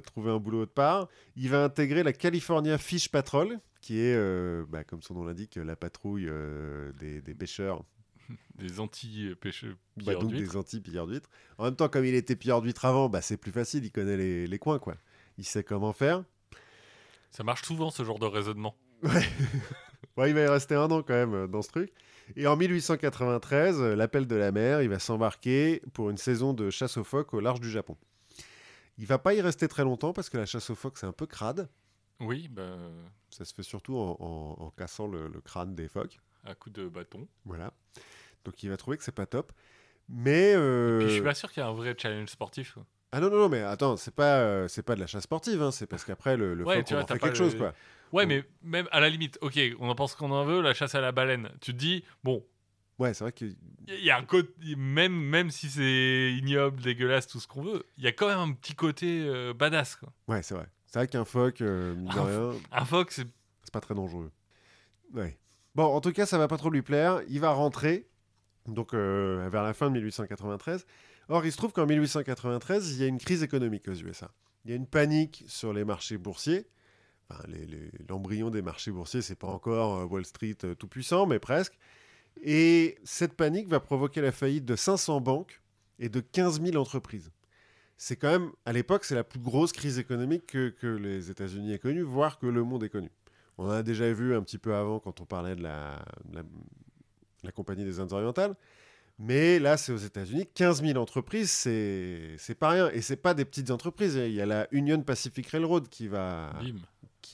trouver 0.00 0.30
un 0.30 0.38
boulot 0.38 0.62
autre 0.62 0.74
part. 0.74 1.08
Il 1.36 1.48
va 1.48 1.64
intégrer 1.64 2.02
la 2.02 2.12
California 2.12 2.76
Fish 2.76 3.08
Patrol, 3.08 3.58
qui 3.80 3.98
est, 3.98 4.14
euh, 4.14 4.64
bah, 4.68 4.84
comme 4.84 5.00
son 5.00 5.14
nom 5.14 5.24
l'indique, 5.24 5.56
la 5.56 5.76
patrouille 5.76 6.30
des, 6.98 7.22
des 7.22 7.34
pêcheurs 7.34 7.82
Des 8.56 8.78
anti-pêcheurs. 8.78 9.76
Bah, 10.04 10.14
donc 10.14 10.32
des 10.32 10.56
anti-pilleurs 10.56 11.06
d'huîtres. 11.06 11.30
En 11.58 11.64
même 11.64 11.76
temps, 11.76 11.88
comme 11.88 12.04
il 12.04 12.14
était 12.14 12.36
pilleur 12.36 12.60
d'huîtres 12.60 12.84
avant, 12.84 13.08
bah, 13.08 13.22
c'est 13.22 13.36
plus 13.38 13.52
facile, 13.52 13.84
il 13.84 13.90
connaît 13.90 14.16
les, 14.16 14.46
les 14.46 14.58
coins, 14.58 14.78
quoi. 14.78 14.96
Il 15.38 15.44
sait 15.44 15.64
comment 15.64 15.92
faire. 15.92 16.24
Ça 17.30 17.42
marche 17.42 17.62
souvent, 17.62 17.90
ce 17.90 18.04
genre 18.04 18.18
de 18.18 18.26
raisonnement. 18.26 18.76
Ouais, 19.02 19.24
il 20.28 20.34
va 20.34 20.40
y 20.40 20.46
rester 20.46 20.74
un 20.74 20.90
an 20.90 21.02
quand 21.02 21.14
même 21.14 21.48
dans 21.48 21.62
ce 21.62 21.68
truc. 21.68 21.92
Et 22.36 22.46
en 22.46 22.56
1893, 22.56 23.80
euh, 23.80 23.94
l'appel 23.96 24.26
de 24.26 24.36
la 24.36 24.52
mer, 24.52 24.82
il 24.82 24.88
va 24.88 24.98
s'embarquer 24.98 25.82
pour 25.92 26.10
une 26.10 26.16
saison 26.16 26.52
de 26.52 26.70
chasse 26.70 26.96
aux 26.96 27.04
phoques 27.04 27.34
au 27.34 27.40
large 27.40 27.60
du 27.60 27.70
Japon. 27.70 27.96
Il 28.98 29.06
va 29.06 29.18
pas 29.18 29.34
y 29.34 29.40
rester 29.40 29.68
très 29.68 29.82
longtemps 29.84 30.12
parce 30.12 30.30
que 30.30 30.36
la 30.38 30.46
chasse 30.46 30.70
aux 30.70 30.74
phoques, 30.74 30.98
c'est 30.98 31.06
un 31.06 31.12
peu 31.12 31.26
crade. 31.26 31.68
Oui, 32.20 32.48
bah, 32.48 32.76
Ça 33.30 33.44
se 33.44 33.52
fait 33.52 33.62
surtout 33.64 33.96
en, 33.96 34.16
en- 34.20 34.64
en 34.66 34.70
cassant 34.70 35.06
le, 35.08 35.28
le 35.28 35.40
crâne 35.40 35.74
des 35.74 35.88
phoques. 35.88 36.18
à 36.44 36.54
coup 36.54 36.70
de 36.70 36.86
bâton. 36.88 37.26
Voilà. 37.44 37.72
Donc 38.44 38.62
il 38.62 38.68
va 38.70 38.76
trouver 38.76 38.96
que 38.96 39.02
c'est 39.04 39.10
pas 39.14 39.26
top. 39.26 39.52
Mais. 40.08 40.52
euh, 40.54 40.98
Puis 41.00 41.08
je 41.08 41.14
suis 41.14 41.22
pas 41.22 41.34
sûr 41.34 41.50
qu'il 41.50 41.62
y 41.62 41.66
ait 41.66 41.68
un 41.68 41.72
vrai 41.72 41.94
challenge 41.98 42.28
sportif. 42.28 42.72
quoi. 42.74 42.84
Ah 43.12 43.20
non, 43.20 43.30
non, 43.30 43.36
non, 43.38 43.48
mais 43.48 43.62
attends, 43.62 43.96
c'est 43.96 44.14
pas, 44.14 44.38
euh, 44.40 44.68
c'est 44.68 44.82
pas 44.82 44.94
de 44.96 45.00
la 45.00 45.06
chasse 45.06 45.22
sportive, 45.22 45.62
hein, 45.62 45.70
c'est 45.70 45.86
parce 45.86 46.04
qu'après 46.04 46.36
le, 46.36 46.52
le 46.54 46.64
Ouais, 46.64 46.78
phoque, 46.78 46.86
on 46.92 47.00
en 47.02 47.06
fait 47.06 47.18
quelque 47.18 47.28
le- 47.28 47.34
chose, 47.34 47.56
quoi. 47.56 47.72
Ouais, 48.14 48.24
Mm. 48.26 48.28
mais 48.28 48.44
même 48.62 48.88
à 48.92 49.00
la 49.00 49.08
limite, 49.10 49.38
ok, 49.42 49.58
on 49.80 49.88
en 49.88 49.94
pense 49.94 50.14
qu'on 50.14 50.30
en 50.30 50.44
veut, 50.44 50.60
la 50.62 50.72
chasse 50.74 50.94
à 50.94 51.00
la 51.00 51.12
baleine. 51.12 51.50
Tu 51.60 51.72
te 51.72 51.76
dis, 51.78 52.04
bon, 52.22 52.44
Ouais, 53.00 53.12
c'est 53.12 53.24
vrai 53.24 53.32
que. 53.32 53.44
il 53.88 54.04
y 54.04 54.10
a 54.10 54.16
un 54.16 54.24
côté, 54.24 54.52
même, 54.76 55.12
même 55.12 55.50
si 55.50 55.68
c'est 55.68 56.32
ignoble, 56.38 56.80
dégueulasse, 56.80 57.26
tout 57.26 57.40
ce 57.40 57.48
qu'on 57.48 57.62
veut, 57.62 57.84
il 57.96 58.04
y 58.04 58.06
a 58.06 58.12
quand 58.12 58.28
même 58.28 58.38
un 58.38 58.52
petit 58.52 58.74
côté 58.76 59.24
euh, 59.26 59.52
badass. 59.52 59.96
Quoi. 59.96 60.12
Ouais, 60.28 60.42
c'est 60.44 60.54
vrai. 60.54 60.68
C'est 60.86 61.00
vrai 61.00 61.08
qu'un 61.08 61.24
phoque, 61.24 61.60
euh, 61.60 61.96
mine 61.96 62.04
de 62.04 62.16
Un 62.18 62.24
rien, 62.50 62.58
Un 62.70 62.84
phoque, 62.84 63.10
c'est 63.10 63.26
c'est 63.64 63.72
pas 63.72 63.80
très 63.80 63.94
dangereux. 63.96 64.30
Ouais. 65.12 65.36
Bon, 65.74 65.84
en 65.86 66.00
tout 66.00 66.12
cas, 66.12 66.24
ça 66.24 66.38
va 66.38 66.46
pas 66.46 66.56
trop 66.56 66.70
lui 66.70 66.82
plaire. 66.82 67.20
Il 67.28 67.40
va 67.40 67.50
rentrer, 67.50 68.06
donc 68.66 68.94
euh, 68.94 69.48
vers 69.50 69.64
la 69.64 69.74
fin 69.74 69.88
de 69.88 69.94
1893. 69.94 70.86
Or, 71.30 71.44
il 71.44 71.50
se 71.50 71.56
trouve 71.56 71.72
qu'en 71.72 71.86
1893, 71.86 72.92
il 72.92 73.00
y 73.00 73.04
a 73.04 73.08
une 73.08 73.18
crise 73.18 73.42
économique 73.42 73.88
aux 73.88 73.94
USA. 73.94 74.30
Il 74.64 74.70
y 74.70 74.72
a 74.72 74.76
une 74.76 74.86
panique 74.86 75.42
sur 75.48 75.72
les 75.72 75.84
marchés 75.84 76.16
boursiers. 76.16 76.66
Enfin, 77.30 77.44
l'embryon 78.08 78.50
des 78.50 78.62
marchés 78.62 78.90
boursiers, 78.90 79.22
c'est 79.22 79.34
pas 79.38 79.46
encore 79.46 79.98
euh, 79.98 80.04
Wall 80.04 80.24
Street 80.24 80.56
euh, 80.64 80.74
tout 80.74 80.88
puissant, 80.88 81.26
mais 81.26 81.38
presque. 81.38 81.78
Et 82.42 82.98
cette 83.04 83.34
panique 83.34 83.68
va 83.68 83.80
provoquer 83.80 84.20
la 84.20 84.32
faillite 84.32 84.64
de 84.64 84.76
500 84.76 85.20
banques 85.20 85.62
et 85.98 86.08
de 86.08 86.20
15 86.20 86.60
000 86.62 86.76
entreprises. 86.76 87.30
C'est 87.96 88.16
quand 88.16 88.30
même, 88.30 88.50
à 88.66 88.72
l'époque, 88.72 89.04
c'est 89.04 89.14
la 89.14 89.24
plus 89.24 89.38
grosse 89.38 89.72
crise 89.72 89.98
économique 89.98 90.46
que, 90.46 90.86
les 90.86 91.30
États-Unis 91.30 91.72
aient 91.72 91.78
connue, 91.78 92.02
voire 92.02 92.38
que 92.38 92.46
le 92.46 92.64
monde 92.64 92.82
ait 92.82 92.88
connue. 92.88 93.12
On 93.56 93.66
en 93.66 93.70
a 93.70 93.82
déjà 93.84 94.12
vu 94.12 94.34
un 94.34 94.42
petit 94.42 94.58
peu 94.58 94.74
avant 94.74 94.98
quand 94.98 95.20
on 95.20 95.26
parlait 95.26 95.54
de 95.54 95.62
la, 95.62 96.04
la, 96.32 97.52
Compagnie 97.52 97.84
des 97.84 98.00
Indes 98.00 98.12
orientales. 98.12 98.56
Mais 99.20 99.60
là, 99.60 99.76
c'est 99.76 99.92
aux 99.92 99.96
États-Unis. 99.96 100.48
15 100.54 100.82
000 100.82 100.98
entreprises, 100.98 101.52
c'est 101.52 102.58
pas 102.58 102.70
rien. 102.70 102.90
Et 102.90 103.00
c'est 103.00 103.16
pas 103.16 103.32
des 103.32 103.44
petites 103.44 103.70
entreprises. 103.70 104.16
Il 104.16 104.32
y 104.32 104.40
a 104.40 104.46
la 104.46 104.66
Union 104.72 105.00
Pacific 105.02 105.46
Railroad 105.46 105.88
qui 105.88 106.08
va, 106.08 106.52
bim. 106.60 106.80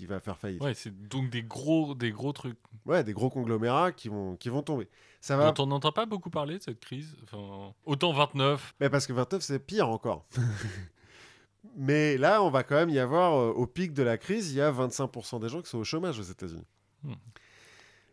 Qui 0.01 0.07
va 0.07 0.18
faire 0.18 0.38
faillite. 0.38 0.62
Ouais, 0.62 0.72
c'est 0.72 1.09
donc 1.09 1.28
des 1.28 1.42
gros, 1.42 1.94
des 1.94 2.11
gros 2.11 2.32
trucs. 2.32 2.57
Ouais, 2.86 3.05
des 3.05 3.12
gros 3.12 3.28
conglomérats 3.28 3.92
qui 3.92 4.09
vont, 4.09 4.34
qui 4.36 4.48
vont 4.48 4.62
tomber. 4.62 4.88
Ça 5.20 5.36
va. 5.36 5.53
Dont 5.53 5.64
on 5.64 5.66
n'entend 5.66 5.92
pas 5.92 6.07
beaucoup 6.07 6.30
parler 6.30 6.57
de 6.57 6.62
cette 6.62 6.80
crise. 6.80 7.14
Enfin, 7.24 7.74
autant 7.84 8.11
29. 8.14 8.74
Mais 8.80 8.88
parce 8.88 9.07
que 9.07 9.12
29, 9.12 9.42
c'est 9.42 9.59
pire 9.59 9.90
encore. 9.90 10.24
Mais 11.76 12.16
là, 12.16 12.42
on 12.42 12.48
va 12.48 12.62
quand 12.62 12.76
même 12.76 12.88
y 12.88 12.98
avoir, 12.98 13.34
euh, 13.34 13.53
au 13.53 13.66
pic 13.66 13.92
de 13.92 14.03
la 14.03 14.16
crise, 14.16 14.53
il 14.53 14.57
y 14.57 14.62
a 14.62 14.72
25% 14.72 15.38
des 15.38 15.51
gens 15.51 15.61
qui 15.61 15.68
sont 15.68 15.78
au 15.78 15.84
chômage 15.84 16.18
aux 16.18 16.22
États-Unis. 16.22 16.66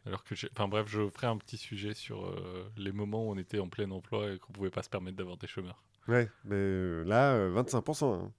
Alors 0.06 0.26
que 0.26 0.36
enfin 0.52 0.68
bref, 0.68 0.88
je 0.90 1.10
ferai 1.10 1.28
un 1.28 1.38
petit 1.38 1.58
sujet 1.58 1.94
sur 1.94 2.26
euh, 2.26 2.70
les 2.76 2.92
moments 2.92 3.26
où 3.28 3.32
on 3.32 3.38
était 3.38 3.60
en 3.60 3.70
plein 3.70 3.90
emploi 3.92 4.34
et 4.34 4.40
qu'on 4.40 4.52
pouvait 4.52 4.70
pas 4.70 4.84
se 4.84 4.90
permettre 4.90 5.16
d'avoir 5.16 5.38
des 5.38 5.48
chômeurs. 5.48 5.82
Ouais, 6.10 6.30
mais 6.44 6.56
euh, 6.56 7.04
là, 7.06 7.34
euh, 7.34 7.64
25%. 7.64 8.14
hein. 8.14 8.32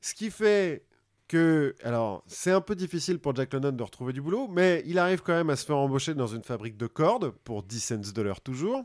Ce 0.00 0.14
qui 0.14 0.32
fait 0.32 0.84
que, 1.32 1.74
alors, 1.82 2.22
c'est 2.26 2.50
un 2.50 2.60
peu 2.60 2.74
difficile 2.74 3.18
pour 3.18 3.34
Jack 3.34 3.54
London 3.54 3.72
de 3.72 3.82
retrouver 3.82 4.12
du 4.12 4.20
boulot, 4.20 4.48
mais 4.48 4.82
il 4.84 4.98
arrive 4.98 5.22
quand 5.22 5.32
même 5.32 5.48
à 5.48 5.56
se 5.56 5.64
faire 5.64 5.78
embaucher 5.78 6.12
dans 6.12 6.26
une 6.26 6.42
fabrique 6.42 6.76
de 6.76 6.86
cordes 6.86 7.30
pour 7.42 7.62
10 7.62 7.80
cents 7.80 8.12
de 8.14 8.22
l'heure 8.22 8.42
toujours. 8.42 8.84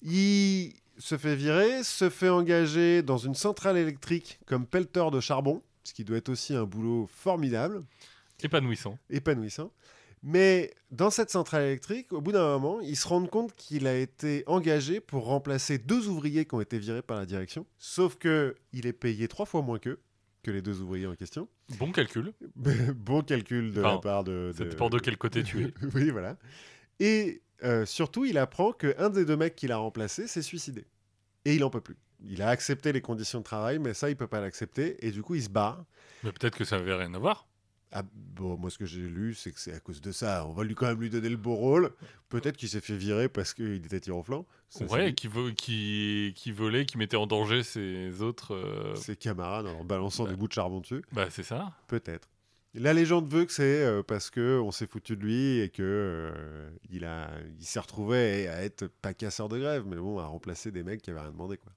Il 0.00 0.74
se 0.98 1.18
fait 1.18 1.34
virer, 1.34 1.82
se 1.82 2.08
fait 2.08 2.28
engager 2.28 3.02
dans 3.02 3.18
une 3.18 3.34
centrale 3.34 3.76
électrique 3.76 4.38
comme 4.46 4.64
pelleteur 4.64 5.10
de 5.10 5.18
charbon, 5.18 5.60
ce 5.82 5.92
qui 5.92 6.04
doit 6.04 6.18
être 6.18 6.28
aussi 6.28 6.54
un 6.54 6.62
boulot 6.62 7.08
formidable. 7.12 7.82
Épanouissant. 8.44 8.96
épanouissant. 9.10 9.72
Mais 10.22 10.72
dans 10.92 11.10
cette 11.10 11.30
centrale 11.30 11.64
électrique, 11.64 12.12
au 12.12 12.20
bout 12.20 12.30
d'un 12.30 12.46
moment, 12.46 12.80
il 12.80 12.96
se 12.96 13.08
rend 13.08 13.26
compte 13.26 13.56
qu'il 13.56 13.88
a 13.88 13.96
été 13.96 14.44
engagé 14.46 15.00
pour 15.00 15.24
remplacer 15.24 15.78
deux 15.78 16.06
ouvriers 16.06 16.44
qui 16.44 16.54
ont 16.54 16.60
été 16.60 16.78
virés 16.78 17.02
par 17.02 17.16
la 17.16 17.26
direction. 17.26 17.66
Sauf 17.78 18.14
que 18.14 18.54
il 18.72 18.86
est 18.86 18.92
payé 18.92 19.26
trois 19.26 19.46
fois 19.46 19.62
moins 19.62 19.80
qu'eux, 19.80 19.98
que 20.44 20.52
les 20.52 20.62
deux 20.62 20.80
ouvriers 20.80 21.08
en 21.08 21.16
question. 21.16 21.48
Bon 21.78 21.92
calcul. 21.92 22.32
bon 22.56 23.22
calcul 23.22 23.72
de 23.72 23.80
la 23.80 23.98
part 23.98 24.24
de. 24.24 24.52
Ça 24.56 24.64
dépend 24.64 24.90
de 24.90 24.98
quel 24.98 25.16
côté 25.16 25.42
tu 25.42 25.64
es. 25.64 25.74
oui, 25.94 26.10
voilà. 26.10 26.36
Et 27.00 27.42
euh, 27.64 27.86
surtout, 27.86 28.24
il 28.24 28.38
apprend 28.38 28.72
qu'un 28.72 29.10
des 29.10 29.24
deux 29.24 29.36
mecs 29.36 29.54
qu'il 29.54 29.72
a 29.72 29.76
remplacé 29.76 30.26
s'est 30.26 30.42
suicidé. 30.42 30.86
Et 31.44 31.54
il 31.54 31.64
en 31.64 31.70
peut 31.70 31.80
plus. 31.80 31.96
Il 32.24 32.42
a 32.42 32.48
accepté 32.48 32.92
les 32.92 33.00
conditions 33.00 33.40
de 33.40 33.44
travail, 33.44 33.78
mais 33.78 33.94
ça, 33.94 34.10
il 34.10 34.16
peut 34.16 34.28
pas 34.28 34.40
l'accepter. 34.40 35.04
Et 35.04 35.10
du 35.10 35.22
coup, 35.22 35.34
il 35.34 35.42
se 35.42 35.48
barre. 35.48 35.84
Mais 36.22 36.30
peut-être 36.32 36.56
que 36.56 36.64
ça 36.64 36.78
n'avait 36.78 36.94
rien 36.94 37.12
à 37.14 37.18
voir. 37.18 37.48
Ah, 37.94 38.02
bon, 38.14 38.56
moi, 38.56 38.70
ce 38.70 38.78
que 38.78 38.86
j'ai 38.86 39.00
lu, 39.02 39.34
c'est 39.34 39.52
que 39.52 39.60
c'est 39.60 39.74
à 39.74 39.80
cause 39.80 40.00
de 40.00 40.12
ça. 40.12 40.46
On 40.46 40.52
va 40.52 40.64
lui 40.64 40.74
quand 40.74 40.86
même 40.86 41.00
lui 41.00 41.10
donner 41.10 41.28
le 41.28 41.36
beau 41.36 41.54
rôle. 41.54 41.90
Peut-être 42.30 42.56
qu'il 42.56 42.68
s'est 42.70 42.80
fait 42.80 42.96
virer 42.96 43.28
parce 43.28 43.52
qu'il 43.52 43.84
était 43.84 44.00
tir 44.00 44.16
au 44.16 44.22
flanc. 44.22 44.46
Ça, 44.70 44.86
ouais, 44.86 45.12
qui, 45.12 45.26
vo- 45.28 45.52
qui, 45.52 46.32
qui 46.34 46.52
volait, 46.52 46.86
qui 46.86 46.96
mettait 46.96 47.18
en 47.18 47.26
danger 47.26 47.62
ses 47.62 48.22
autres. 48.22 48.54
euh, 48.54 48.94
Ses 48.94 49.16
camarades 49.16 49.66
en 49.66 49.84
balançant 49.84 50.24
Ouais. 50.24 50.30
des 50.30 50.36
bouts 50.36 50.48
de 50.48 50.52
charbon 50.54 50.80
dessus. 50.80 51.02
Bah, 51.12 51.26
c'est 51.30 51.42
ça. 51.42 51.72
Peut-être. 51.88 52.28
La 52.74 52.94
légende 52.94 53.30
veut 53.30 53.44
que 53.44 53.52
c'est 53.52 53.84
euh, 53.84 54.02
parce 54.02 54.30
que 54.30 54.58
on 54.58 54.70
s'est 54.70 54.86
foutu 54.86 55.14
de 55.14 55.22
lui 55.22 55.58
et 55.60 55.68
que 55.68 55.82
euh, 55.82 56.70
il 56.88 57.04
a, 57.04 57.30
il 57.60 57.66
s'est 57.66 57.80
retrouvé 57.80 58.48
à 58.48 58.62
être 58.64 58.86
pas 58.86 59.12
casseur 59.12 59.50
de 59.50 59.58
grève, 59.58 59.84
mais 59.86 59.96
bon, 59.96 60.18
à 60.18 60.24
remplacer 60.24 60.70
des 60.70 60.82
mecs 60.82 61.02
qui 61.02 61.10
avaient 61.10 61.20
rien 61.20 61.32
demandé, 61.32 61.58
quoi. 61.58 61.70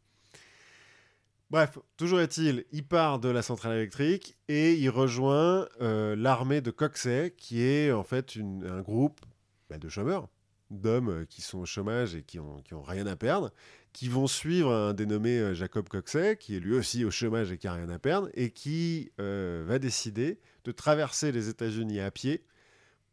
Bref, 1.56 1.80
toujours 1.95 2.20
est-il, 2.20 2.66
il 2.74 2.86
part 2.86 3.18
de 3.18 3.30
la 3.30 3.41
centrale 3.41 3.78
électrique 3.78 4.36
et 4.49 4.74
il 4.74 4.89
rejoint 4.89 5.70
euh, 5.80 6.14
l'armée 6.18 6.60
de 6.60 6.70
Coxey, 6.70 7.34
qui 7.38 7.62
est 7.62 7.93
en 7.93 8.03
fait 8.03 8.34
un 8.36 8.82
groupe 8.82 9.22
bah, 9.70 9.78
de 9.78 9.88
chômeurs, 9.88 10.28
d'hommes 10.70 11.08
euh, 11.08 11.26
qui 11.26 11.41
sont 11.41 11.60
au 11.60 11.66
chômage 11.66 12.14
et 12.14 12.24
qui 12.24 12.39
ont, 12.39 12.62
rien 12.84 13.08
à 13.08 13.16
perdre, 13.16 13.53
qui 13.93 14.10
vont 14.10 14.28
suivre 14.28 14.70
un 14.70 14.93
dénommé 14.93 15.39
euh, 15.39 15.53
Jacob 15.53 15.88
Coxey, 15.88 16.36
qui 16.36 16.58
est 16.58 16.60
lui 16.60 16.76
aussi 16.76 17.06
au 17.06 17.10
chômage 17.10 17.53
et 17.53 17.58
qui 17.58 17.70
a 17.70 17.74
rien 17.74 17.88
à 17.88 17.99
perdre, 17.99 18.28
et 18.34 18.49
qui 18.49 19.14
va 19.18 19.80
décider 19.80 20.41
de 20.66 20.74
traverser 20.74 21.32
les 21.32 21.47
États-Unis 21.47 22.01
à 22.01 22.12
pied 22.12 22.43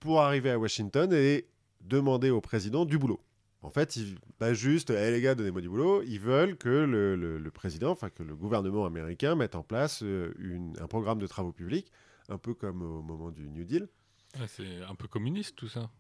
pour 0.01 0.21
arriver 0.21 0.51
à 0.51 0.59
Washington 0.59 1.13
et 1.13 1.47
demander 1.81 2.31
au 2.31 2.41
président 2.41 2.87
du 2.87 2.99
boulot. 2.99 3.21
En 3.63 3.71
fait, 3.71 3.97
ils, 3.97 4.17
pas 4.39 4.55
juste, 4.55 4.91
hey, 4.91 5.13
les 5.13 5.21
gars, 5.21 5.35
donnez-moi 5.37 5.61
du 5.61 5.69
boulot. 5.69 6.03
Ils 6.03 6.19
veulent 6.19 6.57
que 6.57 6.69
le, 6.69 7.15
le- 7.17 7.39
le 7.39 7.51
président, 7.51 7.91
enfin 7.91 8.11
que 8.11 8.23
le 8.25 8.35
gouvernement 8.35 8.85
américain 8.87 9.35
mette 9.37 9.55
en 9.55 9.63
place 9.63 10.03
euh, 10.03 10.35
une- 10.39 10.77
un 10.81 10.87
programme 10.89 11.19
de 11.19 11.27
travaux 11.27 11.53
publics 11.53 11.91
un 12.29 12.39
peu 12.39 12.55
comme 12.55 12.83
au 12.83 13.03
moment 13.03 13.31
du 13.31 13.49
New 13.49 13.65
Deal. 13.65 13.89
Ah, 14.35 14.47
c'est 14.49 14.83
un 14.89 14.95
peu 14.95 15.07
communiste 15.09 15.55
tout 15.57 15.69
ça. 15.69 15.91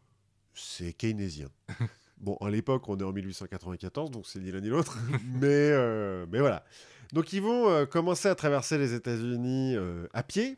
C'est 0.55 0.93
keynésien. 0.93 1.49
bon, 2.19 2.37
à 2.41 2.51
l'époque, 2.51 2.89
on 2.89 2.99
est 2.99 3.05
en 3.05 3.13
1894, 3.13 4.11
donc 4.11 4.27
c'est 4.27 4.41
ni 4.41 4.51
l'un 4.51 4.61
ni 4.61 4.69
l'autre. 4.69 4.99
mais, 5.41 5.47
euh, 5.71 6.27
mais 6.31 6.41
voilà. 6.41 6.65
Donc 7.13 7.33
ils 7.33 7.43
vont 7.43 7.69
euh, 7.69 7.87
commencer 7.87 8.29
à 8.29 8.35
traverser 8.35 8.77
les 8.79 8.95
États-Unis 8.95 9.77
euh, 9.77 10.07
à 10.15 10.23
pied. 10.23 10.57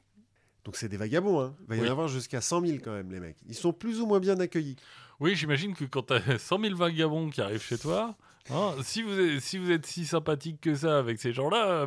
Donc 0.64 0.76
c'est 0.76 0.88
des 0.88 0.96
vagabonds. 0.96 1.40
Hein. 1.40 1.54
Il 1.62 1.66
va 1.66 1.76
y 1.76 1.80
Oui. 1.80 1.88
en 1.88 1.92
avoir 1.92 2.08
jusqu'à 2.08 2.40
100 2.40 2.64
000 2.64 2.78
quand 2.82 2.92
même, 2.92 3.10
les 3.12 3.20
mecs. 3.20 3.36
Ils 3.46 3.54
sont 3.54 3.72
plus 3.74 4.00
ou 4.00 4.06
moins 4.06 4.20
bien 4.20 4.38
accueillis. 4.40 4.76
Oui, 5.20 5.34
j'imagine 5.34 5.74
que 5.74 5.84
quand 5.84 6.02
t'as 6.02 6.20
100 6.38 6.60
000 6.60 6.76
vagabonds 6.76 7.30
qui 7.30 7.40
arrivent 7.40 7.62
chez 7.62 7.78
toi, 7.78 8.14
hein, 8.50 8.72
si, 8.82 9.02
vous 9.02 9.18
êtes, 9.18 9.40
si 9.40 9.58
vous 9.58 9.70
êtes 9.70 9.86
si 9.86 10.04
sympathique 10.06 10.60
que 10.60 10.74
ça 10.74 10.98
avec 10.98 11.18
ces 11.20 11.32
gens-là, 11.32 11.86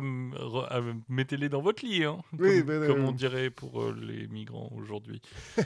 euh, 0.70 0.94
mettez-les 1.08 1.48
dans 1.48 1.60
votre 1.60 1.84
lit, 1.84 2.04
hein, 2.04 2.18
Oui, 2.38 2.58
comme, 2.58 2.66
ben, 2.66 2.86
comme 2.86 3.00
euh, 3.04 3.08
on 3.08 3.12
dirait 3.12 3.50
pour 3.50 3.82
euh, 3.82 3.96
les 4.00 4.26
migrants 4.28 4.70
aujourd'hui. 4.76 5.20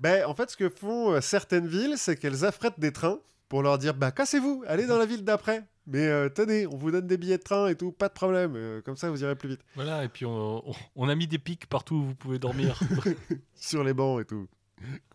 Ben, 0.00 0.24
en 0.26 0.34
fait, 0.34 0.50
ce 0.50 0.56
que 0.56 0.70
font 0.70 1.12
euh, 1.12 1.20
certaines 1.20 1.66
villes, 1.66 1.94
c'est 1.98 2.16
qu'elles 2.16 2.44
affrètent 2.46 2.80
des 2.80 2.90
trains 2.92 3.18
pour 3.50 3.62
leur 3.62 3.76
dire 3.78 3.92
bah 3.94 4.10
cassez-vous, 4.12 4.64
allez 4.66 4.86
dans 4.86 4.96
la 4.96 5.04
ville 5.04 5.24
d'après. 5.24 5.64
Mais 5.86 6.06
euh, 6.06 6.28
tenez, 6.30 6.66
on 6.66 6.76
vous 6.76 6.90
donne 6.90 7.06
des 7.06 7.18
billets 7.18 7.36
de 7.36 7.42
train 7.42 7.68
et 7.68 7.74
tout, 7.74 7.92
pas 7.92 8.08
de 8.08 8.14
problème. 8.14 8.54
euh, 8.56 8.80
comme 8.80 8.96
ça, 8.96 9.10
vous 9.10 9.22
irez 9.22 9.34
plus 9.36 9.48
vite. 9.50 9.60
Voilà, 9.74 10.04
et 10.04 10.08
puis 10.08 10.24
on, 10.24 10.66
on- 10.70 10.74
on 10.96 11.08
a 11.08 11.14
mis 11.14 11.26
des 11.26 11.38
pics 11.38 11.66
partout 11.66 11.96
où 11.96 12.02
vous 12.04 12.14
pouvez 12.14 12.38
dormir. 12.38 12.78
Sur 13.54 13.84
les 13.84 13.92
bancs 13.92 14.22
et 14.22 14.24
tout. 14.24 14.46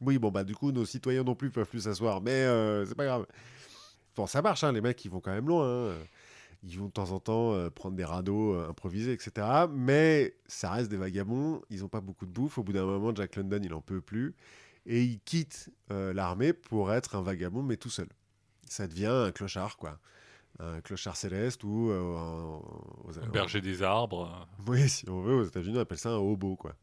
Oui, 0.01 0.17
bon, 0.17 0.31
bah 0.31 0.43
du 0.43 0.55
coup, 0.55 0.71
nos 0.71 0.85
citoyens 0.85 1.23
non 1.23 1.35
plus 1.35 1.49
peuvent 1.51 1.67
plus 1.67 1.81
s'asseoir. 1.81 2.21
Mais 2.21 2.31
euh, 2.31 2.85
c'est 2.85 2.95
pas 2.95 3.05
grave. 3.05 3.25
Bon, 4.15 4.27
ça 4.27 4.41
marche, 4.41 4.63
hein, 4.63 4.71
les 4.71 4.81
mecs, 4.81 5.03
ils 5.05 5.11
vont 5.11 5.19
quand 5.19 5.31
même 5.31 5.47
loin. 5.47 5.91
hein. 5.91 5.95
Ils 6.63 6.79
vont 6.79 6.85
de 6.87 6.91
temps 6.91 7.11
en 7.11 7.19
temps 7.19 7.53
euh, 7.53 7.69
prendre 7.69 7.95
des 7.95 8.05
radeaux 8.05 8.55
euh, 8.55 8.69
improvisés, 8.69 9.11
etc. 9.13 9.67
Mais 9.71 10.35
ça 10.47 10.71
reste 10.71 10.89
des 10.89 10.97
vagabonds. 10.97 11.61
Ils 11.69 11.81
n'ont 11.81 11.89
pas 11.89 12.01
beaucoup 12.01 12.25
de 12.25 12.31
bouffe. 12.31 12.57
Au 12.57 12.63
bout 12.63 12.73
d'un 12.73 12.85
moment, 12.85 13.13
Jack 13.13 13.35
London, 13.35 13.59
il 13.63 13.73
en 13.73 13.81
peut 13.81 14.01
plus. 14.01 14.33
Et 14.87 15.03
il 15.03 15.19
quitte 15.19 15.69
l'armée 15.89 16.53
pour 16.53 16.91
être 16.93 17.15
un 17.15 17.21
vagabond, 17.21 17.61
mais 17.63 17.75
tout 17.77 17.89
seul. 17.89 18.07
Ça 18.67 18.87
devient 18.87 19.07
un 19.07 19.31
clochard, 19.31 19.77
quoi. 19.77 19.99
Un 20.59 20.79
clochard 20.81 21.17
céleste 21.17 21.63
ou... 21.63 21.89
euh, 21.91 21.99
un- 21.99 22.55
aux- 23.09 23.29
Berger 23.31 23.61
des 23.61 23.81
arbres. 23.83 24.47
oui, 24.67 24.87
si 24.87 25.07
on 25.09 25.21
veut, 25.21 25.35
aux 25.35 25.43
États-Unis, 25.43 25.77
on 25.77 25.81
appelle 25.81 25.97
ça 25.97 26.09
un 26.09 26.17
hobo, 26.17 26.55
quoi. 26.55 26.75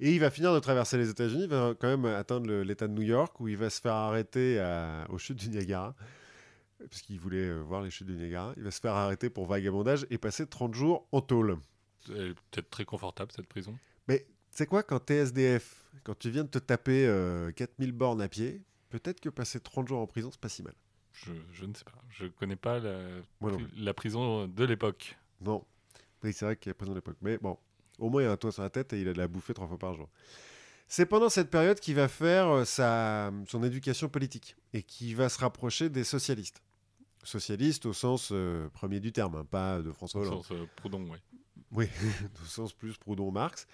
Et 0.00 0.12
il 0.14 0.20
va 0.20 0.30
finir 0.30 0.54
de 0.54 0.60
traverser 0.60 0.96
les 0.96 1.10
États-Unis, 1.10 1.44
il 1.44 1.48
va 1.48 1.74
quand 1.78 1.88
même 1.88 2.04
atteindre 2.04 2.52
l'État 2.62 2.86
de 2.86 2.92
New 2.92 3.02
York, 3.02 3.38
où 3.40 3.48
il 3.48 3.56
va 3.56 3.68
se 3.70 3.80
faire 3.80 3.94
arrêter 3.94 4.60
à- 4.60 5.06
aux 5.10 5.18
chutes 5.18 5.38
du 5.38 5.48
Niagara, 5.48 5.94
parce 6.78 7.02
qu'il 7.02 7.18
voulait 7.18 7.48
euh, 7.48 7.58
voir 7.62 7.82
les 7.82 7.90
chutes 7.90 8.06
du 8.06 8.14
Niagara. 8.14 8.52
Il 8.56 8.62
va 8.62 8.70
se 8.70 8.80
faire 8.80 8.94
arrêter 8.94 9.28
pour 9.30 9.46
vagabondage 9.46 10.06
et 10.10 10.18
passer 10.18 10.46
30 10.46 10.74
jours 10.74 11.06
en 11.10 11.20
tôle. 11.20 11.58
Elle 12.10 12.28
est 12.28 12.34
peut-être 12.50 12.70
très 12.70 12.84
confortable 12.84 13.32
cette 13.34 13.48
prison. 13.48 13.76
Mais 14.06 14.20
tu 14.20 14.26
sais 14.58 14.66
quoi, 14.66 14.82
quand 14.84 15.00
t'es 15.00 15.16
SDF, 15.16 15.84
quand 16.04 16.16
tu 16.16 16.30
viens 16.30 16.44
de 16.44 16.48
te 16.48 16.58
taper 16.58 17.06
euh, 17.06 17.50
4000 17.52 17.90
bornes 17.92 18.22
à 18.22 18.28
pied, 18.28 18.62
peut-être 18.90 19.20
que 19.20 19.28
passer 19.28 19.58
30 19.58 19.88
jours 19.88 19.98
en 20.00 20.06
prison, 20.06 20.30
c'est 20.30 20.40
pas 20.40 20.48
si 20.48 20.62
mal. 20.62 20.74
Je, 21.12 21.32
je 21.52 21.64
ne 21.64 21.74
sais 21.74 21.82
pas. 21.84 22.00
Je 22.10 22.26
connais 22.26 22.54
pas 22.56 22.78
la, 22.78 23.00
la 23.76 23.94
prison 23.94 24.46
de 24.46 24.64
l'époque. 24.64 25.16
Non. 25.40 25.64
Oui, 26.22 26.32
c'est 26.32 26.44
vrai 26.44 26.56
qu'il 26.56 26.70
y 26.70 26.72
a 26.72 26.74
prison 26.74 26.92
à 26.92 26.94
l'époque. 26.94 27.16
Mais 27.20 27.36
bon, 27.38 27.58
au 27.98 28.08
moins 28.10 28.22
il 28.22 28.24
y 28.24 28.28
a 28.28 28.32
un 28.32 28.36
toit 28.36 28.52
sur 28.52 28.62
la 28.62 28.70
tête 28.70 28.92
et 28.92 29.00
il 29.00 29.08
a 29.08 29.12
de 29.12 29.18
la 29.18 29.28
bouffer 29.28 29.54
trois 29.54 29.66
fois 29.66 29.78
par 29.78 29.94
jour. 29.94 30.08
C'est 30.86 31.04
pendant 31.04 31.28
cette 31.28 31.50
période 31.50 31.78
qu'il 31.80 31.94
va 31.96 32.08
faire 32.08 32.48
euh, 32.48 32.64
sa, 32.64 33.30
son 33.46 33.62
éducation 33.62 34.08
politique 34.08 34.56
et 34.72 34.82
qu'il 34.82 35.16
va 35.16 35.28
se 35.28 35.38
rapprocher 35.38 35.90
des 35.90 36.02
socialistes. 36.04 36.62
Socialistes 37.22 37.84
au 37.84 37.92
sens 37.92 38.30
euh, 38.32 38.68
premier 38.70 38.98
du 38.98 39.12
terme, 39.12 39.36
hein, 39.36 39.44
pas 39.44 39.82
de 39.82 39.92
François 39.92 40.22
Au 40.22 40.24
Hollande. 40.24 40.44
sens 40.44 40.52
euh, 40.52 40.64
Proudhon, 40.76 41.06
ouais. 41.10 41.18
Oui, 41.72 41.88
au 42.42 42.46
sens 42.46 42.72
plus 42.72 42.96
Proudhon-Marx. 42.96 43.66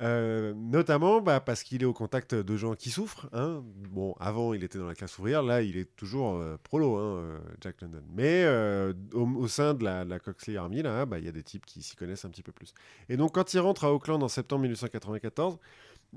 Euh, 0.00 0.54
notamment 0.54 1.20
bah, 1.20 1.40
parce 1.40 1.64
qu'il 1.64 1.82
est 1.82 1.86
au 1.86 1.92
contact 1.92 2.34
de 2.34 2.56
gens 2.56 2.74
qui 2.74 2.90
souffrent. 2.90 3.28
hein. 3.32 3.64
Bon, 3.90 4.14
avant, 4.20 4.54
il 4.54 4.62
était 4.62 4.78
dans 4.78 4.86
la 4.86 4.94
classe 4.94 5.18
ouvrière, 5.18 5.42
là, 5.42 5.62
il 5.62 5.76
est 5.76 5.96
toujours 5.96 6.36
euh, 6.36 6.56
prolo, 6.62 6.96
hein, 6.96 7.16
euh, 7.16 7.38
Jack 7.60 7.80
London. 7.80 8.02
Mais 8.14 8.44
euh, 8.44 8.92
au, 9.12 9.48
sein 9.48 9.74
de 9.74 9.82
la, 9.82 10.04
la 10.04 10.20
Coxley 10.20 10.56
Army, 10.56 10.82
bah, 10.82 11.18
il 11.18 11.24
y 11.24 11.28
a 11.28 11.32
des 11.32 11.42
types 11.42 11.66
qui 11.66 11.82
s'y 11.82 11.96
connaissent 11.96 12.24
un 12.24 12.30
petit 12.30 12.42
peu 12.42 12.52
plus. 12.52 12.74
Et 13.08 13.16
donc, 13.16 13.34
quand 13.34 13.54
il 13.54 13.58
rentre 13.58 13.84
à 13.84 13.92
Auckland 13.92 14.22
en 14.22 14.28
septembre 14.28 14.62
1894, 14.62 15.58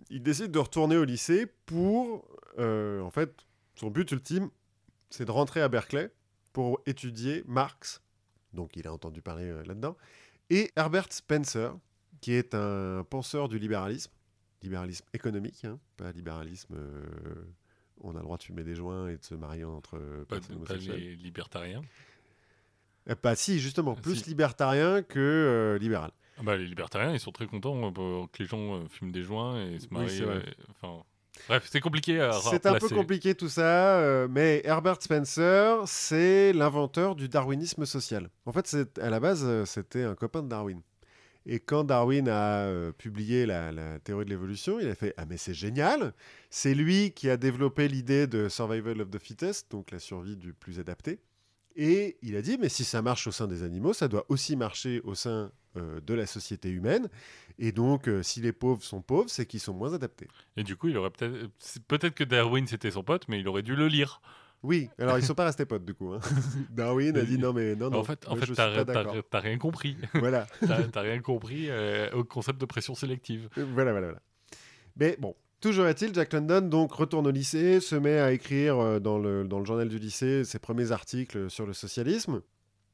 il 0.09 0.21
décide 0.21 0.51
de 0.51 0.59
retourner 0.59 0.97
au 0.97 1.03
lycée 1.03 1.47
pour, 1.65 2.25
en 2.59 3.09
fait, 3.11 3.33
son 3.75 3.89
but 3.89 4.11
ultime, 4.11 4.49
c'est 5.09 5.25
de 5.25 5.31
rentrer 5.31 5.61
à 5.61 5.69
Berkeley 5.69 6.11
pour 6.53 6.81
étudier 6.85 7.43
Marx. 7.47 8.01
Donc, 8.53 8.75
il 8.75 8.85
a 8.85 8.93
entendu 8.93 9.21
parler 9.21 9.51
là-dedans 9.65 9.95
et 10.51 10.69
Herbert 10.75 11.07
Spencer, 11.11 11.73
qui 12.21 12.33
est 12.33 12.55
un 12.55 13.03
penseur 13.09 13.49
du 13.49 13.59
libéralisme, 13.59 14.11
libéralisme 14.61 15.05
économique, 15.13 15.65
hein, 15.65 15.79
pas 15.97 16.11
libéralisme. 16.11 16.75
euh, 16.75 17.43
on 18.03 18.11
a 18.15 18.19
le 18.19 18.23
droit 18.23 18.37
de 18.37 18.43
fumer 18.43 18.63
des 18.63 18.75
joints 18.75 19.09
et 19.09 19.17
de 19.17 19.23
se 19.23 19.35
marier 19.35 19.63
entre 19.63 19.99
Pas, 20.27 20.37
pas 20.39 20.75
les 20.75 21.15
libertariens. 21.15 21.81
Pas 23.21 23.35
si, 23.35 23.59
justement, 23.59 23.95
Ah, 23.97 24.01
plus 24.01 24.17
si. 24.17 24.29
libertarien 24.29 25.01
que 25.01 25.19
euh, 25.19 25.77
libéral. 25.79 26.11
Ah 26.37 26.43
bah, 26.43 26.55
les 26.55 26.65
libertariens, 26.65 27.13
ils 27.13 27.19
sont 27.19 27.31
très 27.31 27.47
contents 27.47 27.91
euh, 27.97 28.25
que 28.31 28.43
les 28.43 28.45
gens 28.45 28.75
euh, 28.75 28.87
fument 28.89 29.11
des 29.11 29.23
joints 29.23 29.61
et 29.65 29.79
se 29.79 29.87
marient. 29.91 30.23
bref, 31.47 31.67
c'est 31.69 31.81
compliqué 31.81 32.21
à 32.21 32.31
C'est 32.33 32.65
un 32.65 32.75
peu 32.77 32.89
compliqué 32.89 33.35
tout 33.35 33.49
ça, 33.49 34.27
mais 34.29 34.61
Herbert 34.63 35.01
Spencer, 35.01 35.81
c'est 35.87 36.53
l'inventeur 36.53 37.15
du 37.15 37.27
darwinisme 37.27 37.85
social. 37.85 38.29
En 38.45 38.51
fait, 38.51 38.75
à 38.99 39.09
la 39.09 39.19
base, 39.19 39.65
c'était 39.65 40.03
un 40.03 40.15
copain 40.15 40.43
de 40.43 40.47
Darwin. 40.49 40.81
Et 41.45 41.59
quand 41.59 41.83
Darwin 41.83 42.27
a 42.27 42.65
euh, 42.65 42.91
publié 42.91 43.45
la, 43.45 43.99
théorie 43.99 44.25
de 44.25 44.29
l'évolution, 44.29 44.79
il 44.79 44.87
a 44.87 44.95
fait 44.95 45.13
Ah, 45.17 45.25
mais 45.25 45.37
c'est 45.37 45.53
génial 45.53 46.13
C'est 46.49 46.75
lui 46.75 47.11
qui 47.11 47.29
a 47.29 47.37
développé 47.37 47.87
l'idée 47.87 48.27
de 48.27 48.47
survival 48.47 49.01
of 49.01 49.09
the 49.09 49.19
fittest, 49.19 49.71
donc 49.71 49.91
la 49.91 49.99
survie 49.99 50.37
du 50.37 50.53
plus 50.53 50.79
adapté. 50.79 51.19
Et 51.75 52.17
il 52.21 52.35
a 52.35 52.41
dit 52.41 52.57
Mais 52.59 52.69
si 52.69 52.83
ça 52.83 53.01
marche 53.01 53.27
au 53.27 53.31
sein 53.31 53.47
des 53.47 53.63
animaux, 53.63 53.93
ça 53.93 54.07
doit 54.07 54.25
aussi 54.29 54.55
marcher 54.55 55.01
au 55.03 55.15
sein 55.15 55.51
euh, 55.77 55.99
de 56.01 56.13
la 56.13 56.25
société 56.25 56.69
humaine. 56.69 57.09
Et 57.57 57.71
donc, 57.71 58.07
euh, 58.07 58.21
si 58.23 58.41
les 58.41 58.51
pauvres 58.51 58.83
sont 58.83 59.01
pauvres, 59.01 59.29
c'est 59.29 59.45
qu'ils 59.45 59.59
sont 59.61 59.73
moins 59.73 59.93
adaptés. 59.93 60.27
Et 60.57 60.63
du 60.63 60.75
coup, 60.75 60.89
il 60.89 60.97
aurait 60.97 61.11
peut-être. 61.11 61.49
Peut-être 61.87 62.13
que 62.13 62.23
Darwin 62.23 62.67
c'était 62.67 62.91
son 62.91 63.03
pote, 63.03 63.27
mais 63.29 63.39
il 63.39 63.47
aurait 63.47 63.63
dû 63.63 63.75
le 63.75 63.87
lire. 63.87 64.21
Oui, 64.63 64.89
alors 64.99 65.17
ils 65.17 65.23
sont 65.25 65.33
pas 65.33 65.45
restés 65.45 65.65
potes 65.65 65.83
du 65.85 65.93
coup. 65.95 66.13
hein. 66.13 66.19
Darwin 66.69 67.17
a 67.17 67.23
dit 67.23 67.37
non 67.39 67.51
mais 67.51 67.75
non 67.75 67.89
non. 67.89 67.99
en 67.99 68.03
fait, 68.03 68.27
en 68.27 68.35
fait 68.35 68.53
t'as 69.29 69.39
rien 69.39 69.57
compris. 69.57 69.97
voilà, 70.13 70.45
T'as 70.91 71.01
rien 71.01 71.19
compris 71.19 71.65
euh, 71.69 72.11
au 72.13 72.23
concept 72.23 72.61
de 72.61 72.65
pression 72.65 72.93
sélective. 72.93 73.49
voilà, 73.55 73.91
voilà, 73.91 74.07
voilà. 74.07 74.21
Mais 74.97 75.17
bon, 75.19 75.35
toujours 75.61 75.87
est-il, 75.87 76.13
Jack 76.13 76.33
London 76.33 76.61
donc 76.61 76.91
retourne 76.93 77.25
au 77.25 77.31
lycée, 77.31 77.79
se 77.79 77.95
met 77.95 78.19
à 78.19 78.31
écrire 78.33 78.77
euh, 78.77 78.99
dans 78.99 79.17
le, 79.17 79.45
dans 79.45 79.57
le 79.59 79.65
journal 79.65 79.89
du 79.89 79.97
lycée 79.97 80.43
ses 80.43 80.59
premiers 80.59 80.91
articles 80.91 81.49
sur 81.49 81.65
le 81.65 81.73
socialisme. 81.73 82.41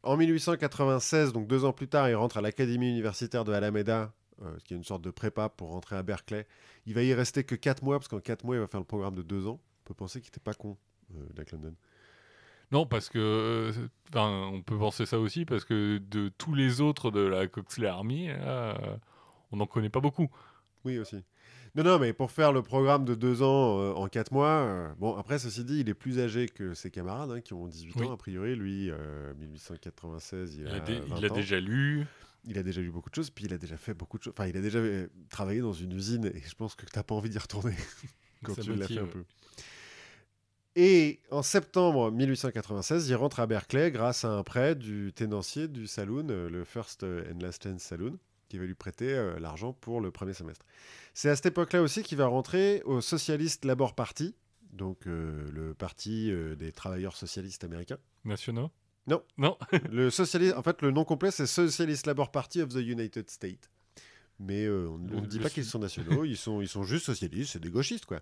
En 0.03 0.15
1896, 0.15 1.33
donc 1.33 1.47
deux 1.47 1.65
ans 1.65 1.73
plus 1.73 1.89
tard, 1.89 2.07
il 2.07 2.15
rentre 2.15 2.37
à 2.37 2.41
l'académie 2.41 2.89
universitaire 2.91 3.43
de 3.43 3.51
Alameda, 3.51 4.13
euh, 4.41 4.55
qui 4.63 4.73
est 4.73 4.77
une 4.77 4.85
sorte 4.85 5.01
de 5.01 5.09
prépa 5.11 5.49
pour 5.49 5.71
rentrer 5.71 5.97
à 5.97 6.03
Berkeley. 6.03 6.47
Il 6.85 6.93
va 6.93 7.03
y 7.03 7.13
rester 7.13 7.43
que 7.43 7.55
quatre 7.55 7.83
mois, 7.83 7.97
parce 7.99 8.07
qu'en 8.07 8.19
quatre 8.21 8.45
mois, 8.45 8.55
il 8.55 8.59
va 8.59 8.67
faire 8.67 8.79
le 8.79 8.85
programme 8.85 9.15
de 9.15 9.21
deux 9.23 9.47
ans. 9.47 9.59
On 9.81 9.87
peut 9.87 9.93
penser 9.95 10.21
qu'il 10.21 10.29
était 10.29 10.39
pas 10.39 10.53
con, 10.53 10.71
euh, 10.71 10.73
Jack 11.35 11.51
London. 11.51 11.73
Non, 12.71 12.85
parce 12.85 13.09
que. 13.09 13.17
euh, 13.19 13.71
on 14.13 14.61
peut 14.61 14.77
penser 14.77 15.05
ça 15.05 15.19
aussi, 15.19 15.45
parce 15.45 15.63
que 15.65 15.99
de 15.99 16.29
tous 16.37 16.53
les 16.53 16.81
autres 16.81 17.11
de 17.11 17.21
la 17.21 17.47
Coxley 17.47 17.87
Army, 17.87 18.27
là, 18.27 18.77
euh, 18.81 18.97
on 19.51 19.57
n'en 19.57 19.65
connaît 19.67 19.89
pas 19.89 20.01
beaucoup. 20.01 20.29
Oui, 20.83 20.97
aussi. 20.99 21.23
Non, 21.75 21.83
non, 21.83 21.99
mais 21.99 22.11
pour 22.11 22.31
faire 22.31 22.51
le 22.51 22.61
programme 22.63 23.05
de 23.05 23.13
deux 23.15 23.41
ans 23.43 23.79
euh, 23.79 23.93
en 23.93 24.07
quatre 24.07 24.31
mois, 24.31 24.47
euh, 24.49 24.93
bon, 24.97 25.15
après, 25.15 25.37
ceci 25.39 25.63
dit, 25.63 25.79
il 25.81 25.89
est 25.89 25.93
plus 25.93 26.19
âgé 26.19 26.47
que 26.47 26.73
ses 26.73 26.89
camarades, 26.91 27.31
hein, 27.31 27.39
qui 27.41 27.53
ont 27.53 27.67
18 27.67 27.93
Oui. 27.97 28.05
ans, 28.07 28.11
a 28.13 28.17
priori. 28.17 28.55
Lui, 28.55 28.89
euh, 28.89 29.33
1896, 29.35 30.55
il, 30.55 30.61
Il 30.61 30.67
a, 30.67 30.73
a, 30.75 30.79
dé- 30.79 30.99
20 30.99 31.17
il 31.17 31.25
a 31.25 31.31
ans. 31.31 31.33
déjà 31.35 31.59
lu. 31.59 32.05
Il 32.45 32.57
a 32.57 32.63
déjà 32.63 32.81
lu 32.81 32.89
beaucoup 32.91 33.09
de 33.09 33.15
choses, 33.15 33.29
puis 33.29 33.45
il 33.45 33.53
a 33.53 33.57
déjà 33.57 33.75
fait 33.77 33.93
beaucoup 33.93 34.17
de 34.17 34.23
choses. 34.23 34.33
Enfin, 34.37 34.47
il 34.47 34.55
a 34.57 34.61
déjà 34.61 34.79
euh, 34.79 35.07
travaillé 35.29 35.59
dans 35.61 35.73
une 35.73 35.91
usine, 35.93 36.25
et 36.33 36.41
je 36.45 36.55
pense 36.55 36.75
que 36.75 36.85
tu 36.85 36.91
n'as 36.95 37.03
pas 37.03 37.13
envie 37.15 37.29
d'y 37.29 37.37
retourner 37.37 37.75
quand 38.43 38.55
Ça 38.55 38.61
tu 38.61 38.73
l'as 38.73 38.87
fait 38.87 38.99
un 38.99 39.05
peu. 39.07 39.23
Et 40.79 41.21
en 41.31 41.41
septembre 41.41 42.11
1896, 42.11 43.09
il 43.09 43.15
rentre 43.15 43.39
à 43.39 43.47
Berkeley 43.47 43.89
grâce 43.89 44.23
à 44.25 44.29
un 44.29 44.43
prêt 44.43 44.75
du 44.75 45.11
tenancier 45.11 45.67
du 45.67 45.87
saloon, 45.87 46.27
euh, 46.29 46.51
le 46.51 46.63
First 46.63 47.03
and 47.03 47.39
Last 47.41 47.63
Chance 47.63 47.81
Saloon, 47.81 48.19
qui 48.47 48.59
va 48.59 48.65
lui 48.65 48.75
prêter 48.75 49.11
euh, 49.11 49.39
l'argent 49.39 49.73
pour 49.73 50.01
le 50.01 50.11
premier 50.11 50.33
semestre. 50.33 50.63
C'est 51.15 51.29
à 51.29 51.35
cette 51.35 51.47
époque-là 51.47 51.81
aussi 51.81 52.03
qu'il 52.03 52.19
va 52.19 52.27
rentrer 52.27 52.83
au 52.85 53.01
Socialist 53.01 53.65
Labor 53.65 53.95
Party, 53.95 54.35
donc 54.71 55.07
euh, 55.07 55.49
le 55.51 55.73
parti 55.73 56.31
euh, 56.31 56.55
des 56.55 56.71
travailleurs 56.71 57.15
socialistes 57.15 57.63
américains. 57.63 57.97
Nationaux? 58.23 58.69
Non. 59.07 59.23
Non 59.39 59.57
Le 59.91 60.11
socialiste, 60.11 60.55
en 60.55 60.61
fait, 60.61 60.83
le 60.83 60.91
nom 60.91 61.05
complet, 61.05 61.31
c'est 61.31 61.47
Socialist 61.47 62.05
Labor 62.05 62.29
Party 62.29 62.61
of 62.61 62.69
the 62.69 62.81
United 62.81 63.31
States. 63.31 63.71
Mais 64.39 64.65
euh, 64.65 64.87
on 64.89 65.21
ne 65.21 65.25
dit 65.25 65.39
pas 65.39 65.49
qu'ils 65.49 65.65
sont 65.65 65.79
nationaux, 65.79 66.23
ils 66.23 66.37
sont, 66.37 66.61
ils 66.61 66.67
sont 66.67 66.83
juste 66.83 67.05
socialistes, 67.05 67.53
c'est 67.53 67.59
des 67.59 67.71
gauchistes, 67.71 68.05
quoi. 68.05 68.19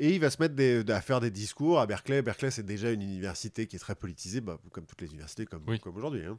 Et 0.00 0.14
il 0.14 0.20
va 0.20 0.30
se 0.30 0.40
mettre 0.40 0.54
des- 0.54 0.84
à 0.90 1.00
faire 1.00 1.20
des 1.20 1.30
discours 1.30 1.80
à 1.80 1.86
Berkeley. 1.86 2.22
Berkeley, 2.22 2.50
c'est 2.52 2.64
déjà 2.64 2.90
une 2.92 3.02
université 3.02 3.66
qui 3.66 3.76
est 3.76 3.80
très 3.80 3.96
politisée, 3.96 4.40
bah, 4.40 4.58
comme 4.70 4.86
toutes 4.86 5.00
les 5.00 5.08
universités, 5.08 5.44
comme, 5.44 5.64
Oui. 5.66 5.80
comme 5.80 5.96
aujourd'hui. 5.96 6.24
hein. 6.24 6.38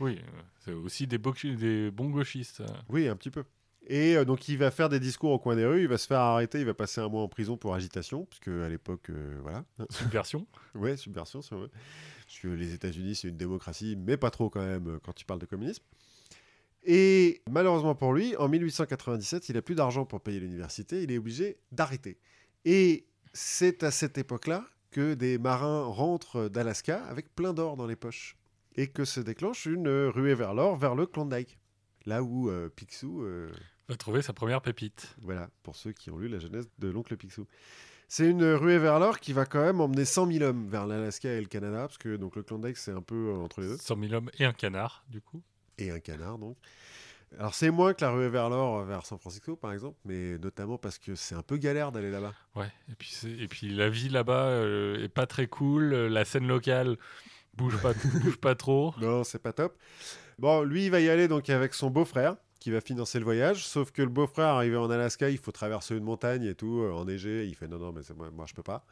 Oui, 0.00 0.18
euh, 0.18 0.40
c'est 0.64 0.72
aussi 0.72 1.06
des, 1.06 1.16
bo- 1.18 1.32
des 1.42 1.90
bons 1.90 2.10
gauchistes. 2.10 2.56
ça. 2.56 2.66
Oui, 2.90 3.08
un 3.08 3.16
petit 3.16 3.30
peu. 3.30 3.44
Et 3.86 4.16
euh, 4.16 4.24
donc 4.26 4.46
il 4.48 4.58
va 4.58 4.70
faire 4.70 4.90
des 4.90 5.00
discours 5.00 5.30
au 5.30 5.38
coin 5.38 5.56
des 5.56 5.64
rues, 5.64 5.80
il 5.82 5.88
va 5.88 5.96
se 5.96 6.06
faire 6.06 6.18
arrêter, 6.20 6.60
il 6.60 6.66
va 6.66 6.74
passer 6.74 7.00
un 7.00 7.08
mois 7.08 7.22
en 7.22 7.28
prison 7.28 7.56
pour 7.56 7.74
agitation, 7.74 8.26
puisque 8.26 8.48
à 8.48 8.68
l'époque, 8.68 9.08
euh, 9.08 9.38
voilà. 9.42 9.64
Subversion. 9.90 10.46
ouais, 10.74 10.96
subversion, 10.98 11.40
c'est 11.40 11.54
vrai. 11.54 11.68
Parce 12.26 12.38
que 12.40 12.48
les 12.48 12.74
États-Unis, 12.74 13.14
c'est 13.16 13.28
une 13.28 13.38
démocratie, 13.38 13.96
mais 13.96 14.18
pas 14.18 14.30
trop 14.30 14.50
quand 14.50 14.60
même 14.64 14.86
euh, 14.88 14.98
quand 15.02 15.14
tu 15.14 15.24
parles 15.24 15.40
de 15.40 15.46
communisme. 15.46 15.82
Et 16.84 17.42
malheureusement 17.50 17.94
pour 17.94 18.12
lui, 18.12 18.36
en 18.36 18.48
1897, 18.48 19.48
il 19.48 19.54
n'a 19.54 19.62
plus 19.62 19.74
d'argent 19.74 20.04
pour 20.06 20.20
payer 20.20 20.40
l'université, 20.40 21.02
il 21.02 21.10
est 21.12 21.18
obligé 21.18 21.58
d'arrêter. 21.72 22.18
Et 22.64 23.06
c'est 23.32 23.82
à 23.82 23.90
cette 23.90 24.18
époque-là 24.18 24.64
que 24.90 25.14
des 25.14 25.38
marins 25.38 25.84
rentrent 25.84 26.48
d'Alaska 26.48 27.04
avec 27.04 27.34
plein 27.34 27.52
d'or 27.52 27.76
dans 27.76 27.86
les 27.86 27.96
poches. 27.96 28.36
Et 28.76 28.86
que 28.88 29.04
se 29.04 29.20
déclenche 29.20 29.66
une 29.66 29.88
ruée 29.88 30.34
vers 30.34 30.54
l'or, 30.54 30.76
vers 30.76 30.94
le 30.94 31.06
Klondike. 31.06 31.58
Là 32.06 32.22
où 32.22 32.48
euh, 32.50 32.68
Picsou... 32.68 33.22
euh, 33.22 33.50
Va 33.88 33.96
trouver 33.96 34.22
sa 34.22 34.32
première 34.32 34.62
pépite. 34.62 35.16
voilà, 35.20 35.50
pour 35.64 35.74
ceux 35.76 35.92
qui 35.92 36.10
ont 36.10 36.18
lu 36.18 36.28
la 36.28 36.38
jeunesse 36.38 36.66
de 36.78 36.88
l'oncle 36.88 37.16
Picsou. 37.16 37.46
C'est 38.08 38.28
une 38.28 38.44
ruée 38.54 38.78
vers 38.78 38.98
l'or 38.98 39.18
qui 39.20 39.32
va 39.32 39.44
quand 39.46 39.62
même 39.62 39.80
emmener 39.80 40.04
100 40.04 40.32
000 40.32 40.44
hommes 40.44 40.68
vers 40.68 40.86
l'Alaska 40.86 41.28
et 41.32 41.40
le 41.40 41.46
Canada, 41.46 41.82
parce 41.82 41.98
que 41.98 42.16
donc, 42.16 42.36
le 42.36 42.42
Klondike, 42.42 42.76
c'est 42.76 42.90
un 42.92 43.02
peu 43.02 43.30
euh, 43.30 43.36
entre 43.36 43.60
les 43.60 43.68
deux. 43.68 43.76
100 43.76 44.00
000 44.00 44.14
hommes 44.14 44.30
et 44.38 44.44
un 44.44 44.52
canard, 44.52 45.04
du 45.08 45.20
coup. 45.20 45.42
et 45.78 45.90
un 45.90 46.00
canard 46.00 46.38
donc. 46.38 46.56
Alors 47.38 47.54
c'est 47.54 47.70
moins 47.70 47.94
que 47.94 48.04
la 48.04 48.10
ruée 48.10 48.28
vers 48.28 48.48
l'or 48.50 48.80
euh, 48.80 48.84
vers 48.84 49.06
San 49.06 49.18
Francisco 49.18 49.54
par 49.56 49.72
exemple, 49.72 49.96
mais 50.04 50.36
notamment 50.38 50.78
parce 50.78 50.98
que 50.98 51.14
c'est 51.14 51.34
un 51.34 51.42
peu 51.42 51.56
galère 51.58 51.92
d'aller 51.92 52.10
là-bas. 52.10 52.34
Ouais. 52.56 52.66
Et 52.90 52.94
puis, 52.96 53.16
et 53.38 53.46
puis 53.48 53.68
la 53.70 53.88
vie 53.88 54.08
là-bas 54.08 54.46
euh, 54.48 55.04
est 55.04 55.08
pas 55.08 55.26
très 55.26 55.46
cool. 55.46 55.92
euh, 55.92 56.08
La 56.08 56.24
scène 56.24 56.46
locale 56.48 56.96
bouge 57.54 57.80
pas, 57.80 57.92
bouge 58.22 58.36
pas 58.38 58.54
trop. 58.56 58.94
Non, 59.00 59.22
c'est 59.24 59.38
pas 59.42 59.52
top. 59.52 59.76
Bon, 60.38 60.62
lui 60.62 60.86
il 60.86 60.90
va 60.90 61.00
y 61.00 61.08
aller 61.08 61.28
donc 61.28 61.48
avec 61.50 61.74
son 61.74 61.88
beau-frère 61.90 62.36
qui 62.58 62.70
va 62.70 62.80
financer 62.82 63.18
le 63.18 63.24
voyage, 63.24 63.64
sauf 63.66 63.90
que 63.90 64.02
le 64.02 64.08
beau-frère 64.10 64.48
arrivé 64.48 64.76
en 64.76 64.90
Alaska, 64.90 65.30
il 65.30 65.38
faut 65.38 65.50
traverser 65.52 65.96
une 65.96 66.04
montagne 66.04 66.44
et 66.44 66.54
tout, 66.54 66.80
euh, 66.82 66.92
enneigé, 66.92 67.46
il 67.46 67.54
fait 67.54 67.68
non 67.68 67.78
non 67.78 67.90
mais 67.92 68.02
moi, 68.14 68.30
moi 68.30 68.44
je 68.48 68.52
peux 68.54 68.62
pas. 68.62 68.84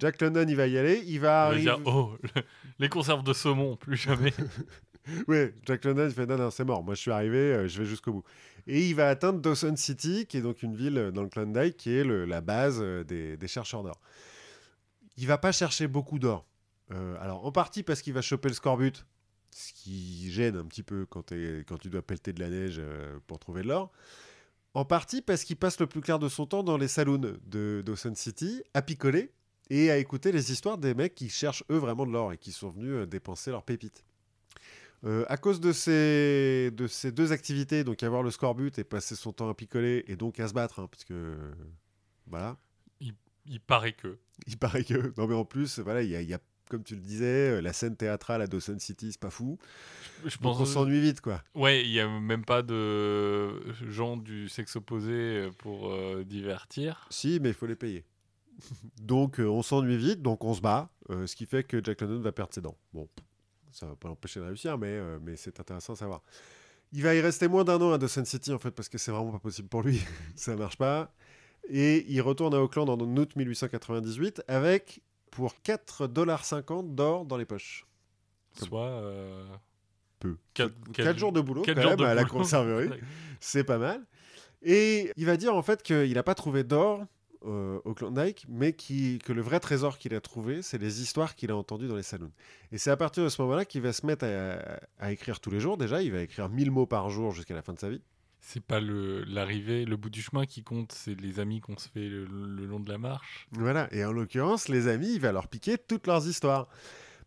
Jack 0.00 0.20
London 0.22 0.44
il 0.48 0.56
va 0.56 0.66
y 0.66 0.76
aller, 0.78 1.04
il 1.06 1.20
va 1.20 1.44
arriver. 1.44 1.62
dire, 1.62 1.78
oh, 1.84 2.16
le- 2.22 2.42
les 2.80 2.88
conserves 2.88 3.22
de 3.22 3.32
saumon, 3.32 3.76
plus 3.76 3.96
jamais. 3.96 4.32
Ouais, 5.28 5.54
Jack 5.64 5.84
London 5.84 6.06
il 6.06 6.14
fait 6.14 6.26
non 6.26 6.36
non 6.36 6.50
c'est 6.50 6.64
mort, 6.64 6.82
moi 6.82 6.94
je 6.94 7.00
suis 7.00 7.10
arrivé, 7.10 7.38
euh, 7.38 7.68
je 7.68 7.78
vais 7.82 7.88
jusqu'au 7.88 8.12
bout. 8.12 8.24
Et 8.66 8.88
il 8.88 8.94
va 8.94 9.08
atteindre 9.08 9.40
Dawson 9.40 9.76
City, 9.76 10.26
qui 10.26 10.38
est 10.38 10.42
donc 10.42 10.62
une 10.62 10.74
ville 10.74 10.98
euh, 10.98 11.10
dans 11.12 11.22
le 11.22 11.28
Klondike, 11.28 11.76
qui 11.76 11.96
est 11.96 12.04
la 12.04 12.40
base 12.40 12.78
euh, 12.80 13.04
des, 13.04 13.48
chercheurs 13.48 13.82
d'or. 13.82 14.00
Il 15.16 15.26
va 15.26 15.38
pas 15.38 15.52
chercher 15.52 15.86
beaucoup 15.86 16.18
d'or. 16.18 16.46
Alors 17.20 17.44
en 17.44 17.50
partie 17.50 17.82
parce 17.82 18.00
qu'il 18.00 18.12
va 18.12 18.22
choper 18.22 18.48
le 18.48 18.54
scorbut, 18.54 19.04
ce 19.50 19.72
qui 19.72 20.30
gêne 20.30 20.54
un 20.54 20.64
petit 20.64 20.84
peu 20.84 21.04
quand, 21.04 21.32
quand 21.66 21.78
tu 21.78 21.88
dois 21.88 22.02
pelleter 22.02 22.32
de 22.32 22.38
la 22.38 22.48
neige 22.48 22.80
pour 23.26 23.40
trouver 23.40 23.62
de 23.62 23.68
l'or. 23.68 23.90
En 24.72 24.84
partie 24.84 25.20
parce 25.20 25.42
qu'il 25.42 25.56
passe 25.56 25.80
le 25.80 25.88
plus 25.88 26.00
clair 26.00 26.20
de 26.20 26.28
son 26.28 26.46
temps 26.46 26.62
dans 26.62 26.76
les 26.76 26.86
saloons 26.86 27.18
de 27.18 27.82
Dawson 27.84 28.14
City, 28.14 28.62
à 28.72 28.82
picoler 28.82 29.32
et 29.68 29.90
à 29.90 29.96
écouter 29.96 30.30
les 30.30 30.52
histoires 30.52 30.78
des 30.78 30.94
mecs 30.94 31.16
qui 31.16 31.28
cherchent 31.28 31.64
eux 31.72 31.78
vraiment 31.78 32.06
de 32.06 32.12
l'or 32.12 32.32
et 32.32 32.38
qui 32.38 32.52
sont 32.52 32.70
venus 32.70 33.08
dépenser 33.08 33.50
leurs 33.50 33.64
pépites. 33.64 34.04
Euh, 35.06 35.24
à 35.28 35.36
cause 35.36 35.60
de 35.60 35.72
ces, 35.72 36.70
de 36.72 36.86
ces 36.88 37.12
deux 37.12 37.30
activités, 37.32 37.84
donc 37.84 38.02
avoir 38.02 38.22
le 38.24 38.30
scorbut 38.30 38.76
et 38.78 38.84
passer 38.84 39.14
son 39.14 39.32
temps 39.32 39.48
à 39.48 39.54
picoler 39.54 40.04
et 40.08 40.16
donc 40.16 40.40
à 40.40 40.48
se 40.48 40.52
battre, 40.52 40.80
hein, 40.80 40.88
parce 40.90 41.04
que 41.04 41.36
voilà, 42.26 42.56
Il 43.48 43.60
paraît 43.60 43.92
que. 43.92 44.18
il 44.48 44.56
paraît 44.58 44.82
que. 44.84 45.12
Non, 45.16 45.28
mais 45.28 45.34
en 45.34 45.44
plus, 45.44 45.78
voilà, 45.78 46.02
il 46.02 46.10
y 46.10 46.16
a, 46.16 46.20
il 46.22 46.28
y 46.28 46.34
a, 46.34 46.40
comme 46.68 46.82
tu 46.82 46.96
le 46.96 47.00
disais, 47.00 47.52
euh, 47.52 47.60
la 47.60 47.72
scène 47.72 47.96
théâtrale 47.96 48.42
à 48.42 48.48
Dawson 48.48 48.78
City, 48.80 49.12
c'est 49.12 49.20
pas 49.20 49.30
fou. 49.30 49.58
Je 50.24 50.30
Donc 50.38 50.56
pense. 50.56 50.60
on 50.60 50.64
s'ennuie 50.66 51.00
vite, 51.00 51.20
quoi. 51.20 51.40
Ouais, 51.54 51.82
il 51.84 51.92
y 51.92 52.00
a 52.00 52.08
même 52.08 52.44
pas 52.44 52.62
de 52.62 53.72
gens 53.88 54.16
du 54.16 54.48
sexe 54.48 54.74
opposé 54.74 55.48
pour 55.58 55.92
euh, 55.92 56.24
divertir. 56.24 57.06
Si, 57.10 57.38
mais 57.40 57.50
il 57.50 57.54
faut 57.54 57.66
les 57.66 57.76
payer. 57.76 58.04
donc 59.02 59.38
euh, 59.38 59.46
on 59.46 59.62
s'ennuie 59.62 59.98
vite, 59.98 60.22
donc 60.22 60.42
on 60.42 60.54
se 60.54 60.60
bat, 60.60 60.90
ce 61.08 61.36
qui 61.36 61.46
fait 61.46 61.62
que 61.62 61.80
Jack 61.84 62.00
London 62.00 62.20
va 62.20 62.32
perdre 62.32 62.52
ses 62.52 62.62
dents. 62.62 62.76
Bon, 62.92 63.08
ça 63.76 63.86
va 63.86 63.96
pas 63.96 64.08
l'empêcher 64.08 64.40
de 64.40 64.46
réussir, 64.46 64.78
mais, 64.78 64.88
euh, 64.88 65.18
mais 65.22 65.36
c'est 65.36 65.58
intéressant 65.60 65.92
à 65.92 65.96
savoir. 65.96 66.22
Il 66.92 67.02
va 67.02 67.14
y 67.14 67.20
rester 67.20 67.46
moins 67.48 67.64
d'un 67.64 67.80
an 67.80 67.92
à 67.92 67.98
Dawson 67.98 68.24
City, 68.24 68.52
en 68.52 68.58
fait, 68.58 68.70
parce 68.70 68.88
que 68.88 68.96
c'est 68.98 69.10
vraiment 69.10 69.32
pas 69.32 69.38
possible 69.38 69.68
pour 69.68 69.82
lui. 69.82 70.00
ça 70.36 70.56
marche 70.56 70.76
pas. 70.78 71.12
Et 71.68 72.06
il 72.08 72.20
retourne 72.22 72.54
à 72.54 72.60
Auckland 72.62 72.88
en 72.88 72.98
août 72.98 73.36
1898 73.36 74.42
avec 74.48 75.02
pour 75.30 75.54
4,50$ 75.64 76.94
d'or 76.94 77.24
dans 77.24 77.36
les 77.36 77.44
poches. 77.44 77.86
Comme- 78.58 78.68
Soit. 78.68 78.80
euh, 78.86 79.44
Peu. 80.20 80.36
quatre- 80.54 80.72
4 80.92 81.18
jours 81.18 81.32
de 81.32 81.40
boulot 81.40 81.62
quand 81.66 81.74
jours 81.74 81.90
même 81.90 81.98
de 81.98 82.04
à 82.04 82.14
la 82.14 82.24
conserverie. 82.24 82.88
C'est 83.40 83.64
pas 83.64 83.78
mal. 83.78 84.02
Et 84.62 85.12
il 85.16 85.26
va 85.26 85.36
dire 85.36 85.54
en 85.54 85.62
fait 85.62 85.82
qu'il 85.82 86.14
n'a 86.14 86.22
pas 86.22 86.34
trouvé 86.34 86.64
d'or 86.64 87.04
euh, 87.44 87.80
au 87.84 87.94
Klondike, 87.94 88.46
mais 88.48 88.72
qui, 88.72 89.18
que 89.18 89.32
le 89.32 89.42
vrai 89.42 89.60
trésor 89.60 89.98
qu'il 89.98 90.14
a 90.14 90.20
trouvé, 90.20 90.62
c'est 90.62 90.78
les 90.78 91.02
histoires 91.02 91.34
qu'il 91.36 91.50
a 91.50 91.56
entendues 91.56 91.88
dans 91.88 91.96
les 91.96 92.02
saloons. 92.02 92.32
Et 92.72 92.78
c'est 92.78 92.90
à 92.90 92.96
partir 92.96 93.22
de 93.24 93.28
ce 93.28 93.40
moment-là 93.42 93.64
qu'il 93.64 93.82
va 93.82 93.92
se 93.92 94.06
mettre 94.06 94.24
à, 94.24 94.58
à 95.04 95.12
écrire 95.12 95.40
tous 95.40 95.50
les 95.50 95.60
jours. 95.60 95.76
Déjà, 95.76 96.02
il 96.02 96.12
va 96.12 96.20
écrire 96.20 96.48
1000 96.48 96.70
mots 96.70 96.86
par 96.86 97.10
jour 97.10 97.32
jusqu'à 97.32 97.54
la 97.54 97.62
fin 97.62 97.72
de 97.72 97.78
sa 97.78 97.90
vie. 97.90 98.00
C'est 98.40 98.62
pas 98.62 98.80
le- 98.80 99.24
l'arrivée, 99.24 99.84
le 99.84 99.96
bout 99.96 100.10
du 100.10 100.22
chemin 100.22 100.46
qui 100.46 100.62
compte, 100.62 100.92
c'est 100.92 101.20
les 101.20 101.40
amis 101.40 101.60
qu'on 101.60 101.76
se 101.76 101.88
fait 101.88 102.08
le, 102.08 102.24
le 102.26 102.64
long 102.66 102.78
de 102.80 102.88
la 102.88 102.98
marche. 102.98 103.48
Voilà. 103.52 103.88
Et 103.92 104.04
en 104.04 104.12
l'occurrence, 104.12 104.68
les 104.68 104.86
amis, 104.86 105.14
il 105.14 105.20
va 105.20 105.32
leur 105.32 105.48
piquer 105.48 105.78
toutes 105.78 106.06
leurs 106.06 106.28
histoires. 106.28 106.68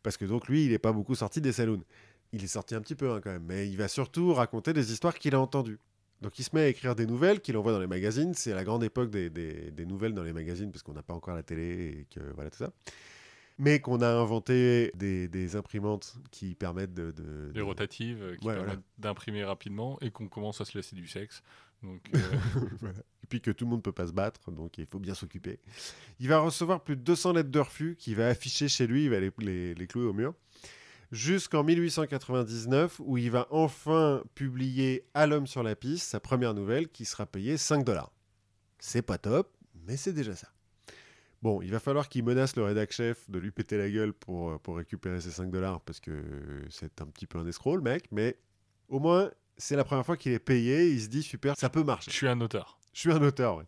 Parce 0.02 0.16
que 0.16 0.24
donc 0.26 0.48
lui, 0.48 0.64
il 0.66 0.72
n'est 0.72 0.80
pas 0.80 0.94
beaucoup 0.94 1.16
sorti 1.16 1.42
des 1.42 1.52
saloons. 1.52 1.84
Il 2.32 2.44
est 2.44 2.48
sorti 2.48 2.76
un 2.76 2.82
petit 2.82 2.96
peu 2.96 3.12
hein, 3.12 3.20
quand 3.24 3.32
même, 3.32 3.44
mais 3.46 3.68
il 3.68 3.76
va 3.76 3.88
surtout 3.88 4.34
raconter 4.34 4.72
des 4.72 4.94
histoires 4.94 5.16
qu'il 5.18 5.36
a 5.36 5.40
entendues. 5.40 5.80
Donc 6.22 6.38
il 6.40 6.44
se 6.44 6.50
met 6.54 6.62
à 6.62 6.68
écrire 6.68 6.96
des 6.96 7.06
nouvelles 7.06 7.40
qu'il 7.40 7.56
envoie 7.58 7.72
dans 7.72 7.80
les 7.80 7.88
magazines. 7.88 8.34
C'est 8.34 8.54
la 8.54 8.64
grande 8.64 8.84
époque 8.84 9.10
des, 9.10 9.30
des- 9.30 9.72
des 9.72 9.86
nouvelles 9.86 10.14
dans 10.14 10.24
les 10.24 10.34
magazines 10.34 10.72
parce 10.72 10.84
qu'on 10.84 10.94
n'a 10.94 11.04
pas 11.04 11.14
encore 11.14 11.36
la 11.36 11.44
télé 11.44 12.00
et 12.02 12.08
que 12.14 12.20
voilà 12.34 12.50
tout 12.50 12.58
ça. 12.58 12.72
Mais 13.58 13.80
qu'on 13.82 14.02
a 14.02 14.08
inventé 14.10 14.92
des, 14.96 15.28
des 15.28 15.56
imprimantes 15.58 16.16
qui 16.32 16.56
permettent 16.56 16.94
de... 16.94 17.12
de- 17.12 17.48
Les 17.54 17.60
de- 17.60 17.62
rotatives 17.62 18.22
euh, 18.22 18.36
qui 18.38 18.48
Ouais, 18.48 18.54
permettent 18.54 18.68
voilà. 18.76 18.82
d'imprimer 18.98 19.44
rapidement 19.44 19.98
et 20.02 20.12
qu'on 20.12 20.28
commence 20.30 20.62
à 20.62 20.66
se 20.66 20.78
laisser 20.78 20.96
du 20.96 21.08
sexe. 21.08 21.42
Donc, 21.84 22.02
euh, 22.16 22.20
Voilà. 22.80 23.00
Et 23.24 23.28
puis 23.28 23.42
que 23.42 23.52
tout 23.52 23.66
le 23.66 23.72
monde 23.72 23.84
peut 23.84 23.92
pas 23.92 24.08
se 24.08 24.12
battre, 24.14 24.50
donc 24.52 24.78
il 24.78 24.86
faut 24.86 25.00
bien 25.00 25.14
s'occuper. 25.14 25.60
Il 26.20 26.28
va 26.30 26.40
recevoir 26.40 26.82
plus 26.84 26.96
de 26.96 27.02
200 27.02 27.34
lettres 27.34 27.50
de 27.52 27.60
refus 27.60 27.96
qu'il 27.98 28.16
va 28.16 28.28
afficher 28.28 28.68
chez 28.70 28.88
lui, 28.88 29.04
il 29.06 29.10
va 29.10 29.20
les, 29.20 29.32
les- 29.40 29.74
les 29.76 29.88
clouer 29.88 30.06
au 30.06 30.14
mur. 30.14 30.34
Jusqu'en 31.12 31.64
1899, 31.64 33.00
où 33.04 33.18
il 33.18 33.32
va 33.32 33.48
enfin 33.50 34.24
publier 34.36 35.06
À 35.14 35.26
l'homme 35.26 35.48
sur 35.48 35.64
la 35.64 35.76
piste, 35.76 36.08
sa 36.08 36.20
première 36.20 36.54
nouvelle, 36.54 36.88
qui 36.88 37.06
sera 37.06 37.26
payée 37.26 37.58
5 37.58 37.84
dollars. 37.84 38.12
C'est 38.78 39.02
pas 39.02 39.18
top, 39.18 39.52
mais 39.88 39.98
c'est 39.98 40.14
déjà 40.14 40.36
ça. 40.36 40.50
Bon, 41.42 41.62
il 41.62 41.72
va 41.72 41.80
falloir 41.80 42.10
qu'il 42.10 42.24
menace 42.24 42.56
le 42.56 42.64
rédac 42.64 42.92
chef 42.92 43.30
de 43.30 43.40
lui 43.40 43.50
péter 43.50 43.78
la 43.78 43.90
gueule 43.90 44.14
pour, 44.14 44.52
euh, 44.52 44.58
pour 44.60 44.78
récupérer 44.78 45.20
ses 45.20 45.32
5 45.32 45.50
dollars, 45.50 45.82
parce 45.82 46.00
que 46.00 46.12
c'est 46.70 47.02
un 47.02 47.08
petit 47.08 47.26
peu 47.26 47.40
un 47.40 47.48
escroc, 47.48 47.78
le 47.78 47.82
mec, 47.82 48.06
mais 48.12 48.38
au 48.88 49.00
moins, 49.00 49.32
c'est 49.58 49.76
la 49.76 49.84
première 49.84 50.06
fois 50.06 50.18
qu'il 50.18 50.32
est 50.34 50.40
payé, 50.40 50.92
il 50.92 51.02
se 51.02 51.08
dit 51.08 51.24
super, 51.24 51.56
ça 51.58 51.70
peut 51.70 51.84
marcher. 51.84 52.12
je 52.12 52.16
suis 52.16 52.28
un 52.28 52.40
auteur. 52.42 52.80
Je 52.94 53.00
suis 53.00 53.12
un 53.12 53.22
auteur, 53.22 53.58
oui. 53.58 53.64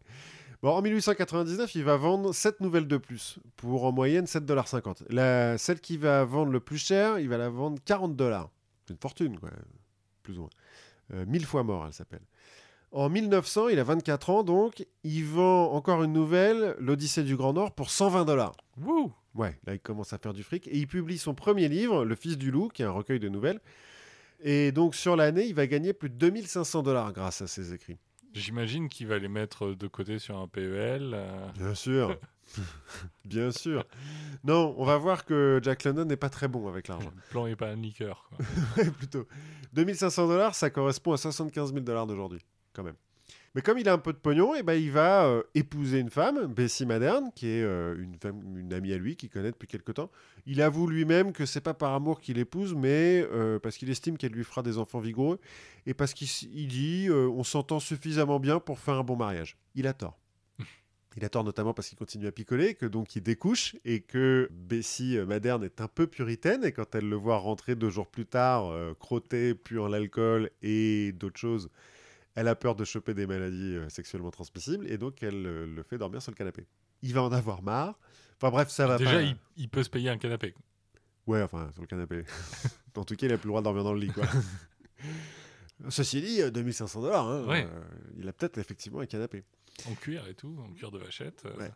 Bon, 0.61 0.69
en 0.69 0.81
1899, 0.83 1.73
il 1.73 1.83
va 1.83 1.97
vendre 1.97 2.33
7 2.33 2.61
nouvelles 2.61 2.87
de 2.87 2.97
plus, 2.97 3.39
pour 3.55 3.83
en 3.85 3.91
moyenne 3.91 4.25
7,50$. 4.25 5.05
La, 5.09 5.57
celle 5.57 5.81
qui 5.81 5.97
va 5.97 6.23
vendre 6.23 6.51
le 6.51 6.59
plus 6.59 6.77
cher, 6.77 7.17
il 7.17 7.29
va 7.29 7.37
la 7.39 7.49
vendre 7.49 7.79
40 7.83 8.15
dollars. 8.15 8.51
C'est 8.85 8.93
une 8.93 8.99
fortune, 8.99 9.39
quoi, 9.39 9.49
plus 10.21 10.37
ou 10.37 10.41
moins. 10.41 10.49
Euh, 11.13 11.25
mille 11.25 11.45
fois 11.45 11.63
mort, 11.63 11.85
elle 11.87 11.93
s'appelle. 11.93 12.21
En 12.91 13.09
1900, 13.09 13.69
il 13.69 13.79
a 13.79 13.83
24 13.83 14.29
ans, 14.29 14.43
donc, 14.43 14.85
il 15.03 15.25
vend 15.25 15.71
encore 15.71 16.03
une 16.03 16.13
nouvelle, 16.13 16.75
L'Odyssée 16.77 17.23
du 17.23 17.35
Grand 17.35 17.53
Nord, 17.53 17.73
pour 17.73 17.89
120 17.89 18.25
dollars. 18.25 18.55
Wouh 18.77 19.11
Ouais, 19.33 19.57
là, 19.65 19.73
il 19.73 19.79
commence 19.79 20.13
à 20.13 20.19
faire 20.19 20.33
du 20.33 20.43
fric. 20.43 20.67
Et 20.67 20.77
il 20.77 20.87
publie 20.87 21.17
son 21.17 21.33
premier 21.33 21.69
livre, 21.69 22.05
Le 22.05 22.15
Fils 22.15 22.37
du 22.37 22.51
Loup, 22.51 22.67
qui 22.67 22.83
est 22.83 22.85
un 22.85 22.91
recueil 22.91 23.19
de 23.19 23.29
nouvelles. 23.29 23.61
Et 24.41 24.71
donc, 24.71 24.93
sur 24.93 25.15
l'année, 25.15 25.45
il 25.45 25.55
va 25.55 25.65
gagner 25.67 25.93
plus 25.93 26.09
de 26.09 26.15
2500 26.15 26.83
dollars 26.83 27.13
grâce 27.13 27.41
à 27.41 27.47
ses 27.47 27.73
écrits. 27.73 27.97
J'imagine 28.33 28.87
qu'il 28.89 29.07
va 29.07 29.17
les 29.17 29.27
mettre 29.27 29.73
de 29.73 29.87
côté 29.87 30.19
sur 30.19 30.37
un 30.37 30.47
PEL. 30.47 31.11
euh, 31.13 31.47
Bien 31.57 31.75
sûr. 31.75 32.17
Bien 33.25 33.51
sûr. 33.51 33.85
Non, 34.43 34.73
on 34.77 34.85
va 34.85 34.97
voir 34.97 35.25
que 35.25 35.59
Jack 35.63 35.83
London 35.83 36.05
n'est 36.05 36.17
pas 36.17 36.29
très 36.29 36.47
bon 36.47 36.67
avec 36.67 36.87
l'argent. 36.87 37.11
le 37.15 37.21
plan 37.29 37.45
est 37.47 37.55
pas 37.55 37.69
un 37.69 37.75
liqueur. 37.75 38.29
quoi. 38.29 38.45
Ouais, 38.77 38.89
plutôt. 38.91 39.27
2500 39.73 40.27
dollars, 40.27 40.55
ça 40.55 40.69
correspond 40.69 41.13
à 41.13 41.17
75 41.17 41.71
000 41.73 41.83
dollars 41.85 42.07
d'aujourd'hui, 42.07 42.41
quand 42.73 42.83
même. 42.83 42.95
Mais 43.53 43.61
comme 43.61 43.77
il 43.77 43.89
a 43.89 43.93
un 43.93 43.97
peu 43.97 44.13
de 44.13 44.17
pognon, 44.17 44.55
eh 44.55 44.63
ben, 44.63 44.75
il 44.75 44.91
va 44.91 45.25
euh, 45.25 45.43
épouser 45.55 45.99
une 45.99 46.09
femme, 46.09 46.47
Bessie 46.47 46.85
Maderne, 46.85 47.31
qui 47.35 47.47
est 47.47 47.63
euh, 47.63 48.01
une, 48.01 48.15
femme, 48.15 48.41
une 48.57 48.73
amie 48.73 48.93
à 48.93 48.97
lui, 48.97 49.17
qu'il 49.17 49.29
connaît 49.29 49.51
depuis 49.51 49.67
quelque 49.67 49.91
temps. 49.91 50.09
Il 50.45 50.61
avoue 50.61 50.87
lui-même 50.87 51.33
que 51.33 51.45
c'est 51.45 51.59
pas 51.59 51.73
par 51.73 51.93
amour 51.93 52.21
qu'il 52.21 52.37
épouse, 52.37 52.73
mais 52.73 53.27
euh, 53.31 53.59
parce 53.59 53.75
qu'il 53.75 53.89
estime 53.89 54.17
qu'elle 54.17 54.31
lui 54.31 54.45
fera 54.45 54.63
des 54.63 54.77
enfants 54.77 54.99
vigoureux, 54.99 55.39
et 55.85 55.93
parce 55.93 56.13
qu'il 56.13 56.67
dit 56.67 57.09
on 57.11 57.43
s'entend 57.43 57.81
suffisamment 57.81 58.39
bien 58.39 58.59
pour 58.59 58.79
faire 58.79 58.95
un 58.95 59.03
bon 59.03 59.17
mariage. 59.17 59.57
Il 59.75 59.85
a 59.85 59.93
tort. 59.93 60.17
Il 61.17 61.25
a 61.25 61.29
tort 61.29 61.43
notamment 61.43 61.73
parce 61.73 61.89
qu'il 61.89 61.97
continue 61.97 62.27
à 62.27 62.31
picoler, 62.31 62.73
que 62.73 62.85
donc 62.85 63.17
il 63.17 63.21
découche, 63.21 63.75
et 63.83 63.99
que 63.99 64.47
Bessie 64.53 65.17
Maderne 65.27 65.65
est 65.65 65.81
un 65.81 65.89
peu 65.89 66.07
puritaine, 66.07 66.63
et 66.63 66.71
quand 66.71 66.95
elle 66.95 67.09
le 67.09 67.17
voit 67.17 67.37
rentrer 67.37 67.75
deux 67.75 67.89
jours 67.89 68.07
plus 68.07 68.25
tard, 68.25 68.67
euh, 68.67 68.93
crotté, 68.97 69.55
puant 69.55 69.89
l'alcool 69.89 70.51
et 70.61 71.11
d'autres 71.11 71.39
choses, 71.39 71.69
Elle 72.35 72.47
a 72.47 72.55
peur 72.55 72.75
de 72.75 72.83
choper 72.85 73.13
des 73.13 73.27
maladies 73.27 73.75
euh, 73.75 73.89
sexuellement 73.89 74.31
transmissibles 74.31 74.87
et 74.87 74.97
donc 74.97 75.21
elle 75.23 75.45
euh, 75.45 75.65
le 75.65 75.83
fait 75.83 75.97
dormir 75.97 76.21
sur 76.21 76.31
le 76.31 76.35
canapé. 76.37 76.65
Il 77.01 77.13
va 77.13 77.23
en 77.23 77.31
avoir 77.31 77.61
marre. 77.61 77.99
Enfin 78.37 78.49
bref, 78.51 78.69
ça 78.69 78.87
va 78.87 78.97
Déjà, 78.97 79.11
pas. 79.13 79.21
il, 79.21 79.35
il 79.57 79.69
peut 79.69 79.83
se 79.83 79.89
payer 79.89 80.09
un 80.09 80.17
canapé. 80.17 80.53
Ouais, 81.27 81.41
enfin, 81.43 81.69
sur 81.73 81.81
le 81.81 81.87
canapé. 81.87 82.23
en 82.95 83.03
tout 83.03 83.15
cas, 83.15 83.27
il 83.27 83.33
a 83.33 83.37
plus 83.37 83.47
le 83.47 83.51
droit 83.51 83.61
de 83.61 83.65
dormir 83.65 83.83
dans 83.83 83.93
le 83.93 83.99
lit, 83.99 84.07
quoi. 84.11 84.25
Ceci 85.89 86.21
dit, 86.21 86.41
euh, 86.41 86.51
2500 86.51 87.01
dollars, 87.01 87.27
hein, 87.27 87.45
Ouais. 87.47 87.65
euh, 87.69 87.81
il 88.17 88.27
a 88.27 88.33
peut-être 88.33 88.57
effectivement 88.59 88.99
un 88.99 89.05
canapé. 89.07 89.43
En 89.89 89.95
cuir 89.95 90.27
et 90.27 90.35
tout, 90.35 90.55
en 90.63 90.71
cuir 90.73 90.91
de 90.91 90.99
vachette. 90.99 91.43
euh, 91.45 91.57
Ouais. 91.57 91.71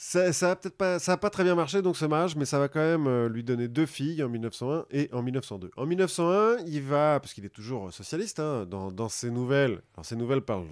Ça, 0.00 0.32
ça 0.32 0.52
a 0.52 0.56
peut-être 0.56 0.76
pas, 0.76 1.00
ça 1.00 1.14
a 1.14 1.16
pas 1.16 1.28
très 1.28 1.42
bien 1.42 1.56
marché 1.56 1.82
donc 1.82 1.96
ce 1.96 2.04
mariage, 2.04 2.36
mais 2.36 2.44
ça 2.44 2.60
va 2.60 2.68
quand 2.68 2.78
même 2.78 3.08
euh, 3.08 3.28
lui 3.28 3.42
donner 3.42 3.66
deux 3.66 3.84
filles 3.84 4.22
en 4.22 4.28
1901 4.28 4.86
et 4.92 5.08
en 5.12 5.24
1902. 5.24 5.72
En 5.76 5.86
1901, 5.86 6.58
il 6.68 6.82
va, 6.82 7.18
parce 7.18 7.34
qu'il 7.34 7.44
est 7.44 7.48
toujours 7.48 7.92
socialiste, 7.92 8.38
hein, 8.38 8.64
dans, 8.64 9.08
ses 9.08 9.32
nouvelles. 9.32 9.82
Alors 9.94 10.06
ses 10.06 10.14
nouvelles 10.14 10.42
parlent 10.42 10.68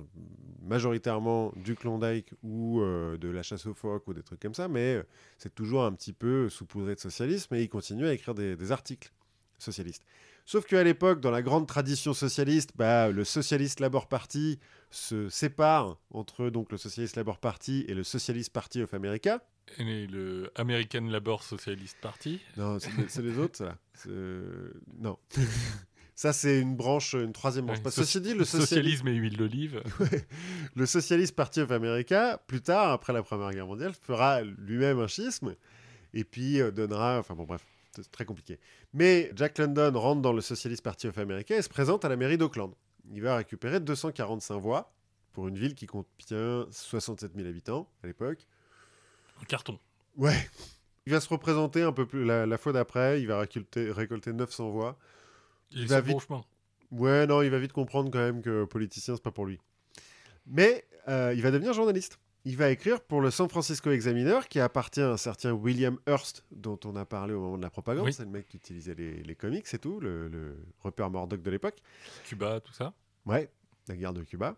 majoritairement 0.62 1.53
du 1.57 1.74
Klondike 1.74 2.35
ou 2.44 2.81
euh, 2.81 3.16
de 3.16 3.28
la 3.28 3.43
chasse 3.43 3.66
aux 3.66 3.74
phoques 3.74 4.07
ou 4.07 4.15
des 4.15 4.23
trucs 4.23 4.39
comme 4.39 4.55
ça, 4.55 4.69
mais 4.69 4.94
euh, 4.94 5.03
c'est 5.39 5.53
toujours 5.53 5.82
un 5.85 5.93
petit 5.93 6.12
peu 6.12 6.48
saupoudré 6.48 6.94
de 6.94 7.01
socialisme 7.01 7.53
et 7.57 7.62
il 7.62 7.69
continue 7.69 8.07
à 8.07 8.12
écrire 8.12 8.36
des 8.36 8.70
articles 8.70 9.11
socialistes. 9.59 10.05
Sauf 10.48 10.64
qu'à 10.64 10.82
l'époque, 10.85 11.20
dans 11.20 11.32
la 11.32 11.43
grande 11.43 11.66
tradition 11.66 12.14
socialiste, 12.14 12.70
bah, 12.77 13.10
le 13.10 13.24
Socialist 13.24 13.81
Labour 13.81 14.06
Party 14.06 14.59
se 14.90 15.28
sépare 15.28 15.98
entre 16.10 16.51
donc 16.51 16.70
le 16.70 16.78
Socialist 16.78 17.16
Labour 17.16 17.39
Party 17.39 17.85
et 17.89 17.94
le 17.94 18.05
Socialist 18.05 18.52
Party 18.52 18.81
of 18.82 18.94
America. 18.94 19.43
Et 19.78 20.06
le 20.06 20.48
American 20.55 21.06
Labour 21.10 21.43
Socialist 21.43 21.97
Party. 22.01 22.40
Non, 22.56 22.78
c'est 23.09 23.23
les 23.23 23.36
autres, 23.39 23.56
ça. 23.59 23.77
C'est- 23.94 24.09
Non. 25.01 25.18
ça, 26.14 26.32
c'est 26.32 26.60
une 26.60 26.77
branche, 26.77 27.14
une 27.14 27.32
troisième 27.32 27.66
branche. 27.66 27.78
Ouais, 27.78 27.90
soci- 27.90 28.05
Ceci 28.05 28.20
dit, 28.20 28.32
le, 28.35 28.44
sociali- 28.44 28.60
Socialisme 28.66 29.09
et 29.09 29.14
huile 29.14 29.36
d'olive. 29.36 29.82
le 30.77 30.86
Socialist 30.86 31.35
Party 31.35 31.60
of 31.62 31.73
America, 31.73 32.40
plus 32.47 32.60
tard, 32.60 32.93
après 32.93 33.12
la 33.12 33.24
Première 33.24 33.51
Guerre 33.51 33.66
mondiale, 33.66 33.93
fera 34.01 34.43
lui-même 34.43 35.01
un 35.01 35.09
schisme 35.09 35.56
et 36.14 36.23
puis 36.23 36.60
euh, 36.60 36.70
donnera. 36.70 37.18
Enfin 37.18 37.35
bon, 37.35 37.43
bref, 37.44 37.64
c'est 38.02 38.10
très 38.12 38.24
compliqué. 38.24 38.59
Mais 38.93 39.31
Jack 39.35 39.59
London 39.59 39.93
rentre 39.98 40.23
dans 40.23 40.32
le 40.32 40.40
Socialist 40.40 40.82
Party 40.82 41.09
of 41.09 41.18
America 41.18 41.56
et 41.56 41.62
se 41.62 41.68
présente 41.68 42.05
à 42.05 42.09
la 42.09 42.16
mairie 42.16 42.39
d'Auckland. 42.39 42.73
Il 43.12 43.23
va 43.23 43.36
récupérer 43.36 43.81
245 43.81 44.59
voix 44.59 44.93
pour 45.32 45.48
une 45.48 45.56
ville 45.59 45.74
qui 45.74 45.86
contient 45.86 46.66
67 46.70 47.32
000 47.36 47.48
habitants 47.48 47.89
à 48.02 48.06
l'époque. 48.06 48.47
Un 49.40 49.44
carton. 49.44 49.78
Ouais. 50.16 50.48
Il 51.06 51.12
va 51.12 51.20
se 51.20 51.28
représenter 51.28 51.82
un 51.82 51.93
peu 51.93 52.06
plus 52.06 52.24
la, 52.24 52.47
la 52.47 52.59
fois 52.59 52.73
d'après. 52.73 53.20
Il 53.20 53.27
va 53.28 53.39
récolter, 53.39 53.93
récolter 53.93 54.32
900 54.32 54.70
voix. 54.70 54.98
Il 55.70 55.86
va 55.86 55.97
va 55.97 56.01
vite- 56.01 56.12
bon 56.14 56.18
chemin. 56.20 56.44
Ouais, 56.93 57.27
non, 57.27 57.43
il 57.43 57.51
va 57.51 57.59
vite 57.59 57.73
comprendre 57.73 58.10
quand 58.10 58.18
même 58.18 58.43
que 58.43 58.64
politicien, 58.64 59.14
c'est 59.14 59.23
pas 59.23 59.31
pour 59.32 59.44
lui. 59.47 59.59
Mais 60.47 60.85
euh, 61.09 61.32
il 61.35 61.43
va 61.43 61.51
devenir 61.51 61.73
journaliste. 61.73 62.18
Il 62.48 62.56
va 62.56 62.70
écrire 62.70 63.01
pour 63.01 63.20
le 63.20 63.32
San 63.32 63.48
Francisco 63.48 63.90
Examiner, 63.90 64.39
qui 64.48 64.60
appartient 64.60 65.01
à 65.01 65.10
un 65.10 65.16
certain 65.16 65.51
William 65.51 65.98
Hearst, 66.06 66.44
dont 66.52 66.78
on 66.85 66.94
a 66.94 67.05
parlé 67.05 67.35
au 67.35 67.40
moment 67.40 67.59
de 67.59 67.62
la 67.62 67.70
propagande. 67.70 68.05
Oui. 68.05 68.12
C'est 68.12 68.23
le 68.23 68.31
mec 68.31 68.47
qui 68.47 68.56
utilisait 68.56 68.94
les, 68.94 69.20
les 69.24 69.35
comics 69.35 69.66
et 69.74 69.78
tout, 69.78 69.98
le, 69.98 70.28
le 70.28 70.56
Rupert 70.78 71.10
Murdoch 71.10 71.43
de 71.43 71.51
l'époque. 71.51 71.82
Cuba, 72.24 72.60
tout 72.60 72.73
ça. 72.73 72.94
Ouais, 73.27 73.51
la 73.89 73.97
guerre 73.97 74.12
de 74.12 74.23
Cuba. 74.23 74.55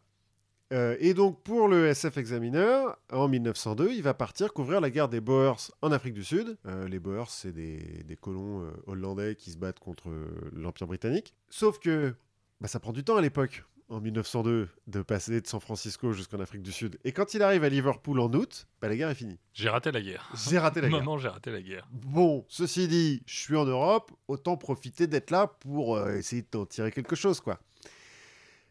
Euh, 0.74 0.98
et 1.01 1.15
donc, 1.15 1.43
pour 1.43 1.66
le 1.66 1.86
SF 1.86 2.19
Examiner, 2.19 2.89
en 3.10 3.27
1902, 3.27 3.93
il 3.93 4.02
va 4.02 4.12
partir 4.12 4.52
couvrir 4.52 4.82
la 4.82 4.90
guerre 4.90 5.09
des 5.09 5.23
Boers 5.23 5.70
en 5.81 5.90
Afrique 5.90 6.12
du 6.12 6.24
Sud. 6.24 6.59
Euh, 6.66 6.86
les 6.89 6.98
Boers, 6.98 7.31
c'est 7.31 7.52
des, 7.52 8.05
des 8.05 8.16
colons 8.16 8.65
euh, 8.65 8.70
hollandais 8.86 9.35
qui 9.35 9.51
se 9.51 9.56
battent 9.56 9.81
contre 9.81 10.10
l'Empire 10.52 10.89
britannique. 10.89 11.32
Sauf 11.48 11.78
que 11.78 12.15
bah, 12.60 12.69
ça 12.69 12.81
prend 12.81 12.93
du 12.93 13.02
temps 13.02 13.16
à 13.16 13.23
l'époque, 13.23 13.65
en 13.90 14.01
1902, 14.01 14.69
de 14.86 15.02
passer 15.02 15.40
de 15.40 15.47
San 15.47 15.60
Francisco 15.60 16.12
jusqu'en 16.12 16.40
Afrique 16.40 16.62
du 16.62 16.73
Sud. 16.73 16.98
Et 17.05 17.12
quand 17.12 17.32
il 17.35 17.43
arrive 17.43 17.65
à 17.65 17.69
Liverpool 17.69 18.20
en 18.20 18.31
août, 18.32 18.66
bah, 18.82 18.89
la 18.89 18.97
guerre 18.97 19.09
est 19.09 19.15
finie. 19.15 19.39
J'ai 19.55 19.69
raté 19.70 19.90
la 19.93 20.01
guerre. 20.02 20.28
J'ai 20.48 20.59
raté 20.59 20.81
la 20.81 20.89
guerre. 20.90 20.98
Maman, 20.98 21.16
j'ai 21.19 21.28
raté 21.28 21.51
la 21.51 21.62
guerre. 21.62 21.89
Bon, 21.90 22.44
ceci 22.48 22.86
dit, 22.89 23.23
je 23.27 23.39
suis 23.39 23.56
en 23.56 23.65
Europe, 23.65 24.12
autant 24.28 24.56
profiter 24.56 25.06
d'être 25.06 25.31
là 25.31 25.47
pour 25.47 25.97
euh, 25.97 26.16
essayer 26.16 26.44
d'en 26.52 26.66
tirer 26.66 26.93
quelque 26.93 27.16
chose, 27.16 27.40
quoi. 27.40 27.60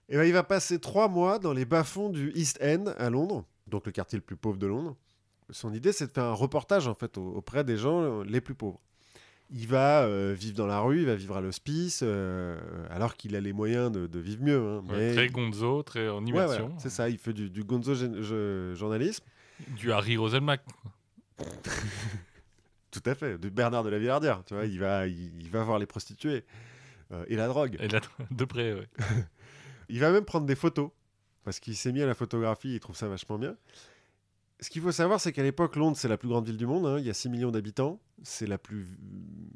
Et 0.10 0.16
ben, 0.18 0.24
il 0.24 0.34
va 0.34 0.44
passer 0.44 0.80
trois 0.80 1.08
mois 1.10 1.40
dans 1.40 1.52
les 1.54 1.66
bas-fonds 1.66 2.10
du 2.10 2.32
East 2.36 2.60
End 2.64 2.86
à 2.98 3.10
Londres, 3.10 3.44
donc 3.68 3.86
le 3.86 3.92
quartier 3.92 4.18
le 4.18 4.24
plus 4.24 4.38
pauvre 4.38 4.58
de 4.58 4.68
Londres. 4.68 4.96
Son 5.50 5.74
idée, 5.74 5.92
c'est 5.94 6.08
de 6.08 6.12
faire 6.12 6.26
un 6.26 6.34
reportage 6.34 6.88
en 6.88 6.94
fait 6.94 7.18
au- 7.18 7.34
auprès 7.36 7.64
des 7.64 7.78
gens 7.78 8.22
les 8.22 8.40
plus 8.42 8.56
pauvres. 8.56 8.80
Il 9.50 9.66
va 9.68 10.04
euh, 10.04 10.36
vivre 10.38 10.56
dans 10.58 10.68
la 10.68 10.80
rue, 10.80 11.00
il 11.00 11.06
va 11.06 11.16
vivre 11.16 11.38
à 11.38 11.42
l'hospice, 11.42 12.02
euh, 12.04 12.60
alors 12.90 13.16
qu'il 13.16 13.34
a 13.36 13.40
les 13.40 13.54
moyens 13.54 13.90
de, 13.92 14.06
de 14.06 14.20
vivre 14.20 14.44
mieux. 14.44 14.60
hein, 14.60 14.84
Ouais, 14.90 14.98
mais- 14.98 15.14
Très 15.14 15.30
gonzo, 15.30 15.84
très 15.84 16.10
en 16.10 16.22
Ouais, 16.24 16.30
immersion. 16.30 16.74
c'est 16.80 16.90
ça, 16.90 17.10
il 17.10 17.18
fait 17.18 17.32
du, 17.34 17.50
du 17.50 17.64
gonzo 17.64 17.96
je- 17.96 18.74
journalisme. 18.76 19.24
Du 19.78 19.92
Harry 19.94 20.18
Roselmack. 20.18 20.62
Tout 22.92 23.02
à 23.06 23.16
fait, 23.16 23.38
de 23.38 23.50
Bernard 23.50 23.84
de 23.84 23.90
la 23.90 24.00
Villardière, 24.00 24.44
tu 24.46 24.54
vois, 24.54 24.66
il 24.66 24.80
va, 24.80 25.08
il, 25.08 25.42
il 25.42 25.50
va 25.50 25.64
voir 25.64 25.78
les 25.80 25.86
prostituées 25.86 26.44
euh, 27.12 27.24
et 27.28 27.36
la 27.36 27.48
drogue. 27.48 27.78
Et 27.80 27.88
là, 27.88 28.00
de 28.32 28.46
près, 28.46 28.74
ouais. 28.74 28.88
Il 29.90 30.00
va 30.02 30.12
même 30.12 30.26
prendre 30.26 30.46
des 30.46 30.56
photos, 30.56 30.90
parce 31.46 31.62
qu'il 31.62 31.76
s'est 31.78 31.94
mis 31.94 32.02
à 32.02 32.06
la 32.06 32.14
photographie, 32.16 32.74
il 32.74 32.80
trouve 32.82 32.98
ça 32.98 33.08
vachement 33.08 33.38
bien. 33.38 33.56
Ce 34.60 34.70
qu'il 34.72 34.82
faut 34.82 34.92
savoir, 34.92 35.20
c'est 35.22 35.32
qu'à 35.34 35.44
l'époque, 35.44 35.76
Londres, 35.76 35.96
c'est 35.98 36.08
la 36.08 36.18
plus 36.18 36.28
grande 36.30 36.48
ville 36.48 36.58
du 36.58 36.66
monde, 36.66 36.86
hein, 36.88 36.98
il 37.00 37.06
y 37.06 37.10
a 37.10 37.14
6 37.14 37.30
millions 37.30 37.52
d'habitants, 37.52 38.00
c'est 38.24 38.48
la 38.48 38.58
plus 38.58 38.88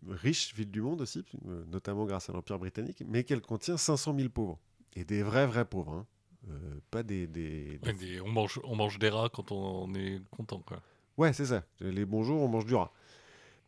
riche 0.07 0.53
ville 0.53 0.69
du 0.69 0.81
monde 0.81 1.01
aussi, 1.01 1.25
euh, 1.47 1.63
notamment 1.71 2.05
grâce 2.05 2.29
à 2.29 2.33
l'Empire 2.33 2.59
britannique, 2.59 3.01
mais 3.07 3.23
qu'elle 3.23 3.41
contient 3.41 3.77
500 3.77 4.15
000 4.15 4.29
pauvres, 4.29 4.59
et 4.95 5.03
des 5.03 5.23
vrais, 5.23 5.47
vrais 5.47 5.65
pauvres, 5.65 5.93
hein. 5.93 6.05
Euh, 6.49 6.79
pas 6.91 7.03
des... 7.03 7.27
des- 7.27 7.77
des- 7.79 7.87
Ouais, 7.87 7.93
des- 7.93 8.21
on, 8.21 8.27
mange, 8.29 8.59
on 8.63 8.75
mange 8.75 8.97
des 8.99 9.09
rats 9.09 9.29
quand 9.31 9.51
on 9.51 9.93
est 9.95 10.21
content, 10.31 10.59
quoi. 10.59 10.81
Ouais, 11.17 11.33
c'est 11.33 11.45
ça, 11.47 11.63
les 11.79 12.05
bons 12.05 12.23
jours, 12.23 12.41
on 12.41 12.47
mange 12.47 12.65
du 12.65 12.75
rat. 12.75 12.91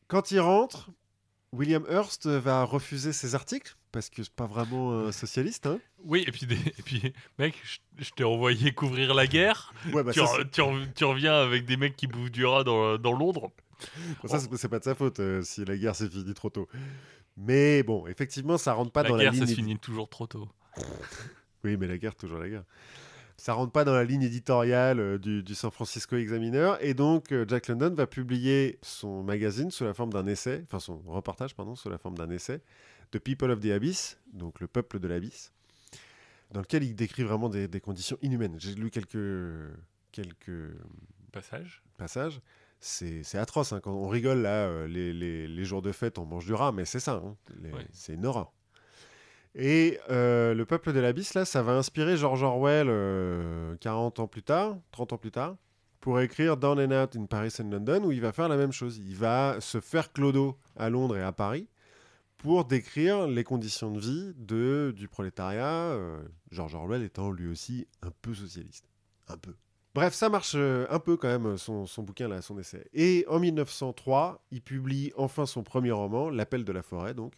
Quand 0.08 0.30
il 0.32 0.40
rentre, 0.40 0.90
William 1.52 1.86
Hearst 1.90 2.28
va 2.28 2.64
refuser 2.64 3.12
ses 3.14 3.34
articles, 3.36 3.76
parce 3.94 4.10
que 4.10 4.22
c'est 4.24 4.34
pas 4.34 4.46
vraiment 4.48 4.92
un 5.08 5.12
socialiste, 5.14 5.66
hein. 5.68 5.80
Oui, 6.04 6.26
et 6.28 6.32
puis, 6.34 6.46
des- 6.46 6.56
et 6.78 6.82
puis 6.84 7.14
mec, 7.40 7.56
je, 7.64 8.04
je 8.04 8.10
t'ai 8.12 8.26
envoyé 8.26 8.74
couvrir 8.74 9.14
la 9.14 9.26
guerre. 9.28 9.74
Ouais, 9.94 10.04
bah 10.04 10.12
tu, 10.12 10.20
ça, 10.20 10.26
re- 10.26 10.50
tu 10.52 10.60
re- 10.62 10.92
tu 10.94 11.06
reviens 11.06 11.36
avec 11.36 11.66
des 11.66 11.78
mecs 11.78 11.96
qui 11.96 12.08
bouffent 12.08 12.32
du 12.32 12.46
rat 12.46 12.66
dans, 12.66 12.98
dans 12.98 13.14
Londres. 13.14 13.52
Bon, 14.22 14.28
ça, 14.28 14.40
c'est- 14.40 14.68
pas 14.68 14.80
de 14.80 14.84
sa 14.84 14.96
faute 14.96 15.20
euh, 15.22 15.42
si 15.44 15.64
la 15.64 15.78
guerre 15.78 15.96
s'est 15.96 16.10
finie 16.10 16.34
trop 16.34 16.50
tôt. 16.50 16.68
Mais 17.38 17.82
bon, 17.84 18.06
effectivement, 18.08 18.58
ça 18.58 18.74
rentre 18.74 18.92
pas 18.92 19.04
la 19.04 19.10
dans 19.10 19.18
guerre, 19.18 19.32
la 19.32 19.38
ligne. 19.38 19.46
ça 19.46 19.48
se 19.50 19.56
finit 19.56 19.78
toujours 19.80 20.10
trop 20.10 20.28
tôt. 20.28 20.48
Oui, 21.64 21.78
mais 21.78 21.88
la 21.88 21.98
guerre, 21.98 22.14
toujours 22.16 22.40
la 22.40 22.50
guerre. 22.50 22.64
Ça 23.38 23.54
rentre 23.54 23.72
pas 23.72 23.86
dans 23.86 23.94
la 23.94 24.04
ligne 24.04 24.22
éditoriale 24.24 25.00
euh, 25.00 25.18
du, 25.18 25.44
du 25.44 25.56
San 25.56 25.72
Francisco 25.72 26.16
Examiner. 26.18 26.74
Et 26.82 26.94
donc, 26.94 27.32
euh, 27.32 27.46
Jack 27.48 27.68
London 27.70 27.94
va 27.96 28.06
publier 28.06 28.80
son 28.82 29.24
magazine 29.24 29.72
sous 29.72 29.86
la 29.86 29.94
forme 29.94 30.12
d'un 30.12 30.28
essai, 30.28 30.64
enfin 30.68 30.80
son 30.80 31.00
reportage, 31.08 31.56
pardon, 31.56 31.76
sous 31.76 31.90
la 31.90 31.98
forme 31.98 32.18
d'un 32.18 32.30
essai, 32.30 32.62
The 33.12 33.20
People 33.20 33.52
of 33.52 33.60
the 33.60 33.68
Abyss, 33.72 34.18
donc 34.34 34.60
le 34.60 34.68
peuple 34.68 35.00
de 35.00 35.08
l'abysse, 35.08 35.52
dans 36.52 36.60
lequel 36.62 36.84
il 36.84 36.96
décrit 36.96 37.24
vraiment 37.24 37.50
des, 37.50 37.68
des 37.68 37.80
conditions 37.82 38.18
inhumaines. 38.22 38.56
J'ai 38.60 38.76
lu 38.76 38.90
quelques, 38.92 39.18
quelques 40.12 40.72
Passage. 41.32 41.82
passages. 41.98 42.42
C'est 42.80 43.24
atroce. 43.38 43.72
hein. 43.74 43.80
Quand 43.82 43.94
on 43.94 44.08
rigole, 44.10 44.40
là, 44.40 44.68
euh, 44.68 44.88
les, 44.88 45.14
les- 45.14 45.48
les 45.48 45.66
jours 45.66 45.82
de 45.82 45.92
fête, 45.92 46.18
on 46.20 46.26
mange 46.26 46.46
du 46.46 46.54
rat, 46.54 46.72
mais 46.74 46.86
c'est 46.86 47.00
ça. 47.00 47.14
hein. 47.26 47.36
Ouais. 47.64 47.86
C'est 47.92 48.14
une 48.14 48.26
horreur. 48.26 48.52
Et 49.56 50.00
euh, 50.10 50.54
le 50.54 50.66
peuple 50.66 50.94
de 50.94 51.00
l'abysse, 51.00 51.34
là, 51.36 51.46
ça 51.46 51.62
va 51.62 51.74
inspirer 51.74 52.18
George 52.18 52.42
Orwell 52.44 52.88
euh, 52.90 53.76
40 53.78 54.20
ans 54.20 54.28
plus 54.28 54.42
tard, 54.44 54.78
30 54.92 55.14
ans 55.14 55.18
plus 55.18 55.32
tard, 55.32 55.56
pour 56.02 56.20
écrire 56.20 56.58
Down 56.58 56.80
and 56.80 57.04
Out 57.04 57.16
in 57.16 57.26
Paris 57.26 57.54
and 57.62 57.70
London, 57.70 58.04
où 58.04 58.12
il 58.12 58.20
va 58.20 58.34
faire 58.34 58.50
la 58.50 58.58
même 58.58 58.72
chose. 58.74 58.98
Il 58.98 59.16
va 59.16 59.58
se 59.62 59.80
faire 59.80 60.12
clodo 60.12 60.58
à 60.76 60.90
Londres 60.90 61.16
et 61.18 61.22
à 61.22 61.32
Paris 61.32 61.68
pour 62.44 62.66
décrire 62.66 63.26
les 63.26 63.46
conditions 63.46 63.90
de 63.90 64.00
vie 64.02 64.34
du 64.94 65.08
prolétariat, 65.08 65.92
euh, 65.94 66.22
George 66.52 66.76
Orwell 66.76 67.02
étant 67.02 67.32
lui 67.32 67.48
aussi 67.48 67.88
un 68.02 68.12
peu 68.22 68.34
socialiste. 68.34 68.86
Un 69.30 69.38
peu. 69.38 69.56
Bref, 69.96 70.14
ça 70.14 70.28
marche 70.28 70.52
euh, 70.56 70.86
un 70.90 71.00
peu 71.00 71.16
quand 71.16 71.30
même, 71.30 71.58
son, 71.58 71.86
son 71.86 72.04
bouquin, 72.04 72.28
là, 72.28 72.42
son 72.42 72.60
essai. 72.60 72.86
Et 72.94 73.26
en 73.30 73.40
1903, 73.40 74.44
il 74.52 74.62
publie 74.62 75.14
enfin 75.16 75.46
son 75.46 75.64
premier 75.64 75.92
roman, 75.92 76.30
L'appel 76.30 76.66
de 76.66 76.72
la 76.74 76.84
forêt, 76.84 77.14
donc, 77.14 77.34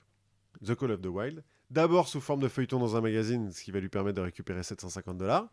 The 0.65 0.73
Call 0.73 0.91
of 0.91 1.01
the 1.01 1.07
Wild. 1.07 1.43
D'abord 1.69 2.07
sous 2.07 2.19
forme 2.19 2.41
de 2.41 2.47
feuilleton 2.47 2.79
dans 2.79 2.95
un 2.95 3.01
magazine, 3.01 3.51
ce 3.51 3.63
qui 3.63 3.69
va 3.69 3.79
lui 3.79 3.89
permettre 3.89 4.15
de 4.15 4.21
récupérer 4.21 4.63
750 4.63 5.19
dollars. 5.19 5.47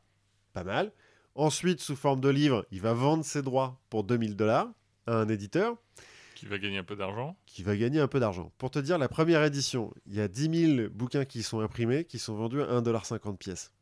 Pas 0.55 0.65
mal. 0.65 0.93
Ensuite, 1.35 1.81
sous 1.81 1.97
forme 1.97 2.20
de 2.20 2.31
livre, 2.31 2.65
il 2.70 2.81
va 2.81 2.95
vendre 2.95 3.24
ses 3.24 3.43
droits 3.43 3.79
pour 3.91 4.05
2000 4.05 4.35
dollars 4.35 4.73
à 5.07 5.16
un 5.16 5.29
éditeur 5.29 5.77
Qui 6.43 6.48
va 6.48 6.59
gagner 6.59 6.78
un 6.78 6.82
peu 6.85 6.97
d'argent. 6.97 7.36
qui 7.47 7.62
va 7.62 7.77
gagner 7.77 8.01
un 8.01 8.09
peu 8.09 8.19
d'argent. 8.19 8.51
Pour 8.59 8.73
te 8.73 8.81
dire, 8.81 8.98
la 8.98 9.09
première 9.09 9.44
édition, 9.44 9.94
il 10.06 10.14
y 10.14 10.20
a 10.20 10.27
10 10.27 10.77
000 10.77 10.89
bouquins 10.93 11.24
qui 11.24 11.44
sont 11.44 11.60
imprimés, 11.60 12.05
qui 12.05 12.19
sont 12.19 12.35
vendus 12.35 12.60
à 12.62 12.66
1,50$ 12.81 13.36
pièce. 13.36 13.73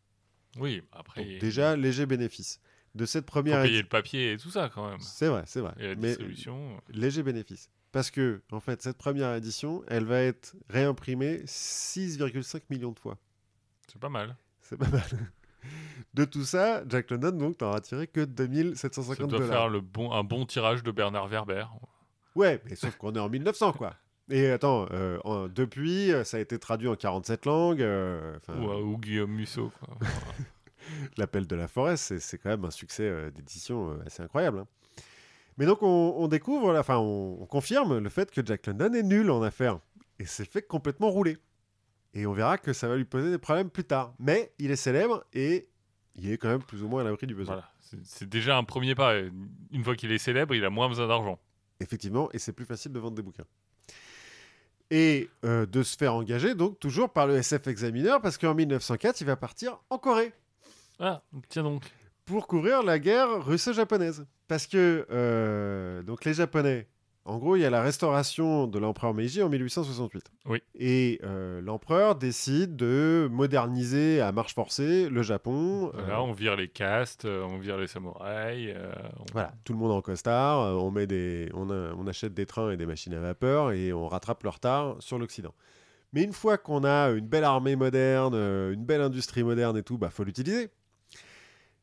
Oui, 0.59 0.83
après. 0.93 1.25
Donc 1.25 1.41
déjà, 1.41 1.75
léger 1.75 2.05
bénéfice. 2.05 2.61
De 2.95 3.07
cette 3.07 3.25
faut 3.25 3.31
première 3.31 3.63
payer 3.63 3.79
édition. 3.79 3.83
le 3.85 3.89
papier 3.89 4.33
et 4.33 4.37
tout 4.37 4.51
ça 4.51 4.69
quand 4.69 4.91
même. 4.91 5.01
C'est 5.01 5.29
vrai, 5.29 5.45
c'est 5.47 5.61
vrai. 5.61 5.73
Et 5.79 5.89
la 5.89 5.95
Mais 5.95 6.09
distribution. 6.09 6.83
léger 6.91 7.23
bénéfice. 7.23 7.71
Parce 7.93 8.11
que, 8.11 8.43
en 8.53 8.61
fait, 8.61 8.83
cette 8.83 8.99
première 8.99 9.35
édition, 9.35 9.83
elle 9.89 10.05
va 10.05 10.21
être 10.21 10.55
réimprimée 10.69 11.39
6,5 11.47 12.61
millions 12.69 12.93
de 12.93 12.99
fois. 12.99 13.17
C'est 13.91 13.99
pas 14.01 14.11
mal. 14.11 14.37
C'est 14.61 14.77
pas 14.77 14.89
mal. 14.89 15.03
de 16.15 16.25
tout 16.27 16.45
ça, 16.45 16.83
Jack 16.89 17.11
London, 17.11 17.33
donc, 17.33 17.57
t'en 17.59 17.79
tiré 17.81 18.07
que 18.07 18.21
Ça 18.21 18.27
2750 18.27 19.29
doit 19.31 19.39
dollars. 19.39 19.49
faire 19.51 19.69
le 19.71 19.81
bon, 19.81 20.13
un 20.13 20.25
bon 20.25 20.45
tirage 20.45 20.83
de 20.83 20.91
Bernard 20.91 21.29
Werber. 21.29 21.65
Ouais, 22.37 22.61
mais 22.67 22.77
sauf 22.77 22.97
qu'on 22.97 23.15
est 23.15 23.19
en 23.19 23.29
1900, 23.29 23.73
quoi. 23.73 23.95
Et 24.31 24.49
attends, 24.51 24.87
euh, 24.93 25.19
en- 25.25 25.49
depuis, 25.49 26.13
euh, 26.13 26.23
ça 26.25 26.37
a 26.37 26.41
été 26.41 26.59
traduit 26.59 26.87
en 26.89 26.95
47 26.95 27.47
langues. 27.47 27.83
euh, 27.83 28.39
Ou, 28.49 28.69
ou 28.71 28.99
Guillaume 28.99 29.33
Musso. 29.33 29.73
quoi. 29.81 29.97
L'appel 31.17 31.47
de 31.47 31.57
la 31.57 31.69
forêt, 31.69 31.97
c'est 31.97 32.21
c'est 32.21 32.39
quand 32.39 32.49
même 32.49 32.65
un 32.65 32.71
succès 32.71 33.03
euh, 33.05 33.31
d'édition 33.31 33.99
assez 34.07 34.23
incroyable. 34.23 34.61
hein. 34.61 34.67
Mais 35.59 35.67
donc, 35.67 35.83
on, 35.83 36.15
on 36.17 36.29
découvre, 36.29 36.77
enfin, 36.79 36.97
on, 36.99 37.39
on 37.43 37.47
confirme 37.47 37.99
le 37.99 38.09
fait 38.09 38.31
que 38.31 38.45
Jack 38.45 38.67
London 38.67 38.93
est 38.95 39.03
nul 39.03 39.31
en 39.31 39.43
affaires 39.43 39.79
et 40.19 40.25
s'est 40.25 40.45
fait 40.47 40.63
complètement 40.63 41.11
rouler. 41.11 41.37
Et 42.15 42.27
on 42.27 42.33
verra 42.33 42.57
que 42.57 42.73
ça 42.73 42.89
va 42.89 42.97
lui 42.97 43.05
poser 43.05 43.31
des 43.31 43.39
problèmes 43.39 43.69
plus 43.71 43.85
tard. 43.85 44.15
Mais 44.19 44.53
il 44.59 44.71
est 44.71 44.77
célèbre 44.77 45.25
et 45.35 45.69
il 46.17 46.31
est 46.33 46.39
quand 46.39 46.49
même 46.49 46.63
plus 46.63 46.83
ou 46.83 46.89
moins 46.89 47.03
à 47.03 47.05
l'abri 47.05 47.27
du 47.27 47.35
besoin. 47.35 47.57
Voilà. 47.57 47.71
C'est- 47.81 47.99
C'est 48.05 48.29
déjà 48.29 48.57
un 48.57 48.65
premier 48.65 48.95
pas. 48.95 49.17
Une 49.71 49.85
fois 49.85 49.95
qu'il 49.97 50.11
est 50.13 50.19
célèbre, 50.19 50.55
il 50.55 50.65
a 50.65 50.71
moins 50.71 50.89
besoin 50.89 51.09
d'argent. 51.09 51.39
Effectivement, 51.81 52.29
et 52.33 52.39
c'est 52.39 52.53
plus 52.53 52.67
facile 52.67 52.93
de 52.93 52.99
vendre 52.99 53.17
des 53.17 53.23
bouquins. 53.23 53.47
Et 54.91 55.31
euh, 55.45 55.67
de 55.67 55.83
se 55.83 55.97
faire 55.97 56.15
engager, 56.15 56.55
donc, 56.55 56.79
toujours 56.79 57.11
par 57.11 57.27
le 57.27 57.37
SF 57.37 57.67
Examiner, 57.69 58.17
parce 58.23 58.39
qu'en 58.39 58.55
1904, 58.55 59.21
il 59.21 59.27
va 59.27 59.37
partir 59.37 59.79
en 59.89 59.99
Corée. 59.99 60.33
Ah, 60.99 61.23
tiens 61.49 61.63
donc. 61.63 61.85
pour 62.27 62.47
couvrir 62.47 62.83
la 62.83 62.99
guerre 62.99 63.45
russo-japonaise. 63.45 64.27
Parce 64.49 64.67
que 64.67 65.07
euh, 65.11 66.03
donc 66.03 66.25
les 66.25 66.35
Japonais, 66.35 66.89
en 67.27 67.39
gros, 67.39 67.55
il 67.57 67.61
y 67.61 67.65
a 67.65 67.71
la 67.71 67.83
restauration 67.83 68.67
de 68.67 68.79
l'empereur 68.79 69.13
Meiji 69.15 69.43
en 69.43 69.49
1868. 69.51 70.31
Oui. 70.47 70.63
Et 70.75 71.21
euh, 71.23 71.61
l'empereur 71.61 72.15
décide 72.17 72.77
de 72.77 73.29
moderniser 73.31 74.21
à 74.21 74.33
marche 74.33 74.55
forcée 74.55 75.09
le 75.09 75.23
Japon. 75.23 75.93
Euh, 75.95 76.01
Voilà, 76.01 76.23
on 76.23 76.33
vire 76.33 76.57
les 76.57 76.69
castes, 76.69 77.27
euh, 77.27 77.43
on 77.45 77.59
vire 77.59 77.77
les 77.77 77.87
samouraïs. 77.87 78.73
euh, 78.75 78.93
on- 79.19 79.25
voilà, 79.33 79.53
tout 79.65 79.73
le 79.75 79.79
monde 79.79 79.93
en 79.93 80.01
costard, 80.01 80.61
euh, 80.63 80.73
on, 80.75 80.91
met 80.91 81.07
des, 81.07 81.51
on, 81.55 81.69
a- 81.71 81.93
on 81.97 82.07
achète 82.07 82.33
des 82.35 82.47
trains 82.47 82.71
et 82.71 82.77
des 82.77 82.87
machines 82.87 83.15
à 83.15 83.21
vapeur 83.21 83.73
et 83.73 83.93
on 83.93 84.09
rattrape 84.09 84.43
le 84.43 84.49
retard 84.49 84.97
sur 85.01 85.19
l'Occident. 85.19 85.55
Mais 86.13 86.23
une 86.25 86.33
fois 86.33 86.59
qu'on 86.59 86.83
a 86.85 87.11
une 87.11 87.29
belle 87.29 87.45
armée 87.45 87.77
moderne, 87.77 88.33
euh, 88.35 88.73
une 88.73 88.85
belle 88.85 89.03
industrie 89.03 89.45
moderne 89.45 89.77
et 89.77 89.83
tout, 89.85 89.97
bah 89.99 90.11
faut 90.11 90.25
l'utiliser. 90.25 90.71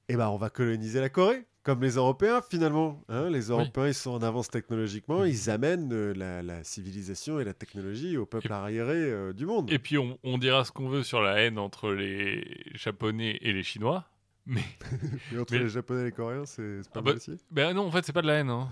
Et 0.09 0.15
bah 0.15 0.29
on 0.31 0.37
va 0.37 0.49
coloniser 0.49 0.99
la 0.99 1.09
Corée, 1.09 1.45
comme 1.67 1.81
les 1.83 1.95
Européens 1.95 2.41
finalement. 2.49 3.03
hein. 3.09 3.29
les 3.29 3.49
Européens 3.49 3.87
ils 3.87 3.93
sont 3.93 4.11
en 4.11 4.21
avance 4.23 4.49
technologiquement, 4.49 5.25
ils 5.25 5.49
amènent 5.49 5.91
euh, 5.91 6.13
la, 6.15 6.41
la 6.41 6.63
civilisation 6.63 7.39
et 7.41 7.43
la 7.43 7.53
technologie 7.53 8.15
au 8.15 8.25
peuple 8.25 8.47
Et- 8.47 8.51
arriéré 8.53 8.95
euh, 8.95 9.33
du 9.33 9.45
monde. 9.45 9.69
Et 9.69 9.77
puis 9.77 9.97
on, 9.97 10.17
on 10.23 10.37
dira 10.37 10.63
ce 10.63 10.71
qu'on 10.71 10.87
veut 10.87 11.03
sur 11.03 11.21
la 11.21 11.41
haine 11.41 11.59
entre 11.59 11.91
les 11.91 12.63
Japonais 12.73 13.37
et 13.41 13.51
les 13.51 13.63
Chinois. 13.63 14.05
Mais 14.45 14.61
Et 15.33 15.37
entre 15.37 15.53
mais- 15.53 15.59
les 15.59 15.67
Japonais 15.69 16.01
et 16.01 16.05
les 16.05 16.11
Coréens, 16.13 16.45
c'est 16.45 16.79
pas 16.93 16.99
Ah 16.99 17.01
bah- 17.01 17.13
aussi. 17.15 17.37
ben 17.51 17.73
non, 17.73 17.85
en 17.87 17.91
fait, 17.91 18.05
c'est 18.05 18.13
pas 18.13 18.21
de 18.21 18.27
la 18.27 18.35
haine, 18.35 18.49
hein. 18.49 18.69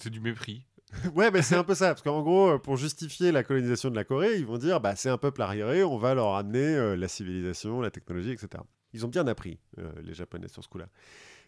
c'est 0.00 0.08
du- 0.10 0.20
mépris. 0.20 0.64
Ouais, 1.14 1.30
mais 1.30 1.42
c'est 1.42 1.54
un 1.54 1.64
peu 1.64 1.74
ça. 1.74 1.88
Parce 1.88 2.00
qu'en 2.00 2.22
gros, 2.22 2.52
euh, 2.52 2.58
pour 2.58 2.78
justifier 2.78 3.30
la 3.30 3.44
colonisation 3.44 3.90
de 3.90 3.94
la 3.94 4.04
Corée, 4.04 4.36
ils 4.38 4.46
vont 4.46 4.56
dire 4.56 4.80
bah, 4.80 4.96
c'est 4.96 5.10
un 5.10 5.18
peuple 5.18 5.42
arriéré, 5.42 5.84
on 5.84 5.98
va 5.98 6.14
leur 6.14 6.34
amener 6.34 6.64
euh, 6.64 6.96
la 6.96 7.08
civilisation, 7.08 7.82
la 7.82 7.90
technologie, 7.90 8.30
etc. 8.30 8.48
Ils 8.94 9.04
ont 9.04 9.08
bien 9.08 9.26
appris, 9.26 9.58
les 10.02 10.14
Japonais, 10.14 10.48
sur 10.48 10.64
ce 10.64 10.68
coup-là. 10.70 10.86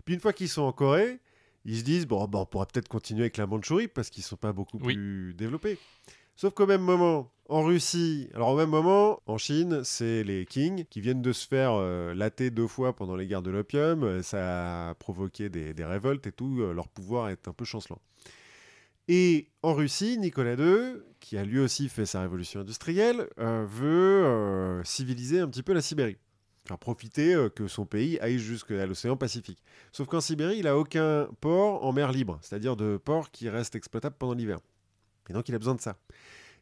Puis 0.05 0.15
une 0.15 0.21
fois 0.21 0.33
qu'ils 0.33 0.49
sont 0.49 0.63
en 0.63 0.73
Corée, 0.73 1.21
ils 1.65 1.79
se 1.79 1.85
disent 1.85 2.07
bon, 2.07 2.27
bah, 2.27 2.39
on 2.41 2.47
pourra 2.47 2.67
peut-être 2.67 2.89
continuer 2.89 3.23
avec 3.23 3.37
la 3.37 3.47
Mandchourie 3.47 3.89
parce 3.89 4.11
qu'ils 4.11 4.23
sont 4.25 4.37
pas 4.37 4.53
beaucoup 4.53 4.79
Oui. 4.83 4.95
plus 4.95 5.35
développés. 5.35 5.79
Sauf 6.37 6.55
qu'au 6.55 6.67
même 6.67 6.81
moment, 6.81 7.31
en 7.51 7.63
Russie, 7.65 8.31
alors 8.35 8.49
au 8.51 8.57
même 8.57 8.71
moment, 8.71 9.21
en 9.27 9.37
Chine, 9.37 9.83
c'est 9.85 10.23
les 10.25 10.47
kings 10.47 10.85
qui 10.89 11.03
viennent 11.03 11.21
de 11.21 11.33
se 11.33 11.47
faire 11.47 11.73
euh, 11.75 12.15
latter 12.15 12.51
deux 12.51 12.67
fois 12.69 12.97
pendant 12.97 13.15
les 13.15 13.27
guerres 13.27 13.43
de 13.43 13.51
l'opium. 13.51 14.23
Ça 14.23 14.91
a 14.91 14.95
provoqué 14.95 15.51
des, 15.51 15.75
des 15.75 15.85
révoltes 15.85 16.27
et 16.27 16.33
tout. 16.33 16.61
euh, 16.61 16.73
leur 16.73 16.89
pouvoir 16.89 17.29
est 17.29 17.47
un 17.47 17.53
peu 17.53 17.67
chancelant. 17.67 18.01
Et 19.09 19.49
en 19.63 19.75
Russie, 19.75 20.19
Nicolas 20.19 20.55
II, 20.55 20.95
qui 21.19 21.37
a 21.37 21.45
lui 21.45 21.59
aussi 21.59 21.89
fait 21.89 22.07
sa 22.07 22.21
révolution 22.23 22.61
industrielle, 22.61 23.29
euh, 23.39 23.67
veut 23.69 24.25
euh, 24.25 24.85
civiliser 24.85 25.41
un 25.41 25.49
petit 25.49 25.63
peu 25.65 25.73
la 25.73 25.83
Sibérie. 25.83 26.17
Faire 26.67 26.79
profiter 26.79 27.35
euh, 27.35 27.49
que 27.49 27.67
son 27.69 27.87
pays 27.87 28.19
aille 28.21 28.39
jusqu'à 28.39 28.87
l'océan 28.87 29.17
Pacifique. 29.17 29.63
Sauf 29.93 30.07
qu'en 30.09 30.21
Sibérie, 30.21 30.59
il 30.59 30.65
n'a 30.65 30.77
aucun 30.77 31.29
port 31.41 31.85
en 31.85 31.93
mer 31.93 32.13
libre, 32.13 32.39
c'est-à-dire 32.43 32.77
de 32.77 32.97
port 32.97 33.31
qui 33.31 33.49
reste 33.49 33.75
exploitable 33.75 34.17
pendant 34.19 34.35
l'hiver. 34.35 34.59
Et 35.29 35.33
donc, 35.33 35.49
il 35.49 35.55
a 35.55 35.59
besoin 35.59 35.75
de 35.75 35.81
ça. 35.81 35.97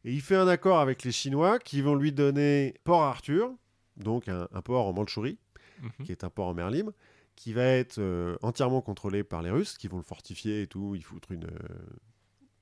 Et 0.04 0.12
il 0.12 0.20
fait 0.20 0.36
un 0.36 0.46
accord 0.48 0.78
avec 0.78 1.02
les 1.02 1.12
Chinois 1.12 1.58
qui 1.58 1.82
vont 1.82 1.94
lui 1.96 2.12
donner 2.12 2.74
Port 2.84 3.02
Arthur, 3.02 3.50
donc 3.96 4.28
un, 4.28 4.46
un 4.52 4.62
port 4.62 4.86
en 4.86 4.92
Mandchourie, 4.92 5.38
Mhm. 5.82 6.06
qui 6.06 6.12
est 6.12 6.24
un 6.24 6.30
port 6.30 6.46
en 6.48 6.54
mer 6.54 6.70
libre, 6.70 6.92
qui 7.36 7.52
va 7.52 7.62
être 7.64 7.98
euh, 7.98 8.36
entièrement 8.42 8.80
contrôlé 8.80 9.22
par 9.22 9.42
les 9.42 9.50
Russes, 9.50 9.78
qui 9.78 9.86
vont 9.88 9.96
le 9.98 10.02
fortifier 10.02 10.62
et 10.62 10.66
tout, 10.66 10.94
y 10.96 11.02
foutre 11.02 11.30
une... 11.32 11.48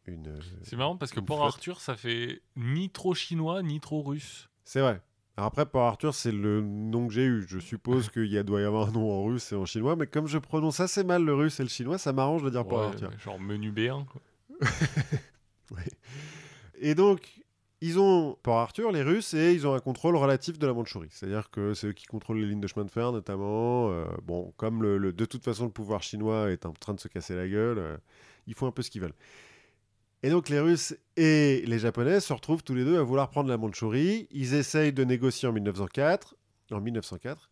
une 0.06 0.38
C'est 0.62 0.76
marrant 0.76 0.96
parce 0.96 1.12
que 1.12 1.20
Port 1.20 1.38
flotte. 1.38 1.54
Arthur, 1.54 1.80
ça 1.80 1.96
fait 1.96 2.42
ni 2.56 2.90
trop 2.90 3.14
chinois 3.14 3.62
ni 3.62 3.80
trop 3.80 4.02
russe. 4.02 4.48
C'est 4.64 4.80
vrai. 4.80 5.00
Alors 5.36 5.48
après, 5.48 5.66
Port 5.66 5.84
Arthur, 5.86 6.14
c'est 6.14 6.32
le 6.32 6.62
nom 6.62 7.06
que 7.08 7.12
j'ai 7.12 7.24
eu. 7.24 7.44
Je 7.46 7.58
suppose 7.58 8.08
qu'il 8.08 8.26
y 8.26 8.38
a, 8.38 8.42
doit 8.42 8.60
y 8.62 8.64
avoir 8.64 8.88
un 8.88 8.92
nom 8.92 9.10
en 9.10 9.24
russe 9.24 9.52
et 9.52 9.54
en 9.54 9.66
chinois, 9.66 9.94
mais 9.94 10.06
comme 10.06 10.26
je 10.26 10.38
prononce 10.38 10.80
assez 10.80 11.04
mal 11.04 11.22
le 11.24 11.34
russe 11.34 11.60
et 11.60 11.62
le 11.62 11.68
chinois, 11.68 11.98
ça 11.98 12.12
m'arrange 12.14 12.42
de 12.42 12.48
dire 12.50 12.64
Port 12.66 12.80
Ouais, 12.80 12.86
Arthur. 12.86 13.10
genre 13.18 13.38
menu 13.38 13.70
B1. 13.70 14.06
quoi. 14.06 14.20
Et 16.78 16.94
donc, 16.94 17.42
ils 17.80 17.98
ont 17.98 18.36
Port 18.42 18.58
Arthur, 18.58 18.92
les 18.92 19.02
Russes, 19.02 19.34
et 19.34 19.52
ils 19.52 19.66
ont 19.66 19.74
un 19.74 19.80
contrôle 19.80 20.16
relatif 20.16 20.58
de 20.58 20.66
la 20.66 20.72
Mandchourie. 20.72 21.08
C'est-à-dire 21.10 21.50
que 21.50 21.74
c'est 21.74 21.88
eux 21.88 21.92
qui 21.92 22.06
contrôlent 22.06 22.38
les 22.38 22.46
lignes 22.46 22.60
de 22.60 22.66
chemin 22.66 22.84
de 22.84 22.90
fer, 22.90 23.12
notamment. 23.12 23.90
Euh, 23.90 24.04
bon, 24.22 24.52
comme 24.56 24.82
le, 24.82 24.98
le- 24.98 25.12
de 25.12 25.24
toute 25.24 25.44
façon 25.44 25.64
le 25.64 25.70
pouvoir 25.70 26.02
chinois 26.02 26.50
est 26.50 26.66
en 26.66 26.72
train 26.72 26.94
de 26.94 27.00
se 27.00 27.08
casser 27.08 27.34
la 27.34 27.48
gueule, 27.48 27.78
euh, 27.78 27.96
ils 28.46 28.54
font 28.54 28.66
un 28.66 28.72
peu 28.72 28.82
ce 28.82 28.90
qu'ils 28.90 29.00
veulent. 29.02 29.14
Et 30.22 30.30
donc, 30.30 30.48
les 30.48 30.60
Russes 30.60 30.96
et 31.16 31.62
les 31.66 31.78
Japonais 31.78 32.20
se 32.20 32.32
retrouvent 32.32 32.64
tous 32.64 32.74
les 32.74 32.84
deux 32.84 32.98
à 32.98 33.02
vouloir 33.02 33.30
prendre 33.30 33.48
la 33.48 33.56
Mandchourie. 33.56 34.26
Ils 34.30 34.54
essayent 34.54 34.92
de 34.92 35.04
négocier 35.04 35.48
en 35.48 35.52
1904. 35.52 36.36
En 36.72 36.80
1904. 36.80 37.50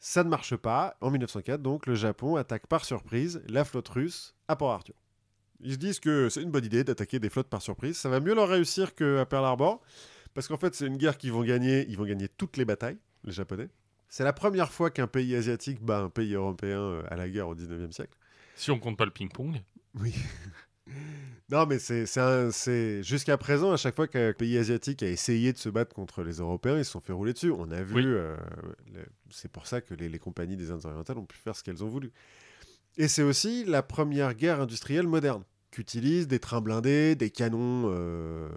Ça 0.00 0.24
ne 0.24 0.28
marche 0.28 0.56
pas. 0.56 0.96
En 1.00 1.10
1904, 1.10 1.60
donc, 1.60 1.86
le 1.86 1.94
Japon 1.94 2.36
attaque 2.36 2.66
par 2.66 2.84
surprise 2.84 3.42
la 3.48 3.64
flotte 3.64 3.88
russe 3.88 4.34
à 4.48 4.56
Port 4.56 4.72
Arthur. 4.72 4.94
Ils 5.60 5.72
se 5.72 5.78
disent 5.78 6.00
que 6.00 6.28
c'est 6.28 6.42
une 6.42 6.50
bonne 6.50 6.64
idée 6.64 6.84
d'attaquer 6.84 7.18
des 7.18 7.28
flottes 7.28 7.48
par 7.48 7.62
surprise. 7.62 7.96
Ça 7.96 8.08
va 8.08 8.20
mieux 8.20 8.34
leur 8.34 8.48
réussir 8.48 8.94
qu'à 8.94 9.26
Pearl 9.26 9.44
Harbor. 9.44 9.80
Parce 10.34 10.46
qu'en 10.46 10.56
fait, 10.56 10.74
c'est 10.74 10.86
une 10.86 10.96
guerre 10.96 11.18
qu'ils 11.18 11.32
vont 11.32 11.42
gagner. 11.42 11.84
Ils 11.88 11.96
vont 11.96 12.04
gagner 12.04 12.28
toutes 12.28 12.56
les 12.56 12.64
batailles, 12.64 12.98
les 13.24 13.32
Japonais. 13.32 13.68
C'est 14.08 14.24
la 14.24 14.32
première 14.32 14.72
fois 14.72 14.90
qu'un 14.90 15.06
pays 15.06 15.34
asiatique 15.34 15.82
bat 15.82 16.00
un 16.00 16.10
pays 16.10 16.34
européen 16.34 16.80
euh, 16.80 17.02
à 17.08 17.16
la 17.16 17.28
guerre 17.28 17.48
au 17.48 17.54
19e 17.54 17.92
siècle. 17.92 18.16
Si 18.54 18.70
on 18.70 18.78
compte 18.78 18.96
pas 18.96 19.04
le 19.04 19.10
ping-pong. 19.10 19.60
Oui. 19.94 20.14
non, 21.50 21.66
mais 21.66 21.78
c'est 21.78 23.02
jusqu'à 23.02 23.36
présent, 23.38 23.72
à 23.72 23.76
chaque 23.76 23.96
fois 23.96 24.06
qu'un 24.08 24.32
pays 24.32 24.58
asiatique 24.58 25.02
a 25.02 25.08
essayé 25.08 25.52
de 25.52 25.58
se 25.58 25.68
battre 25.68 25.94
contre 25.94 26.22
les 26.22 26.34
Européens, 26.38 26.78
ils 26.78 26.84
se 26.84 26.92
sont 26.92 27.00
fait 27.00 27.12
rouler 27.12 27.32
dessus. 27.32 27.50
On 27.50 27.70
a 27.70 27.82
vu, 27.82 27.94
Oui. 27.94 28.02
euh, 28.04 28.36
le- 28.92 29.06
c'est 29.30 29.50
pour 29.50 29.66
ça 29.66 29.80
que 29.80 29.94
les, 29.94 30.08
les 30.08 30.18
compagnies 30.18 30.56
des 30.56 30.70
Indes 30.70 30.84
orientales 30.84 31.18
ont 31.18 31.24
pu 31.26 31.36
faire 31.38 31.56
ce 31.56 31.62
qu'elles 31.62 31.82
ont 31.84 31.88
voulu. 31.88 32.12
Et 32.96 33.08
c'est 33.08 33.22
aussi 33.22 33.64
la 33.64 33.82
première 33.82 34.34
guerre 34.34 34.60
industrielle 34.60 35.06
moderne 35.06 35.42
qu'utilisent 35.70 36.28
des 36.28 36.38
trains 36.38 36.60
blindés, 36.62 37.14
des 37.14 37.30
canons, 37.30 37.84
euh, 37.86 38.48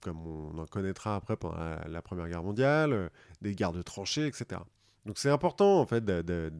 comme 0.00 0.26
on 0.26 0.58
en 0.58 0.66
connaîtra 0.66 1.14
après 1.16 1.36
pendant 1.36 1.58
la, 1.58 1.84
la 1.88 2.02
Première 2.02 2.28
Guerre 2.28 2.42
mondiale, 2.42 2.92
euh, 2.92 3.08
des 3.42 3.54
gardes 3.54 3.76
de 3.76 3.82
tranchées, 3.82 4.26
etc. 4.26 4.60
Donc 5.06 5.18
c'est 5.18 5.28
important 5.30 5.78
en 5.80 5.86
fait 5.86 6.02
de, 6.04 6.22
de- 6.22 6.52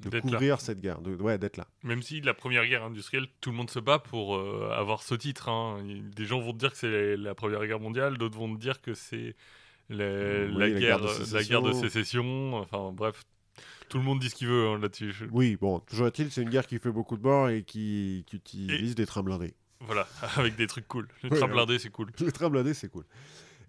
de 0.00 0.10
là. 0.10 0.20
couvrir 0.20 0.60
cette 0.60 0.80
guerre, 0.80 1.00
de, 1.00 1.14
ouais, 1.16 1.38
d'être 1.38 1.56
là. 1.56 1.66
Même 1.82 2.02
si 2.02 2.20
la 2.20 2.34
première 2.34 2.66
guerre 2.66 2.84
industrielle, 2.84 3.26
tout 3.40 3.50
le 3.50 3.56
monde 3.56 3.70
se 3.70 3.78
bat 3.78 3.98
pour 3.98 4.36
euh, 4.36 4.70
avoir 4.74 5.02
ce 5.02 5.14
titre. 5.14 5.48
hein. 5.48 5.78
Des 6.14 6.24
gens 6.24 6.40
vont 6.40 6.52
te 6.52 6.58
dire 6.58 6.72
que 6.72 6.78
c'est 6.78 7.16
la 7.16 7.34
première 7.34 7.64
guerre 7.66 7.80
mondiale, 7.80 8.18
d'autres 8.18 8.38
vont 8.38 8.54
te 8.54 8.60
dire 8.60 8.80
que 8.80 8.94
c'est 8.94 9.36
la, 9.88 10.04
Oui, 10.46 10.52
la 10.58 10.68
la 10.68 10.80
guerre, 10.80 11.00
de 11.00 11.34
la 11.34 11.42
guerre 11.44 11.62
de 11.62 11.72
sécession. 11.72 12.54
Enfin 12.56 12.92
bref, 12.92 13.22
tout 13.88 13.98
le 13.98 14.04
monde 14.04 14.18
dit 14.18 14.28
ce 14.30 14.34
qu'il 14.34 14.48
veut 14.48 14.66
hein, 14.68 14.78
là-dessus. 14.78 15.14
Oui, 15.32 15.56
bon, 15.56 15.80
toujours 15.80 16.06
est-il, 16.08 16.30
c'est 16.30 16.42
une 16.42 16.50
guerre 16.50 16.66
qui 16.66 16.78
fait 16.78 16.90
beaucoup 16.90 17.16
de 17.16 17.22
morts 17.22 17.48
et 17.48 17.62
qui, 17.62 18.24
qui 18.26 18.36
utilise 18.36 18.94
des 18.94 19.06
trains 19.06 19.22
blindés. 19.22 19.54
Voilà, 19.80 20.08
avec 20.36 20.56
des 20.56 20.66
trucs 20.66 20.88
cool. 20.88 21.06
Le 21.22 21.30
Ouais, 21.30 21.36
train 21.36 21.46
ouais. 21.46 21.52
blindé, 21.52 21.78
c'est 21.78 21.90
cool. 21.90 22.10
Les 22.20 22.32
trains 22.32 22.50
blindés, 22.50 22.74
c'est 22.74 22.88
cool. 22.88 23.04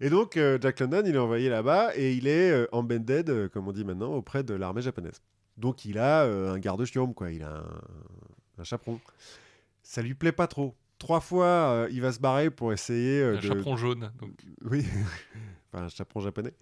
Et 0.00 0.10
donc, 0.10 0.36
euh, 0.36 0.58
Jack 0.60 0.78
London, 0.80 1.02
il 1.04 1.14
est 1.14 1.18
envoyé 1.18 1.48
là-bas 1.48 1.90
et 1.96 2.12
il 2.14 2.26
est 2.28 2.50
euh, 2.52 2.66
embedded, 2.72 3.30
euh, 3.30 3.48
comme 3.48 3.66
on 3.68 3.72
dit 3.72 3.84
maintenant, 3.84 4.12
auprès 4.12 4.42
de 4.44 4.54
l'armée 4.54 4.80
japonaise. 4.80 5.20
Donc, 5.58 5.84
il 5.84 5.98
a 5.98 6.22
euh, 6.24 6.52
un 6.52 6.58
garde-chiome, 6.58 7.14
quoi. 7.14 7.30
Il 7.30 7.42
a 7.42 7.56
un, 7.56 7.80
un 8.58 8.64
chaperon. 8.64 9.00
Ça 9.82 10.02
lui 10.02 10.14
plaît 10.14 10.32
pas 10.32 10.46
trop. 10.46 10.74
Trois 10.98 11.20
fois, 11.20 11.46
euh, 11.46 11.88
il 11.90 12.00
va 12.00 12.12
se 12.12 12.20
barrer 12.20 12.50
pour 12.50 12.72
essayer 12.72 13.20
euh, 13.20 13.36
Un 13.36 13.40
de... 13.40 13.46
chaperon 13.46 13.76
jaune. 13.76 14.12
Donc, 14.20 14.32
Oui, 14.64 14.84
enfin 15.72 15.84
un 15.84 15.88
chaperon 15.88 16.20
japonais. 16.20 16.54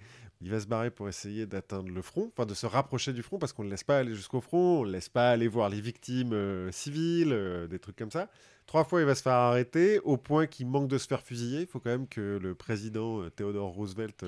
Il 0.43 0.51
va 0.51 0.61
se 0.61 0.67
barrer 0.67 0.91
pour 0.91 1.09
essayer 1.09 1.47
d'atteindre 1.47 1.91
le 1.91 2.03
front, 2.03 2.31
enfin 2.33 2.45
de 2.45 2.53
se 2.53 2.67
rapprocher 2.67 3.15
du 3.15 3.23
front 3.23 3.39
parce 3.39 3.55
qu'on 3.55 3.63
ne 3.63 3.69
le 3.69 3.71
laisse 3.71 3.85
pas 3.85 3.99
aller 3.99 4.15
jusqu'au 4.15 4.43
front, 4.43 4.81
on 4.81 4.85
ne 4.85 4.93
laisse 4.93 5.09
pas 5.09 5.31
aller 5.31 5.49
voir 5.49 5.71
les 5.71 5.81
victimes 5.81 6.71
civiles, 6.71 7.67
des 7.71 7.79
trucs 7.79 7.97
comme 7.97 8.11
ça. 8.11 8.29
Trois 8.67 8.85
fois, 8.85 9.01
il 9.01 9.07
va 9.07 9.15
se 9.15 9.23
faire 9.23 9.33
arrêter 9.33 9.99
au 10.01 10.19
point 10.19 10.47
qu'il 10.47 10.67
manque 10.67 10.89
de 10.89 10.99
se 10.99 11.07
faire 11.07 11.23
fusiller. 11.23 11.63
Il 11.63 11.67
faut 11.67 11.81
quand 11.81 11.89
même 11.89 12.07
que 12.07 12.39
le 12.39 12.55
président 12.55 13.23
Theodore 13.31 13.71
Roosevelt 13.71 14.27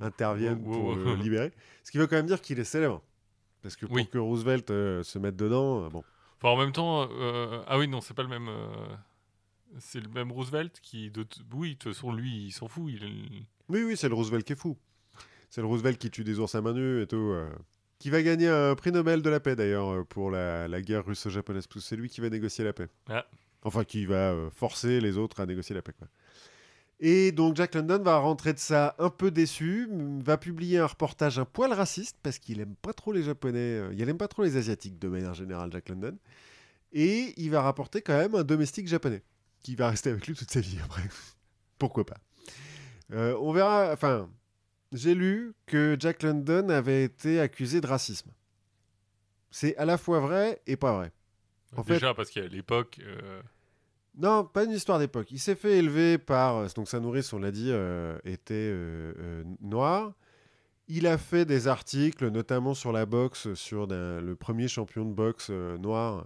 intervienne 0.00 0.60
Wow, 0.64 0.66
wow, 0.66 0.72
pour 0.72 0.84
wow. 0.88 0.94
le 0.96 1.14
libérer. 1.14 1.52
Ce 1.84 1.92
qui 1.92 1.98
veut 1.98 2.08
quand 2.08 2.16
même 2.16 2.26
dire 2.26 2.40
qu'il 2.40 2.58
est 2.58 2.64
célèbre. 2.64 3.00
Parce 3.66 3.74
que 3.74 3.86
pour 3.86 3.96
Oui. 3.96 4.06
que 4.06 4.18
Roosevelt 4.18 4.70
euh, 4.70 5.02
se 5.02 5.18
mette 5.18 5.34
dedans, 5.34 5.84
euh, 5.84 5.88
bon. 5.88 6.04
Enfin, 6.36 6.50
en 6.50 6.56
même 6.56 6.70
temps, 6.70 7.08
euh, 7.10 7.64
ah 7.66 7.78
oui, 7.78 7.88
non, 7.88 8.00
c'est 8.00 8.14
pas 8.14 8.22
le 8.22 8.28
même. 8.28 8.48
c'est 9.80 9.98
le 10.00 10.08
même 10.08 10.30
Roosevelt 10.30 10.78
qui. 10.80 11.10
De 11.10 11.26
oui, 11.52 11.70
de 11.70 11.78
toute 11.78 11.92
façon, 11.92 12.12
lui, 12.12 12.44
il 12.46 12.52
s'en 12.52 12.68
fout. 12.68 12.92
Il... 12.92 13.02
Oui, 13.68 13.82
oui, 13.82 13.96
c'est 13.96 14.08
le 14.08 14.14
Roosevelt 14.14 14.44
qui 14.44 14.52
est 14.52 14.60
fou. 14.60 14.76
C'est 15.50 15.62
le 15.62 15.66
Roosevelt 15.66 15.98
qui 15.98 16.12
tue 16.12 16.22
des 16.22 16.38
ours 16.38 16.54
à 16.54 16.60
main 16.62 16.74
nue 16.74 17.02
et 17.02 17.08
tout. 17.08 17.34
Qui 17.98 18.10
va 18.10 18.22
gagner 18.22 18.48
un 18.48 18.74
prix 18.76 18.92
Nobel 18.92 19.20
de 19.22 19.30
la 19.30 19.40
paix 19.40 19.56
d'ailleurs 19.56 20.06
pour 20.06 20.30
la, 20.30 20.68
la 20.68 20.80
guerre 20.80 21.04
russo-japonaise. 21.04 21.66
C'est 21.80 21.96
lui 21.96 22.08
qui 22.08 22.20
va 22.20 22.30
négocier 22.30 22.62
la 22.62 22.72
paix. 22.72 22.88
Ah. 23.08 23.26
Enfin, 23.66 23.82
qui 23.82 24.06
va 24.06 24.30
euh, 24.30 24.48
forcer 24.50 25.00
les 25.00 25.18
autres 25.18 25.40
à 25.40 25.46
négocier 25.46 25.74
la 25.74 25.82
paix. 25.82 25.92
Quoi. 25.98 26.06
Et 26.98 27.30
donc 27.32 27.56
Jack 27.56 27.74
London 27.74 28.02
va 28.02 28.16
rentrer 28.16 28.54
de 28.54 28.58
ça 28.58 28.94
un 28.98 29.10
peu 29.10 29.30
déçu, 29.30 29.86
va 30.24 30.38
publier 30.38 30.78
un 30.78 30.86
reportage 30.86 31.38
un 31.38 31.44
poil 31.44 31.72
raciste 31.72 32.16
parce 32.22 32.38
qu'il 32.38 32.58
aime 32.60 32.74
pas 32.76 32.94
trop 32.94 33.12
les 33.12 33.22
Japonais, 33.22 33.58
euh, 33.58 33.94
il 33.94 34.08
aime 34.08 34.16
pas 34.16 34.28
trop 34.28 34.42
les 34.44 34.56
Asiatiques 34.56 34.98
de 34.98 35.08
manière 35.08 35.34
générale, 35.34 35.70
Jack 35.72 35.90
London. 35.90 36.16
Et 36.92 37.34
il 37.36 37.50
va 37.50 37.60
rapporter 37.60 38.00
quand 38.00 38.16
même 38.16 38.34
un 38.34 38.44
domestique 38.44 38.88
japonais 38.88 39.22
qui 39.62 39.74
va 39.76 39.90
rester 39.90 40.08
avec 40.10 40.26
lui 40.26 40.34
toute 40.34 40.50
sa 40.50 40.60
vie 40.60 40.78
après. 40.82 41.02
Pourquoi 41.78 42.06
pas 42.06 42.16
Euh, 43.12 43.36
On 43.40 43.52
verra. 43.52 43.90
Enfin, 43.92 44.30
j'ai 44.92 45.14
lu 45.14 45.52
que 45.66 45.96
Jack 45.98 46.22
London 46.22 46.70
avait 46.70 47.04
été 47.04 47.40
accusé 47.40 47.82
de 47.82 47.86
racisme. 47.86 48.30
C'est 49.50 49.76
à 49.76 49.84
la 49.84 49.98
fois 49.98 50.20
vrai 50.20 50.62
et 50.66 50.76
pas 50.76 50.96
vrai. 50.96 51.12
En 51.76 51.82
fait- 51.84 51.94
Déjà, 51.94 52.14
parce 52.14 52.30
qu'à 52.30 52.46
l'époque. 52.46 53.00
euh, 53.04 53.42
Non, 54.16 54.44
pas 54.44 54.64
une 54.64 54.70
histoire 54.70 54.98
d'époque. 54.98 55.30
Il 55.30 55.38
s'est 55.38 55.54
fait 55.54 55.78
élever 55.78 56.16
par. 56.18 56.56
euh, 56.56 56.68
Donc 56.74 56.88
sa 56.88 57.00
nourrice, 57.00 57.32
on 57.32 57.38
l'a 57.38 57.50
dit, 57.50 57.68
euh, 57.70 58.18
était 58.24 58.54
euh, 58.54 59.44
noire. 59.60 60.12
Il 60.88 61.06
a 61.08 61.18
fait 61.18 61.44
des 61.44 61.66
articles, 61.66 62.28
notamment 62.30 62.72
sur 62.72 62.92
la 62.92 63.06
boxe, 63.06 63.52
sur 63.54 63.88
le 63.88 64.34
premier 64.34 64.68
champion 64.68 65.04
de 65.04 65.12
boxe 65.12 65.50
noir 65.50 66.24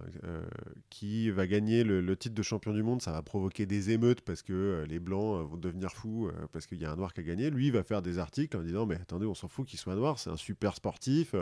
qui 0.91 1.31
va 1.31 1.47
gagner 1.47 1.83
le, 1.83 2.15
titre 2.15 2.35
de 2.35 2.43
champion 2.43 2.71
du 2.71 2.83
monde. 2.83 3.01
Ça 3.01 3.11
va 3.11 3.23
provoquer 3.23 3.65
des 3.65 3.89
émeutes 3.89 4.21
parce 4.21 4.43
que 4.43 4.85
les 4.87 4.99
blancs 4.99 5.49
vont 5.49 5.57
devenir 5.57 5.91
fous 5.91 6.29
parce 6.51 6.67
qu'il 6.67 6.79
y 6.79 6.85
a 6.85 6.91
un 6.91 6.95
noir 6.95 7.11
qui 7.11 7.21
a 7.21 7.23
gagné. 7.23 7.49
Lui, 7.49 7.67
il 7.67 7.73
va 7.73 7.81
faire 7.81 8.03
des 8.03 8.19
articles 8.19 8.55
en 8.55 8.61
disant 8.61 8.85
Mais 8.85 8.97
attendez, 8.97 9.25
on 9.25 9.33
s'en 9.33 9.47
fout 9.47 9.65
qu'il 9.65 9.79
soit 9.79 9.95
noir, 9.95 10.19
c'est 10.19 10.29
un 10.29 10.37
super 10.37 10.75
sportif. 10.75 11.33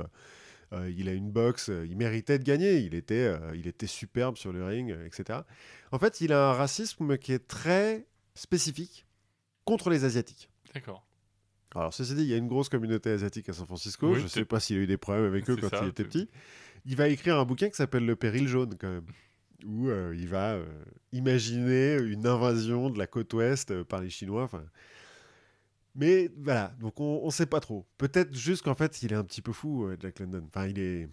Euh, 0.74 0.92
il 0.96 1.10
a 1.10 1.14
une 1.14 1.32
boxe, 1.32 1.70
euh, 1.70 1.86
il 1.90 1.98
méritait 1.98 2.38
de 2.38 2.44
gagner, 2.44 2.78
il 2.80 2.94
était, 2.94 3.16
euh, 3.16 3.56
il 3.56 3.68
était 3.68 3.88
superbe 3.88 4.38
sur 4.38 4.54
le 4.54 4.64
ring, 4.64 4.96
etc. 5.06 5.40
En 5.92 6.00
fait, 6.00 6.22
il 6.22 6.32
a 6.32 6.50
un 6.50 6.54
racisme 6.54 7.18
qui 7.18 7.34
est 7.34 7.48
très 7.48 8.06
spécifique 8.36 9.06
contre 9.66 9.90
les 9.90 10.06
Asiatiques. 10.06 10.50
D'accord. 10.74 11.06
Alors, 11.76 11.94
ceci 11.94 12.16
dit, 12.16 12.22
il 12.22 12.28
y 12.28 12.34
a 12.34 12.38
une 12.38 12.48
grosse 12.48 12.70
communauté 12.70 13.12
asiatique 13.12 13.48
à 13.50 13.54
San 13.54 13.66
Francisco. 13.66 14.10
Oui, 14.10 14.20
je 14.20 14.24
ne 14.24 14.28
sais 14.28 14.46
pas 14.46 14.60
s'il 14.60 14.78
a 14.78 14.80
eu 14.80 14.88
des 14.88 14.98
problèmes 14.98 15.26
avec 15.26 15.50
eux 15.50 15.56
quand 15.56 15.70
ça, 15.70 15.82
il 15.84 15.90
était 15.90 16.04
petit. 16.04 16.28
Il 16.86 16.96
va 16.96 17.08
écrire 17.08 17.38
un 17.38 17.46
bouquin 17.46 17.70
qui 17.70 17.76
s'appelle 17.76 18.06
Le 18.06 18.16
péril 18.16 18.48
jaune, 18.48 18.76
quand 18.80 18.90
même, 18.90 19.06
où 19.66 19.88
euh, 19.88 20.16
il 20.18 20.28
va 20.28 20.54
euh, 20.54 20.66
imaginer 21.12 21.98
une 21.98 22.26
invasion 22.26 22.90
de 22.90 22.98
la 22.98 23.08
côte 23.08 23.34
ouest 23.34 23.72
euh, 23.72 23.84
par 23.84 24.02
les 24.02 24.10
Chinois. 24.10 24.44
enfin. 24.44 24.64
Mais 25.96 26.30
voilà, 26.38 26.74
donc 26.80 27.00
on 27.00 27.26
ne 27.26 27.32
sait 27.32 27.46
pas 27.46 27.60
trop. 27.60 27.86
Peut-être 27.98 28.34
juste 28.36 28.64
qu'en 28.64 28.76
fait, 28.76 29.02
il 29.04 29.12
est 29.12 29.16
un 29.16 29.24
petit 29.24 29.42
peu 29.42 29.52
fou, 29.52 29.86
euh, 29.86 29.98
Jack 30.00 30.20
London. 30.20 30.44
Enfin, 30.48 30.68
il 30.68 30.80
est, 30.80 31.10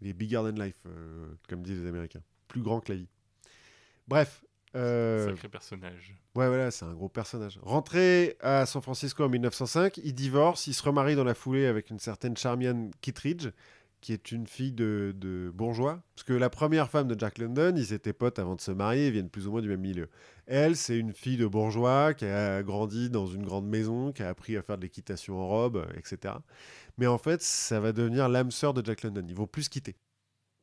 il 0.00 0.08
est 0.08 0.12
bigger 0.12 0.36
than 0.36 0.60
life, 0.62 0.80
euh, 0.86 1.28
comme 1.48 1.62
disent 1.62 1.80
les 1.82 1.88
Américains. 1.88 2.22
Plus 2.48 2.62
grand 2.62 2.80
que 2.80 2.92
la 2.92 2.98
vie. 2.98 3.08
Bref. 4.08 4.44
euh, 4.74 5.28
Sacré 5.30 5.48
personnage. 5.48 6.14
Ouais, 6.34 6.48
voilà, 6.48 6.70
c'est 6.70 6.84
un 6.84 6.92
gros 6.92 7.08
personnage. 7.08 7.58
Rentré 7.62 8.36
à 8.40 8.66
San 8.66 8.82
Francisco 8.82 9.24
en 9.24 9.28
1905, 9.28 9.98
il 9.98 10.14
divorce, 10.14 10.66
il 10.66 10.74
se 10.74 10.82
remarie 10.82 11.14
dans 11.16 11.24
la 11.24 11.34
foulée 11.34 11.66
avec 11.66 11.88
une 11.90 11.98
certaine 11.98 12.36
Charmian 12.36 12.90
Kittredge, 13.00 13.48
qui 14.06 14.12
est 14.12 14.30
une 14.30 14.46
fille 14.46 14.70
de, 14.70 15.12
de 15.16 15.50
bourgeois. 15.52 16.00
Parce 16.14 16.22
que 16.22 16.32
la 16.32 16.48
première 16.48 16.88
femme 16.88 17.08
de 17.08 17.18
Jack 17.18 17.38
London, 17.38 17.74
ils 17.76 17.92
étaient 17.92 18.12
potes 18.12 18.38
avant 18.38 18.54
de 18.54 18.60
se 18.60 18.70
marier, 18.70 19.08
ils 19.08 19.12
viennent 19.12 19.28
plus 19.28 19.48
ou 19.48 19.50
moins 19.50 19.60
du 19.60 19.68
même 19.68 19.80
milieu. 19.80 20.08
Elle, 20.46 20.76
c'est 20.76 20.96
une 20.96 21.12
fille 21.12 21.36
de 21.36 21.46
bourgeois 21.46 22.14
qui 22.14 22.24
a 22.24 22.62
grandi 22.62 23.10
dans 23.10 23.26
une 23.26 23.44
grande 23.44 23.66
maison, 23.66 24.12
qui 24.12 24.22
a 24.22 24.28
appris 24.28 24.56
à 24.56 24.62
faire 24.62 24.78
de 24.78 24.82
l'équitation 24.82 25.40
en 25.40 25.48
robe, 25.48 25.84
etc. 25.96 26.34
Mais 26.98 27.08
en 27.08 27.18
fait, 27.18 27.42
ça 27.42 27.80
va 27.80 27.90
devenir 27.90 28.28
l'âme 28.28 28.52
sœur 28.52 28.74
de 28.74 28.84
Jack 28.84 29.02
London. 29.02 29.24
Ils 29.28 29.34
vont 29.34 29.48
plus 29.48 29.64
se 29.64 29.70
quitter. 29.70 29.96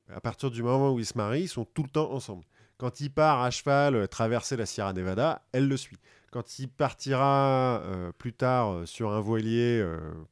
À 0.10 0.22
partir 0.22 0.50
du 0.50 0.64
moment 0.64 0.94
où 0.94 1.00
ils 1.00 1.06
se 1.06 1.18
marient, 1.18 1.42
ils 1.42 1.50
sont 1.50 1.66
tout 1.66 1.84
le 1.84 1.90
temps 1.90 2.14
ensemble. 2.14 2.46
Quand 2.78 3.02
il 3.02 3.10
part 3.10 3.42
à 3.42 3.52
cheval 3.52 3.96
euh, 3.96 4.08
traverser 4.08 4.56
la 4.56 4.66
Sierra 4.66 4.94
Nevada, 4.94 5.46
elle 5.52 5.68
le 5.68 5.76
suit. 5.76 6.00
Quand 6.32 6.60
il 6.60 6.70
partira 6.70 7.82
euh, 7.84 8.14
plus 8.14 8.32
tard 8.32 8.72
euh, 8.72 8.86
sur 8.86 9.12
un 9.12 9.20
voilier 9.20 9.86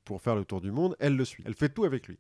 pour 0.06 0.22
faire 0.22 0.38
le 0.38 0.46
tour 0.46 0.62
du 0.62 0.72
monde, 0.72 0.96
elle 1.00 1.18
le 1.18 1.26
suit. 1.26 1.44
Elle 1.46 1.56
fait 1.56 1.68
tout 1.68 1.84
avec 1.84 2.08
lui. 2.08 2.18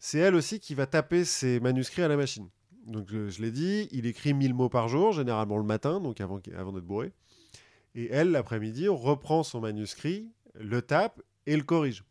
C'est 0.00 0.18
elle 0.18 0.34
aussi 0.34 0.58
qui 0.60 0.74
va 0.74 0.86
taper 0.86 1.24
ses 1.24 1.60
manuscrits 1.60 2.02
à 2.02 2.08
la 2.08 2.16
machine. 2.16 2.48
Donc 2.86 3.06
je, 3.10 3.28
je 3.28 3.42
l'ai 3.42 3.50
dit, 3.52 3.88
il 3.92 4.06
écrit 4.06 4.32
1000 4.34 4.54
mots 4.54 4.68
par 4.70 4.88
jour, 4.88 5.12
généralement 5.12 5.58
le 5.58 5.62
matin, 5.64 6.00
donc 6.00 6.20
avant, 6.20 6.38
d'être 6.40 6.84
bourré. 6.84 7.12
Et 7.94 8.08
elle, 8.10 8.30
l'après-midi, 8.30 8.88
reprend 8.88 9.42
son 9.42 9.60
manuscrit, 9.60 10.30
le 10.58 10.80
tape 10.82 11.20
et 11.46 11.56
le 11.56 11.62
corrige. 11.62 12.02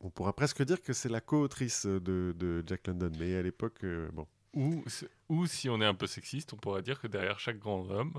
On 0.00 0.10
pourrait 0.10 0.32
presque 0.32 0.62
dire 0.64 0.82
que 0.82 0.92
c'est 0.92 1.08
la 1.08 1.20
co-autrice 1.20 1.86
de, 1.86 2.34
de 2.36 2.64
Jack 2.66 2.88
London, 2.88 3.12
mais 3.18 3.36
à 3.36 3.42
l'époque, 3.42 3.84
euh, 3.84 4.08
bon, 4.12 4.26
Ou, 4.54 4.82
ou 5.28 5.46
si 5.46 5.68
on 5.70 5.80
est 5.80 5.86
un 5.86 5.94
peu 5.94 6.08
sexiste, 6.08 6.52
on 6.52 6.56
pourrait 6.56 6.82
dire 6.82 7.00
que 7.00 7.06
derrière 7.06 7.38
chaque 7.38 7.60
grand 7.60 7.88
homme, 7.88 8.12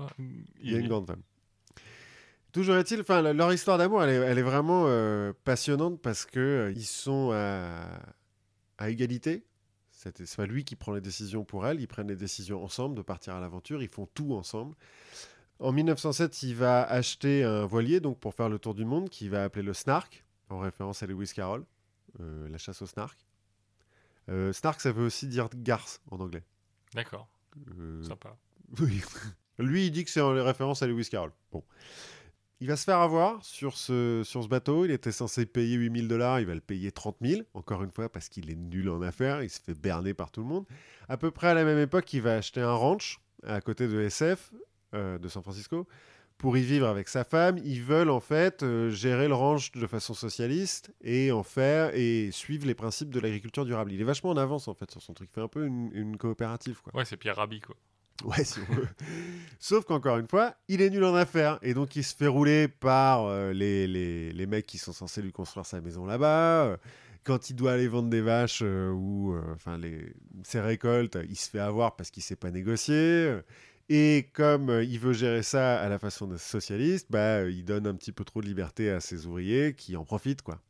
il 0.62 0.72
y 0.72 0.74
a 0.74 0.78
une 0.78 0.88
grande 0.88 1.06
femme. 1.06 1.20
Toujours 2.52 2.76
est-il, 2.76 3.00
enfin, 3.00 3.20
le- 3.20 3.32
leur 3.32 3.52
histoire 3.52 3.76
d'amour, 3.78 4.02
elle 4.02 4.10
est, 4.10 4.26
elle 4.26 4.38
est 4.38 4.42
vraiment 4.42 4.84
euh, 4.86 5.32
passionnante 5.44 6.00
parce 6.00 6.24
que 6.24 6.38
euh, 6.40 6.72
ils 6.74 6.86
sont 6.86 7.32
à, 7.34 8.00
à 8.78 8.90
égalité. 8.90 9.44
C'est 9.92 10.36
pas 10.36 10.46
lui 10.46 10.64
qui 10.64 10.74
prend 10.76 10.92
les 10.92 11.00
décisions 11.00 11.44
pour 11.44 11.66
elle, 11.66 11.80
ils 11.80 11.86
prennent 11.86 12.08
les 12.08 12.16
décisions 12.16 12.62
ensemble 12.64 12.96
de 12.96 13.02
partir 13.02 13.34
à 13.36 13.40
l'aventure, 13.40 13.82
ils 13.82 13.88
font 13.88 14.06
tout 14.12 14.34
ensemble. 14.34 14.74
En 15.60 15.70
1907, 15.70 16.42
il 16.42 16.56
va 16.56 16.82
acheter 16.82 17.44
un 17.44 17.64
voilier 17.64 18.00
donc 18.00 18.18
pour 18.18 18.34
faire 18.34 18.48
le 18.48 18.58
tour 18.58 18.74
du 18.74 18.84
monde 18.84 19.08
qu'il 19.08 19.30
va 19.30 19.44
appeler 19.44 19.62
le 19.62 19.72
Snark, 19.72 20.24
en 20.48 20.58
référence 20.58 21.02
à 21.02 21.06
Lewis 21.06 21.32
Carroll, 21.34 21.64
euh, 22.20 22.48
la 22.48 22.58
chasse 22.58 22.82
au 22.82 22.86
Snark. 22.86 23.18
Euh, 24.30 24.52
snark, 24.52 24.80
ça 24.80 24.90
veut 24.90 25.04
aussi 25.04 25.28
dire 25.28 25.48
garce 25.54 26.00
en 26.10 26.18
anglais. 26.18 26.42
D'accord, 26.94 27.28
Euh, 27.78 28.02
sympa. 28.02 28.36
oui. 28.80 29.02
Lui, 29.58 29.86
il 29.86 29.90
dit 29.90 30.04
que 30.04 30.10
c'est 30.10 30.20
en 30.20 30.32
référence 30.32 30.82
à 30.82 30.86
Lewis 30.86 31.08
Carroll. 31.08 31.32
Bon. 31.52 31.62
Il 32.64 32.68
va 32.68 32.76
se 32.76 32.84
faire 32.84 33.00
avoir 33.00 33.44
sur 33.44 33.76
ce, 33.76 34.22
sur 34.24 34.42
ce 34.42 34.48
bateau. 34.48 34.86
Il 34.86 34.90
était 34.90 35.12
censé 35.12 35.44
payer 35.44 35.76
8000 35.76 36.08
dollars. 36.08 36.40
Il 36.40 36.46
va 36.46 36.54
le 36.54 36.62
payer 36.62 36.92
30 36.92 37.16
000. 37.20 37.42
Encore 37.52 37.82
une 37.82 37.90
fois, 37.90 38.08
parce 38.08 38.30
qu'il 38.30 38.50
est 38.50 38.54
nul 38.54 38.88
en 38.88 39.02
affaires. 39.02 39.42
Il 39.42 39.50
se 39.50 39.60
fait 39.60 39.74
berner 39.74 40.14
par 40.14 40.30
tout 40.30 40.40
le 40.40 40.46
monde. 40.46 40.64
À 41.10 41.18
peu 41.18 41.30
près 41.30 41.48
à 41.48 41.52
la 41.52 41.64
même 41.64 41.78
époque, 41.78 42.10
il 42.14 42.22
va 42.22 42.36
acheter 42.36 42.62
un 42.62 42.72
ranch 42.72 43.20
à 43.46 43.60
côté 43.60 43.86
de 43.86 44.00
SF, 44.00 44.54
euh, 44.94 45.18
de 45.18 45.28
San 45.28 45.42
Francisco, 45.42 45.86
pour 46.38 46.56
y 46.56 46.62
vivre 46.62 46.86
avec 46.86 47.08
sa 47.08 47.22
femme. 47.22 47.58
Ils 47.58 47.82
veulent 47.82 48.08
en 48.08 48.20
fait 48.20 48.62
euh, 48.62 48.88
gérer 48.88 49.28
le 49.28 49.34
ranch 49.34 49.72
de 49.72 49.86
façon 49.86 50.14
socialiste 50.14 50.90
et 51.02 51.32
en 51.32 51.42
faire 51.42 51.94
et 51.94 52.30
suivre 52.32 52.66
les 52.66 52.74
principes 52.74 53.10
de 53.10 53.20
l'agriculture 53.20 53.66
durable. 53.66 53.92
Il 53.92 54.00
est 54.00 54.04
vachement 54.04 54.30
en 54.30 54.38
avance 54.38 54.68
en 54.68 54.74
fait 54.74 54.90
sur 54.90 55.02
son 55.02 55.12
truc. 55.12 55.28
Il 55.30 55.34
fait 55.34 55.42
un 55.42 55.48
peu 55.48 55.66
une, 55.66 55.90
une 55.92 56.16
coopérative. 56.16 56.80
Quoi. 56.80 56.96
Ouais, 56.96 57.04
c'est 57.04 57.18
Pierre 57.18 57.36
Rabhi, 57.36 57.60
quoi. 57.60 57.76
Ouais, 58.24 58.44
si 58.44 58.60
on. 58.60 58.64
Sauf 59.58 59.84
qu'encore 59.84 60.18
une 60.18 60.28
fois, 60.28 60.54
il 60.68 60.80
est 60.82 60.90
nul 60.90 61.04
en 61.04 61.14
affaires. 61.14 61.58
Et 61.62 61.74
donc, 61.74 61.96
il 61.96 62.04
se 62.04 62.14
fait 62.14 62.26
rouler 62.28 62.68
par 62.68 63.24
euh, 63.26 63.52
les, 63.52 63.86
les, 63.86 64.32
les 64.32 64.46
mecs 64.46 64.66
qui 64.66 64.78
sont 64.78 64.92
censés 64.92 65.20
lui 65.22 65.32
construire 65.32 65.66
sa 65.66 65.80
maison 65.80 66.06
là-bas. 66.06 66.64
Euh, 66.66 66.76
Quand 67.24 67.50
il 67.50 67.56
doit 67.56 67.72
aller 67.72 67.88
vendre 67.88 68.10
des 68.10 68.20
vaches 68.20 68.60
euh, 68.62 68.90
ou 68.92 69.36
enfin 69.54 69.78
les, 69.78 70.14
ses 70.44 70.60
récoltes, 70.60 71.18
il 71.28 71.36
se 71.36 71.50
fait 71.50 71.58
avoir 71.58 71.96
parce 71.96 72.10
qu'il 72.10 72.20
ne 72.20 72.24
sait 72.24 72.36
pas 72.36 72.50
négocier. 72.50 73.38
Et 73.88 74.30
comme 74.32 74.70
il 74.82 74.98
veut 74.98 75.12
gérer 75.12 75.42
ça 75.42 75.78
à 75.80 75.88
la 75.88 75.98
façon 75.98 76.26
de 76.26 76.36
socialiste, 76.38 77.08
bah, 77.10 77.44
il 77.48 77.64
donne 77.64 77.86
un 77.86 77.94
petit 77.94 78.12
peu 78.12 78.24
trop 78.24 78.40
de 78.40 78.46
liberté 78.46 78.90
à 78.90 79.00
ses 79.00 79.26
ouvriers 79.26 79.74
qui 79.74 79.96
en 79.96 80.04
profitent, 80.04 80.42
quoi. 80.42 80.60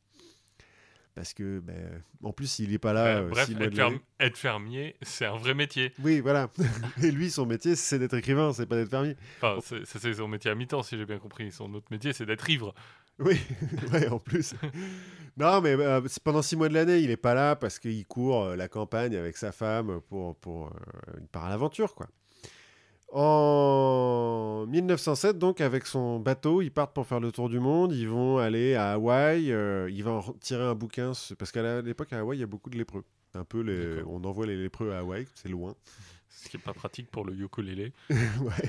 Parce 1.15 1.33
que, 1.33 1.61
bah, 1.61 1.73
en 2.25 2.33
plus, 2.33 2.59
il 2.59 2.71
n'est 2.71 2.79
pas 2.79 2.93
là. 2.93 3.19
Euh, 3.19 3.29
bref, 3.29 3.49
être, 3.49 3.73
ferm- 3.75 4.35
fermier, 4.35 4.97
c'est 5.03 5.27
un 5.27 5.37
vrai 5.37 5.55
métier. 5.55 5.93
Oui, 6.03 6.19
voilà. 6.21 6.51
Et 7.03 7.13
lui, 7.13 7.31
son 7.31 7.47
métier, 7.47 7.77
c'est 7.77 8.01
d'être 8.01 8.15
écrivain, 8.15 8.53
c'est 8.53 8.67
pas 8.67 8.75
d'être 8.77 8.91
fermier. 8.91 9.17
Enfin, 9.41 9.61
c'est- 9.85 10.13
son 10.15 10.27
métier 10.27 10.51
à 10.51 10.57
mi-temps, 10.57 10.83
si 10.83 10.99
j'ai 10.99 11.07
bien 11.07 11.19
compris. 11.19 11.53
Son 11.53 11.73
autre 11.75 11.87
métier, 11.93 12.13
c'est 12.13 12.27
d'être 12.27 12.51
ivre. 12.51 12.75
Oui, 13.21 13.39
ouais, 13.93 14.09
en 14.09 14.19
plus. 14.19 14.55
non, 15.37 15.61
mais 15.61 15.75
euh, 15.79 16.01
pendant 16.25 16.43
six 16.43 16.57
mois 16.57 16.69
de 16.69 16.75
l'année, 16.75 16.99
il 16.99 17.11
est 17.13 17.17
pas 17.17 17.35
là 17.35 17.55
parce 17.55 17.79
qu'il 17.79 18.05
court 18.07 18.43
euh, 18.43 18.57
la 18.57 18.67
campagne 18.67 19.15
avec 19.15 19.37
sa 19.37 19.53
femme 19.53 20.01
pour, 20.09 20.35
pour 20.35 20.73
une 21.17 21.29
part 21.29 21.45
à 21.45 21.49
l'aventure, 21.51 21.95
quoi. 21.95 22.09
En 23.13 24.67
1907, 24.69 25.39
donc, 25.39 25.61
avec 25.61 25.87
son 25.87 26.19
bateau, 26.19 26.63
ils 26.63 26.71
partent 26.71 26.95
pour 26.95 27.07
faire 27.07 27.21
le 27.21 27.31
tour 27.31 27.49
du 27.49 27.61
monde. 27.61 27.93
Ils 27.93 28.09
vont 28.09 28.39
aller 28.39 28.75
à 28.75 28.93
Hawaï. 28.93 29.53
euh, 29.53 29.89
il 29.91 30.03
va 30.03 30.13
en 30.13 30.23
tirer 30.41 30.65
un 30.65 30.75
bouquin 30.75 31.13
parce 31.39 31.53
qu'à 31.53 31.81
l'époque 31.83 32.13
à 32.13 32.21
Hawaï, 32.21 32.39
il 32.39 32.41
y 32.41 32.45
a 32.45 32.49
beaucoup 32.49 32.71
de 32.71 32.77
lépreux. 32.77 33.05
Un 33.35 33.45
peu 33.45 33.61
les, 33.61 34.03
on 34.07 34.23
envoie 34.25 34.47
les 34.47 34.57
lépreux 34.57 34.93
à 34.93 34.99
Hawaï, 34.99 35.27
c'est 35.35 35.49
loin. 35.49 35.75
Ce 36.29 36.49
qui 36.49 36.57
est 36.57 36.61
pas 36.61 36.73
pratique 36.75 37.11
pour 37.11 37.25
le 37.25 37.35
ukulélé. 37.35 37.93
ouais. 38.11 38.69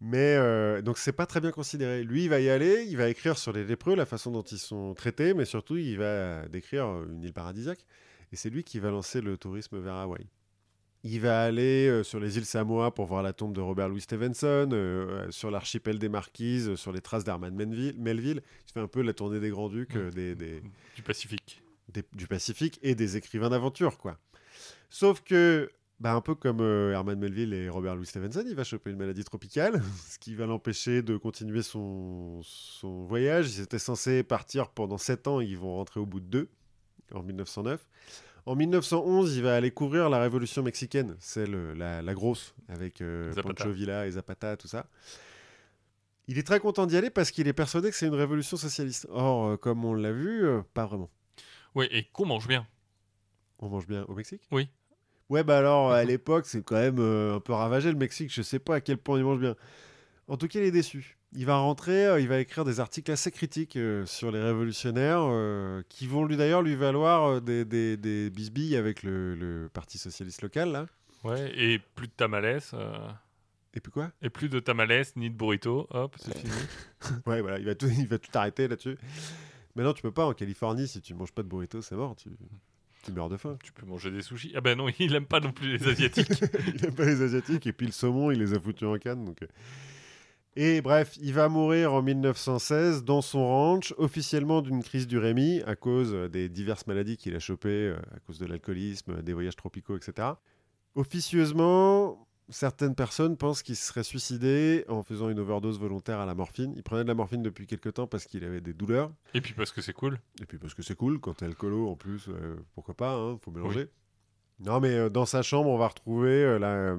Mais 0.00 0.36
euh, 0.36 0.80
donc 0.82 0.98
c'est 0.98 1.12
pas 1.12 1.26
très 1.26 1.40
bien 1.40 1.50
considéré. 1.50 2.02
Lui, 2.04 2.24
il 2.24 2.30
va 2.30 2.40
y 2.40 2.48
aller, 2.48 2.84
il 2.88 2.96
va 2.96 3.08
écrire 3.08 3.36
sur 3.36 3.52
les 3.52 3.64
lépreux, 3.64 3.94
la 3.94 4.06
façon 4.06 4.30
dont 4.30 4.42
ils 4.42 4.58
sont 4.58 4.94
traités, 4.94 5.34
mais 5.34 5.44
surtout 5.44 5.76
il 5.76 5.98
va 5.98 6.46
décrire 6.48 6.86
une 7.04 7.22
île 7.22 7.32
paradisiaque. 7.32 7.84
Et 8.32 8.36
c'est 8.36 8.50
lui 8.50 8.64
qui 8.64 8.78
va 8.80 8.90
lancer 8.90 9.20
le 9.20 9.36
tourisme 9.36 9.78
vers 9.78 9.94
Hawaï. 9.94 10.26
Il 11.08 11.20
va 11.20 11.44
aller 11.44 11.86
euh, 11.88 12.02
sur 12.02 12.18
les 12.18 12.36
îles 12.36 12.44
Samoa 12.46 12.90
pour 12.92 13.06
voir 13.06 13.22
la 13.22 13.32
tombe 13.32 13.52
de 13.54 13.60
Robert 13.60 13.88
Louis 13.88 14.00
Stevenson, 14.00 14.68
euh, 14.72 15.30
sur 15.30 15.52
l'archipel 15.52 15.98
des 16.00 16.08
Marquises, 16.08 16.74
sur 16.74 16.90
les 16.90 17.00
traces 17.00 17.22
d'Herman 17.22 17.54
Melville. 17.54 18.42
Il 18.66 18.72
fait 18.72 18.80
un 18.80 18.88
peu 18.88 19.02
la 19.02 19.12
tournée 19.12 19.38
des 19.38 19.50
Grands-Ducs, 19.50 19.94
euh, 19.94 20.10
des, 20.10 20.34
des- 20.34 20.62
Du 20.96 21.02
Pacifique. 21.02 21.62
des- 21.92 22.02
du 22.14 22.26
Pacifique 22.26 22.80
et 22.82 22.94
des 22.96 23.16
écrivains 23.16 23.50
d'aventure, 23.50 23.98
quoi. 23.98 24.18
Sauf 24.90 25.20
que, 25.22 25.70
bah, 26.00 26.12
un 26.14 26.20
peu 26.20 26.34
comme 26.34 26.60
euh, 26.60 26.92
Herman 26.92 27.18
Melville 27.18 27.52
et 27.54 27.68
Robert 27.68 27.94
Louis 27.94 28.06
Stevenson, 28.06 28.42
il 28.44 28.56
va 28.56 28.64
choper 28.64 28.90
une 28.90 28.96
maladie 28.96 29.22
tropicale, 29.22 29.80
ce 30.08 30.18
qui 30.18 30.34
va 30.34 30.46
l'empêcher 30.46 31.02
de 31.02 31.16
continuer 31.16 31.62
son, 31.62 32.40
son 32.42 33.04
voyage. 33.04 33.54
Ils 33.56 33.62
étaient 33.62 33.78
censés 33.78 34.24
partir 34.24 34.70
pendant 34.70 34.98
7 34.98 35.28
ans, 35.28 35.40
ils 35.40 35.56
vont 35.56 35.76
rentrer 35.76 36.00
au 36.00 36.06
bout 36.06 36.18
de 36.20 36.26
2, 36.26 36.48
en 37.14 37.22
1909. 37.22 37.86
En 38.46 38.54
1911, 38.54 39.36
il 39.36 39.42
va 39.42 39.56
aller 39.56 39.72
couvrir 39.72 40.08
la 40.08 40.20
révolution 40.20 40.62
mexicaine, 40.62 41.16
celle, 41.18 41.72
la, 41.72 42.00
la 42.00 42.14
grosse, 42.14 42.54
avec 42.68 43.00
euh. 43.00 43.34
Pancho 43.34 43.72
Villa 43.72 44.06
et 44.06 44.12
Zapata, 44.12 44.56
tout 44.56 44.68
ça. 44.68 44.86
Il 46.28 46.38
est 46.38 46.44
très 46.44 46.60
content 46.60 46.86
d'y 46.86 46.96
aller 46.96 47.10
parce 47.10 47.32
qu'il 47.32 47.48
est 47.48 47.52
persuadé 47.52 47.90
que 47.90 47.96
c'est 47.96 48.06
une 48.06 48.14
révolution 48.14 48.56
socialiste. 48.56 49.08
Or, 49.10 49.48
euh, 49.48 49.56
comme 49.56 49.84
on 49.84 49.94
l'a 49.94 50.12
vu, 50.12 50.46
euh, 50.46 50.62
pas 50.74 50.86
vraiment. 50.86 51.10
Oui, 51.74 51.88
et 51.90 52.04
qu'on 52.04 52.26
mange 52.26 52.46
bien. 52.46 52.66
On 53.58 53.68
mange 53.68 53.86
bien 53.88 54.04
au 54.04 54.14
Mexique? 54.14 54.42
Oui. 54.52 54.68
Ouais, 55.28 55.42
bah 55.42 55.58
alors, 55.58 55.90
à 55.90 56.04
l'époque, 56.04 56.46
c'est 56.46 56.64
quand 56.64 56.76
même 56.76 57.00
un 57.00 57.40
peu 57.40 57.52
ravagé 57.52 57.90
le 57.90 57.98
Mexique. 57.98 58.32
Je 58.32 58.42
sais 58.42 58.60
pas 58.60 58.76
à 58.76 58.80
quel 58.80 58.96
point 58.96 59.18
il 59.18 59.24
mange 59.24 59.40
bien. 59.40 59.56
En 60.28 60.36
tout 60.36 60.46
cas, 60.46 60.60
il 60.60 60.66
est 60.66 60.70
déçu. 60.70 61.15
Il 61.32 61.44
va 61.44 61.56
rentrer, 61.56 62.06
euh, 62.06 62.20
il 62.20 62.28
va 62.28 62.38
écrire 62.38 62.64
des 62.64 62.80
articles 62.80 63.10
assez 63.10 63.30
critiques 63.30 63.76
euh, 63.76 64.06
sur 64.06 64.30
les 64.30 64.40
révolutionnaires, 64.40 65.22
euh, 65.22 65.82
qui 65.88 66.06
vont 66.06 66.24
lui 66.24 66.36
d'ailleurs 66.36 66.62
lui 66.62 66.76
valoir 66.76 67.42
des, 67.42 67.64
des, 67.64 67.96
des 67.96 68.30
bisbilles 68.30 68.76
avec 68.76 69.02
le, 69.02 69.34
le 69.34 69.68
Parti 69.68 69.98
socialiste 69.98 70.42
local, 70.42 70.72
là. 70.72 70.86
Ouais, 71.24 71.52
et 71.56 71.78
plus 71.78 72.06
de 72.06 72.12
tamales. 72.12 72.60
Et 73.74 73.80
puis 73.80 73.92
quoi? 73.92 74.10
Et 74.22 74.30
plus 74.30 74.48
de 74.48 74.60
tamales 74.60 75.04
ni 75.16 75.28
de 75.28 75.34
burrito. 75.34 75.86
Hop, 75.90 76.16
c'est 76.18 76.36
fini. 76.36 76.52
Ouais, 77.26 77.42
voilà, 77.42 77.58
il 77.58 77.66
va 77.66 77.74
tout, 77.74 77.88
il 77.88 78.08
va 78.08 78.18
tout 78.18 78.30
arrêter 78.34 78.68
là-dessus. 78.68 78.96
Maintenant, 79.74 79.92
tu 79.92 80.02
peux 80.02 80.12
pas 80.12 80.24
en 80.24 80.32
Californie, 80.32 80.88
si 80.88 81.02
tu 81.02 81.12
manges 81.14 81.32
pas 81.32 81.42
de 81.42 81.48
burrito, 81.48 81.82
c'est 81.82 81.94
mort, 81.94 82.16
tu, 82.16 82.30
tu 83.02 83.12
meurs 83.12 83.28
de 83.28 83.36
faim. 83.36 83.58
Tu 83.62 83.72
peux 83.72 83.84
manger 83.84 84.10
des 84.10 84.22
sushis. 84.22 84.52
Ah 84.56 84.62
ben 84.62 84.78
non, 84.78 84.88
il 84.98 85.14
aime 85.14 85.26
pas 85.26 85.40
non 85.40 85.52
plus 85.52 85.76
les 85.76 85.88
asiatiques. 85.88 86.42
il 86.74 86.86
aime 86.86 86.94
pas 86.94 87.04
les 87.04 87.20
Asiatiques, 87.20 87.66
et 87.66 87.72
puis 87.72 87.86
le 87.86 87.92
saumon, 87.92 88.30
il 88.30 88.38
les 88.38 88.54
a 88.54 88.60
foutus 88.60 88.88
en 88.88 88.96
canne. 88.96 89.24
Donc... 89.24 89.44
Et 90.58 90.80
bref, 90.80 91.18
il 91.20 91.34
va 91.34 91.50
mourir 91.50 91.92
en 91.92 92.00
1916 92.00 93.04
dans 93.04 93.20
son 93.20 93.46
ranch, 93.46 93.92
officiellement 93.98 94.62
d'une 94.62 94.82
crise 94.82 95.06
du 95.06 95.18
Rémi, 95.18 95.60
à 95.66 95.76
cause 95.76 96.14
des 96.30 96.48
diverses 96.48 96.86
maladies 96.86 97.18
qu'il 97.18 97.36
a 97.36 97.38
chopées, 97.38 97.88
euh, 97.88 97.96
à 98.14 98.20
cause 98.20 98.38
de 98.38 98.46
l'alcoolisme, 98.46 99.20
des 99.20 99.34
voyages 99.34 99.56
tropicaux, 99.56 99.98
etc. 99.98 100.28
Officieusement, 100.94 102.26
certaines 102.48 102.94
personnes 102.94 103.36
pensent 103.36 103.62
qu'il 103.62 103.76
se 103.76 103.86
serait 103.86 104.02
suicidé 104.02 104.86
en 104.88 105.02
faisant 105.02 105.28
une 105.28 105.40
overdose 105.40 105.78
volontaire 105.78 106.20
à 106.20 106.26
la 106.26 106.34
morphine. 106.34 106.72
Il 106.74 106.82
prenait 106.82 107.02
de 107.02 107.08
la 107.08 107.14
morphine 107.14 107.42
depuis 107.42 107.66
quelque 107.66 107.90
temps 107.90 108.06
parce 108.06 108.24
qu'il 108.24 108.42
avait 108.42 108.62
des 108.62 108.72
douleurs. 108.72 109.12
et 109.34 109.42
puis 109.42 109.52
parce 109.52 109.72
que 109.72 109.82
c'est 109.82 109.92
cool. 109.92 110.18
Et 110.40 110.46
puis 110.46 110.56
parce 110.56 110.72
que 110.72 110.82
c'est 110.82 110.96
cool, 110.96 111.20
quand 111.20 111.34
t'es 111.34 111.44
alcoolo 111.44 111.90
en 111.90 111.96
plus, 111.96 112.28
euh, 112.30 112.56
pourquoi 112.74 112.94
pas, 112.94 113.14
hein, 113.14 113.38
faut 113.42 113.50
mélanger. 113.50 113.90
Non 114.58 114.80
mais 114.80 114.94
euh, 114.94 115.10
dans 115.10 115.26
sa 115.26 115.42
chambre, 115.42 115.68
on 115.68 115.76
va 115.76 115.88
retrouver 115.88 116.30
euh, 116.42 116.58
euh, 116.62 116.96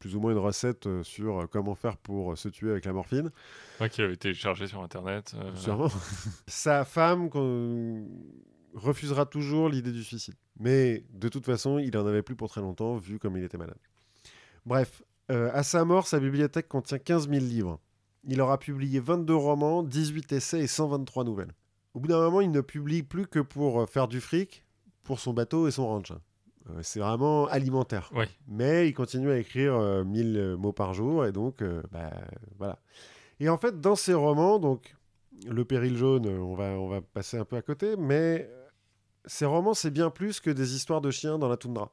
plus 0.00 0.16
ou 0.16 0.20
moins 0.20 0.32
une 0.32 0.38
recette 0.38 0.88
sur 1.04 1.46
comment 1.50 1.74
faire 1.76 1.96
pour 1.96 2.36
se 2.36 2.48
tuer 2.48 2.70
avec 2.72 2.84
la 2.84 2.92
morphine. 2.92 3.30
Moi 3.78 3.88
qui 3.88 4.00
l'avais 4.00 4.16
téléchargé 4.16 4.66
sur 4.66 4.82
internet. 4.82 5.32
euh, 5.36 5.54
Sûrement. 5.54 5.88
Sa 6.48 6.84
femme 6.84 7.28
refusera 8.74 9.26
toujours 9.26 9.68
l'idée 9.68 9.92
du 9.92 10.02
suicide. 10.02 10.34
Mais 10.58 11.04
de 11.12 11.28
toute 11.28 11.44
façon, 11.44 11.78
il 11.78 11.96
en 11.96 12.06
avait 12.06 12.22
plus 12.22 12.34
pour 12.36 12.48
très 12.48 12.60
longtemps, 12.60 12.96
vu 12.96 13.18
comme 13.18 13.36
il 13.36 13.44
était 13.44 13.58
malade. 13.58 13.78
Bref, 14.66 15.02
euh, 15.30 15.50
à 15.54 15.62
sa 15.62 15.84
mort, 15.84 16.06
sa 16.08 16.18
bibliothèque 16.18 16.68
contient 16.68 16.98
15 16.98 17.28
000 17.28 17.44
livres. 17.44 17.78
Il 18.24 18.40
aura 18.40 18.58
publié 18.58 18.98
22 18.98 19.34
romans, 19.36 19.82
18 19.84 20.32
essais 20.32 20.60
et 20.60 20.66
123 20.66 21.22
nouvelles. 21.24 21.52
Au 21.94 22.00
bout 22.00 22.08
d'un 22.08 22.18
moment, 22.20 22.40
il 22.40 22.50
ne 22.50 22.60
publie 22.60 23.02
plus 23.04 23.26
que 23.26 23.38
pour 23.38 23.88
faire 23.88 24.08
du 24.08 24.20
fric, 24.20 24.64
pour 25.04 25.20
son 25.20 25.32
bateau 25.32 25.68
et 25.68 25.70
son 25.70 25.86
ranch. 25.86 26.12
Euh, 26.70 26.80
C'est 26.82 27.00
vraiment 27.00 27.46
alimentaire. 27.46 28.10
Ouais. 28.14 28.28
Mais 28.46 28.88
il 28.88 28.92
continue 28.94 29.30
à 29.30 29.38
écrire 29.38 29.74
euh, 29.74 30.04
1000 30.04 30.36
euh, 30.36 30.56
mots 30.56 30.72
par 30.72 30.94
jour, 30.94 31.24
et 31.26 31.32
donc, 31.32 31.62
euh, 31.62 31.82
bah, 31.92 32.10
voilà. 32.58 32.78
Et 33.40 33.48
en 33.48 33.58
fait, 33.58 33.80
dans 33.80 33.96
ses 33.96 34.14
romans, 34.14 34.58
donc, 34.58 34.94
Le 35.48 35.64
Péril 35.64 35.96
Jaune, 35.96 36.26
euh, 36.26 36.38
on 36.38 36.54
va, 36.54 36.70
on 36.78 36.88
va 36.88 37.00
passer 37.00 37.36
un 37.38 37.44
peu 37.44 37.56
à 37.56 37.62
côté, 37.62 37.94
mais 37.96 38.48
euh, 38.50 38.64
ces 39.26 39.44
romans, 39.44 39.74
c'est 39.74 39.90
bien 39.90 40.10
plus 40.10 40.40
que 40.40 40.50
des 40.50 40.74
histoires 40.74 41.00
de 41.00 41.10
chiens 41.10 41.38
dans 41.38 41.48
la 41.48 41.56
toundra. 41.56 41.92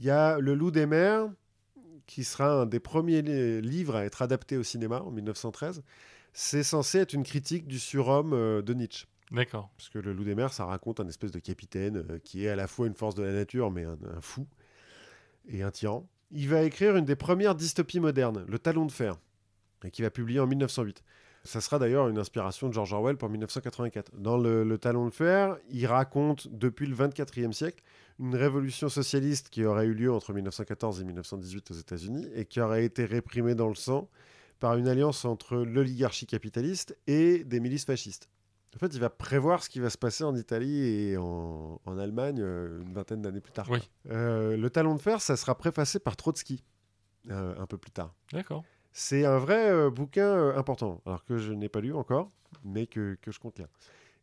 Il 0.00 0.06
y 0.06 0.10
a 0.10 0.38
Le 0.38 0.54
Loup 0.54 0.70
des 0.70 0.86
mers, 0.86 1.28
qui 2.06 2.22
sera 2.24 2.62
un 2.62 2.66
des 2.66 2.80
premiers 2.80 3.22
li- 3.22 3.60
livres 3.62 3.96
à 3.96 4.04
être 4.04 4.20
adapté 4.22 4.56
au 4.56 4.62
cinéma 4.62 5.00
en 5.02 5.10
1913. 5.10 5.82
C'est 6.32 6.62
censé 6.64 6.98
être 6.98 7.12
une 7.14 7.22
critique 7.22 7.66
du 7.66 7.78
surhomme 7.78 8.32
euh, 8.34 8.60
de 8.60 8.74
Nietzsche. 8.74 9.06
D'accord. 9.30 9.70
Parce 9.76 9.88
que 9.88 9.98
le 9.98 10.12
loup 10.12 10.24
des 10.24 10.34
mers, 10.34 10.52
ça 10.52 10.64
raconte 10.66 11.00
un 11.00 11.08
espèce 11.08 11.32
de 11.32 11.38
capitaine 11.38 12.04
euh, 12.10 12.18
qui 12.18 12.44
est 12.44 12.48
à 12.48 12.56
la 12.56 12.66
fois 12.66 12.86
une 12.86 12.94
force 12.94 13.14
de 13.14 13.22
la 13.22 13.32
nature, 13.32 13.70
mais 13.70 13.84
un, 13.84 14.20
fou 14.20 14.46
et 15.48 15.62
un 15.62 15.70
tyran. 15.70 16.08
Il 16.30 16.48
va 16.48 16.62
écrire 16.62 16.96
une 16.96 17.04
des 17.04 17.16
premières 17.16 17.54
dystopies 17.54 18.00
modernes, 18.00 18.44
Le 18.48 18.58
Talon 18.58 18.86
de 18.86 18.92
Fer, 18.92 19.16
et 19.84 19.90
qui 19.90 20.02
va 20.02 20.10
publier 20.10 20.40
en 20.40 20.46
1908. 20.46 21.02
Ça 21.46 21.60
sera 21.60 21.78
d'ailleurs 21.78 22.08
une 22.08 22.18
inspiration 22.18 22.68
de 22.68 22.72
George 22.72 22.92
Orwell 22.94 23.16
pour 23.16 23.28
1984. 23.28 24.12
Dans 24.16 24.38
le, 24.38 24.64
Le 24.64 24.78
Talon 24.78 25.06
de 25.06 25.10
Fer, 25.12 25.58
il 25.68 25.86
raconte 25.86 26.48
depuis 26.48 26.86
le 26.86 26.96
24e 26.96 27.52
siècle 27.52 27.82
une 28.18 28.34
révolution 28.34 28.88
socialiste 28.88 29.50
qui 29.50 29.64
aurait 29.64 29.86
eu 29.86 29.94
lieu 29.94 30.12
entre 30.12 30.32
1914 30.32 31.00
et 31.00 31.04
1918 31.04 31.70
aux 31.70 31.74
États-Unis 31.74 32.26
et 32.34 32.46
qui 32.46 32.60
aurait 32.60 32.84
été 32.84 33.04
réprimée 33.04 33.54
dans 33.54 33.68
le 33.68 33.74
sang 33.74 34.08
par 34.58 34.76
une 34.76 34.88
alliance 34.88 35.26
entre 35.26 35.56
l'oligarchie 35.56 36.26
capitaliste 36.26 36.96
et 37.06 37.44
des 37.44 37.60
milices 37.60 37.84
fascistes. 37.84 38.30
En 38.74 38.78
fait, 38.78 38.92
il 38.94 39.00
va 39.00 39.10
prévoir 39.10 39.62
ce 39.62 39.70
qui 39.70 39.78
va 39.78 39.88
se 39.88 39.98
passer 39.98 40.24
en 40.24 40.34
Italie 40.34 40.84
et 40.84 41.16
en, 41.16 41.80
en 41.84 41.98
Allemagne 41.98 42.40
euh, 42.40 42.82
une 42.82 42.92
vingtaine 42.92 43.22
d'années 43.22 43.40
plus 43.40 43.52
tard. 43.52 43.66
Oui. 43.70 43.78
Euh, 44.10 44.56
le 44.56 44.70
talon 44.70 44.94
de 44.96 45.00
fer, 45.00 45.20
ça 45.20 45.36
sera 45.36 45.56
préfacé 45.56 46.00
par 46.00 46.16
Trotsky 46.16 46.64
euh, 47.30 47.54
un 47.56 47.66
peu 47.66 47.78
plus 47.78 47.92
tard. 47.92 48.12
D'accord. 48.32 48.64
C'est 48.92 49.24
un 49.24 49.38
vrai 49.38 49.90
bouquin 49.90 50.56
important, 50.56 51.00
alors 51.04 51.24
que 51.24 51.38
je 51.38 51.52
n'ai 51.52 51.68
pas 51.68 51.80
lu 51.80 51.92
encore, 51.92 52.28
mais 52.64 52.86
que, 52.86 53.16
que 53.20 53.32
je 53.32 53.40
compte 53.40 53.58
lire. 53.58 53.66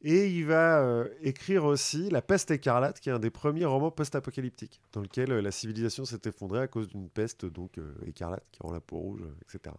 Et 0.02 0.30
il 0.30 0.46
va 0.46 1.04
écrire 1.22 1.66
aussi 1.66 2.10
La 2.10 2.22
peste 2.22 2.52
écarlate, 2.52 3.02
qui 3.02 3.10
est 3.10 3.12
un 3.12 3.20
des 3.20 3.30
premiers 3.30 3.66
romans 3.66 3.92
post-apocalyptiques, 3.92 4.80
dans 4.94 5.02
lequel 5.02 5.30
la 5.30 5.52
civilisation 5.52 6.06
s'est 6.06 6.22
effondrée 6.24 6.62
à 6.62 6.68
cause 6.68 6.88
d'une 6.88 7.10
peste 7.10 7.46
donc 7.46 7.82
écarlate 8.06 8.46
qui 8.50 8.64
rend 8.64 8.72
la 8.72 8.80
peau 8.80 8.98
rouge, 8.98 9.24
etc. 9.42 9.76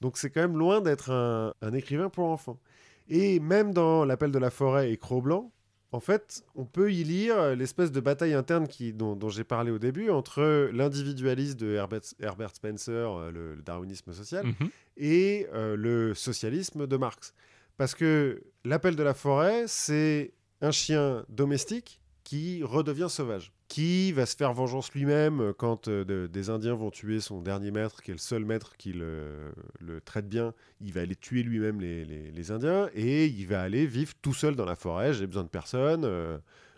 Donc 0.00 0.16
c'est 0.16 0.30
quand 0.30 0.40
même 0.40 0.56
loin 0.56 0.80
d'être 0.80 1.10
un, 1.10 1.52
un 1.60 1.72
écrivain 1.72 2.08
pour 2.08 2.26
enfants. 2.26 2.60
Et 3.08 3.40
même 3.40 3.72
dans 3.72 4.04
L'appel 4.04 4.30
de 4.30 4.38
la 4.38 4.50
forêt 4.50 4.92
et 4.92 4.96
Cro-Blanc, 4.96 5.50
en 5.92 6.00
fait, 6.00 6.44
on 6.54 6.66
peut 6.66 6.92
y 6.92 7.02
lire 7.02 7.38
euh, 7.38 7.54
l'espèce 7.54 7.90
de 7.90 8.00
bataille 8.00 8.34
interne 8.34 8.68
qui, 8.68 8.92
dont, 8.92 9.16
dont 9.16 9.30
j'ai 9.30 9.44
parlé 9.44 9.70
au 9.70 9.78
début 9.78 10.10
entre 10.10 10.68
l'individualisme 10.74 11.56
de 11.56 11.68
Herbert, 11.72 12.02
Herbert 12.20 12.54
Spencer, 12.54 12.92
euh, 12.92 13.30
le, 13.30 13.54
le 13.54 13.62
darwinisme 13.62 14.12
social, 14.12 14.44
Mhm. 14.44 14.68
et 14.98 15.46
euh, 15.54 15.76
le 15.76 16.12
socialisme 16.14 16.86
de 16.86 16.96
Marx. 16.98 17.32
Parce 17.78 17.94
que 17.94 18.42
l'appel 18.66 18.96
de 18.96 19.02
la 19.02 19.14
forêt, 19.14 19.64
c'est 19.66 20.34
un 20.60 20.72
chien 20.72 21.24
domestique 21.30 22.02
qui 22.28 22.62
redevient 22.62 23.06
sauvage, 23.08 23.52
qui 23.68 24.12
va 24.12 24.26
se 24.26 24.36
faire 24.36 24.52
vengeance 24.52 24.92
lui-même 24.92 25.40
euh, 25.40 25.52
quand 25.56 25.88
euh, 25.88 26.04
de- 26.04 26.26
des 26.30 26.50
Indiens 26.50 26.74
vont 26.74 26.90
tuer 26.90 27.20
son 27.20 27.40
dernier 27.40 27.70
maître, 27.70 28.02
qui 28.02 28.10
est 28.10 28.14
le 28.14 28.18
seul 28.18 28.44
maître 28.44 28.76
qui 28.76 28.92
le, 28.92 29.50
le 29.80 30.02
traite 30.02 30.28
bien. 30.28 30.52
Il 30.82 30.92
va 30.92 31.00
aller 31.00 31.16
tuer 31.16 31.42
lui-même 31.42 31.80
les, 31.80 32.04
les- 32.04 32.30
les 32.30 32.50
Indiens 32.50 32.90
et 32.92 33.24
il 33.24 33.46
va 33.46 33.62
aller 33.62 33.86
vivre 33.86 34.12
tout 34.20 34.34
seul 34.34 34.56
dans 34.56 34.66
la 34.66 34.74
forêt. 34.76 35.14
J'ai 35.14 35.26
besoin 35.26 35.44
de 35.44 35.48
personne. 35.48 36.04
euh, 36.04 36.36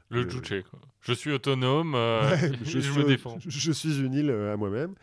Le 0.08 0.28
juche, 0.30 0.62
quoi. 0.70 0.78
Je 1.00 1.12
suis 1.14 1.32
autonome, 1.32 1.94
euh, 1.96 2.30
Ouais, 2.30 2.52
je, 2.62 2.78
suis- 2.78 2.96
me 2.98 3.04
défends. 3.04 3.36
Je, 3.40 3.50
je 3.50 3.72
suis 3.72 3.98
une 4.00 4.14
île 4.14 4.30
à 4.30 4.56
moi-même. 4.56 4.94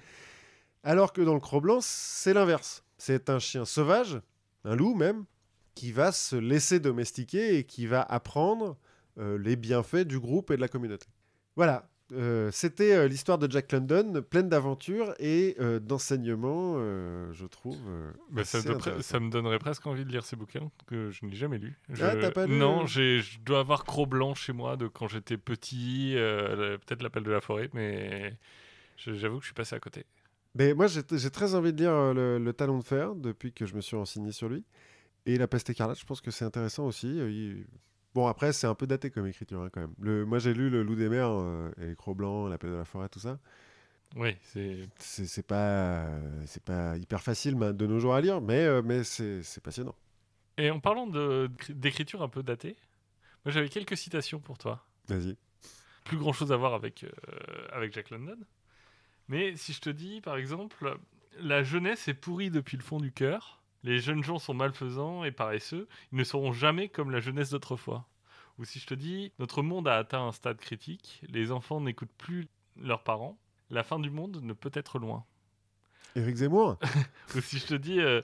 Alors 0.83 1.11
que 1.11 1.21
dans 1.21 1.33
le 1.33 1.41
Cro-Blanc, 1.41 1.79
c'est 1.81 2.33
l'inverse. 2.33 2.85
C'est 2.97 3.29
un 3.29 3.39
chien 3.39 3.65
sauvage, 3.65 4.21
un 4.63 4.75
loup 4.77 4.95
même, 4.95 5.25
qui 5.75 5.91
va 5.91 6.13
se 6.13 6.37
laisser 6.37 6.79
domestiquer 6.79 7.57
et 7.57 7.65
qui 7.65 7.85
va 7.85 8.01
apprendre 8.01 8.77
les 9.17 9.55
bienfaits 9.55 10.05
du 10.07 10.19
groupe 10.19 10.51
et 10.51 10.55
de 10.55 10.61
la 10.61 10.67
communauté. 10.67 11.07
Voilà. 11.55 11.89
Euh, 12.13 12.49
C'était 12.53 12.93
euh, 12.95 13.07
l'histoire 13.09 13.37
de 13.37 13.51
Jack 13.51 13.69
London, 13.73 14.21
pleine 14.29 14.47
d'aventures 14.47 15.13
et 15.19 15.57
euh, 15.59 15.79
d'enseignements, 15.79 16.75
euh, 16.77 17.33
je 17.33 17.45
trouve. 17.45 17.77
euh, 17.89 18.11
Bah, 18.31 18.45
ça, 18.45 18.59
me 18.59 19.01
ça 19.01 19.19
donnerait 19.19 19.59
presque 19.59 19.85
envie 19.87 20.05
de 20.05 20.09
lire 20.11 20.23
ces 20.23 20.37
bouquins 20.37 20.71
que 20.85 21.11
je 21.11 21.25
n'ai 21.25 21.35
jamais. 21.35 21.59
Je- 21.89 22.03
Ah, 22.05 22.15
t'as 22.15 22.31
pas 22.31 22.45
lu 22.47 22.55
Non, 22.57 22.85
je 22.85 23.21
dois 23.43 23.59
avoir 23.59 23.83
Cro-Blanc 23.83 24.35
chez 24.35 24.53
moi 24.53 24.77
de 24.77 24.87
quand 24.87 25.09
j'étais 25.09 25.35
petit, 25.35 26.13
euh, 26.15 26.77
peut-être 26.77 27.03
l'appel 27.03 27.23
de 27.23 27.31
la 27.31 27.41
forêt, 27.41 27.69
mais 27.73 28.37
j'avoue 28.97 29.37
que 29.39 29.43
je 29.43 29.47
suis 29.47 29.53
passé 29.53 29.75
à 29.75 29.79
côté. 29.81 30.05
Mais 30.55 30.73
moi, 30.73 30.87
j'ai 30.87 31.03
très 31.03 31.55
envie 31.55 31.73
de 31.73 31.77
lire 31.79 31.91
euh, 31.91 32.13
le, 32.13 32.37
le 32.43 32.53
Talon 32.53 32.79
de 32.79 32.83
Fer 32.85 33.15
depuis 33.15 33.51
que 33.51 33.65
je 33.65 33.75
me 33.75 33.81
suis 33.81 33.97
renseigné 33.97 34.31
sur 34.31 34.47
lui. 34.47 34.63
Et 35.25 35.37
La 35.37 35.47
Peste 35.49 35.69
écarlate, 35.69 35.99
je 35.99 36.05
pense 36.05 36.21
que 36.21 36.31
c'est 36.31 36.45
intéressant 36.45 36.85
aussi. 36.85 37.19
Euh, 37.19 37.29
il- 37.29 37.65
Bon, 38.13 38.27
après, 38.27 38.53
c'est 38.53 38.67
un 38.67 38.75
peu 38.75 38.87
daté 38.87 39.11
comme 39.11 39.27
écriture, 39.27 39.61
hein, 39.61 39.69
quand 39.71 39.81
même. 39.81 39.93
Le... 39.99 40.25
Moi, 40.25 40.39
j'ai 40.39 40.53
lu 40.53 40.69
Le 40.69 40.83
Loup 40.83 40.95
des 40.95 41.09
mers 41.09 41.29
euh, 41.29 41.69
et 41.81 41.95
Cro-Blanc, 41.95 42.47
L'appel 42.47 42.71
de 42.71 42.75
la 42.75 42.85
forêt, 42.85 43.09
tout 43.09 43.19
ça. 43.19 43.39
Oui, 44.15 44.35
c'est. 44.41 44.87
C'est 44.99 45.45
pas, 45.45 46.05
euh, 46.05 46.43
c'est 46.45 46.63
pas 46.63 46.97
hyper 46.97 47.21
facile 47.21 47.55
de 47.57 47.87
nos 47.87 47.99
jours 47.99 48.15
à 48.15 48.21
lire, 48.21 48.41
mais, 48.41 48.65
euh, 48.65 48.81
mais 48.81 49.03
c'est 49.03 49.43
c'est 49.43 49.61
passionnant. 49.61 49.95
Et 50.57 50.71
en 50.71 50.79
parlant 50.79 51.07
d'écriture 51.69 52.23
un 52.23 52.29
peu 52.29 52.41
datée, 52.41 52.75
moi 53.45 53.51
j'avais 53.51 53.69
quelques 53.69 53.97
citations 53.97 54.39
pour 54.39 54.57
toi. 54.57 54.85
Vas-y. 55.07 55.37
Plus 56.03 56.17
grand 56.17 56.33
chose 56.33 56.51
à 56.51 56.57
voir 56.57 56.73
avec, 56.73 57.03
euh, 57.03 57.67
avec 57.71 57.93
Jack 57.93 58.09
London. 58.09 58.37
Mais 59.27 59.55
si 59.55 59.73
je 59.73 59.81
te 59.81 59.89
dis, 59.89 60.21
par 60.21 60.37
exemple, 60.37 60.97
la 61.39 61.63
jeunesse 61.63 62.07
est 62.07 62.13
pourrie 62.13 62.49
depuis 62.49 62.77
le 62.77 62.83
fond 62.83 62.99
du 62.99 63.11
cœur, 63.11 63.56
les 63.83 63.99
jeunes 63.99 64.23
gens 64.23 64.39
sont 64.39 64.53
malfaisants 64.53 65.23
et 65.23 65.31
paresseux, 65.31 65.87
ils 66.11 66.17
ne 66.17 66.23
seront 66.23 66.51
jamais 66.51 66.89
comme 66.89 67.11
la 67.11 67.19
jeunesse 67.19 67.51
d'autrefois. 67.51 68.07
Ou 68.57 68.65
si 68.65 68.79
je 68.79 68.87
te 68.87 68.93
dis, 68.93 69.31
notre 69.39 69.61
monde 69.61 69.87
a 69.87 69.97
atteint 69.97 70.25
un 70.25 70.31
stade 70.31 70.57
critique, 70.57 71.21
les 71.29 71.51
enfants 71.51 71.79
n'écoutent 71.79 72.09
plus 72.17 72.47
leurs 72.75 73.03
parents, 73.03 73.37
la 73.69 73.83
fin 73.83 73.99
du 73.99 74.09
monde 74.09 74.41
ne 74.41 74.53
peut 74.53 74.71
être 74.73 74.99
loin. 74.99 75.25
Éric 76.15 76.37
Zemmour? 76.37 76.77
Ou 77.35 77.41
si 77.41 77.59
je 77.59 77.67
te 77.67 77.75
dis, 77.75 77.99
euh, 77.99 78.21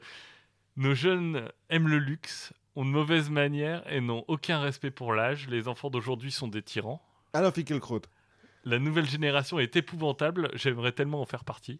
nos 0.75 0.95
jeunes 0.95 1.49
aiment 1.69 1.87
le 1.87 1.99
luxe, 1.99 2.53
ont 2.75 2.85
de 2.85 2.89
mauvaises 2.89 3.29
manières 3.29 3.83
et 3.91 4.01
n'ont 4.01 4.25
aucun 4.27 4.59
respect 4.59 4.89
pour 4.89 5.13
l'âge, 5.13 5.47
les 5.47 5.67
enfants 5.67 5.91
d'aujourd'hui 5.91 6.31
sont 6.31 6.47
des 6.47 6.63
tyrans. 6.63 7.01
Alain 7.33 7.51
Finkielkraut. 7.51 8.01
La 8.65 8.79
nouvelle 8.79 9.07
génération 9.07 9.59
est 9.59 9.75
épouvantable, 9.75 10.49
j'aimerais 10.53 10.93
tellement 10.93 11.21
en 11.21 11.25
faire 11.25 11.43
partie. 11.43 11.79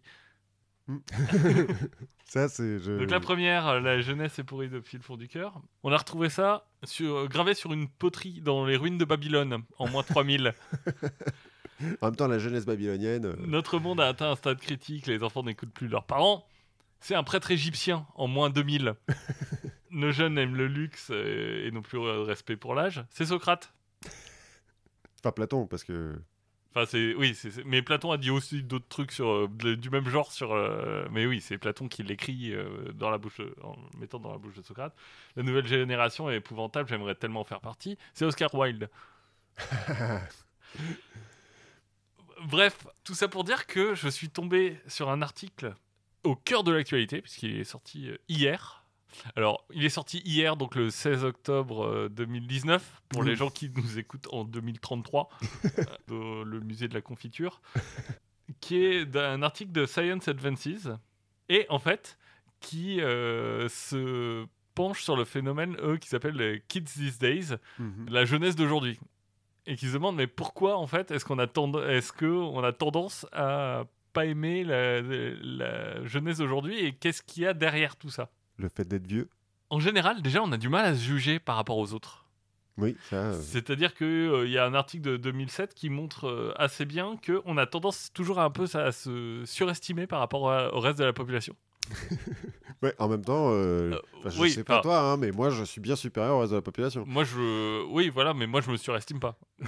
Ça, 2.26 2.48
c'est. 2.48 2.78
je- 2.78 2.98
Donc 2.98 3.10
la 3.10 3.20
première, 3.20 3.66
euh, 3.68 3.80
la 3.80 4.00
jeunesse 4.00 4.38
est 4.38 4.44
pourrie 4.44 4.68
depuis 4.68 4.96
le 4.96 5.02
fond 5.02 5.16
du 5.16 5.28
cœur. 5.28 5.60
On 5.82 5.92
a 5.92 5.96
retrouvé 5.96 6.28
ça 6.28 6.66
sur, 6.82 7.14
euh, 7.16 7.26
gravé 7.28 7.54
sur 7.54 7.72
une 7.72 7.88
poterie 7.88 8.40
dans 8.40 8.64
les 8.66 8.76
ruines 8.76 8.98
de 8.98 9.04
Babylone 9.04 9.62
en 9.78 9.88
moins 9.88 10.02
3000. 10.02 10.54
En 12.00 12.06
même 12.06 12.16
temps, 12.16 12.28
la 12.28 12.38
jeunesse 12.38 12.64
babylonienne. 12.66 13.26
euh, 13.26 13.34
Notre 13.46 13.80
monde 13.80 14.00
a 14.00 14.06
atteint 14.06 14.30
un 14.30 14.36
stade 14.36 14.60
critique, 14.60 15.08
les 15.08 15.24
enfants 15.24 15.42
n'écoutent 15.42 15.72
plus 15.72 15.88
leurs 15.88 16.04
parents. 16.04 16.46
C'est 17.00 17.16
un 17.16 17.24
prêtre 17.24 17.50
égyptien 17.50 18.06
en 18.14 18.28
moins 18.28 18.48
2000. 18.48 18.94
Nos 19.90 20.12
jeunes 20.12 20.38
aiment 20.38 20.54
le 20.54 20.68
luxe 20.68 21.10
et 21.10 21.68
n'ont 21.72 21.82
plus 21.82 21.98
de 21.98 22.04
respect 22.20 22.56
pour 22.56 22.74
l'âge. 22.76 23.04
C'est 23.10 23.26
Socrate. 23.26 23.74
Pas 25.22 25.32
Platon, 25.32 25.66
parce 25.66 25.82
que. 25.82 26.14
Enfin, 26.74 26.86
c'est 26.90 27.14
oui, 27.14 27.34
c'est- 27.36 27.64
mais 27.64 27.82
Platon 27.82 28.10
a 28.10 28.16
dit 28.16 28.30
aussi 28.30 28.62
d'autres 28.62 28.88
trucs 28.88 29.12
sur 29.12 29.28
euh, 29.28 29.48
de- 29.48 29.74
du 29.76 29.90
même 29.90 30.08
genre 30.08 30.32
sur. 30.32 30.52
euh, 30.52 31.06
mais 31.12 31.24
oui, 31.26 31.40
c'est 31.40 31.56
Platon 31.56 31.86
qui 31.88 32.02
l'écrit 32.02 32.52
euh, 32.52 32.90
dans 32.94 33.10
la 33.10 33.18
bouche, 33.18 33.38
de- 33.38 33.54
en 33.62 33.76
le 33.92 33.98
mettant 34.00 34.18
dans 34.18 34.32
la 34.32 34.38
bouche 34.38 34.54
de 34.56 34.62
Socrate. 34.62 34.94
La 35.36 35.44
nouvelle 35.44 35.66
génération 35.68 36.28
est 36.30 36.36
épouvantable. 36.36 36.88
J'aimerais 36.88 37.14
tellement 37.14 37.40
en 37.40 37.44
faire 37.44 37.60
partie. 37.60 37.96
C'est 38.12 38.24
Oscar 38.24 38.52
Wilde. 38.54 38.90
Bref, 42.46 42.86
tout 43.04 43.14
ça 43.14 43.28
pour 43.28 43.44
dire 43.44 43.66
que 43.66 43.94
je 43.94 44.08
suis 44.08 44.28
tombé 44.28 44.78
sur 44.86 45.08
un 45.10 45.22
article 45.22 45.74
au 46.24 46.36
cœur 46.36 46.64
de 46.64 46.72
l'actualité 46.72 47.22
puisqu'il 47.22 47.56
est 47.58 47.64
sorti 47.64 48.10
hier. 48.28 48.83
Alors, 49.36 49.64
il 49.72 49.84
est 49.84 49.88
sorti 49.90 50.20
hier, 50.24 50.56
donc 50.56 50.74
le 50.74 50.90
16 50.90 51.24
octobre 51.24 51.84
euh, 51.84 52.08
2019, 52.08 53.02
pour 53.08 53.20
Oui. 53.22 53.28
les 53.28 53.36
gens 53.36 53.50
qui 53.50 53.70
nous 53.70 53.98
écoutent 53.98 54.28
en 54.32 54.44
2033, 54.44 55.28
euh, 55.64 55.84
dans 56.08 56.42
le 56.44 56.60
musée 56.60 56.88
de 56.88 56.94
la 56.94 57.00
confiture, 57.00 57.60
qui 58.60 58.76
est 58.84 59.06
d'un 59.06 59.42
article 59.42 59.72
de 59.72 59.86
Science 59.86 60.28
Advances, 60.28 60.88
et 61.48 61.66
en 61.68 61.78
fait, 61.78 62.18
qui 62.60 63.00
euh, 63.00 63.68
se 63.68 64.46
penche 64.74 65.02
sur 65.02 65.16
le 65.16 65.24
phénomène, 65.24 65.76
eux, 65.82 65.96
qui 65.98 66.08
s'appelle 66.08 66.34
les 66.36 66.62
Kids 66.68 66.84
These 66.84 67.18
Days, 67.18 67.56
Mhm. 67.78 68.06
la 68.10 68.24
jeunesse 68.24 68.56
d'aujourd'hui. 68.56 68.98
Et 69.66 69.76
qui 69.76 69.86
se 69.86 69.94
demandent, 69.94 70.16
mais 70.16 70.26
pourquoi, 70.26 70.76
en 70.76 70.86
fait, 70.86 71.10
est-ce 71.10 71.24
qu'on 71.24 71.38
a, 71.38 71.46
tend- 71.46 71.82
est-ce 71.88 72.12
que 72.12 72.26
on 72.26 72.62
a 72.62 72.72
tendance 72.72 73.26
à 73.32 73.84
pas 74.12 74.26
aimer 74.26 74.62
la, 74.62 75.00
la 75.00 76.04
jeunesse 76.06 76.38
d'aujourd'hui, 76.38 76.78
et 76.84 76.92
qu'est-ce 76.94 77.22
qu'il 77.22 77.44
y 77.44 77.46
a 77.46 77.54
derrière 77.54 77.96
tout 77.96 78.10
ça? 78.10 78.30
Le 78.58 78.68
fait 78.68 78.86
d'être 78.86 79.06
vieux. 79.06 79.28
en 79.70 79.80
général, 79.80 80.22
déjà, 80.22 80.42
on 80.42 80.52
a 80.52 80.56
du 80.56 80.68
mal 80.68 80.84
à 80.84 80.94
se 80.94 81.00
juger 81.02 81.38
par 81.38 81.56
rapport 81.56 81.78
aux 81.78 81.92
autres. 81.92 82.20
Oui, 82.76 82.96
ça. 83.08 83.16
euh, 83.16 83.40
C'est-à-dire 83.40 83.94
qu'il 83.94 84.48
y 84.50 84.58
a 84.58 84.64
un 84.66 84.74
article 84.74 85.02
de 85.04 85.16
2007 85.16 85.74
qui 85.74 85.90
montre 85.90 86.26
euh, 86.28 86.52
assez 86.56 86.84
bien 86.84 87.16
qu'on 87.24 87.56
a 87.56 87.66
tendance 87.66 88.10
toujours 88.12 88.40
à 88.40 88.44
un 88.44 88.50
peu 88.50 88.66
ça, 88.66 88.84
à 88.86 88.92
se 88.92 89.42
surestimer 89.46 90.06
par 90.08 90.18
rapport 90.18 90.50
à- 90.50 90.74
au 90.74 90.80
reste 90.80 90.98
de 90.98 91.04
la 91.04 91.12
population. 91.12 91.54
Ouais, 92.82 92.92
en 92.98 93.08
même 93.08 93.24
temps, 93.24 93.48
euh, 93.52 93.92
Euh, 94.26 94.30
je 94.30 94.40
oui, 94.42 94.50
sais 94.50 94.62
pas 94.64 94.80
toi, 94.80 94.98
hein, 95.00 95.16
mais 95.16 95.30
moi, 95.30 95.48
je 95.48 95.64
suis 95.64 95.80
bien 95.80 95.96
supérieur 95.96 96.34
au 96.36 96.40
reste 96.40 96.50
de 96.50 96.56
la 96.56 96.62
population. 96.62 97.04
Moi, 97.06 97.24
je. 97.24 97.82
Oui, 97.86 98.10
voilà, 98.10 98.34
mais 98.34 98.46
moi, 98.46 98.60
je 98.60 98.70
me 98.70 98.76
surestime 98.76 99.20
pas. 99.20 99.38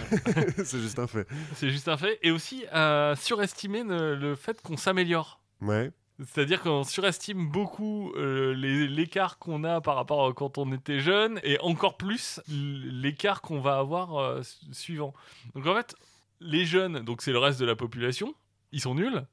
c'est 0.64 0.80
juste 0.80 0.98
un 0.98 1.06
fait. 1.06 1.26
C'est 1.54 1.70
juste 1.70 1.88
un 1.88 1.96
fait. 1.96 2.18
Et 2.22 2.30
aussi 2.30 2.64
à 2.70 3.14
surestimer 3.16 3.84
le, 3.84 4.16
le 4.16 4.34
fait 4.34 4.60
qu'on 4.60 4.76
s'améliore. 4.76 5.40
Ouais. 5.62 5.92
C'est-à-dire 6.18 6.62
qu'on 6.62 6.82
surestime 6.82 7.48
beaucoup 7.48 8.12
euh, 8.16 8.54
l'écart 8.54 9.38
qu'on 9.38 9.64
a 9.64 9.80
par 9.82 9.96
rapport 9.96 10.26
à 10.26 10.32
quand 10.32 10.56
on 10.56 10.72
était 10.72 11.00
jeune 11.00 11.38
et 11.44 11.58
encore 11.60 11.96
plus 11.98 12.40
l'écart 12.48 13.42
qu'on 13.42 13.60
va 13.60 13.76
avoir 13.78 14.16
euh, 14.16 14.42
su- 14.42 14.56
suivant. 14.72 15.12
Donc 15.54 15.66
en 15.66 15.74
fait, 15.74 15.94
les 16.40 16.64
jeunes, 16.64 17.00
donc 17.00 17.20
c'est 17.20 17.32
le 17.32 17.38
reste 17.38 17.60
de 17.60 17.66
la 17.66 17.76
population, 17.76 18.34
ils 18.72 18.80
sont 18.80 18.94
nuls, 18.94 19.26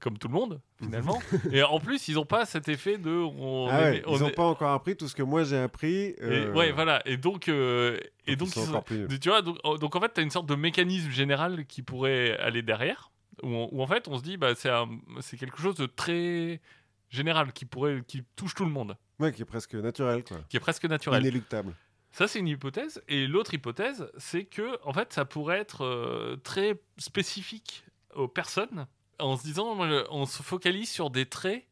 comme 0.00 0.16
tout 0.16 0.28
le 0.28 0.34
monde 0.34 0.60
finalement. 0.82 1.18
et 1.52 1.62
en 1.62 1.78
plus, 1.80 2.08
ils 2.08 2.14
n'ont 2.14 2.24
pas 2.24 2.46
cet 2.46 2.68
effet 2.70 2.96
de. 2.96 3.10
On 3.10 3.68
ah 3.70 3.80
ouais, 3.80 3.96
est- 3.98 4.02
on 4.06 4.16
ils 4.16 4.20
n'ont 4.22 4.28
est- 4.28 4.32
pas 4.32 4.44
encore 4.44 4.70
appris 4.70 4.96
tout 4.96 5.06
ce 5.08 5.14
que 5.14 5.22
moi 5.22 5.44
j'ai 5.44 5.58
appris. 5.58 5.94
et- 5.94 6.16
euh, 6.22 6.52
ouais, 6.54 6.72
voilà. 6.72 7.02
Et 7.06 7.18
donc, 7.18 7.48
euh, 7.48 7.98
et 8.26 8.36
donc, 8.36 8.48
ils 8.48 8.52
sont 8.52 8.60
ils 8.60 8.64
sont- 8.64 8.70
encore 8.70 8.84
plus 8.84 9.00
nuls. 9.00 9.18
tu 9.20 9.28
vois, 9.28 9.42
donc, 9.42 9.58
oh, 9.64 9.76
donc 9.76 9.94
en 9.96 10.00
fait, 10.00 10.14
tu 10.14 10.20
as 10.20 10.22
une 10.22 10.30
sorte 10.30 10.46
de 10.46 10.54
mécanisme 10.54 11.10
général 11.10 11.66
qui 11.66 11.82
pourrait 11.82 12.38
aller 12.38 12.62
derrière, 12.62 13.09
où, 13.42 13.48
on- 13.48 13.68
où 13.72 13.82
en 13.82 13.86
fait, 13.86 14.08
on 14.08 14.18
se 14.18 14.22
dit, 14.22 14.36
bah, 14.36 14.54
c'est 14.54 15.36
quelque 15.36 15.60
chose 15.60 15.74
de 15.76 15.86
très 15.86 16.60
général 17.08 17.52
qui 17.52 17.64
pourrait, 17.64 18.02
qui 18.06 18.22
touche 18.36 18.54
tout 18.54 18.64
le 18.64 18.70
monde, 18.70 18.96
Ouais, 19.18 19.32
qui 19.32 19.42
est 19.42 19.46
presque 19.46 19.74
naturel, 19.74 20.24
quoi. 20.24 20.38
qui 20.48 20.56
est 20.56 20.60
presque 20.60 20.84
naturel. 20.84 21.20
Inéluctable. 21.22 21.74
Ça, 22.12 22.26
c'est 22.26 22.38
une 22.40 22.48
hypothèse. 22.48 23.02
Et 23.08 23.26
l'autre 23.26 23.54
hypothèse, 23.54 24.10
c'est 24.18 24.44
que, 24.44 24.78
en 24.84 24.92
fait, 24.92 25.12
ça 25.12 25.24
pourrait 25.24 25.58
être 25.58 25.84
euh, 25.84 26.36
très 26.42 26.80
spécifique 26.98 27.84
aux 28.14 28.26
personnes, 28.28 28.86
en 29.20 29.36
se 29.36 29.42
disant, 29.44 29.76
on 30.10 30.26
se 30.26 30.42
focalise 30.42 30.88
sur 30.90 31.10
des 31.10 31.26
traits 31.26 31.64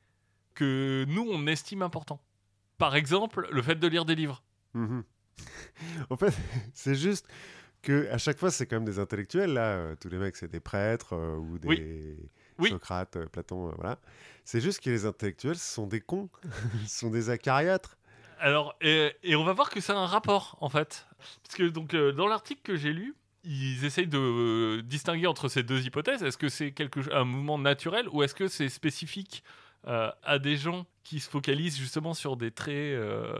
que 0.54 1.04
nous, 1.08 1.26
on 1.28 1.46
estime 1.46 1.82
importants. 1.82 2.20
Par 2.76 2.94
exemple, 2.94 3.48
le 3.50 3.62
fait 3.62 3.74
de 3.76 3.86
lire 3.88 4.04
des 4.04 4.14
livres. 4.14 4.42
Mhm. 4.74 5.02
en 6.10 6.16
fait, 6.16 6.32
c'est 6.74 6.94
juste 6.94 7.26
que 7.82 8.08
à 8.10 8.18
chaque 8.18 8.38
fois, 8.38 8.50
c'est 8.50 8.66
quand 8.66 8.76
même 8.76 8.84
des 8.84 8.98
intellectuels, 8.98 9.52
là. 9.54 9.76
euh, 9.76 9.94
tous 10.00 10.08
les 10.08 10.18
mecs, 10.18 10.36
c'est 10.36 10.50
des 10.50 10.60
prêtres 10.60 11.14
euh, 11.14 11.36
ou 11.36 11.58
des 11.58 11.68
Oui. 11.68 12.16
Oui. 12.58 12.70
Socrate, 12.70 13.16
euh, 13.16 13.26
Platon, 13.26 13.72
voilà. 13.76 13.98
C'est 14.44 14.60
juste 14.60 14.82
que 14.82 14.90
les 14.90 15.06
intellectuels 15.06 15.56
ce 15.56 15.74
sont 15.74 15.86
des 15.86 16.00
cons. 16.00 16.28
Ce 16.86 17.00
sont 17.00 17.10
des 17.10 17.30
acariâtres. 17.30 17.96
Alors, 18.40 18.74
et, 18.80 19.12
et 19.22 19.36
on 19.36 19.44
va 19.44 19.52
voir 19.52 19.70
que 19.70 19.80
ça 19.80 19.94
a 19.94 19.96
un 19.96 20.06
rapport, 20.06 20.56
en 20.60 20.68
fait. 20.68 21.06
Parce 21.44 21.54
que 21.56 21.64
donc, 21.64 21.94
dans 21.94 22.26
l'article 22.26 22.60
que 22.62 22.76
j'ai 22.76 22.92
lu, 22.92 23.14
ils 23.44 23.84
essayent 23.84 24.06
de 24.06 24.18
euh, 24.18 24.82
distinguer 24.82 25.26
entre 25.26 25.48
ces 25.48 25.62
deux 25.62 25.84
hypothèses. 25.86 26.22
Est-ce 26.22 26.36
que 26.38 26.48
c'est 26.48 26.72
quelque, 26.72 27.00
un 27.12 27.24
mouvement 27.24 27.58
naturel 27.58 28.06
ou 28.10 28.22
est-ce 28.22 28.34
que 28.34 28.48
c'est 28.48 28.68
spécifique 28.68 29.42
euh, 29.86 30.10
à 30.22 30.38
des 30.38 30.56
gens 30.56 30.86
qui 31.08 31.20
se 31.20 31.30
focalisent 31.30 31.78
justement 31.78 32.12
sur 32.12 32.36
des 32.36 32.50
traits, 32.50 32.74
euh, 32.74 33.32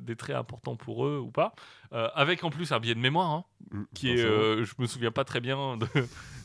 des 0.00 0.14
traits 0.14 0.36
importants 0.36 0.76
pour 0.76 1.04
eux 1.06 1.18
ou 1.18 1.32
pas 1.32 1.54
Euh, 1.92 2.08
Avec 2.14 2.44
en 2.44 2.50
plus 2.50 2.70
un 2.70 2.78
biais 2.78 2.94
de 2.94 3.00
mémoire, 3.00 3.30
hein, 3.30 3.44
Mm, 3.72 3.82
qui 3.94 4.10
est, 4.10 4.20
euh, 4.20 4.64
je 4.64 4.74
me 4.78 4.86
souviens 4.86 5.10
pas 5.10 5.24
très 5.24 5.40
bien 5.40 5.76
de... 5.76 5.86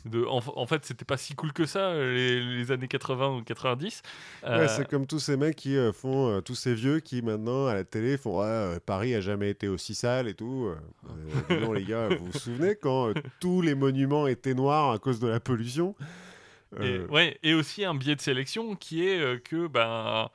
de 0.06 0.26
en, 0.26 0.40
en 0.56 0.66
fait, 0.66 0.84
c'était 0.84 1.06
pas 1.06 1.18
si 1.18 1.36
cool 1.36 1.54
que 1.54 1.66
ça, 1.68 1.94
les, 1.94 2.42
les 2.42 2.72
années 2.72 2.88
80 2.88 3.38
ou 3.38 3.44
90. 3.44 4.02
Ouais, 4.44 4.68
c'est 4.68 4.88
comme 4.88 5.06
tous 5.06 5.20
ces 5.20 5.38
mecs 5.38 5.56
qui 5.56 5.76
font, 5.94 6.42
tous 6.42 6.56
ces 6.56 6.74
vieux 6.74 7.00
qui 7.00 7.22
maintenant 7.22 7.68
à 7.68 7.76
la 7.76 7.84
télé 7.84 8.18
font 8.18 8.42
euh, 8.42 8.80
Paris 8.84 9.14
a 9.14 9.22
jamais 9.22 9.52
été 9.52 9.68
aussi 9.68 9.94
sale 9.94 10.28
et 10.28 10.34
tout. 10.34 10.72
Donc, 11.50 11.76
les 11.76 11.84
gars, 11.84 12.10
vous 12.10 12.32
vous 12.32 12.40
souvenez 12.40 12.76
quand 12.76 13.14
tous 13.40 13.62
les 13.62 13.76
monuments 13.76 14.26
étaient 14.26 14.56
noirs 14.56 14.92
à 14.92 14.98
cause 14.98 15.20
de 15.20 15.28
la 15.28 15.40
pollution? 15.40 15.96
Et, 16.80 17.00
Euh, 17.00 17.08
ouais, 17.08 17.38
et 17.44 17.54
aussi 17.54 17.84
un 17.84 17.94
biais 17.96 18.16
de 18.16 18.22
sélection 18.22 18.76
qui 18.76 19.06
est 19.06 19.20
euh, 19.20 19.38
que 19.38 19.68
ben, 19.68 20.30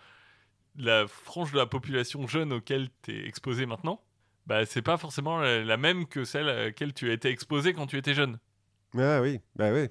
la 0.78 1.07
frange 1.07 1.53
de 1.53 1.59
la 1.59 1.66
population 1.66 2.27
jeune 2.27 2.53
auquel 2.53 2.89
tu 3.03 3.12
es 3.12 3.27
exposé 3.27 3.66
maintenant, 3.66 4.03
bah, 4.47 4.65
c'est 4.66 4.82
pas 4.82 4.97
forcément 4.97 5.39
la, 5.40 5.65
la 5.65 5.77
même 5.77 6.07
que 6.07 6.24
celle 6.24 6.48
à 6.48 6.65
laquelle 6.66 6.93
tu 6.94 7.11
as 7.11 7.15
été 7.15 7.28
exposé 7.28 7.73
quand 7.74 7.86
tu 7.86 7.97
étais 7.98 8.15
jeune. 8.15 8.39
Ah 8.97 9.20
oui, 9.20 9.40
bah 9.57 9.73
oui. 9.73 9.89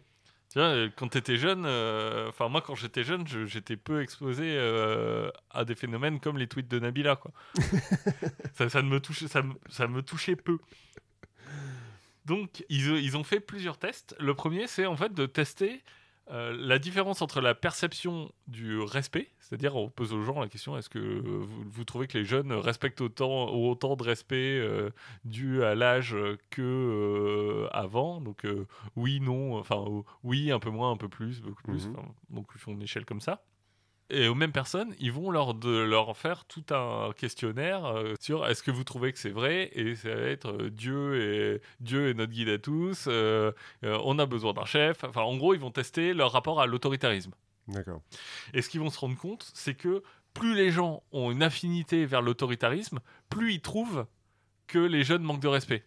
Tu 0.52 0.60
vois, 0.60 0.70
euh, 0.70 0.90
quand 0.96 1.10
tu 1.10 1.18
étais 1.18 1.36
jeune, 1.38 1.66
euh, 1.66 2.30
enfin 2.30 2.48
moi 2.48 2.62
quand 2.62 2.76
j'étais 2.76 3.04
jeune, 3.04 3.28
je- 3.28 3.46
j'étais 3.46 3.76
peu 3.76 4.02
exposé 4.02 4.56
euh, 4.58 5.30
à 5.50 5.66
des 5.66 5.76
phénomènes 5.76 6.20
comme 6.22 6.38
les 6.38 6.48
tweets 6.48 6.70
de 6.70 6.80
Nabila. 6.80 7.18
Quoi. 7.18 7.32
ça, 8.54 8.70
ça, 8.70 8.82
ne 8.82 8.88
me 8.88 9.00
touchait, 9.02 9.28
ça, 9.28 9.44
ça 9.70 9.88
me 9.88 10.02
touchait 10.02 10.36
peu. 10.38 10.58
Donc 12.26 12.64
ils, 12.70 12.88
ils 12.98 13.18
ont 13.18 13.24
fait 13.24 13.40
plusieurs 13.40 13.78
tests. 13.78 14.16
Le 14.20 14.34
premier, 14.34 14.68
c'est 14.68 14.86
en 14.86 14.96
fait 14.96 15.14
de 15.14 15.26
tester 15.26 15.84
euh, 16.32 16.56
la 16.58 16.80
différence 16.80 17.22
entre 17.22 17.40
la 17.40 17.54
perception 17.54 18.32
du 18.48 18.80
respect, 18.80 19.30
c'est-à-dire 19.40 19.76
on 19.76 19.90
pose 19.90 20.12
aux 20.12 20.24
gens 20.24 20.40
la 20.40 20.48
question 20.48 20.76
est-ce 20.76 20.90
que 20.90 21.00
vous, 21.00 21.46
vous 21.70 21.84
trouvez 21.84 22.08
que 22.08 22.18
les 22.18 22.26
jeunes 22.26 22.52
respectent 22.52 23.02
autant, 23.02 23.50
autant 23.50 23.96
de 23.96 24.02
respect 24.02 24.60
euh, 24.60 24.90
dû 25.24 25.64
à 25.64 25.76
l'âge 25.76 26.16
que 26.50 26.62
euh, 26.62 27.68
avant? 27.72 28.22
Donc 28.22 28.44
oui, 28.96 29.20
non, 29.20 29.58
enfin 29.58 29.86
oui, 30.24 30.52
un 30.52 30.60
peu 30.60 30.72
moins, 30.72 30.92
un 30.92 30.98
peu 30.98 31.10
plus, 31.10 31.42
beaucoup 31.42 31.62
plus. 31.62 31.88
Mhm. 31.88 31.96
donc 32.32 32.52
font 32.58 32.72
une 32.72 32.82
échelle 32.82 33.06
comme 33.06 33.22
ça. 33.22 33.44
Et 34.12 34.28
aux 34.28 34.36
mêmes 34.36 34.52
personnes, 34.52 34.94
ils 35.00 35.12
vont 35.12 35.32
leur, 35.32 35.56
de, 35.56 35.82
leur 35.82 36.16
faire 36.16 36.46
tout 36.46 36.64
un 36.70 37.12
questionnaire 37.18 37.86
euh, 37.86 38.14
sur 38.20 38.46
est-ce 38.46 38.62
que 38.62 38.70
vous 38.70 38.84
trouvez 38.84 39.12
que 39.12 39.18
c'est 39.18 39.32
vrai 39.32 39.72
Et 39.74 39.96
ça 39.96 40.14
va 40.14 40.22
être 40.22 40.52
euh, 40.52 40.70
Dieu, 40.70 41.20
est, 41.20 41.62
Dieu 41.80 42.10
est 42.10 42.14
notre 42.14 42.32
guide 42.32 42.50
à 42.50 42.60
tous, 42.60 43.06
euh, 43.08 43.52
on 43.82 44.20
a 44.20 44.28
besoin 44.28 44.54
d'un 44.54 44.66
chef. 44.66 45.04
Enfin, 45.04 45.22
en 45.22 45.36
gros, 45.38 45.56
ils 45.56 45.60
vont 45.60 45.72
tester 45.72 46.14
leur 46.14 46.32
rapport 46.32 46.62
à 46.62 46.68
l'autoritarisme. 46.68 47.32
D'accord. 47.68 48.02
Et 48.54 48.62
ce 48.62 48.70
qu'ils 48.70 48.80
vont 48.80 48.92
se 48.92 49.00
rendre 49.00 49.18
compte, 49.18 49.50
c'est 49.56 49.74
que 49.74 50.04
plus 50.36 50.54
les 50.54 50.70
gens 50.70 51.02
ont 51.12 51.32
une 51.32 51.42
affinité 51.42 52.06
vers 52.06 52.22
l'autoritarisme, 52.22 53.00
plus 53.30 53.54
ils 53.54 53.62
trouvent 53.62 54.06
que 54.68 54.78
les 54.78 55.04
jeunes 55.04 55.24
manquent 55.24 55.42
de 55.42 55.48
respect 55.48 55.84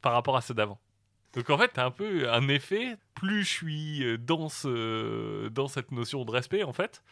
par 0.00 0.12
rapport 0.12 0.36
à 0.36 0.40
ceux 0.40 0.54
d'avant. 0.54 0.80
Donc 1.36 1.50
en 1.50 1.58
fait, 1.58 1.68
t'as 1.74 1.84
un 1.86 1.90
peu 1.90 2.28
un 2.32 2.48
effet, 2.48 2.96
plus 3.14 3.44
je 3.44 3.48
suis 3.48 4.04
euh, 4.04 4.16
dans, 4.18 4.48
ce- 4.48 5.48
dans 5.48 5.68
cette 5.68 5.92
notion 5.92 6.24
de 6.24 6.30
respect, 6.32 6.62
en 6.64 6.72
fait, 6.72 7.02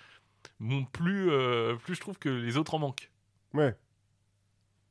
plus, 0.92 1.30
euh, 1.30 1.76
plus 1.76 1.94
je 1.94 2.00
trouve 2.00 2.18
que 2.18 2.28
les 2.30 2.56
autres 2.56 2.74
en 2.74 2.78
manquent. 2.78 3.10
Ouais. 3.52 3.76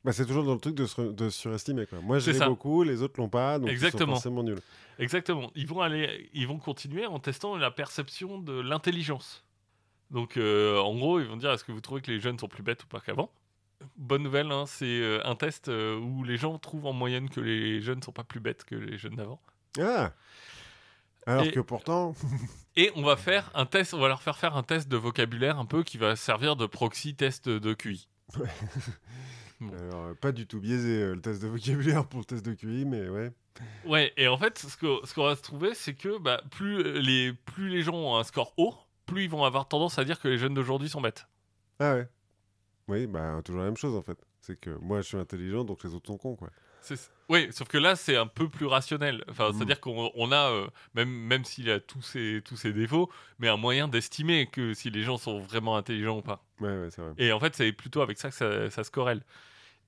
Bah, 0.04 0.12
c'est 0.12 0.26
toujours 0.26 0.44
dans 0.44 0.54
le 0.54 0.60
truc 0.60 0.76
de, 0.76 0.86
se- 0.86 1.02
de 1.02 1.30
surestimer. 1.30 1.86
Quoi. 1.88 2.00
Moi, 2.02 2.20
j'ai 2.20 2.34
ça. 2.34 2.48
beaucoup, 2.48 2.84
les 2.84 3.02
autres 3.02 3.20
l'ont 3.20 3.30
pas, 3.30 3.58
donc 3.58 3.70
ils 3.70 3.74
Exactement. 3.74 4.08
sont 4.16 4.22
forcément 4.22 4.44
nuls. 4.44 4.60
Exactement. 5.00 5.52
Ils 5.56 5.66
vont, 5.66 5.82
aller, 5.82 6.30
ils 6.34 6.48
vont 6.48 6.60
continuer 6.60 7.06
en 7.06 7.20
testant 7.20 7.56
la 7.58 7.72
perception 7.72 8.38
de 8.38 8.54
l'intelligence. 8.60 9.44
Donc, 10.12 10.38
euh, 10.38 10.78
en 10.80 10.94
gros, 10.96 11.20
ils 11.20 11.26
vont 11.26 11.38
dire 11.38 11.52
est-ce 11.52 11.64
que 11.64 11.72
vous 11.72 11.82
trouvez 11.82 12.02
que 12.02 12.12
les 12.12 12.20
jeunes 12.20 12.38
sont 12.38 12.48
plus 12.48 12.62
bêtes 12.62 12.84
ou 12.84 12.88
pas 12.88 13.00
qu'avant? 13.00 13.32
Bonne 13.98 14.24
nouvelle, 14.24 14.52
hein, 14.52 14.66
c'est 14.68 14.86
euh, 14.86 15.20
un 15.26 15.36
test 15.36 15.68
euh, 15.70 15.98
où 15.98 16.24
les 16.24 16.38
gens 16.38 16.58
trouvent 16.60 16.86
en 16.86 16.94
moyenne 16.94 17.30
que 17.30 17.40
les 17.42 17.82
jeunes 17.82 18.02
sont 18.02 18.12
pas 18.12 18.24
plus 18.24 18.40
bêtes 18.40 18.64
que 18.64 18.76
les 18.76 18.98
jeunes 18.98 19.16
d'avant. 19.16 19.42
Ah 19.80 20.12
Alors 21.26 21.46
Et- 21.46 21.52
que 21.52 21.60
pourtant. 21.60 22.16
Et 22.76 22.92
on 22.96 23.04
va 23.04 23.16
faire 23.18 23.52
un 23.54 23.66
test, 23.68 23.94
on 23.94 24.00
va 24.00 24.08
leur 24.08 24.22
faire 24.24 24.38
faire 24.38 24.58
un 24.58 24.64
test 24.64 24.88
de 24.88 24.98
vocabulaire 24.98 25.60
un 25.60 25.66
peu 25.66 25.84
qui 25.84 25.98
va 25.98 26.16
servir 26.16 26.56
de 26.56 26.66
proxy 26.66 27.14
test 27.16 27.48
de 27.48 27.74
QI. 27.74 28.08
Alors, 29.62 30.06
euh, 30.06 30.14
pas 30.16 30.32
du 30.32 30.48
tout 30.48 30.60
biaisé 30.60 31.14
le 31.14 31.22
test 31.22 31.42
de 31.42 31.48
vocabulaire 31.48 32.06
pour 32.08 32.20
le 32.20 32.26
test 32.26 32.46
de 32.46 32.54
QI, 32.54 32.86
mais 32.86 33.08
ouais. 33.08 33.32
Ouais, 33.86 34.12
et 34.18 34.28
en 34.28 34.38
fait, 34.38 34.58
ce 34.58 34.76
qu'on 34.78 35.06
ce 35.06 35.14
qu'on 35.14 35.26
va 35.26 35.36
se 35.36 35.42
trouver, 35.44 35.76
c'est 35.76 35.94
que 35.94 36.18
bah, 36.18 36.42
plus, 36.52 37.00
les, 37.00 37.32
plus 37.34 37.70
les 37.70 37.84
gens 37.84 37.94
ont 37.94 38.18
un 38.18 38.24
score 38.24 38.54
haut, 38.58 38.76
plus 39.06 39.26
ils 39.26 39.30
vont 39.30 39.44
avoir 39.44 39.68
tendance 39.68 40.00
à 40.00 40.04
dire 40.06 40.20
que 40.20 40.28
les 40.28 40.38
jeunes 40.38 40.56
d'aujourd'hui 40.56 40.90
sont 40.90 41.02
bêtes. 41.02 41.28
Ah 41.80 41.94
ouais. 41.96 42.08
Oui, 42.88 43.08
bah, 43.08 43.42
toujours 43.44 43.62
la 43.62 43.68
même 43.68 43.78
chose 43.78 43.96
en 43.96 44.02
fait. 44.02 44.18
C'est 44.42 44.60
que 44.60 44.72
moi, 44.72 45.02
je 45.02 45.08
suis 45.08 45.18
intelligent, 45.18 45.64
donc 45.64 45.84
les 45.84 45.94
autres 45.94 46.08
sont 46.08 46.18
cons, 46.18 46.36
quoi. 46.36 46.50
Oui, 47.30 47.48
sauf 47.52 47.70
que 47.70 47.78
là, 47.78 47.96
c'est 47.96 48.18
un 48.18 48.28
peu 48.28 48.50
plus 48.50 48.66
rationnel. 48.66 49.24
Enfin, 49.30 49.50
Mhm. 49.50 49.54
C'est-à-dire 49.58 49.80
qu'on 49.80 50.12
on 50.16 50.32
a, 50.34 50.52
euh, 50.52 50.68
même, 50.96 51.10
même 51.10 51.46
s'il 51.46 51.70
a 51.72 51.80
tous 51.80 52.02
ses, 52.02 52.42
tous 52.44 52.58
ses 52.58 52.74
défauts, 52.74 53.10
mais 53.40 53.48
un 53.48 53.56
moyen 53.56 53.88
d'estimer 53.88 54.48
que 54.48 54.74
si 54.74 54.90
les 54.90 55.02
gens 55.04 55.18
sont 55.18 55.40
vraiment 55.40 55.78
intelligents 55.78 56.18
ou 56.18 56.22
pas. 56.22 56.44
Ouais, 56.60 56.68
ouais, 56.68 56.90
vrai. 56.90 57.14
Et 57.18 57.32
en 57.32 57.40
fait, 57.40 57.56
c'est 57.56 57.72
plutôt 57.72 58.02
avec 58.02 58.18
ça 58.18 58.30
que 58.30 58.36
ça, 58.36 58.70
ça 58.70 58.84
se 58.84 58.92
corrèle. 58.92 59.24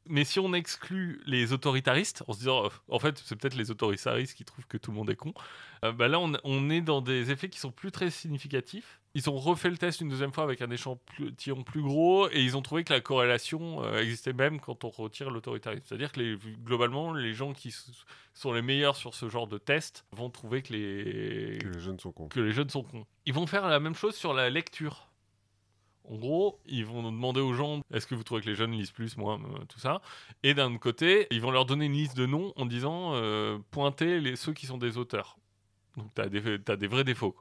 Mais 0.07 0.23
si 0.23 0.39
on 0.39 0.53
exclut 0.53 1.21
les 1.25 1.51
autoritaristes, 1.51 2.23
en 2.27 2.33
se 2.33 2.37
disant, 2.39 2.65
euh, 2.65 2.69
en 2.87 2.99
fait, 2.99 3.21
c'est 3.25 3.35
peut-être 3.35 3.55
les 3.55 3.71
autoritaristes 3.71 4.35
qui 4.37 4.45
trouvent 4.45 4.67
que 4.67 4.77
tout 4.77 4.91
le 4.91 4.97
monde 4.97 5.09
est 5.09 5.15
con, 5.17 5.33
euh, 5.83 5.91
bah 5.91 6.07
là, 6.07 6.19
on, 6.19 6.31
on 6.45 6.69
est 6.69 6.81
dans 6.81 7.01
des 7.01 7.29
effets 7.31 7.49
qui 7.49 7.59
sont 7.59 7.71
plus 7.71 7.91
très 7.91 8.09
significatifs. 8.09 9.01
Ils 9.15 9.29
ont 9.29 9.37
refait 9.37 9.69
le 9.69 9.77
test 9.77 10.01
une 10.01 10.09
deuxième 10.09 10.33
fois 10.33 10.43
avec 10.43 10.61
un 10.61 10.69
échantillon 10.69 11.63
plus 11.63 11.81
gros 11.81 12.29
et 12.29 12.43
ils 12.43 12.57
ont 12.57 12.61
trouvé 12.61 12.83
que 12.83 12.91
la 12.91 12.99
corrélation 12.99 13.81
euh, 13.81 14.01
existait 14.01 14.33
même 14.33 14.59
quand 14.59 14.83
on 14.83 14.89
retire 14.89 15.31
l'autoritarisme. 15.31 15.83
C'est-à-dire 15.85 16.11
que 16.11 16.19
les, 16.19 16.37
globalement, 16.65 17.13
les 17.13 17.33
gens 17.33 17.53
qui 17.53 17.73
sont 18.33 18.51
les 18.51 18.61
meilleurs 18.61 18.97
sur 18.97 19.15
ce 19.15 19.29
genre 19.29 19.47
de 19.47 19.57
test 19.57 20.05
vont 20.11 20.29
trouver 20.29 20.61
que 20.61 20.73
les, 20.73 21.59
Que 21.59 21.69
les 21.69 21.79
jeunes 21.79 21.97
sont 21.97 22.11
cons. 22.11 22.27
que 22.27 22.41
les 22.41 22.51
jeunes 22.51 22.69
sont 22.69 22.83
cons. 22.83 23.05
Ils 23.25 23.33
vont 23.33 23.47
faire 23.47 23.69
la 23.69 23.79
même 23.79 23.95
chose 23.95 24.15
sur 24.15 24.33
la 24.33 24.49
lecture. 24.49 25.07
En 26.09 26.17
gros, 26.17 26.59
ils 26.65 26.85
vont 26.85 27.01
demander 27.01 27.39
aux 27.39 27.53
gens 27.53 27.81
est-ce 27.93 28.07
que 28.07 28.15
vous 28.15 28.23
trouvez 28.23 28.41
que 28.41 28.49
les 28.49 28.55
jeunes 28.55 28.73
lisent 28.73 28.91
plus, 28.91 29.15
moins, 29.15 29.39
euh, 29.39 29.63
tout 29.69 29.79
ça. 29.79 30.01
Et 30.43 30.53
d'un 30.53 30.71
autre 30.71 30.81
côté, 30.81 31.27
ils 31.31 31.39
vont 31.39 31.51
leur 31.51 31.65
donner 31.65 31.85
une 31.85 31.93
liste 31.93 32.17
de 32.17 32.25
noms 32.25 32.51
en 32.57 32.65
disant 32.65 33.13
euh, 33.13 33.57
pointez 33.71 34.19
les, 34.19 34.35
ceux 34.35 34.51
qui 34.51 34.65
sont 34.65 34.77
des 34.77 34.97
auteurs. 34.97 35.37
Donc 35.95 36.13
tu 36.13 36.21
as, 36.21 36.27
des 36.75 36.87
vrais 36.87 37.05
défauts. 37.05 37.37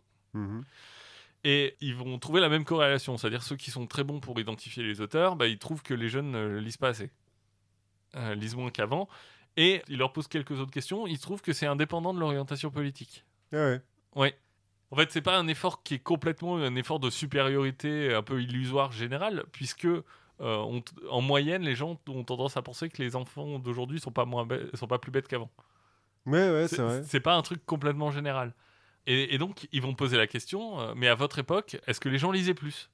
Et 1.44 1.76
ils 1.80 1.94
vont 1.94 2.18
trouver 2.18 2.40
la 2.40 2.48
même 2.48 2.64
corrélation, 2.64 3.16
c'est-à-dire 3.18 3.42
ceux 3.42 3.56
qui 3.56 3.70
sont 3.70 3.86
très 3.86 4.02
bons 4.02 4.18
pour 4.18 4.38
identifier 4.40 4.82
les 4.82 5.00
auteurs, 5.02 5.36
bah, 5.36 5.46
ils 5.46 5.58
trouvent 5.58 5.82
que 5.82 5.92
les 5.94 6.08
jeunes 6.08 6.30
ne 6.30 6.58
lisent 6.58 6.78
pas 6.78 6.88
assez, 6.88 7.10
Euh, 8.16 8.34
lisent 8.34 8.56
moins 8.56 8.70
qu'avant. 8.70 9.08
Et 9.56 9.82
ils 9.88 9.98
leur 9.98 10.12
posent 10.12 10.28
quelques 10.28 10.58
autres 10.58 10.70
questions, 10.72 11.06
ils 11.06 11.18
trouvent 11.18 11.42
que 11.42 11.52
c'est 11.52 11.66
indépendant 11.66 12.14
de 12.14 12.18
l'orientation 12.20 12.70
politique. 12.70 13.24
Ah 13.52 13.56
ouais. 13.56 13.82
Ouais. 14.16 14.38
En 14.90 14.96
fait, 14.96 15.10
c'est 15.12 15.22
pas 15.22 15.36
un 15.36 15.46
effort 15.48 15.82
qui 15.82 15.94
est 15.94 15.98
complètement 15.98 16.56
un 16.56 16.76
effort 16.76 16.98
de 17.00 17.10
supériorité 17.10 18.14
un 18.14 18.22
peu 18.22 18.40
illusoire 18.42 18.92
général, 18.92 19.44
puisque 19.52 19.84
euh, 19.86 20.02
on 20.40 20.82
en 21.10 21.20
moyenne, 21.20 21.62
les 21.62 21.74
gens 21.74 21.98
ont 22.08 22.24
tendance 22.24 22.56
à 22.56 22.62
penser 22.62 22.88
que 22.88 23.02
les 23.02 23.14
enfants 23.16 23.58
d'aujourd'hui 23.58 24.00
sont 24.00 24.12
pas 24.12 24.24
moins 24.24 24.44
bêtes- 24.46 24.74
sont 24.76 24.86
pas 24.86 24.98
plus 24.98 25.10
bêtes 25.12 25.28
qu'avant. 25.28 25.50
Ouais, 26.26 26.50
ouais, 26.50 26.68
c'est 26.68 26.76
C'est 26.76 26.82
vrai. 26.82 27.02
c'est 27.04 27.20
pas 27.20 27.34
un 27.34 27.42
truc 27.42 27.64
complètement 27.66 28.10
général. 28.10 28.54
Et, 29.06 29.34
et 29.34 29.38
donc, 29.38 29.68
ils 29.72 29.82
vont 29.82 29.94
poser 29.94 30.16
la 30.16 30.26
question, 30.26 30.80
euh, 30.80 30.94
mais 30.96 31.08
à 31.08 31.14
votre 31.14 31.38
époque, 31.38 31.76
est-ce 31.86 32.00
que 32.00 32.08
les 32.08 32.18
gens 32.18 32.30
lisaient 32.32 32.54
plus 32.54 32.90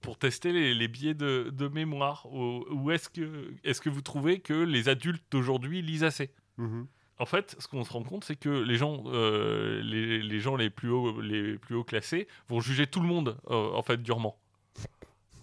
Pour 0.00 0.18
tester 0.18 0.52
les, 0.52 0.74
les 0.74 0.88
biais 0.88 1.14
de, 1.14 1.50
de 1.52 1.68
mémoire 1.68 2.26
Ou, 2.32 2.64
ou 2.70 2.90
est-ce 2.90 3.08
que, 3.10 3.52
est 3.64 3.78
que 3.80 3.90
vous 3.90 4.00
trouvez 4.02 4.40
que 4.40 4.54
les 4.54 4.88
adultes 4.88 5.24
d'aujourd'hui 5.30 5.82
lisent 5.82 6.04
assez? 6.04 6.30
Mhm. 6.56 6.86
en 7.20 7.26
fait, 7.26 7.54
ce 7.60 7.68
qu'on 7.68 7.84
se 7.84 7.92
rend 7.92 8.02
compte, 8.02 8.24
c'est 8.24 8.34
que 8.36 8.48
les 8.48 8.76
gens, 8.76 9.04
euh, 9.06 9.80
les, 9.82 10.20
les 10.22 10.40
gens 10.40 10.56
les 10.56 10.70
plus 10.70 10.90
hauts, 10.90 11.20
les 11.20 11.56
plus 11.58 11.76
hauts 11.76 11.84
classés, 11.84 12.26
vont 12.48 12.60
juger 12.60 12.86
tout 12.88 13.00
le 13.00 13.06
monde 13.06 13.36
euh, 13.50 13.70
en 13.72 13.82
fait 13.82 14.02
durement, 14.02 14.40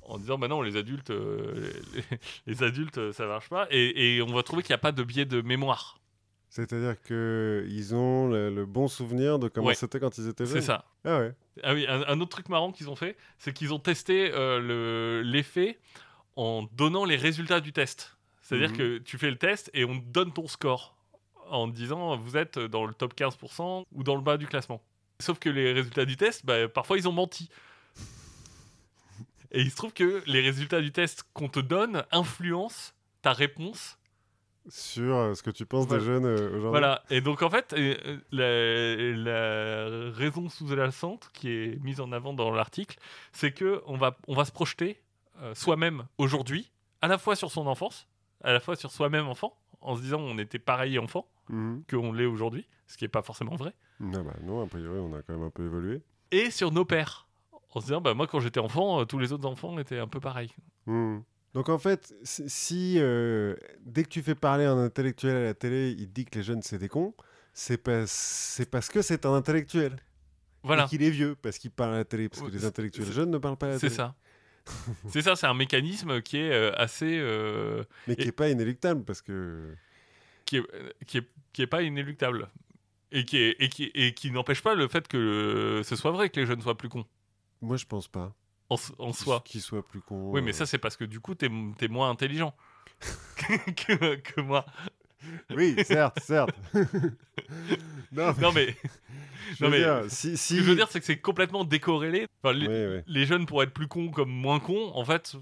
en 0.01 0.17
disant 0.17 0.37
bah 0.37 0.47
non, 0.49 0.61
les 0.61 0.75
adultes, 0.77 1.11
euh, 1.11 1.71
les, 1.95 2.53
les 2.53 2.63
adultes, 2.63 3.11
ça 3.13 3.27
marche 3.27 3.49
pas, 3.49 3.67
et, 3.71 4.15
et 4.17 4.21
on 4.21 4.33
va 4.33 4.43
trouver 4.43 4.61
qu'il 4.63 4.71
n'y 4.71 4.75
a 4.75 4.79
pas 4.79 4.91
de 4.91 5.03
biais 5.03 5.25
de 5.25 5.41
mémoire. 5.41 5.99
C'est-à-dire 6.55 6.95
qu'ils 7.01 7.93
ont 7.95 8.29
le, 8.29 8.49
le 8.49 8.65
bon 8.65 8.87
souvenir 8.87 9.39
de 9.39 9.49
comment 9.49 9.67
Ouais. 9.67 9.75
c'était 9.75 9.99
quand 9.99 10.17
ils 10.17 10.29
étaient 10.29 10.45
jeunes. 10.45 10.61
C'est 10.61 10.65
ça. 10.67 10.85
Ah 11.03 11.19
ouais. 11.19 11.33
Ah 11.63 11.73
oui, 11.73 11.85
un, 11.87 12.01
un 12.03 12.21
autre 12.21 12.29
truc 12.31 12.47
marrant 12.47 12.71
qu'ils 12.71 12.89
ont 12.89 12.95
fait, 12.95 13.17
c'est 13.39 13.51
qu'ils 13.53 13.73
ont 13.73 13.79
testé 13.79 14.31
euh, 14.33 14.59
le- 14.61 15.21
l'effet 15.21 15.77
en 16.37 16.63
donnant 16.71 17.03
les 17.03 17.17
résultats 17.17 17.59
du 17.59 17.73
test. 17.73 18.15
C'est-à-dire 18.41 18.69
Mhm. 18.71 18.77
que 18.77 18.97
tu 18.99 19.17
fais 19.17 19.29
le 19.29 19.37
test 19.37 19.69
et 19.73 19.83
on 19.83 19.99
te 19.99 20.05
donne 20.05 20.31
ton 20.31 20.47
score 20.47 20.95
en 21.49 21.69
te 21.69 21.75
disant 21.75 22.15
vous 22.15 22.37
êtes 22.37 22.57
dans 22.57 22.85
le 22.85 22.93
top 22.93 23.13
15% 23.15 23.85
ou 23.91 24.03
dans 24.03 24.15
le 24.15 24.21
bas 24.21 24.37
du 24.37 24.47
classement. 24.47 24.81
Sauf 25.19 25.39
que 25.39 25.49
les 25.49 25.73
résultats 25.73 26.05
du 26.05 26.15
test, 26.15 26.45
bah, 26.45 26.67
parfois 26.69 26.97
ils 26.97 27.07
ont 27.09 27.11
menti. 27.11 27.49
Et 29.51 29.61
il 29.61 29.71
se 29.71 29.75
trouve 29.75 29.93
que 29.93 30.23
les 30.25 30.41
résultats 30.41 30.81
du 30.81 30.91
test 30.91 31.23
qu'on 31.33 31.47
te 31.49 31.59
donne 31.59 32.03
influencent 32.11 32.91
ta 33.21 33.31
réponse 33.33 33.97
Sur 34.67 35.15
euh, 35.15 35.33
ce 35.35 35.43
que 35.43 35.51
tu 35.51 35.65
penses 35.65 35.85
Voilà. 35.87 35.99
des 36.01 36.05
jeunes 36.05 36.25
euh, 36.25 36.47
aujourd'hui. 36.49 36.69
Voilà, 36.69 37.03
et 37.09 37.21
donc 37.21 37.41
en 37.43 37.49
fait, 37.49 37.73
euh, 37.73 37.95
la, 38.31 39.05
la 39.15 40.11
raison 40.11 40.49
sous-jacente 40.49 41.29
qui 41.33 41.49
est 41.49 41.83
mise 41.83 41.99
en 42.01 42.11
avant 42.11 42.33
dans 42.33 42.51
l'article, 42.51 42.97
c'est 43.31 43.51
que 43.51 43.81
on 43.85 43.95
va, 43.97 44.17
on 44.27 44.35
va 44.35 44.45
se 44.45 44.51
projeter 44.51 44.99
euh, 45.41 45.53
soi-même 45.53 46.05
aujourd'hui, 46.17 46.71
à 47.01 47.07
la 47.07 47.17
fois 47.17 47.35
sur 47.35 47.51
son 47.51 47.67
enfance, 47.67 48.07
à 48.43 48.53
la 48.53 48.59
fois 48.59 48.75
sur 48.75 48.91
soi-même 48.91 49.27
enfant, 49.27 49.55
en 49.81 49.95
se 49.95 50.01
disant 50.01 50.19
on 50.19 50.37
était 50.37 50.59
pareil 50.59 50.97
enfant 50.99 51.27
Mhm. 51.47 51.83
qu'on 51.87 52.11
l'est 52.11 52.25
aujourd'hui, 52.25 52.67
ce 52.87 52.97
qui 52.97 53.03
n'est 53.03 53.07
pas 53.09 53.21
forcément 53.21 53.55
vrai, 53.55 53.71
Non, 53.99 54.23
bah 54.23 54.33
non, 54.41 54.63
a 54.63 54.65
priori, 54.65 54.97
on 54.97 55.13
a 55.13 55.21
quand 55.21 55.33
même 55.33 55.43
un 55.43 55.51
peu 55.51 55.63
évolué. 55.63 56.01
et 56.31 56.49
sur 56.49 56.71
nos 56.71 56.85
pères, 56.85 57.27
en 57.75 57.79
se 57.81 57.85
disant 57.85 58.01
bah, 58.01 58.15
moi 58.15 58.25
quand 58.25 58.39
j'étais 58.39 58.59
enfant, 58.59 59.05
tous 59.05 59.19
les 59.19 59.31
autres 59.31 59.45
enfants 59.47 59.77
étaient 59.77 59.99
un 59.99 60.07
peu 60.07 60.19
pareils. 60.19 60.49
Mhm. 60.87 61.21
Donc 61.55 61.69
en 61.69 61.79
fait, 61.79 62.13
si 62.23 62.95
euh, 62.99 63.55
dès 63.81 64.03
que 64.03 64.09
tu 64.09 64.21
fais 64.21 64.35
parler 64.35 64.65
un 64.65 64.77
intellectuel 64.77 65.35
à 65.37 65.43
la 65.45 65.53
télé, 65.55 65.91
il 65.97 66.07
te 66.09 66.13
dit 66.13 66.25
que 66.25 66.37
les 66.37 66.43
jeunes 66.43 66.61
c'est 66.61 66.77
des 66.77 66.89
cons, 66.89 67.15
c'est 67.53 67.77
pas- 67.77 68.05
c'est 68.05 68.69
parce 68.69 68.89
que 68.89 69.01
c'est 69.01 69.25
un 69.25 69.33
intellectuel. 69.33 69.95
Voilà, 70.63 70.83
Et 70.83 70.87
qu'il 70.87 71.01
est 71.03 71.09
vieux, 71.11 71.35
parce 71.41 71.57
qu'il 71.57 71.71
parle 71.71 71.93
à 71.93 71.97
la 71.97 72.05
télé. 72.05 72.27
Parce 72.29 72.41
que 72.41 72.47
Ouais, 72.47 72.51
les 72.51 72.59
c'est- 72.59 72.65
intellectuels 72.65 73.05
c'est- 73.07 73.13
jeunes 73.13 73.31
ne 73.31 73.37
parlent 73.37 73.55
pas 73.57 73.67
à 73.67 73.69
la 73.69 73.75
c'est 73.79 73.87
télé. 73.87 73.95
ça. 73.95 74.15
c'est 75.09 75.21
ça, 75.21 75.35
c'est 75.35 75.47
un 75.47 75.53
mécanisme 75.53 76.21
qui 76.21 76.37
est 76.37 76.51
euh, 76.51 76.71
assez... 76.75 77.17
euh, 77.19 77.83
Mais 78.07 78.15
qui 78.15 78.23
Et- 78.23 78.25
n'est 78.25 78.31
pas 78.31 78.49
inéluctable, 78.49 79.03
parce 79.05 79.21
que. 79.21 79.75
qui 80.45 80.57
est, 80.57 80.63
qui 81.07 81.19
est, 81.19 81.27
qui 81.53 81.61
est 81.61 81.67
pas 81.67 81.83
inéluctable. 81.83 82.49
Et 83.11 83.23
qui, 83.23 83.37
est, 83.37 83.55
et 83.59 83.69
qui, 83.69 83.91
et 83.93 84.13
qui 84.13 84.31
n'empêche 84.31 84.61
pas 84.61 84.75
le 84.75 84.87
fait 84.89 85.07
que 85.07 85.81
ce 85.85 85.95
soit 85.95 86.11
vrai 86.11 86.29
que 86.29 86.39
les 86.39 86.45
jeunes 86.47 86.61
soient 86.61 86.75
plus 86.77 86.89
cons. 86.89 87.05
Moi, 87.61 87.77
je 87.77 87.85
pense 87.85 88.07
pas. 88.09 88.35
En, 88.69 89.13
soi. 89.13 89.41
Qu'ils 89.45 89.61
soient 89.61 89.85
plus 89.85 90.01
cons. 90.01 90.31
Oui, 90.31 90.41
mais 90.41 90.49
euh, 90.49 90.53
ça, 90.53 90.65
c'est 90.65 90.77
parce 90.79 90.97
que 90.97 91.05
du 91.05 91.19
coup, 91.19 91.35
t'es 91.35 91.49
es 91.81 91.87
moins 91.87 92.09
intelligent 92.09 92.55
que, 93.37 94.15
que 94.15 94.41
moi. 94.41 94.65
Oui, 95.55 95.75
certes, 95.83 96.19
certes. 96.21 96.55
non, 98.11 98.33
mais- 98.33 98.41
Non, 98.41 98.51
mais 98.53 98.75
Non, 99.59 99.69
mais 99.69 99.77
dire, 99.79 100.01
si, 100.09 100.37
Ce 100.37 100.55
que 100.55 100.61
je 100.61 100.69
veux 100.69 100.75
dire, 100.75 100.87
c'est 100.89 100.99
que 100.99 101.05
c'est 101.05 101.19
complètement 101.19 101.63
décorrélé. 101.63 102.27
Enfin, 102.43 102.53
les, 102.53 102.67
Ouais, 102.67 102.87
ouais. 102.87 103.03
les 103.07 103.25
jeunes 103.25 103.45
pourraient 103.45 103.65
être 103.65 103.73
plus 103.73 103.87
cons 103.87 104.09
comme 104.09 104.29
moins 104.29 104.59
cons. 104.59 104.91
En 104.95 105.05
fait, 105.05 105.35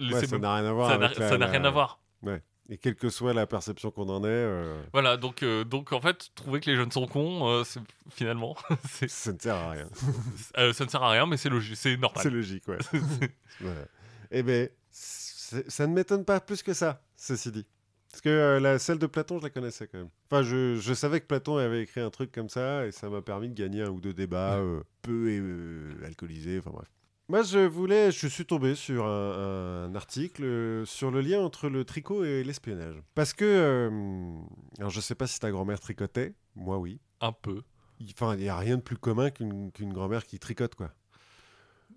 Ouais, 0.00 0.26
ça 0.26 0.38
n'a 0.38 0.54
rien 0.56 0.64
à 0.66 0.72
voir 0.72 0.90
ça 1.14 1.38
n'a 1.38 1.46
rien 1.46 1.64
à 1.64 1.70
voir. 1.70 2.00
Et 2.70 2.78
quelle 2.78 2.94
que 2.94 3.10
soit 3.10 3.34
la 3.34 3.46
perception 3.46 3.90
qu'on 3.90 4.08
en 4.08 4.24
ait, 4.24 4.28
euh, 4.28 4.82
Voilà, 4.92 5.18
donc, 5.18 5.42
euh, 5.42 5.64
donc 5.64 5.92
en 5.92 6.00
fait, 6.00 6.30
trouver 6.34 6.60
que 6.60 6.70
les 6.70 6.76
jeunes 6.76 6.90
sont 6.90 7.06
cons, 7.06 7.46
euh, 7.46 7.62
c'est- 7.64 7.80
finalement, 8.10 8.56
c'est- 8.90 9.08
ça 9.10 9.32
ne 9.34 9.38
sert 9.38 9.54
à 9.54 9.70
rien. 9.72 9.88
ça 10.72 10.84
ne 10.84 10.88
sert 10.88 11.02
à 11.02 11.10
rien, 11.10 11.26
mais 11.26 11.36
c'est 11.36 11.50
logique, 11.50 11.76
c'est 11.76 11.90
C'est 11.92 12.00
normal. 12.00 12.28
logique, 12.28 12.66
ouais. 12.68 12.78
Voilà. 13.60 13.84
Eh 14.30 14.70
c'est- 14.90 15.70
ça 15.70 15.86
ne 15.86 15.92
m'étonne 15.92 16.24
pas 16.24 16.40
plus 16.40 16.62
que 16.62 16.72
ça, 16.72 17.02
ceci 17.16 17.52
dit. 17.52 17.66
Parce 18.10 18.22
que 18.22 18.58
la, 18.62 18.78
celle 18.78 18.98
de 18.98 19.06
Platon, 19.06 19.38
je 19.38 19.42
la 19.42 19.50
connaissais 19.50 19.86
quand 19.88 19.98
même. 19.98 20.08
Enfin, 20.30 20.42
je, 20.42 20.76
je 20.76 20.94
savais 20.94 21.20
que 21.20 21.26
Platon 21.26 21.58
avait 21.58 21.82
écrit 21.82 22.00
un 22.00 22.10
truc 22.10 22.32
comme 22.32 22.48
ça, 22.48 22.86
et 22.86 22.92
ça 22.92 23.10
m'a 23.10 23.20
permis 23.20 23.48
de 23.50 23.54
gagner 23.54 23.82
un 23.82 23.90
ou 23.90 24.00
deux 24.00 24.14
débats 24.14 24.60
peu 25.02 25.92
alcoolisés, 26.04 26.60
enfin 26.60 26.70
bref. 26.72 26.88
Moi, 27.28 27.42
je 27.42 27.58
voulais, 27.58 28.12
je 28.12 28.26
suis 28.26 28.44
tombé 28.44 28.74
sur 28.74 29.06
un, 29.06 29.86
un 29.86 29.94
article 29.94 30.44
euh, 30.44 30.84
sur 30.84 31.10
le 31.10 31.22
lien 31.22 31.40
entre 31.40 31.70
le 31.70 31.84
tricot 31.86 32.22
et 32.22 32.44
l'espionnage. 32.44 32.96
Parce 33.14 33.32
que, 33.32 33.44
euh, 33.44 34.38
alors 34.78 34.90
je 34.90 35.00
sais 35.00 35.14
pas 35.14 35.26
si 35.26 35.40
ta 35.40 35.50
grand-mère 35.50 35.80
tricotait, 35.80 36.34
moi 36.54 36.78
oui. 36.78 37.00
Un 37.20 37.32
peu. 37.32 37.62
Enfin, 38.12 38.34
il 38.36 38.42
n'y 38.42 38.48
a 38.50 38.58
rien 38.58 38.76
de 38.76 38.82
plus 38.82 38.98
commun 38.98 39.30
qu'une 39.30 39.72
qu'une 39.72 39.92
grand-mère 39.92 40.26
qui 40.26 40.38
tricote, 40.38 40.74
quoi. 40.74 40.92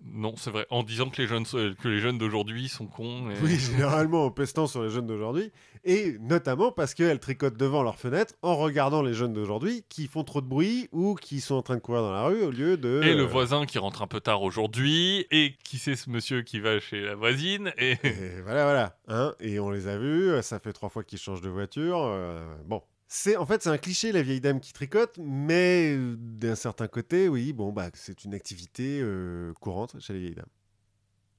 Non, 0.04 0.34
c'est 0.36 0.50
vrai. 0.50 0.66
En 0.70 0.82
disant 0.82 1.10
que 1.10 1.20
les 1.20 1.28
jeunes, 1.28 1.44
que 1.44 1.88
les 1.88 1.98
jeunes 2.00 2.18
d'aujourd'hui 2.18 2.68
sont 2.68 2.86
cons. 2.86 3.30
et- 3.30 3.34
Oui, 3.42 3.56
généralement 3.56 4.24
en 4.26 4.30
pestant 4.30 4.66
sur 4.66 4.82
les 4.82 4.90
jeunes 4.90 5.06
d'aujourd'hui, 5.06 5.52
et 5.84 6.16
notamment 6.20 6.72
parce 6.72 6.94
qu'elles 6.94 7.18
tricotent 7.20 7.56
devant 7.56 7.82
leur 7.82 7.96
fenêtre 7.96 8.34
en 8.42 8.56
regardant 8.56 9.02
les 9.02 9.12
jeunes 9.14 9.32
d'aujourd'hui 9.32 9.84
qui 9.88 10.06
font 10.06 10.24
trop 10.24 10.40
de 10.40 10.46
bruit 10.46 10.88
ou 10.92 11.14
qui 11.14 11.40
sont 11.40 11.56
en 11.56 11.62
train 11.62 11.74
de 11.76 11.80
courir 11.80 12.02
dans 12.02 12.12
la 12.12 12.24
rue 12.24 12.42
au 12.42 12.50
lieu 12.50 12.76
de... 12.76 13.00
Et 13.04 13.14
le 13.14 13.22
euh, 13.22 13.26
voisin 13.26 13.66
qui 13.66 13.78
rentre 13.78 14.02
un 14.02 14.06
peu 14.06 14.20
tard 14.20 14.42
aujourd'hui, 14.42 15.26
et 15.30 15.54
qui 15.64 15.78
c'est 15.78 15.96
ce 15.96 16.08
monsieur 16.10 16.42
qui 16.42 16.58
va 16.60 16.80
chez 16.80 17.00
la 17.00 17.14
voisine, 17.14 17.72
et 17.78 17.92
et 18.04 18.40
voilà, 18.42 18.64
voilà. 18.64 18.96
Hein, 19.08 19.34
et 19.40 19.58
on 19.60 19.70
les 19.70 19.88
a 19.88 19.98
vus, 19.98 20.30
ça 20.42 20.58
fait 20.58 20.72
trois 20.72 20.88
fois 20.88 21.04
qu'ils 21.04 21.18
changent 21.18 21.42
de 21.42 21.50
voiture. 21.50 21.98
euh, 22.04 22.44
bon. 22.66 22.82
C'est, 23.10 23.36
en 23.36 23.46
fait, 23.46 23.62
c'est 23.62 23.70
un 23.70 23.78
cliché, 23.78 24.12
la 24.12 24.20
vieille 24.20 24.42
dame 24.42 24.60
qui 24.60 24.74
tricote, 24.74 25.18
mais 25.18 25.94
euh, 25.96 26.14
d'un 26.18 26.54
certain 26.54 26.88
côté, 26.88 27.26
oui, 27.28 27.54
bon, 27.54 27.72
bah, 27.72 27.88
c'est 27.94 28.24
une 28.24 28.34
activité 28.34 29.00
euh, 29.00 29.54
courante 29.54 29.98
chez 29.98 30.12
les 30.12 30.18
vieilles 30.20 30.34
dames. 30.34 30.50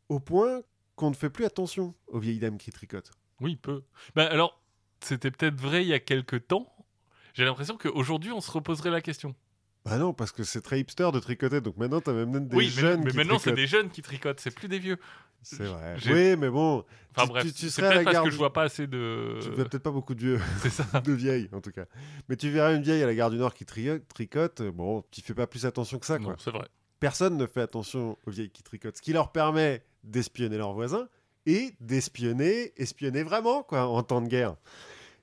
Au 0.10 0.20
point 0.20 0.64
qu'on 0.96 1.12
ne 1.12 1.16
fait 1.16 1.30
plus 1.30 1.46
attention 1.46 1.94
aux 2.08 2.20
vieilles 2.20 2.40
dames 2.40 2.58
qui 2.58 2.72
tricotent. 2.72 3.12
oui, 3.40 3.56
peu. 3.56 3.84
Bah 4.16 4.26
alors, 4.26 4.60
c'était 5.00 5.30
peut-être 5.30 5.62
vrai 5.62 5.84
il 5.84 5.88
y 5.88 5.94
a 5.94 6.00
quelques 6.00 6.48
temps. 6.48 6.76
J'ai 7.36 7.46
l'impression 7.46 7.78
qu'aujourd'hui, 7.78 8.32
on 8.32 8.42
se 8.42 8.50
reposerait 8.50 8.90
la 8.90 9.02
question. 9.02 9.36
Bah 9.86 9.98
non, 9.98 10.14
parce 10.14 10.32
que 10.32 10.44
c'est 10.44 10.62
très 10.62 10.80
hipster 10.80 11.10
de 11.14 11.20
tricoter, 11.20 11.62
donc 11.62 11.78
maintenant, 11.78 12.02
t'as 12.02 12.14
même 12.14 12.48
des 12.48 12.56
oui, 12.56 12.72
mais- 12.76 12.82
jeunes 12.82 13.04
mais, 13.04 13.12
qui 13.12 13.18
maintenant, 13.18 13.40
c'est 13.40 13.54
des 13.54 13.66
jeunes 13.68 13.90
qui 13.90 14.02
tricotent, 14.02 14.40
c'est 14.40 14.52
plus 14.54 14.68
des 14.68 14.80
vieux. 14.80 14.98
C'est 15.42 15.64
vrai. 15.64 15.96
Oui, 16.06 16.36
mais 16.36 16.50
bon, 16.50 16.84
Enfin 17.16 17.24
Tu- 17.24 17.30
bref, 17.30 17.46
tu- 17.46 17.54
tu 17.54 17.60
c'est 17.70 17.82
serais 17.82 17.88
à 17.88 17.96
la 17.96 18.04
parce 18.04 18.14
gare 18.14 18.24
que 18.26 18.30
je 18.30 18.36
vois 18.36 18.52
pas 18.52 18.64
assez 18.64 18.88
de. 18.88 19.40
tu 19.42 19.50
vois 19.52 19.64
peut-être 19.66 19.82
pas 19.84 19.92
beaucoup 19.92 20.14
de 20.14 20.20
vieux, 20.20 20.40
C'est 20.62 20.70
ça. 20.70 20.84
de 21.02 21.14
vieilles 21.14 21.50
en 21.54 21.62
tout 21.62 21.72
cas. 21.72 21.86
Mais 22.28 22.36
tu 22.36 22.50
verras 22.50 22.76
une 22.76 22.82
vieille 22.82 23.02
à 23.02 23.06
la 23.08 23.16
gare 23.16 23.30
du 23.32 23.38
Nord 23.38 23.54
qui 23.54 23.66
tri- 23.66 24.02
tricote, 24.10 24.62
bon, 24.62 25.04
tu 25.12 25.22
fais 25.22 25.34
pas 25.34 25.48
plus 25.48 25.66
attention 25.66 25.98
que 25.98 26.06
ça, 26.06 26.18
quoi. 26.20 26.34
Non, 26.34 26.38
c'est 26.38 26.52
vrai. 26.52 26.68
Personne 27.00 27.38
ne 27.38 27.48
fait 27.48 27.62
attention 27.62 28.18
aux 28.28 28.32
vieilles 28.32 28.50
qui 28.52 28.64
tricotent, 28.64 28.98
ce 28.98 29.02
qui 29.02 29.14
leur 29.14 29.32
permet 29.32 29.82
d'espionner 30.04 30.58
leurs 30.58 30.74
voisins 30.74 31.08
et 31.46 31.74
d'espionner, 31.80 32.74
espionner 32.76 33.24
vraiment, 33.24 33.64
quoi, 33.64 33.88
en 33.88 34.04
temps 34.04 34.22
de 34.22 34.28
guerre. 34.28 34.56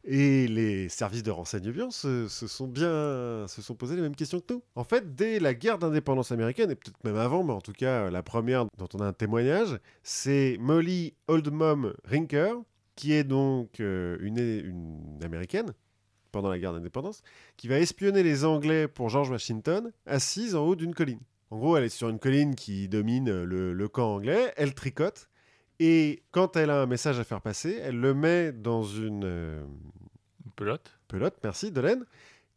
Et 0.08 0.46
les 0.46 0.88
services 0.88 1.24
de 1.24 1.32
renseignement 1.32 1.90
se, 1.90 2.28
sont 2.28 2.68
bien, 2.68 3.46
se 3.48 3.60
sont 3.60 3.74
posé 3.74 3.96
les 3.96 4.02
mêmes 4.02 4.14
questions 4.14 4.38
que 4.38 4.54
nous. 4.54 4.62
En 4.76 4.84
fait, 4.84 5.16
dès 5.16 5.40
la 5.40 5.52
guerre 5.52 5.78
d'indépendance 5.78 6.30
américaine, 6.30 6.70
et 6.70 6.76
peut-être 6.76 7.02
même 7.02 7.16
avant, 7.16 7.42
mais 7.42 7.52
en 7.52 7.60
tout 7.60 7.72
cas 7.72 8.04
euh, 8.04 8.10
la 8.10 8.22
première 8.22 8.66
dont 8.78 8.88
on 8.94 9.00
a 9.00 9.06
un 9.06 9.12
témoignage, 9.12 9.80
c'est 10.04 10.58
Molly 10.60 11.14
Oldmom 11.26 11.92
Rinker, 12.04 12.54
qui 12.94 13.14
est 13.14 13.24
donc 13.24 13.80
euh, 13.80 14.16
une, 14.20 15.18
américaine 15.24 15.74
pendant 16.30 16.50
la 16.50 16.58
guerre 16.60 16.72
d'indépendance, 16.72 17.22
qui 17.56 17.66
va 17.66 17.80
espionner 17.80 18.22
les 18.22 18.44
Anglais 18.44 18.86
pour 18.86 19.08
George 19.08 19.30
Washington, 19.30 19.90
assise 20.06 20.54
en 20.54 20.64
haut 20.66 20.76
d'une 20.76 20.94
colline. 20.94 21.20
En 21.50 21.58
gros, 21.58 21.76
elle 21.76 21.84
est 21.84 21.88
sur 21.88 22.08
une 22.10 22.20
colline 22.20 22.54
qui 22.54 22.88
domine 22.88 23.42
le, 23.42 23.72
le 23.72 23.88
camp 23.88 24.14
anglais, 24.14 24.52
elle 24.56 24.74
tricote, 24.74 25.28
et 25.78 26.22
quand 26.30 26.56
elle 26.56 26.70
a 26.70 26.82
un 26.82 26.86
message 26.86 27.18
à 27.18 27.24
faire 27.24 27.40
passer, 27.40 27.78
elle 27.82 28.00
le 28.00 28.14
met 28.14 28.52
dans 28.52 28.82
une 28.82 29.24
euh, 29.24 29.62
pelote. 30.56 30.98
pelote, 31.08 31.36
merci, 31.42 31.70
de 31.70 31.80
laine, 31.80 32.04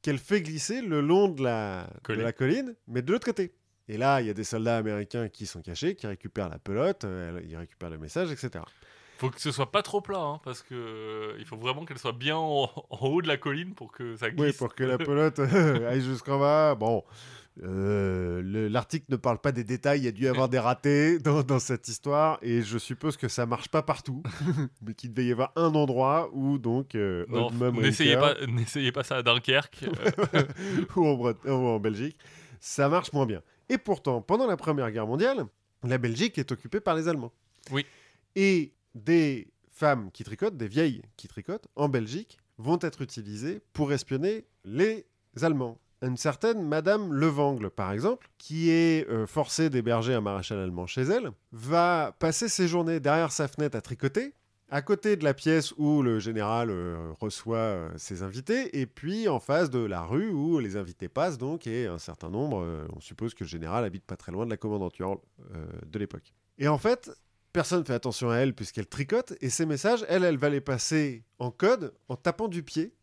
qu'elle 0.02 0.18
fait 0.18 0.42
glisser 0.42 0.82
le 0.82 1.02
long 1.02 1.28
de 1.28 1.44
la, 1.44 1.90
de 1.94 2.00
Colline. 2.02 2.24
la 2.24 2.34
colline, 2.34 2.76
mais 2.88 3.02
de 3.02 3.12
l'autre 3.12 3.26
côté. 3.26 3.54
Et 3.88 3.98
là, 3.98 4.22
il 4.22 4.28
y 4.28 4.30
a 4.30 4.34
des 4.34 4.44
soldats 4.44 4.78
américains 4.78 5.30
qui 5.30 5.46
sont 5.46 5.62
cachés, 5.62 5.96
qui 5.96 6.08
récupèrent 6.08 6.50
la 6.50 6.60
pelote, 6.60 7.04
euh, 7.06 7.42
ils 7.48 7.58
récupèrent 7.58 7.90
le 7.90 7.98
message, 7.98 8.32
etc. 8.32 8.64
Faut 9.18 9.30
que 9.30 9.42
ce 9.42 9.52
soit 9.52 9.72
pas 9.72 9.82
trop 9.82 10.00
plat, 10.00 10.22
hein, 10.22 10.40
parce 10.46 10.62
que 10.62 10.76
euh, 10.76 11.36
il 11.40 11.46
faut 11.46 11.58
vraiment 11.58 11.84
qu'elle 11.84 11.98
soit 11.98 12.14
bien 12.14 12.38
en, 12.38 12.70
en 12.90 13.08
haut 13.08 13.22
de 13.22 13.28
la 13.28 13.36
colline 13.36 13.74
pour 13.74 13.92
que 13.92 14.16
ça 14.16 14.30
glisse. 14.30 14.46
Oui, 14.46 14.54
pour 14.54 14.74
que 14.74 14.84
la 14.86 14.98
pelote 14.98 15.40
aille 15.40 16.02
jusqu'en 16.02 16.40
bas. 16.40 16.76
Bon, 16.76 17.04
euh, 17.64 18.42
le- 18.42 18.68
l'article 18.68 19.06
ne 19.10 19.16
parle 19.16 19.40
pas 19.40 19.52
des 19.52 19.64
détails. 19.64 20.00
Il 20.00 20.06
y 20.06 20.08
a 20.08 20.12
dû 20.12 20.24
y 20.24 20.28
avoir 20.28 20.50
des 20.50 20.60
ratés 20.60 21.20
dans, 21.20 21.44
dans 21.44 21.60
cette 21.60 21.88
histoire, 21.88 22.40
et 22.42 22.62
je 22.62 22.78
suppose 22.78 23.18
que 23.18 23.28
ça 23.28 23.46
marche 23.46 23.70
pas 23.70 23.82
partout, 23.82 24.24
mais 24.82 24.94
qu'il 24.94 25.14
devait 25.14 25.28
y 25.28 25.32
avoir 25.32 25.52
un 25.56 25.74
endroit 25.76 26.30
où 26.34 26.58
donc 26.58 26.96
euh, 26.96 27.26
n'essayez 28.48 28.92
pas, 28.92 29.04
ça 29.04 29.18
à 29.18 29.24
Dunkerque. 29.24 29.84
euh, 30.34 30.44
ou 30.96 31.06
en, 31.08 31.16
Bret- 31.16 31.36
ou 31.46 31.52
en 31.52 31.80
Belgique, 31.80 32.18
ça 32.60 32.90
marche 32.90 33.12
moins 33.14 33.26
bien. 33.26 33.42
Et 33.70 33.78
pourtant, 33.78 34.22
pendant 34.22 34.48
la 34.48 34.58
Première 34.58 34.92
Guerre 34.92 35.08
mondiale, 35.08 35.46
la 35.84 35.98
Belgique 35.98 36.38
est 36.38 36.52
occupée 36.52 36.80
par 36.80 36.96
les 36.96 37.08
Allemands. 37.08 37.32
Oui. 37.72 37.86
Et 38.36 38.74
des 38.96 39.48
femmes 39.72 40.10
qui 40.12 40.24
tricotent, 40.24 40.58
des 40.58 40.68
vieilles 40.68 41.02
qui 41.18 41.28
tricotent, 41.28 41.68
en 41.76 41.88
Belgique, 41.90 42.38
vont 42.58 42.80
être 42.82 43.02
utilisées 43.02 43.62
pour 43.74 43.94
espionner 43.94 44.46
les 44.66 45.06
Allemands. 45.42 45.80
Une 46.02 46.16
certaine 46.16 46.66
Madame 46.66 47.12
Levangle, 47.14 47.70
par 47.70 47.92
exemple, 47.92 48.30
qui 48.38 48.70
est 48.70 49.10
euh, 49.10 49.28
forcée 49.28 49.70
d'héberger 49.70 50.14
un 50.14 50.22
maréchal 50.22 50.60
allemand 50.60 50.88
chez 50.88 51.02
elle, 51.02 51.32
va 51.52 52.16
passer 52.20 52.48
ses 52.48 52.70
journées 52.70 53.02
derrière 53.02 53.34
sa 53.34 53.50
fenêtre 53.50 53.78
à 53.78 53.82
tricoter, 53.82 54.34
à 54.70 54.82
côté 54.82 55.18
de 55.18 55.26
la 55.26 55.34
pièce 55.34 55.74
où 55.78 56.02
le 56.02 56.20
général 56.20 56.70
euh, 56.70 57.12
reçoit 57.20 57.58
euh, 57.58 57.90
ses 57.98 58.24
invités, 58.24 58.80
et 58.80 58.86
puis 58.86 59.28
en 59.28 59.42
face 59.42 59.70
de 59.70 59.80
la 59.80 60.04
rue 60.04 60.30
où 60.30 60.60
les 60.60 60.78
invités 60.78 61.10
passent, 61.10 61.38
donc, 61.38 61.68
et 61.68 61.88
un 61.88 62.00
certain 62.00 62.30
nombre, 62.30 62.66
on 62.96 63.02
suppose 63.02 63.34
que 63.34 63.44
le 63.44 63.50
général 63.50 63.84
habite 63.84 64.06
pas 64.06 64.16
très 64.16 64.32
loin 64.32 64.46
de 64.46 64.52
la 64.52 64.58
commandanture 64.58 65.20
de 65.86 66.00
l'époque. 66.00 66.34
Et 66.60 66.70
en 66.70 66.78
fait, 66.78 67.12
personne 67.52 67.80
ne 67.80 67.86
fait 67.86 67.94
attention 67.94 68.30
à 68.30 68.38
elle 68.38 68.54
puisqu'elle 68.54 68.88
tricote, 68.88 69.34
et 69.42 69.50
ces 69.50 69.66
messages, 69.66 70.06
elle, 70.08 70.24
elle 70.24 70.38
va 70.38 70.50
les 70.50 70.62
passer 70.62 71.24
en 71.40 71.52
code 71.52 71.94
en 72.08 72.16
tapant 72.16 72.48
du 72.48 72.64
pied, 72.64 72.94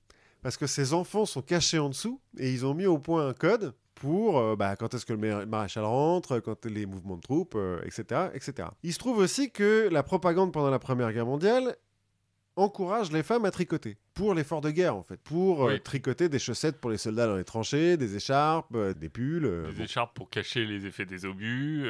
parce 0.46 0.56
que 0.56 0.68
ses 0.68 0.92
enfants 0.92 1.26
sont 1.26 1.42
cachés 1.42 1.80
en 1.80 1.88
dessous, 1.88 2.20
et 2.38 2.52
ils 2.52 2.64
ont 2.64 2.72
mis 2.72 2.86
au 2.86 2.98
point 2.98 3.26
un 3.26 3.32
code 3.32 3.74
pour 3.96 4.38
euh, 4.38 4.54
bah, 4.54 4.76
quand 4.76 4.94
est-ce 4.94 5.04
que 5.04 5.12
le 5.12 5.18
mar- 5.18 5.44
maréchal 5.44 5.82
rentre, 5.82 6.38
quand 6.38 6.66
les 6.66 6.86
mouvements 6.86 7.16
de 7.16 7.20
troupes, 7.20 7.56
euh, 7.56 7.80
etc., 7.84 8.28
etc. 8.32 8.68
Il 8.84 8.92
se 8.92 8.98
trouve 9.00 9.18
aussi 9.18 9.50
que 9.50 9.88
la 9.90 10.04
propagande 10.04 10.52
pendant 10.52 10.70
la 10.70 10.78
Première 10.78 11.12
Guerre 11.12 11.26
mondiale 11.26 11.74
encourage 12.54 13.10
les 13.10 13.24
femmes 13.24 13.44
à 13.44 13.50
tricoter 13.50 13.96
pour 14.16 14.32
l'effort 14.32 14.62
de 14.62 14.70
guerre 14.70 14.96
en 14.96 15.02
fait, 15.02 15.20
pour 15.20 15.68
euh, 15.68 15.78
tricoter 15.78 16.30
des 16.30 16.38
chaussettes 16.38 16.80
pour 16.80 16.90
les 16.90 16.96
soldats 16.96 17.26
dans 17.26 17.36
les 17.36 17.44
tranchées, 17.44 17.98
des 17.98 18.16
écharpes, 18.16 18.74
euh, 18.74 18.94
des 18.94 19.10
pulls. 19.10 19.44
euh, 19.44 19.70
des 19.70 19.76
bon. 19.76 19.84
écharpes 19.84 20.16
pour 20.16 20.30
cacher 20.30 20.64
les 20.64 20.86
effets 20.86 21.04
des 21.04 21.26
obus, 21.26 21.86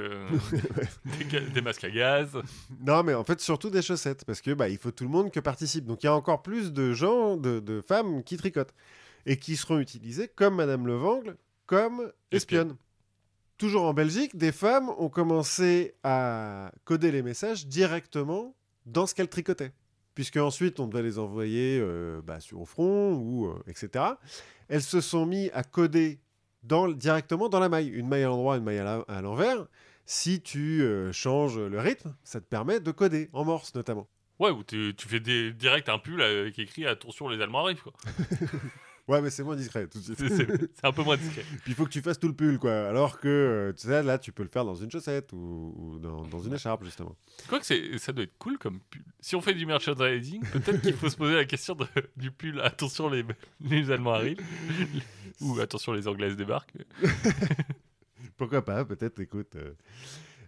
des, 1.55 1.61
masques 1.61 1.85
à 1.85 1.91
gaz. 1.91 2.37
Non, 2.85 3.05
mais 3.05 3.15
en 3.15 3.23
fait 3.23 3.41
surtout 3.41 3.71
des 3.71 3.81
chaussettes 3.81 4.25
parce 4.25 4.41
que 4.41 4.51
bah 4.51 4.69
il 4.69 4.77
faut 4.77 4.91
tout 4.91 5.05
le 5.05 5.11
monde 5.11 5.31
que 5.31 5.39
participe. 5.39 5.87
Donc 5.87 6.03
il 6.03 6.07
y 6.07 6.09
a 6.09 6.15
encore 6.15 6.43
plus 6.43 6.73
de 6.73 6.93
gens, 6.93 7.37
de, 7.37 7.61
de 7.61 7.81
femmes 7.81 8.25
qui 8.25 8.37
tricotent 8.37 8.75
et 9.25 9.37
qui 9.37 9.55
seront 9.55 9.79
utilisées 9.79 10.27
comme 10.27 10.57
Madame 10.57 10.89
Levangle, 10.89 11.37
comme 11.67 12.11
espionnes. 12.33 12.77
Toujours 13.57 13.85
en 13.85 13.95
Belgique, 13.95 14.37
des 14.37 14.53
femmes 14.53 14.91
ont 14.99 15.09
commencé 15.09 15.95
à 16.03 16.73
coder 16.85 17.13
les 17.13 17.23
messages 17.23 17.69
directement 17.69 18.57
dans 18.85 19.07
ce 19.07 19.15
qu'elles 19.15 19.29
tricotaient. 19.29 19.73
Puisque 20.17 20.39
ensuite 20.39 20.81
on 20.81 20.89
devait 20.89 21.05
les 21.05 21.19
envoyer 21.19 21.79
euh, 21.79 22.23
bah, 22.25 22.41
sur 22.41 22.61
au 22.61 22.65
front 22.65 23.13
ou 23.13 23.47
euh, 23.47 23.63
etc. 23.69 24.05
Elles 24.69 24.83
se 24.83 25.01
sont 25.03 25.27
mis 25.27 25.51
à 25.53 25.63
coder 25.63 26.19
dans, 26.65 26.89
directement 26.89 27.49
dans 27.51 27.61
la 27.61 27.69
maille, 27.69 27.89
une 27.89 28.09
maille 28.09 28.25
à 28.25 28.29
l'endroit, 28.29 28.57
une 28.57 28.65
maille 28.65 28.79
à 28.79 29.21
l'envers. 29.21 29.67
Si 30.07 30.41
tu 30.41 30.83
euh, 30.83 31.13
changes 31.13 31.59
le 31.59 31.79
rythme, 31.79 32.17
ça 32.25 32.41
te 32.41 32.47
permet 32.47 32.81
de 32.81 32.91
coder 32.91 33.29
en 33.35 33.45
morse 33.45 33.75
notamment. 33.75 34.09
Ouais, 34.39 34.51
ou 34.51 34.65
tu, 34.65 34.95
tu 34.97 35.07
fais 35.07 35.21
des, 35.21 35.53
direct 35.53 35.89
un 35.91 35.99
pull 35.99 36.23
avec 36.23 36.59
écrit 36.59 36.87
attention 36.87 37.29
les 37.29 37.41
Allemands 37.43 37.65
arrivent 37.65 37.83
quoi. 37.83 37.93
Ouais, 39.09 39.23
mais 39.23 39.31
c'est 39.31 39.45
moins 39.45 39.55
discret 39.55 39.87
tout 39.87 39.99
de 40.01 40.05
suite. 40.05 40.19
C'est- 40.37 40.85
un 40.85 40.91
peu 40.93 41.03
moins 41.05 41.17
discret. 41.17 41.43
Puis 41.63 41.73
il 41.73 41.75
faut 41.75 41.85
que 41.85 41.91
tu 41.91 42.01
fasses 42.03 42.19
tout 42.19 42.27
le 42.27 42.35
pull, 42.35 42.59
quoi. 42.59 42.89
Alors 42.89 43.21
que, 43.21 43.29
euh, 43.29 43.73
tu 43.73 43.87
sais, 43.87 44.03
là, 44.03 44.19
tu 44.19 44.33
peux 44.33 44.43
le 44.43 44.49
faire 44.49 44.65
dans 44.65 44.75
une 44.75 44.91
chaussette 44.91 45.33
ou, 45.33 45.75
ou 45.77 45.99
dans, 46.01 46.23
dans 46.27 46.41
une 46.41 46.55
écharpe, 46.55 46.83
justement. 46.85 47.15
Quoique 47.49 47.65
c'est- 47.65 47.99
ça 47.99 48.13
doit 48.13 48.25
être 48.25 48.37
cool 48.39 48.59
comme 48.59 48.81
pull. 48.91 49.03
Si 49.21 49.37
on 49.37 49.41
fait 49.41 49.55
du 49.55 49.65
merchandising, 49.65 50.43
peut-être 50.53 50.81
qu'il 50.83 50.95
faut 50.95 51.09
se 51.09 51.17
poser 51.17 51.35
la 51.37 51.45
question 51.45 51.75
de- 51.77 51.87
du 52.17 52.33
pull. 52.33 52.61
Attention, 52.61 53.09
les, 53.09 53.25
les 53.61 53.91
Allemands 53.93 54.15
arrivent. 54.15 54.41
Ou 55.41 55.61
attention, 55.61 55.93
les 55.93 56.09
Anglaises 56.09 56.37
débarquent. 56.37 56.73
Pourquoi 58.37 58.65
pas, 58.65 58.85
peut-être, 58.85 59.21
écoute. 59.21 59.55
euh. 59.57 59.73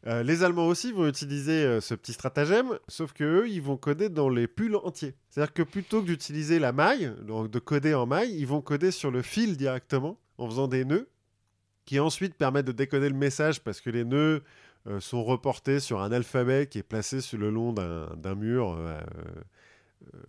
Euh, 0.08 0.22
les 0.22 0.42
Allemands 0.42 0.66
aussi 0.66 0.90
vont 0.90 1.06
utiliser 1.06 1.64
euh, 1.64 1.80
ce 1.82 1.94
petit 1.94 2.14
stratagème, 2.14 2.78
sauf 2.88 3.12
que 3.12 3.24
eux, 3.24 3.48
ils 3.48 3.60
vont 3.60 3.76
coder 3.76 4.08
dans 4.08 4.30
les 4.30 4.48
pulls 4.48 4.76
entiers. 4.76 5.14
C'est-à-dire 5.28 5.52
que 5.52 5.62
plutôt 5.62 6.00
que 6.00 6.06
d'utiliser 6.06 6.58
la 6.58 6.72
maille, 6.72 7.12
donc 7.26 7.50
de 7.50 7.58
coder 7.58 7.92
en 7.92 8.06
maille, 8.06 8.34
ils 8.34 8.46
vont 8.46 8.62
coder 8.62 8.90
sur 8.90 9.10
le 9.10 9.20
fil 9.20 9.58
directement, 9.58 10.18
en 10.38 10.48
faisant 10.48 10.66
des 10.66 10.86
nœuds, 10.86 11.10
qui 11.84 12.00
ensuite 12.00 12.34
permettent 12.36 12.66
de 12.66 12.72
décoder 12.72 13.10
le 13.10 13.16
message 13.16 13.62
parce 13.62 13.82
que 13.82 13.90
les 13.90 14.04
nœuds 14.04 14.42
euh, 14.86 14.98
sont 14.98 15.22
reportés 15.24 15.78
sur 15.78 16.00
un 16.00 16.10
alphabet 16.10 16.68
qui 16.68 16.78
est 16.78 16.82
placé 16.82 17.20
sur 17.20 17.38
le 17.38 17.50
long 17.50 17.74
d'un 17.74 18.34
mur. 18.34 18.78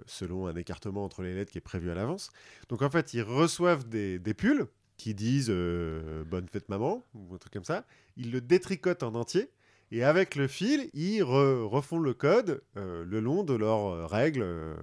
selon 0.07 0.47
un 0.47 0.55
écartement 0.55 1.05
entre 1.05 1.21
les 1.21 1.33
lettres 1.33 1.51
qui 1.51 1.59
est 1.59 1.61
prévu 1.61 1.89
à 1.89 1.95
l'avance. 1.95 2.31
Donc 2.67 2.81
en 2.81 2.89
fait, 2.89 3.13
ils 3.13 3.21
reçoivent 3.21 3.87
des, 3.87 4.19
des 4.19 4.33
pulls 4.33 4.65
qui 4.97 5.13
disent 5.13 5.49
bonne 5.49 6.47
fête 6.51 6.67
maman 6.67 7.05
ou 7.13 7.33
un 7.33 7.37
truc 7.37 7.53
comme 7.53 7.63
ça. 7.63 7.85
Ils 8.17 8.31
le 8.31 8.41
détricotent 8.41 9.03
en 9.03 9.15
entier 9.15 9.49
et 9.91 10.03
avec 10.03 10.35
le 10.35 10.47
fil, 10.47 10.89
ils 10.93 11.21
re- 11.21 11.63
refont 11.67 11.99
le 11.99 12.13
code 12.13 12.61
euh, 12.77 13.03
le 13.05 13.19
long 13.19 13.43
de 13.43 13.53
leurs 13.53 13.87
euh, 13.87 14.05
règles. 14.05 14.41
euh. 14.43 14.75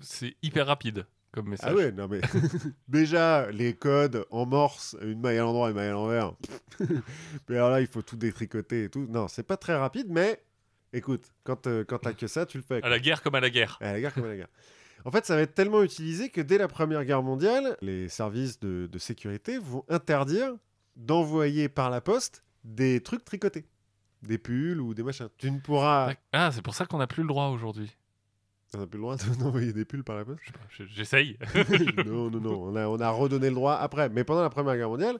C'est 0.00 0.34
hyper 0.42 0.66
rapide 0.66 1.06
comme 1.32 1.48
message. 1.48 1.70
Ah 1.72 1.74
ouais, 1.74 1.92
non 1.92 2.08
mais 2.08 2.20
déjà 2.88 3.50
les 3.50 3.74
codes 3.74 4.26
en 4.30 4.44
morse, 4.44 4.96
une 5.02 5.20
maille 5.20 5.38
à 5.38 5.42
l'endroit, 5.42 5.70
une 5.70 5.76
maille 5.76 5.88
à 5.88 5.92
l'envers. 5.92 6.34
mais 7.48 7.56
alors 7.56 7.70
là, 7.70 7.80
il 7.80 7.86
faut 7.86 8.02
tout 8.02 8.16
détricoter 8.16 8.84
et 8.84 8.88
tout. 8.90 9.06
Non, 9.08 9.28
c'est 9.28 9.42
pas 9.42 9.56
très 9.56 9.74
rapide, 9.76 10.08
mais 10.10 10.42
écoute, 10.92 11.24
quand, 11.44 11.66
euh, 11.66 11.84
quand 11.84 11.98
t'as 11.98 12.12
que 12.12 12.26
ça, 12.26 12.44
tu 12.44 12.58
le 12.58 12.62
fais. 12.64 12.82
À 12.82 12.88
la 12.90 12.98
guerre 12.98 13.22
comme 13.22 13.34
à 13.34 13.40
la 13.40 13.48
guerre. 13.48 13.78
À 13.80 13.92
la 13.94 14.00
guerre 14.00 14.12
comme 14.12 14.24
à 14.24 14.28
la 14.28 14.36
guerre. 14.36 14.48
En 15.04 15.10
fait, 15.10 15.24
ça 15.24 15.34
va 15.34 15.40
être 15.42 15.54
tellement 15.54 15.82
utilisé 15.82 16.28
que 16.28 16.40
dès 16.40 16.58
la 16.58 16.68
Première 16.68 17.04
Guerre 17.04 17.22
mondiale, 17.22 17.76
les 17.80 18.08
services 18.08 18.60
de, 18.60 18.86
de 18.92 18.98
sécurité 18.98 19.58
vont 19.58 19.84
interdire 19.88 20.54
d'envoyer 20.96 21.68
par 21.68 21.90
la 21.90 22.00
poste 22.00 22.44
des 22.64 23.00
trucs 23.00 23.24
tricotés. 23.24 23.64
Des 24.22 24.38
pulls 24.38 24.80
ou 24.80 24.94
des 24.94 25.02
machins. 25.02 25.28
Tu 25.38 25.50
ne 25.50 25.58
pourras... 25.58 26.14
Ah, 26.32 26.50
c'est 26.52 26.62
pour 26.62 26.74
ça 26.74 26.86
qu'on 26.86 26.98
n'a 26.98 27.06
plus 27.06 27.22
le 27.22 27.28
droit 27.28 27.46
aujourd'hui. 27.48 27.90
On 28.74 28.78
n'a 28.78 28.86
plus 28.86 28.98
le 28.98 29.02
droit 29.02 29.16
de- 29.16 29.34
d'envoyer 29.38 29.72
des 29.72 29.84
pulls 29.84 30.04
par 30.04 30.16
la 30.16 30.24
poste 30.24 30.40
J'essaye. 30.70 31.36
Non, 32.06 32.30
non, 32.30 32.40
non. 32.40 32.62
On 32.64 32.76
a, 32.76 32.86
on 32.86 33.00
a 33.00 33.10
redonné 33.10 33.48
le 33.48 33.54
droit 33.54 33.74
après. 33.74 34.08
Mais 34.08 34.24
pendant 34.24 34.42
la 34.42 34.50
Première 34.50 34.76
Guerre 34.76 34.88
mondiale, 34.88 35.18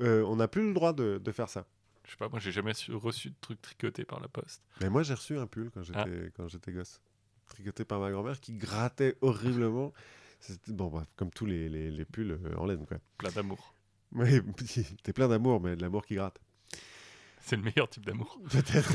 euh, 0.00 0.22
on 0.26 0.36
n'a 0.36 0.48
plus 0.48 0.66
le 0.66 0.72
droit 0.72 0.92
de, 0.92 1.20
de 1.22 1.32
faire 1.32 1.48
ça. 1.48 1.66
Je 2.04 2.10
sais 2.10 2.16
pas, 2.16 2.28
moi 2.28 2.38
j'ai 2.38 2.52
jamais 2.52 2.72
reçu 2.90 3.30
de 3.30 3.34
trucs 3.40 3.62
tricotés 3.62 4.04
par 4.04 4.20
la 4.20 4.28
poste. 4.28 4.62
Mais 4.80 4.90
moi, 4.90 5.02
j'ai 5.02 5.14
reçu 5.14 5.38
un 5.38 5.46
pull 5.46 5.70
quand 5.72 5.82
j'étais 5.82 6.30
Ah. 6.68 6.70
gosse. 6.72 7.00
Tricoté 7.48 7.84
par 7.84 7.98
ma 8.00 8.10
grand-mère 8.10 8.38
qui 8.40 8.52
grattait 8.54 9.16
horriblement. 9.22 9.92
Bon, 10.68 10.88
bref, 10.88 11.06
comme 11.16 11.30
tous 11.30 11.46
les, 11.46 11.68
les, 11.70 11.90
les 11.90 12.04
pulls 12.04 12.32
euh, 12.32 12.56
en 12.58 12.66
laine, 12.66 12.84
quoi. 12.86 12.98
Plein 13.18 13.30
d'amour. 13.30 13.74
Oui, 14.12 14.40
t'es 15.02 15.12
plein 15.14 15.28
d'amour, 15.28 15.60
mais 15.60 15.76
de 15.76 15.82
l'amour 15.82 16.04
qui 16.04 16.14
gratte. 16.14 16.38
C'est 17.46 17.56
le 17.56 17.62
meilleur 17.62 17.90
type 17.90 18.06
d'amour. 18.06 18.40
Peut-être. 18.50 18.94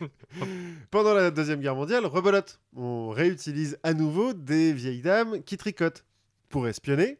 Pendant 0.92 1.12
la 1.12 1.32
Deuxième 1.32 1.60
Guerre 1.60 1.74
mondiale, 1.74 2.06
rebelote. 2.06 2.60
On 2.76 3.08
réutilise 3.08 3.78
à 3.82 3.94
nouveau 3.94 4.32
des 4.32 4.72
vieilles 4.72 5.02
dames 5.02 5.42
qui 5.42 5.56
tricotent 5.56 6.04
pour 6.48 6.68
espionner, 6.68 7.18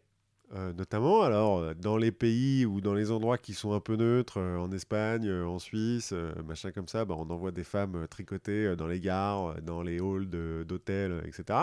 euh, 0.55 0.73
notamment 0.73 1.23
alors 1.23 1.75
dans 1.75 1.97
les 1.97 2.13
pays 2.13 2.67
ou 2.67 2.81
dans 2.81 2.95
les 2.95 3.11
endroits 3.11 3.37
qui 3.37 3.53
sont 3.53 3.73
un 3.73 3.81
peu 3.81 3.97
neutres, 3.97 4.39
euh, 4.39 4.59
en 4.59 4.71
Espagne, 4.71 5.27
euh, 5.27 5.45
en 5.45 5.59
Suisse, 5.59 6.15
machin 6.47 6.71
comme 6.71 6.87
ça, 6.87 7.05
bah, 7.05 7.17
on 7.19 7.29
envoie 7.31 7.51
des 7.51 7.65
femmes 7.65 8.07
euh, 8.49 8.77
dans 8.77 8.87
les 8.87 9.01
gares, 9.01 9.61
dans 9.63 9.83
les 9.83 9.99
halls 9.99 10.29
d'hôtels, 10.65 11.21
etc. 11.27 11.59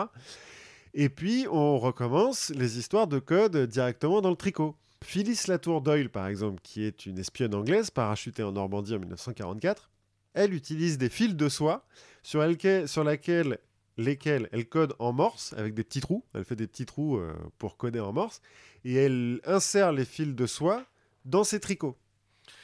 Et 0.92 1.08
puis 1.08 1.46
on 1.50 1.78
recommence 1.78 2.50
les 2.50 2.78
histoires 2.78 3.06
de 3.06 3.18
code 3.18 3.56
directement 3.56 4.20
dans 4.20 4.30
le 4.30 4.36
tricot. 4.36 4.76
Phyllis 5.04 5.44
Latour 5.48 5.80
Doyle, 5.80 6.10
par 6.10 6.26
exemple, 6.26 6.60
qui 6.62 6.82
est 6.82 7.06
une 7.06 7.18
espionne 7.18 7.54
anglaise 7.54 7.90
parachutée 7.90 8.42
en 8.42 8.52
Normandie 8.52 8.94
en 8.94 8.98
1944, 8.98 9.90
elle 10.34 10.54
utilise 10.54 10.98
des 10.98 11.08
fils 11.08 11.34
de 11.34 11.48
soie 11.48 11.86
sur, 12.22 12.44
sur 12.86 13.04
laquelle, 13.04 13.58
lesquels 13.96 14.48
elle 14.52 14.68
code 14.68 14.94
en 14.98 15.12
morse 15.12 15.54
avec 15.54 15.74
des 15.74 15.84
petits 15.84 16.00
trous. 16.00 16.24
Elle 16.34 16.44
fait 16.44 16.56
des 16.56 16.66
petits 16.66 16.86
trous 16.86 17.16
euh, 17.16 17.32
pour 17.58 17.76
coder 17.76 18.00
en 18.00 18.12
morse 18.12 18.40
et 18.84 18.94
elle 18.94 19.40
insère 19.44 19.92
les 19.92 20.04
fils 20.04 20.34
de 20.34 20.46
soie 20.46 20.84
dans 21.24 21.44
ses 21.44 21.60
tricots. 21.60 21.96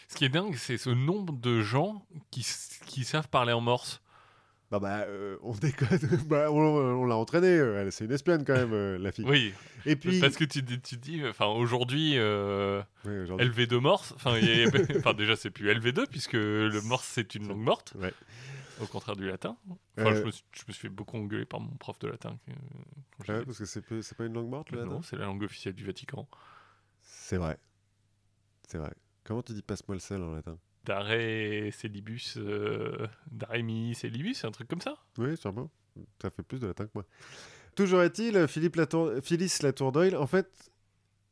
Ce 0.09 0.16
qui 0.16 0.27
est 0.27 0.28
dingue, 0.28 0.56
c'est 0.56 0.77
ce 0.77 0.90
nombre 0.90 1.32
de 1.35 1.62
gens 1.62 2.06
qui 2.31 3.05
savent 3.05 3.28
parler 3.28 3.52
en 3.52 3.61
morse. 3.61 4.01
Bah, 4.80 4.80
bah 4.80 5.05
euh, 5.09 5.36
on 5.42 5.52
décode, 5.52 6.01
Bah, 6.28 6.51
on, 6.51 6.59
on 6.60 7.05
l'a 7.06 7.16
entraînée, 7.16 7.46
euh, 7.46 7.90
c'est 7.90 8.05
une 8.06 8.12
espionne 8.12 8.44
quand 8.44 8.55
même, 8.55 8.72
euh, 8.72 8.98
la 8.98 9.12
fille. 9.12 9.24
Oui, 9.28 9.52
Et 9.86 9.94
puis, 9.94 10.18
parce 10.20 10.36
que 10.36 10.44
tu, 10.44 10.62
dis- 10.62 10.80
tu 10.80 10.96
dis, 10.96 11.22
enfin 11.26 11.46
aujourd'hui, 11.46 12.14
euh, 12.18 12.82
Oui, 13.05 13.18
aujourd'hui. 13.18 13.46
LV2 13.48 13.78
morse, 13.78 14.12
enfin 14.16 14.34
déjà 15.14 15.36
c'est 15.36 15.51
plus 15.51 15.68
LV2 15.70 16.06
puisque 16.09 16.32
le 16.34 16.80
morse 16.82 17.06
c'est 17.06 17.34
une 17.34 17.46
langue 17.46 17.60
morte, 17.60 17.92
Ouais. 18.01 18.12
au 18.80 18.86
contraire 18.86 19.14
du 19.16 19.28
latin. 19.28 19.56
Enfin, 19.98 20.14
je, 20.14 20.22
me 20.24 20.30
suis, 20.32 20.44
je 20.52 20.62
me 20.66 20.72
suis 20.72 20.82
fait 20.82 20.88
beaucoup 20.88 21.16
engueuler 21.18 21.44
par 21.44 21.60
mon 21.60 21.76
prof 21.76 21.98
de 22.01 22.09
latin. 22.09 22.38
quand 23.26 23.32
ouais, 23.32 23.44
parce 23.44 23.59
que 23.59 23.64
c'est 23.66 24.16
pas 24.16 24.24
une 24.24 24.34
langue 24.34 24.48
morte, 24.51 24.72
le 24.72 24.84
non, 24.84 24.90
latin? 24.94 25.01
c'est 25.05 25.16
la 25.16 25.26
langue 25.26 25.42
officielle 25.44 25.74
du 25.74 25.84
Vatican. 25.84 26.26
C'est 27.02 27.36
vrai. 27.36 27.59
C'est 28.68 28.78
vrai. 28.78 28.92
Comment 29.24 29.42
tu 29.42 29.52
dis 29.52 29.62
passe-moi 29.62 29.94
le 29.94 30.01
sel 30.01 30.22
en 30.22 30.34
latin? 30.34 30.59
Dare 30.85 31.73
célibus, 31.73 32.36
euh, 32.36 33.06
daremi 33.31 33.94
célibus, 33.94 34.44
un 34.44 34.51
truc 34.51 34.69
comme 34.69 34.81
ça. 34.81 34.97
Oui, 35.19 35.36
sûrement. 35.36 35.70
Ça 36.20 36.31
fait 36.31 36.43
plus 36.43 36.61
de 36.61 36.66
latin 36.66 36.85
que 36.85 36.93
moi. 36.94 37.05
Toujours 37.74 38.02
est-il, 38.02 38.47
Philippe 38.48 38.77
Latour... 38.77 39.12
Phyllis 39.23 39.59
Latour 39.62 39.93
Doyle, 39.93 40.16
en 40.16 40.27
fait, 40.27 40.70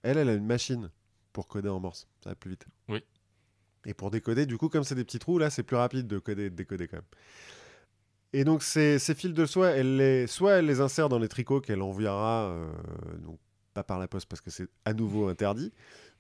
elle, 0.02 0.18
elle 0.18 0.28
a 0.28 0.34
une 0.34 0.46
machine 0.46 0.90
pour 1.32 1.48
coder 1.48 1.68
en 1.68 1.80
morse. 1.80 2.08
Ça 2.22 2.30
va 2.30 2.34
plus 2.34 2.50
vite. 2.50 2.66
Oui. 2.88 3.02
Et 3.84 3.94
pour 3.94 4.10
décoder, 4.10 4.46
du 4.46 4.56
coup, 4.56 4.68
comme 4.68 4.84
c'est 4.84 4.94
des 4.94 5.04
petits 5.04 5.18
trous, 5.18 5.38
là, 5.38 5.50
c'est 5.50 5.62
plus 5.62 5.76
rapide 5.76 6.06
de 6.06 6.18
coder 6.18 6.44
et 6.44 6.50
de 6.50 6.54
décoder 6.54 6.88
quand 6.88 6.98
même. 6.98 7.06
Et 8.32 8.44
donc, 8.44 8.62
ces, 8.62 8.98
ces 8.98 9.14
fils 9.14 9.34
de 9.34 9.44
soie, 9.44 9.70
elle 9.70 9.96
les... 9.96 10.26
soit 10.26 10.52
elle 10.54 10.66
les 10.66 10.80
insère 10.80 11.08
dans 11.08 11.18
les 11.18 11.28
tricots 11.28 11.60
qu'elle 11.60 11.82
enverra, 11.82 12.46
euh, 12.46 12.72
donc 13.18 13.38
pas 13.74 13.82
par 13.82 13.98
la 13.98 14.08
poste 14.08 14.28
parce 14.28 14.40
que 14.40 14.50
c'est 14.50 14.68
à 14.84 14.94
nouveau 14.94 15.28
interdit, 15.28 15.72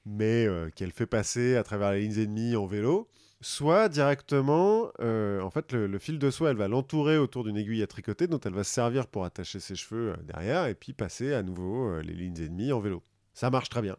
mais 0.04 0.46
euh, 0.46 0.70
qu'elle 0.70 0.92
fait 0.92 1.06
passer 1.06 1.56
à 1.56 1.62
travers 1.62 1.92
les 1.92 2.00
lignes 2.00 2.18
ennemies 2.18 2.56
en 2.56 2.66
vélo, 2.66 3.08
soit 3.40 3.88
directement, 3.88 4.90
euh, 5.00 5.40
en 5.40 5.50
fait, 5.50 5.72
le, 5.72 5.86
le 5.86 5.98
fil 5.98 6.18
de 6.18 6.30
soie, 6.30 6.50
elle 6.50 6.56
va 6.56 6.68
l'entourer 6.68 7.18
autour 7.18 7.44
d'une 7.44 7.56
aiguille 7.56 7.82
à 7.82 7.86
tricoter, 7.86 8.26
dont 8.26 8.40
elle 8.40 8.54
va 8.54 8.64
se 8.64 8.72
servir 8.72 9.06
pour 9.06 9.24
attacher 9.24 9.60
ses 9.60 9.74
cheveux 9.74 10.12
euh, 10.12 10.16
derrière, 10.24 10.66
et 10.66 10.74
puis 10.74 10.92
passer 10.92 11.32
à 11.34 11.42
nouveau 11.42 12.00
les 12.00 12.14
lignes 12.14 12.40
ennemies 12.40 12.72
en 12.72 12.80
vélo. 12.80 13.02
Ça 13.34 13.50
marche 13.50 13.68
très 13.68 13.82
bien. 13.82 13.96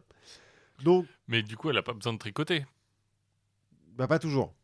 Donc, 0.82 1.06
Mais 1.28 1.42
du 1.42 1.56
coup, 1.56 1.70
elle 1.70 1.78
a 1.78 1.82
pas 1.82 1.92
besoin 1.94 2.12
de 2.12 2.18
tricoter. 2.18 2.64
bah, 3.96 4.06
pas 4.06 4.18
toujours. 4.18 4.54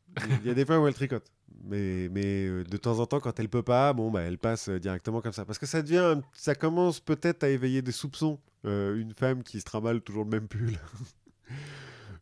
Il 0.43 0.47
y 0.47 0.51
a 0.51 0.55
des 0.55 0.65
fois 0.67 0.79
où 0.81 0.87
elle 0.89 0.95
tricote. 0.95 1.31
Mais, 1.63 2.09
mais 2.11 2.47
de 2.65 2.77
temps 2.77 2.99
en 3.01 3.07
temps, 3.07 3.21
quand 3.21 3.39
elle 3.39 3.49
peut 3.49 3.63
pas, 3.63 3.93
bon, 3.93 4.11
bah, 4.11 4.23
elle 4.23 4.39
passe 4.39 4.69
directement 4.69 5.21
comme 5.21 5.33
ça. 5.33 5.45
Parce 5.45 5.59
que 5.59 5.67
ça 5.67 5.83
devient, 5.83 6.21
ça 6.33 6.55
commence 6.55 7.01
peut-être 7.01 7.45
à 7.45 7.49
éveiller 7.49 7.83
des 7.83 7.93
soupçons. 7.93 8.41
Euh, 8.67 8.97
une 8.97 9.15
femme 9.15 9.43
qui 9.43 9.59
se 9.61 9.65
trimballe 9.65 10.03
toujours 10.03 10.25
le 10.25 10.31
même 10.31 10.49
pull 10.49 10.79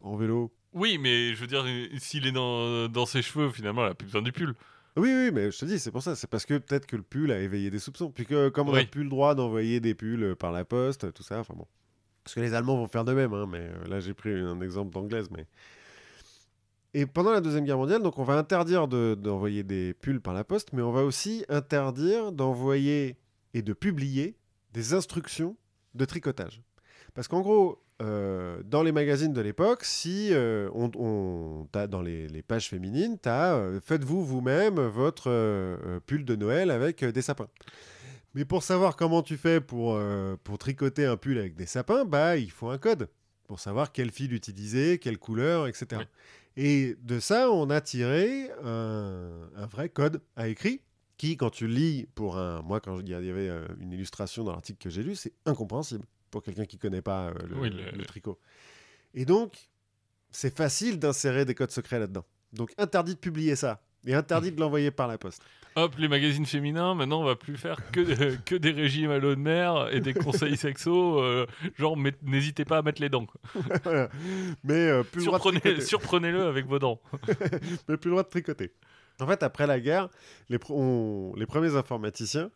en 0.00 0.16
vélo. 0.16 0.52
Oui, 0.74 0.98
mais 0.98 1.34
je 1.34 1.40
veux 1.40 1.46
dire, 1.46 1.64
s'il 1.98 2.26
est 2.26 2.32
dans, 2.32 2.88
dans 2.88 3.06
ses 3.06 3.22
cheveux, 3.22 3.50
finalement, 3.50 3.84
elle 3.84 3.92
a 3.92 3.94
plus 3.94 4.06
besoin 4.06 4.22
du 4.22 4.32
pull. 4.32 4.54
Oui, 4.96 5.10
oui, 5.14 5.30
mais 5.32 5.50
je 5.50 5.58
te 5.58 5.64
dis, 5.64 5.78
c'est 5.78 5.90
pour 5.92 6.02
ça. 6.02 6.14
C'est 6.16 6.26
parce 6.28 6.44
que 6.44 6.58
peut-être 6.58 6.86
que 6.86 6.96
le 6.96 7.02
pull 7.02 7.30
a 7.32 7.40
éveillé 7.40 7.70
des 7.70 7.78
soupçons. 7.78 8.10
Puis 8.10 8.26
que 8.26 8.48
comme 8.48 8.68
on 8.68 8.72
n'a 8.72 8.78
Oui. 8.80 8.86
plus 8.86 9.04
le 9.04 9.10
droit 9.10 9.34
d'envoyer 9.34 9.80
des 9.80 9.94
pulls 9.94 10.22
euh, 10.22 10.34
par 10.34 10.52
la 10.52 10.64
poste, 10.64 11.12
tout 11.12 11.22
ça, 11.22 11.38
enfin 11.40 11.54
bon. 11.56 11.66
Parce 12.24 12.34
que 12.34 12.40
les 12.40 12.52
Allemands 12.52 12.76
vont 12.76 12.88
faire 12.88 13.04
de 13.04 13.12
même, 13.14 13.32
hein, 13.32 13.46
mais 13.50 13.60
euh, 13.60 13.86
là 13.88 14.00
j'ai 14.00 14.12
pris 14.12 14.30
un 14.32 14.60
exemple 14.60 14.92
d'anglaise. 14.92 15.28
Mais... 15.30 15.46
Et 16.94 17.06
pendant 17.06 17.30
la 17.32 17.40
Deuxième 17.40 17.64
Guerre 17.64 17.78
mondiale, 17.78 18.02
donc 18.02 18.18
on 18.18 18.24
va 18.24 18.34
interdire 18.34 18.88
de- 18.88 19.16
d'envoyer 19.18 19.62
des 19.62 19.94
pulls 19.94 20.20
par 20.20 20.34
la 20.34 20.44
poste, 20.44 20.72
mais 20.72 20.82
on 20.82 20.90
va 20.92 21.04
aussi 21.04 21.44
interdire 21.48 22.32
d'envoyer 22.32 23.16
et 23.54 23.62
de 23.62 23.72
publier 23.72 24.36
des 24.72 24.94
instructions 24.94 25.56
de 25.94 26.04
tricotage. 26.04 26.60
Parce 27.14 27.28
qu'en 27.28 27.40
gros, 27.40 27.82
euh, 28.00 28.62
dans 28.64 28.82
les 28.82 28.92
magazines 28.92 29.32
de 29.32 29.40
l'époque, 29.40 29.84
si 29.84 30.28
euh, 30.32 30.68
on, 30.74 30.90
on- 30.96 31.66
dans 31.88 32.00
les, 32.02 32.28
les 32.28 32.42
pages 32.42 32.68
féminines, 32.68 33.18
tu 33.22 33.28
as 33.28 33.60
faites-vous 33.84 34.24
vous-même 34.24 34.78
votre 34.80 35.28
euh, 35.30 35.76
euh, 35.86 36.00
pull 36.06 36.24
de 36.24 36.36
Noël 36.36 36.70
avec 36.70 37.02
euh, 37.02 37.12
des 37.12 37.22
sapins. 37.22 37.48
Mais 38.34 38.44
pour 38.44 38.62
savoir 38.62 38.94
comment 38.96 39.22
tu 39.22 39.36
fais 39.36 39.60
pour, 39.60 39.94
euh, 39.96 40.36
pour 40.44 40.58
tricoter 40.58 41.06
un 41.06 41.16
pull 41.16 41.38
avec 41.38 41.56
des 41.56 41.66
sapins, 41.66 42.04
bah, 42.04 42.36
il 42.36 42.50
faut 42.50 42.68
un 42.68 42.78
code 42.78 43.08
pour 43.46 43.58
savoir 43.58 43.90
quel 43.92 44.10
fil 44.10 44.32
utiliser, 44.34 44.98
quelle 44.98 45.18
couleur, 45.18 45.66
etc. 45.66 45.86
Oui. 45.98 46.04
Et 46.56 46.96
de 47.02 47.18
ça, 47.20 47.50
on 47.50 47.70
a 47.70 47.80
tiré 47.80 48.50
un, 48.64 49.30
un 49.56 49.66
vrai 49.66 49.88
code 49.88 50.20
à 50.36 50.48
écrit 50.48 50.82
qui, 51.16 51.36
quand 51.36 51.50
tu 51.50 51.66
lis 51.66 52.06
pour 52.14 52.36
un... 52.36 52.62
Moi, 52.62 52.80
quand 52.80 53.00
il 53.00 53.08
y 53.08 53.14
avait 53.14 53.48
euh, 53.48 53.66
une 53.80 53.92
illustration 53.92 54.44
dans 54.44 54.52
l'article 54.52 54.78
que 54.78 54.90
j'ai 54.90 55.02
lu, 55.02 55.14
c'est 55.16 55.32
incompréhensible. 55.46 56.04
Pour 56.30 56.42
quelqu'un 56.42 56.64
qui 56.66 56.78
connaît 56.78 57.02
pas 57.02 57.28
euh, 57.28 57.34
le, 57.48 57.56
Oui, 57.56 57.70
le- 57.70 57.96
le 57.96 58.04
tricot. 58.04 58.38
Et 59.14 59.24
donc, 59.24 59.56
c'est 60.30 60.54
facile 60.54 60.98
d'insérer 60.98 61.44
des 61.44 61.54
codes 61.54 61.70
secrets 61.70 61.98
là-dedans. 61.98 62.24
Donc, 62.52 62.72
interdit 62.78 63.14
de 63.14 63.18
publier 63.20 63.56
ça. 63.56 63.82
Et 64.06 64.14
interdit 64.14 64.52
de 64.52 64.60
l'envoyer 64.60 64.90
par 64.90 65.08
la 65.08 65.18
poste. 65.18 65.42
Hop, 65.76 65.94
les 65.98 66.08
magazines 66.08 66.46
féminins, 66.46 66.94
maintenant 66.94 67.20
on 67.20 67.24
va 67.24 67.36
plus 67.36 67.56
faire 67.56 67.78
que, 67.90 68.00
euh, 68.00 68.36
que 68.46 68.54
des 68.54 68.70
régimes 68.70 69.10
à 69.10 69.18
l'eau 69.18 69.34
de 69.34 69.40
mer 69.40 69.88
et 69.92 70.00
des 70.00 70.14
conseils 70.14 70.56
sexo. 70.56 71.20
euh, 71.22 71.46
genre, 71.76 71.96
n'hésitez 72.22 72.64
pas 72.64 72.78
à 72.78 72.82
mettre 72.82 73.00
les 73.02 73.08
dents. 73.08 73.26
Voilà. 73.84 74.08
Mais 74.64 74.74
euh, 74.88 75.02
plus 75.02 75.22
Surprenez-. 75.22 75.80
Surprenez-le 75.80 76.44
avec 76.46 76.66
vos 76.66 76.78
dents. 76.78 77.00
mais 77.88 77.96
plus 77.96 78.10
droit 78.10 78.22
de 78.22 78.28
tricoter. 78.28 78.72
En 79.20 79.26
fait, 79.26 79.42
après 79.42 79.66
la 79.66 79.78
guerre, 79.80 80.08
les, 80.48 80.58
pro- 80.58 80.74
on- 80.80 81.34
les 81.36 81.46
premiers 81.46 81.74
informaticiens 81.76 82.50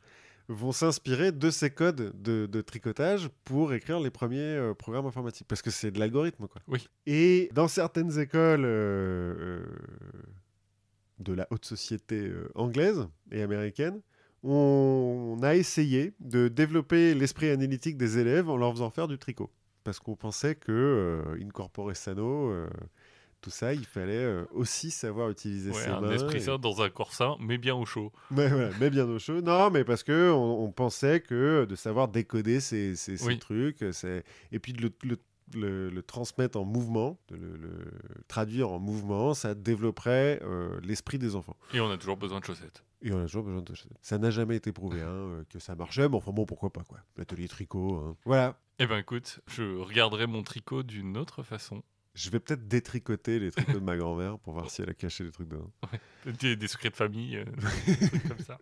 vont 0.53 0.73
s'inspirer 0.73 1.33
de 1.33 1.51
ces 1.51 1.71
codes 1.71 2.13
de, 2.21 2.47
de 2.47 2.61
tricotage 2.61 3.29
pour 3.45 3.73
écrire 3.73 4.01
les 4.01 4.11
premiers 4.11 4.39
euh, 4.39 4.75
programmes 4.75 5.07
informatiques. 5.07 5.47
Parce 5.49 5.63
que 5.63 5.71
c'est 5.71 5.91
de 5.91 5.99
l'algorithme, 5.99 6.47
quoi. 6.47 6.61
Oui. 6.69 6.89
Et 7.07 7.49
dans 7.55 7.69
certaines 7.69 8.19
écoles 8.19 8.65
euh, 8.65 9.35
euh, 9.39 9.65
de 11.19 11.33
la 11.33 11.47
haute 11.51 11.65
société 11.65 12.31
anglaise 12.55 13.07
et 13.31 13.43
américaine, 13.43 14.01
on, 14.43 15.37
on 15.39 15.43
a 15.43 15.55
essayé 15.55 16.15
de 16.21 16.49
développer 16.49 17.15
l'esprit 17.15 17.51
analytique 17.51 17.97
des 17.97 18.19
élèves 18.19 18.49
en 18.49 18.57
leur 18.57 18.73
faisant 18.73 18.91
faire 18.91 19.09
du 19.09 19.19
tricot. 19.19 19.51
Parce 19.85 19.99
qu'on 19.99 20.17
pensait 20.17 20.55
que 20.55 20.71
euh, 20.71 21.43
in 21.43 21.49
corpore 21.49 21.97
sano, 21.97 22.53
tout 23.43 23.51
ça, 23.51 23.75
il 23.75 23.85
fallait 23.85 24.15
euh, 24.17 24.45
aussi 24.53 24.91
savoir 24.91 25.29
utiliser 25.29 25.71
Ouais, 25.71 25.77
ses 25.83 25.89
un 25.91 26.01
mains. 26.01 26.13
esprit 26.13 26.37
et- 26.39 26.41
sain 26.41 26.59
dans 26.59 26.81
un 26.81 26.89
corps 26.89 27.13
sain, 27.13 27.37
mais 27.41 27.59
bien 27.59 27.75
au 27.75 27.85
chaud. 27.85 28.11
mais, 28.31 28.49
voilà, 28.49 28.71
mais 28.81 28.89
bien 28.89 29.07
au 29.07 29.19
chaud. 29.19 29.43
Non, 29.43 29.71
mais 29.71 29.85
parce 29.85 30.03
que 30.03 30.31
on, 30.31 30.65
on 30.65 30.73
pensait 30.73 31.21
que 31.21 31.67
de 31.69 31.75
savoir 31.75 32.09
décoder 32.09 32.61
ces, 32.61 32.97
ces- 32.97 33.19
ces 33.19 33.27
Oui. 33.27 33.39
trucs, 33.39 33.85
c'est 33.93 34.25
et 34.53 34.59
puis 34.59 34.73
de 34.73 34.81
le, 34.83 34.91
le- 35.05 35.19
le- 35.55 35.91
le 35.91 36.03
transmettre 36.03 36.59
en 36.59 36.65
mouvement, 36.65 37.19
de 37.29 37.37
le, 37.37 37.57
le 37.57 37.75
traduire 38.29 38.71
en 38.71 38.79
mouvement, 38.79 39.35
ça 39.35 39.55
développerait 39.55 40.41
euh, 40.43 40.81
l'esprit 40.83 41.19
des 41.19 41.37
enfants. 41.37 41.57
Et 41.75 41.81
on 41.81 41.91
a 41.91 41.99
toujours 41.99 42.17
besoin 42.17 42.41
de 42.41 42.45
chaussettes. 42.47 42.83
Et 43.03 43.13
on 43.13 43.19
a 43.19 43.23
toujours 43.27 43.43
besoin 43.43 43.61
de 43.61 43.75
chaussettes. 43.75 43.99
Ça 44.01 44.17
n'a 44.17 44.31
jamais 44.31 44.57
été 44.57 44.73
prouvé 44.73 45.03
hein, 45.03 45.09
euh, 45.09 45.45
que 45.51 45.59
ça 45.59 45.75
marchait, 45.75 46.09
mais 46.09 46.17
enfin 46.17 46.31
bon, 46.31 46.47
pourquoi 46.47 46.71
pas 46.71 46.85
quoi. 46.85 46.99
L'atelier 47.17 47.49
tricot. 47.49 47.97
hein. 47.97 48.17
Voilà. 48.25 48.57
Eh 48.79 48.87
ben 48.87 48.97
écoute, 48.99 49.41
je 49.49 49.63
regarderai 49.79 50.27
mon 50.27 50.43
tricot 50.43 50.83
d'une 50.83 51.17
autre 51.19 51.43
façon. 51.43 51.83
Je 52.15 52.31
vais 52.31 52.41
peut-être 52.41 52.69
détricoter 52.69 53.39
les 53.39 53.51
tricots 53.51 53.73
de 53.73 53.79
ma 53.79 53.97
grand-mère 53.97 54.39
pour 54.39 54.53
voir 54.53 54.71
si 54.71 54.83
elle 54.83 54.91
a 54.91 54.95
caché 54.95 55.25
des 55.25 55.31
trucs 55.33 55.49
dedans. 55.49 55.71
Des, 56.27 56.57
des 56.57 56.69
secrets 56.69 56.91
de 56.91 56.97
famille, 56.97 57.37
euh, 57.39 57.45
des 57.87 58.09
trucs 58.09 58.29
comme 58.29 58.39
ça. 58.39 58.59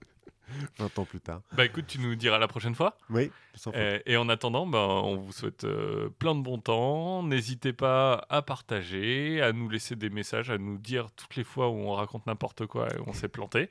20 0.79 0.99
ans 0.99 1.05
plus 1.05 1.21
tard. 1.21 1.43
Bah 1.53 1.65
écoute, 1.65 1.87
tu 1.87 1.99
nous 2.01 2.15
diras 2.15 2.39
la 2.39 2.49
prochaine 2.49 2.75
fois. 2.75 2.97
Oui, 3.09 3.31
sans. 3.55 3.73
Euh, 3.75 3.99
et 4.07 4.17
en 4.17 4.29
attendant, 4.29 4.67
bah, 4.67 4.87
on 4.89 5.17
vous 5.17 5.33
souhaite 5.33 5.65
euh, 5.65 6.09
plein 6.19 6.35
de 6.35 6.43
bon 6.43 6.59
temps. 6.59 7.23
N'hésitez 7.23 7.73
pas 7.73 8.27
à 8.29 8.43
partager, 8.43 9.41
à 9.43 9.53
nous 9.53 9.69
laisser 9.69 9.97
des 9.97 10.11
messages, 10.11 10.51
à 10.51 10.59
nous 10.59 10.79
dire 10.79 11.11
toutes 11.13 11.37
les 11.37 11.45
fois 11.45 11.69
où 11.69 11.75
on 11.75 11.93
raconte 11.93 12.27
n'importe 12.27 12.67
quoi 12.67 12.89
et 12.95 12.99
où 12.99 13.05
on 13.07 13.13
s'est 13.13 13.29
planté. 13.29 13.69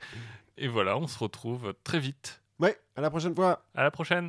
Et 0.56 0.68
voilà, 0.68 0.96
on 0.96 1.06
se 1.06 1.18
retrouve 1.18 1.74
très 1.84 2.00
vite. 2.00 2.42
Ouais, 2.58 2.78
à 2.94 3.00
la 3.00 3.08
prochaine 3.08 3.34
fois. 3.34 3.64
À 3.74 3.82
la 3.82 3.90
prochaine 3.90 4.28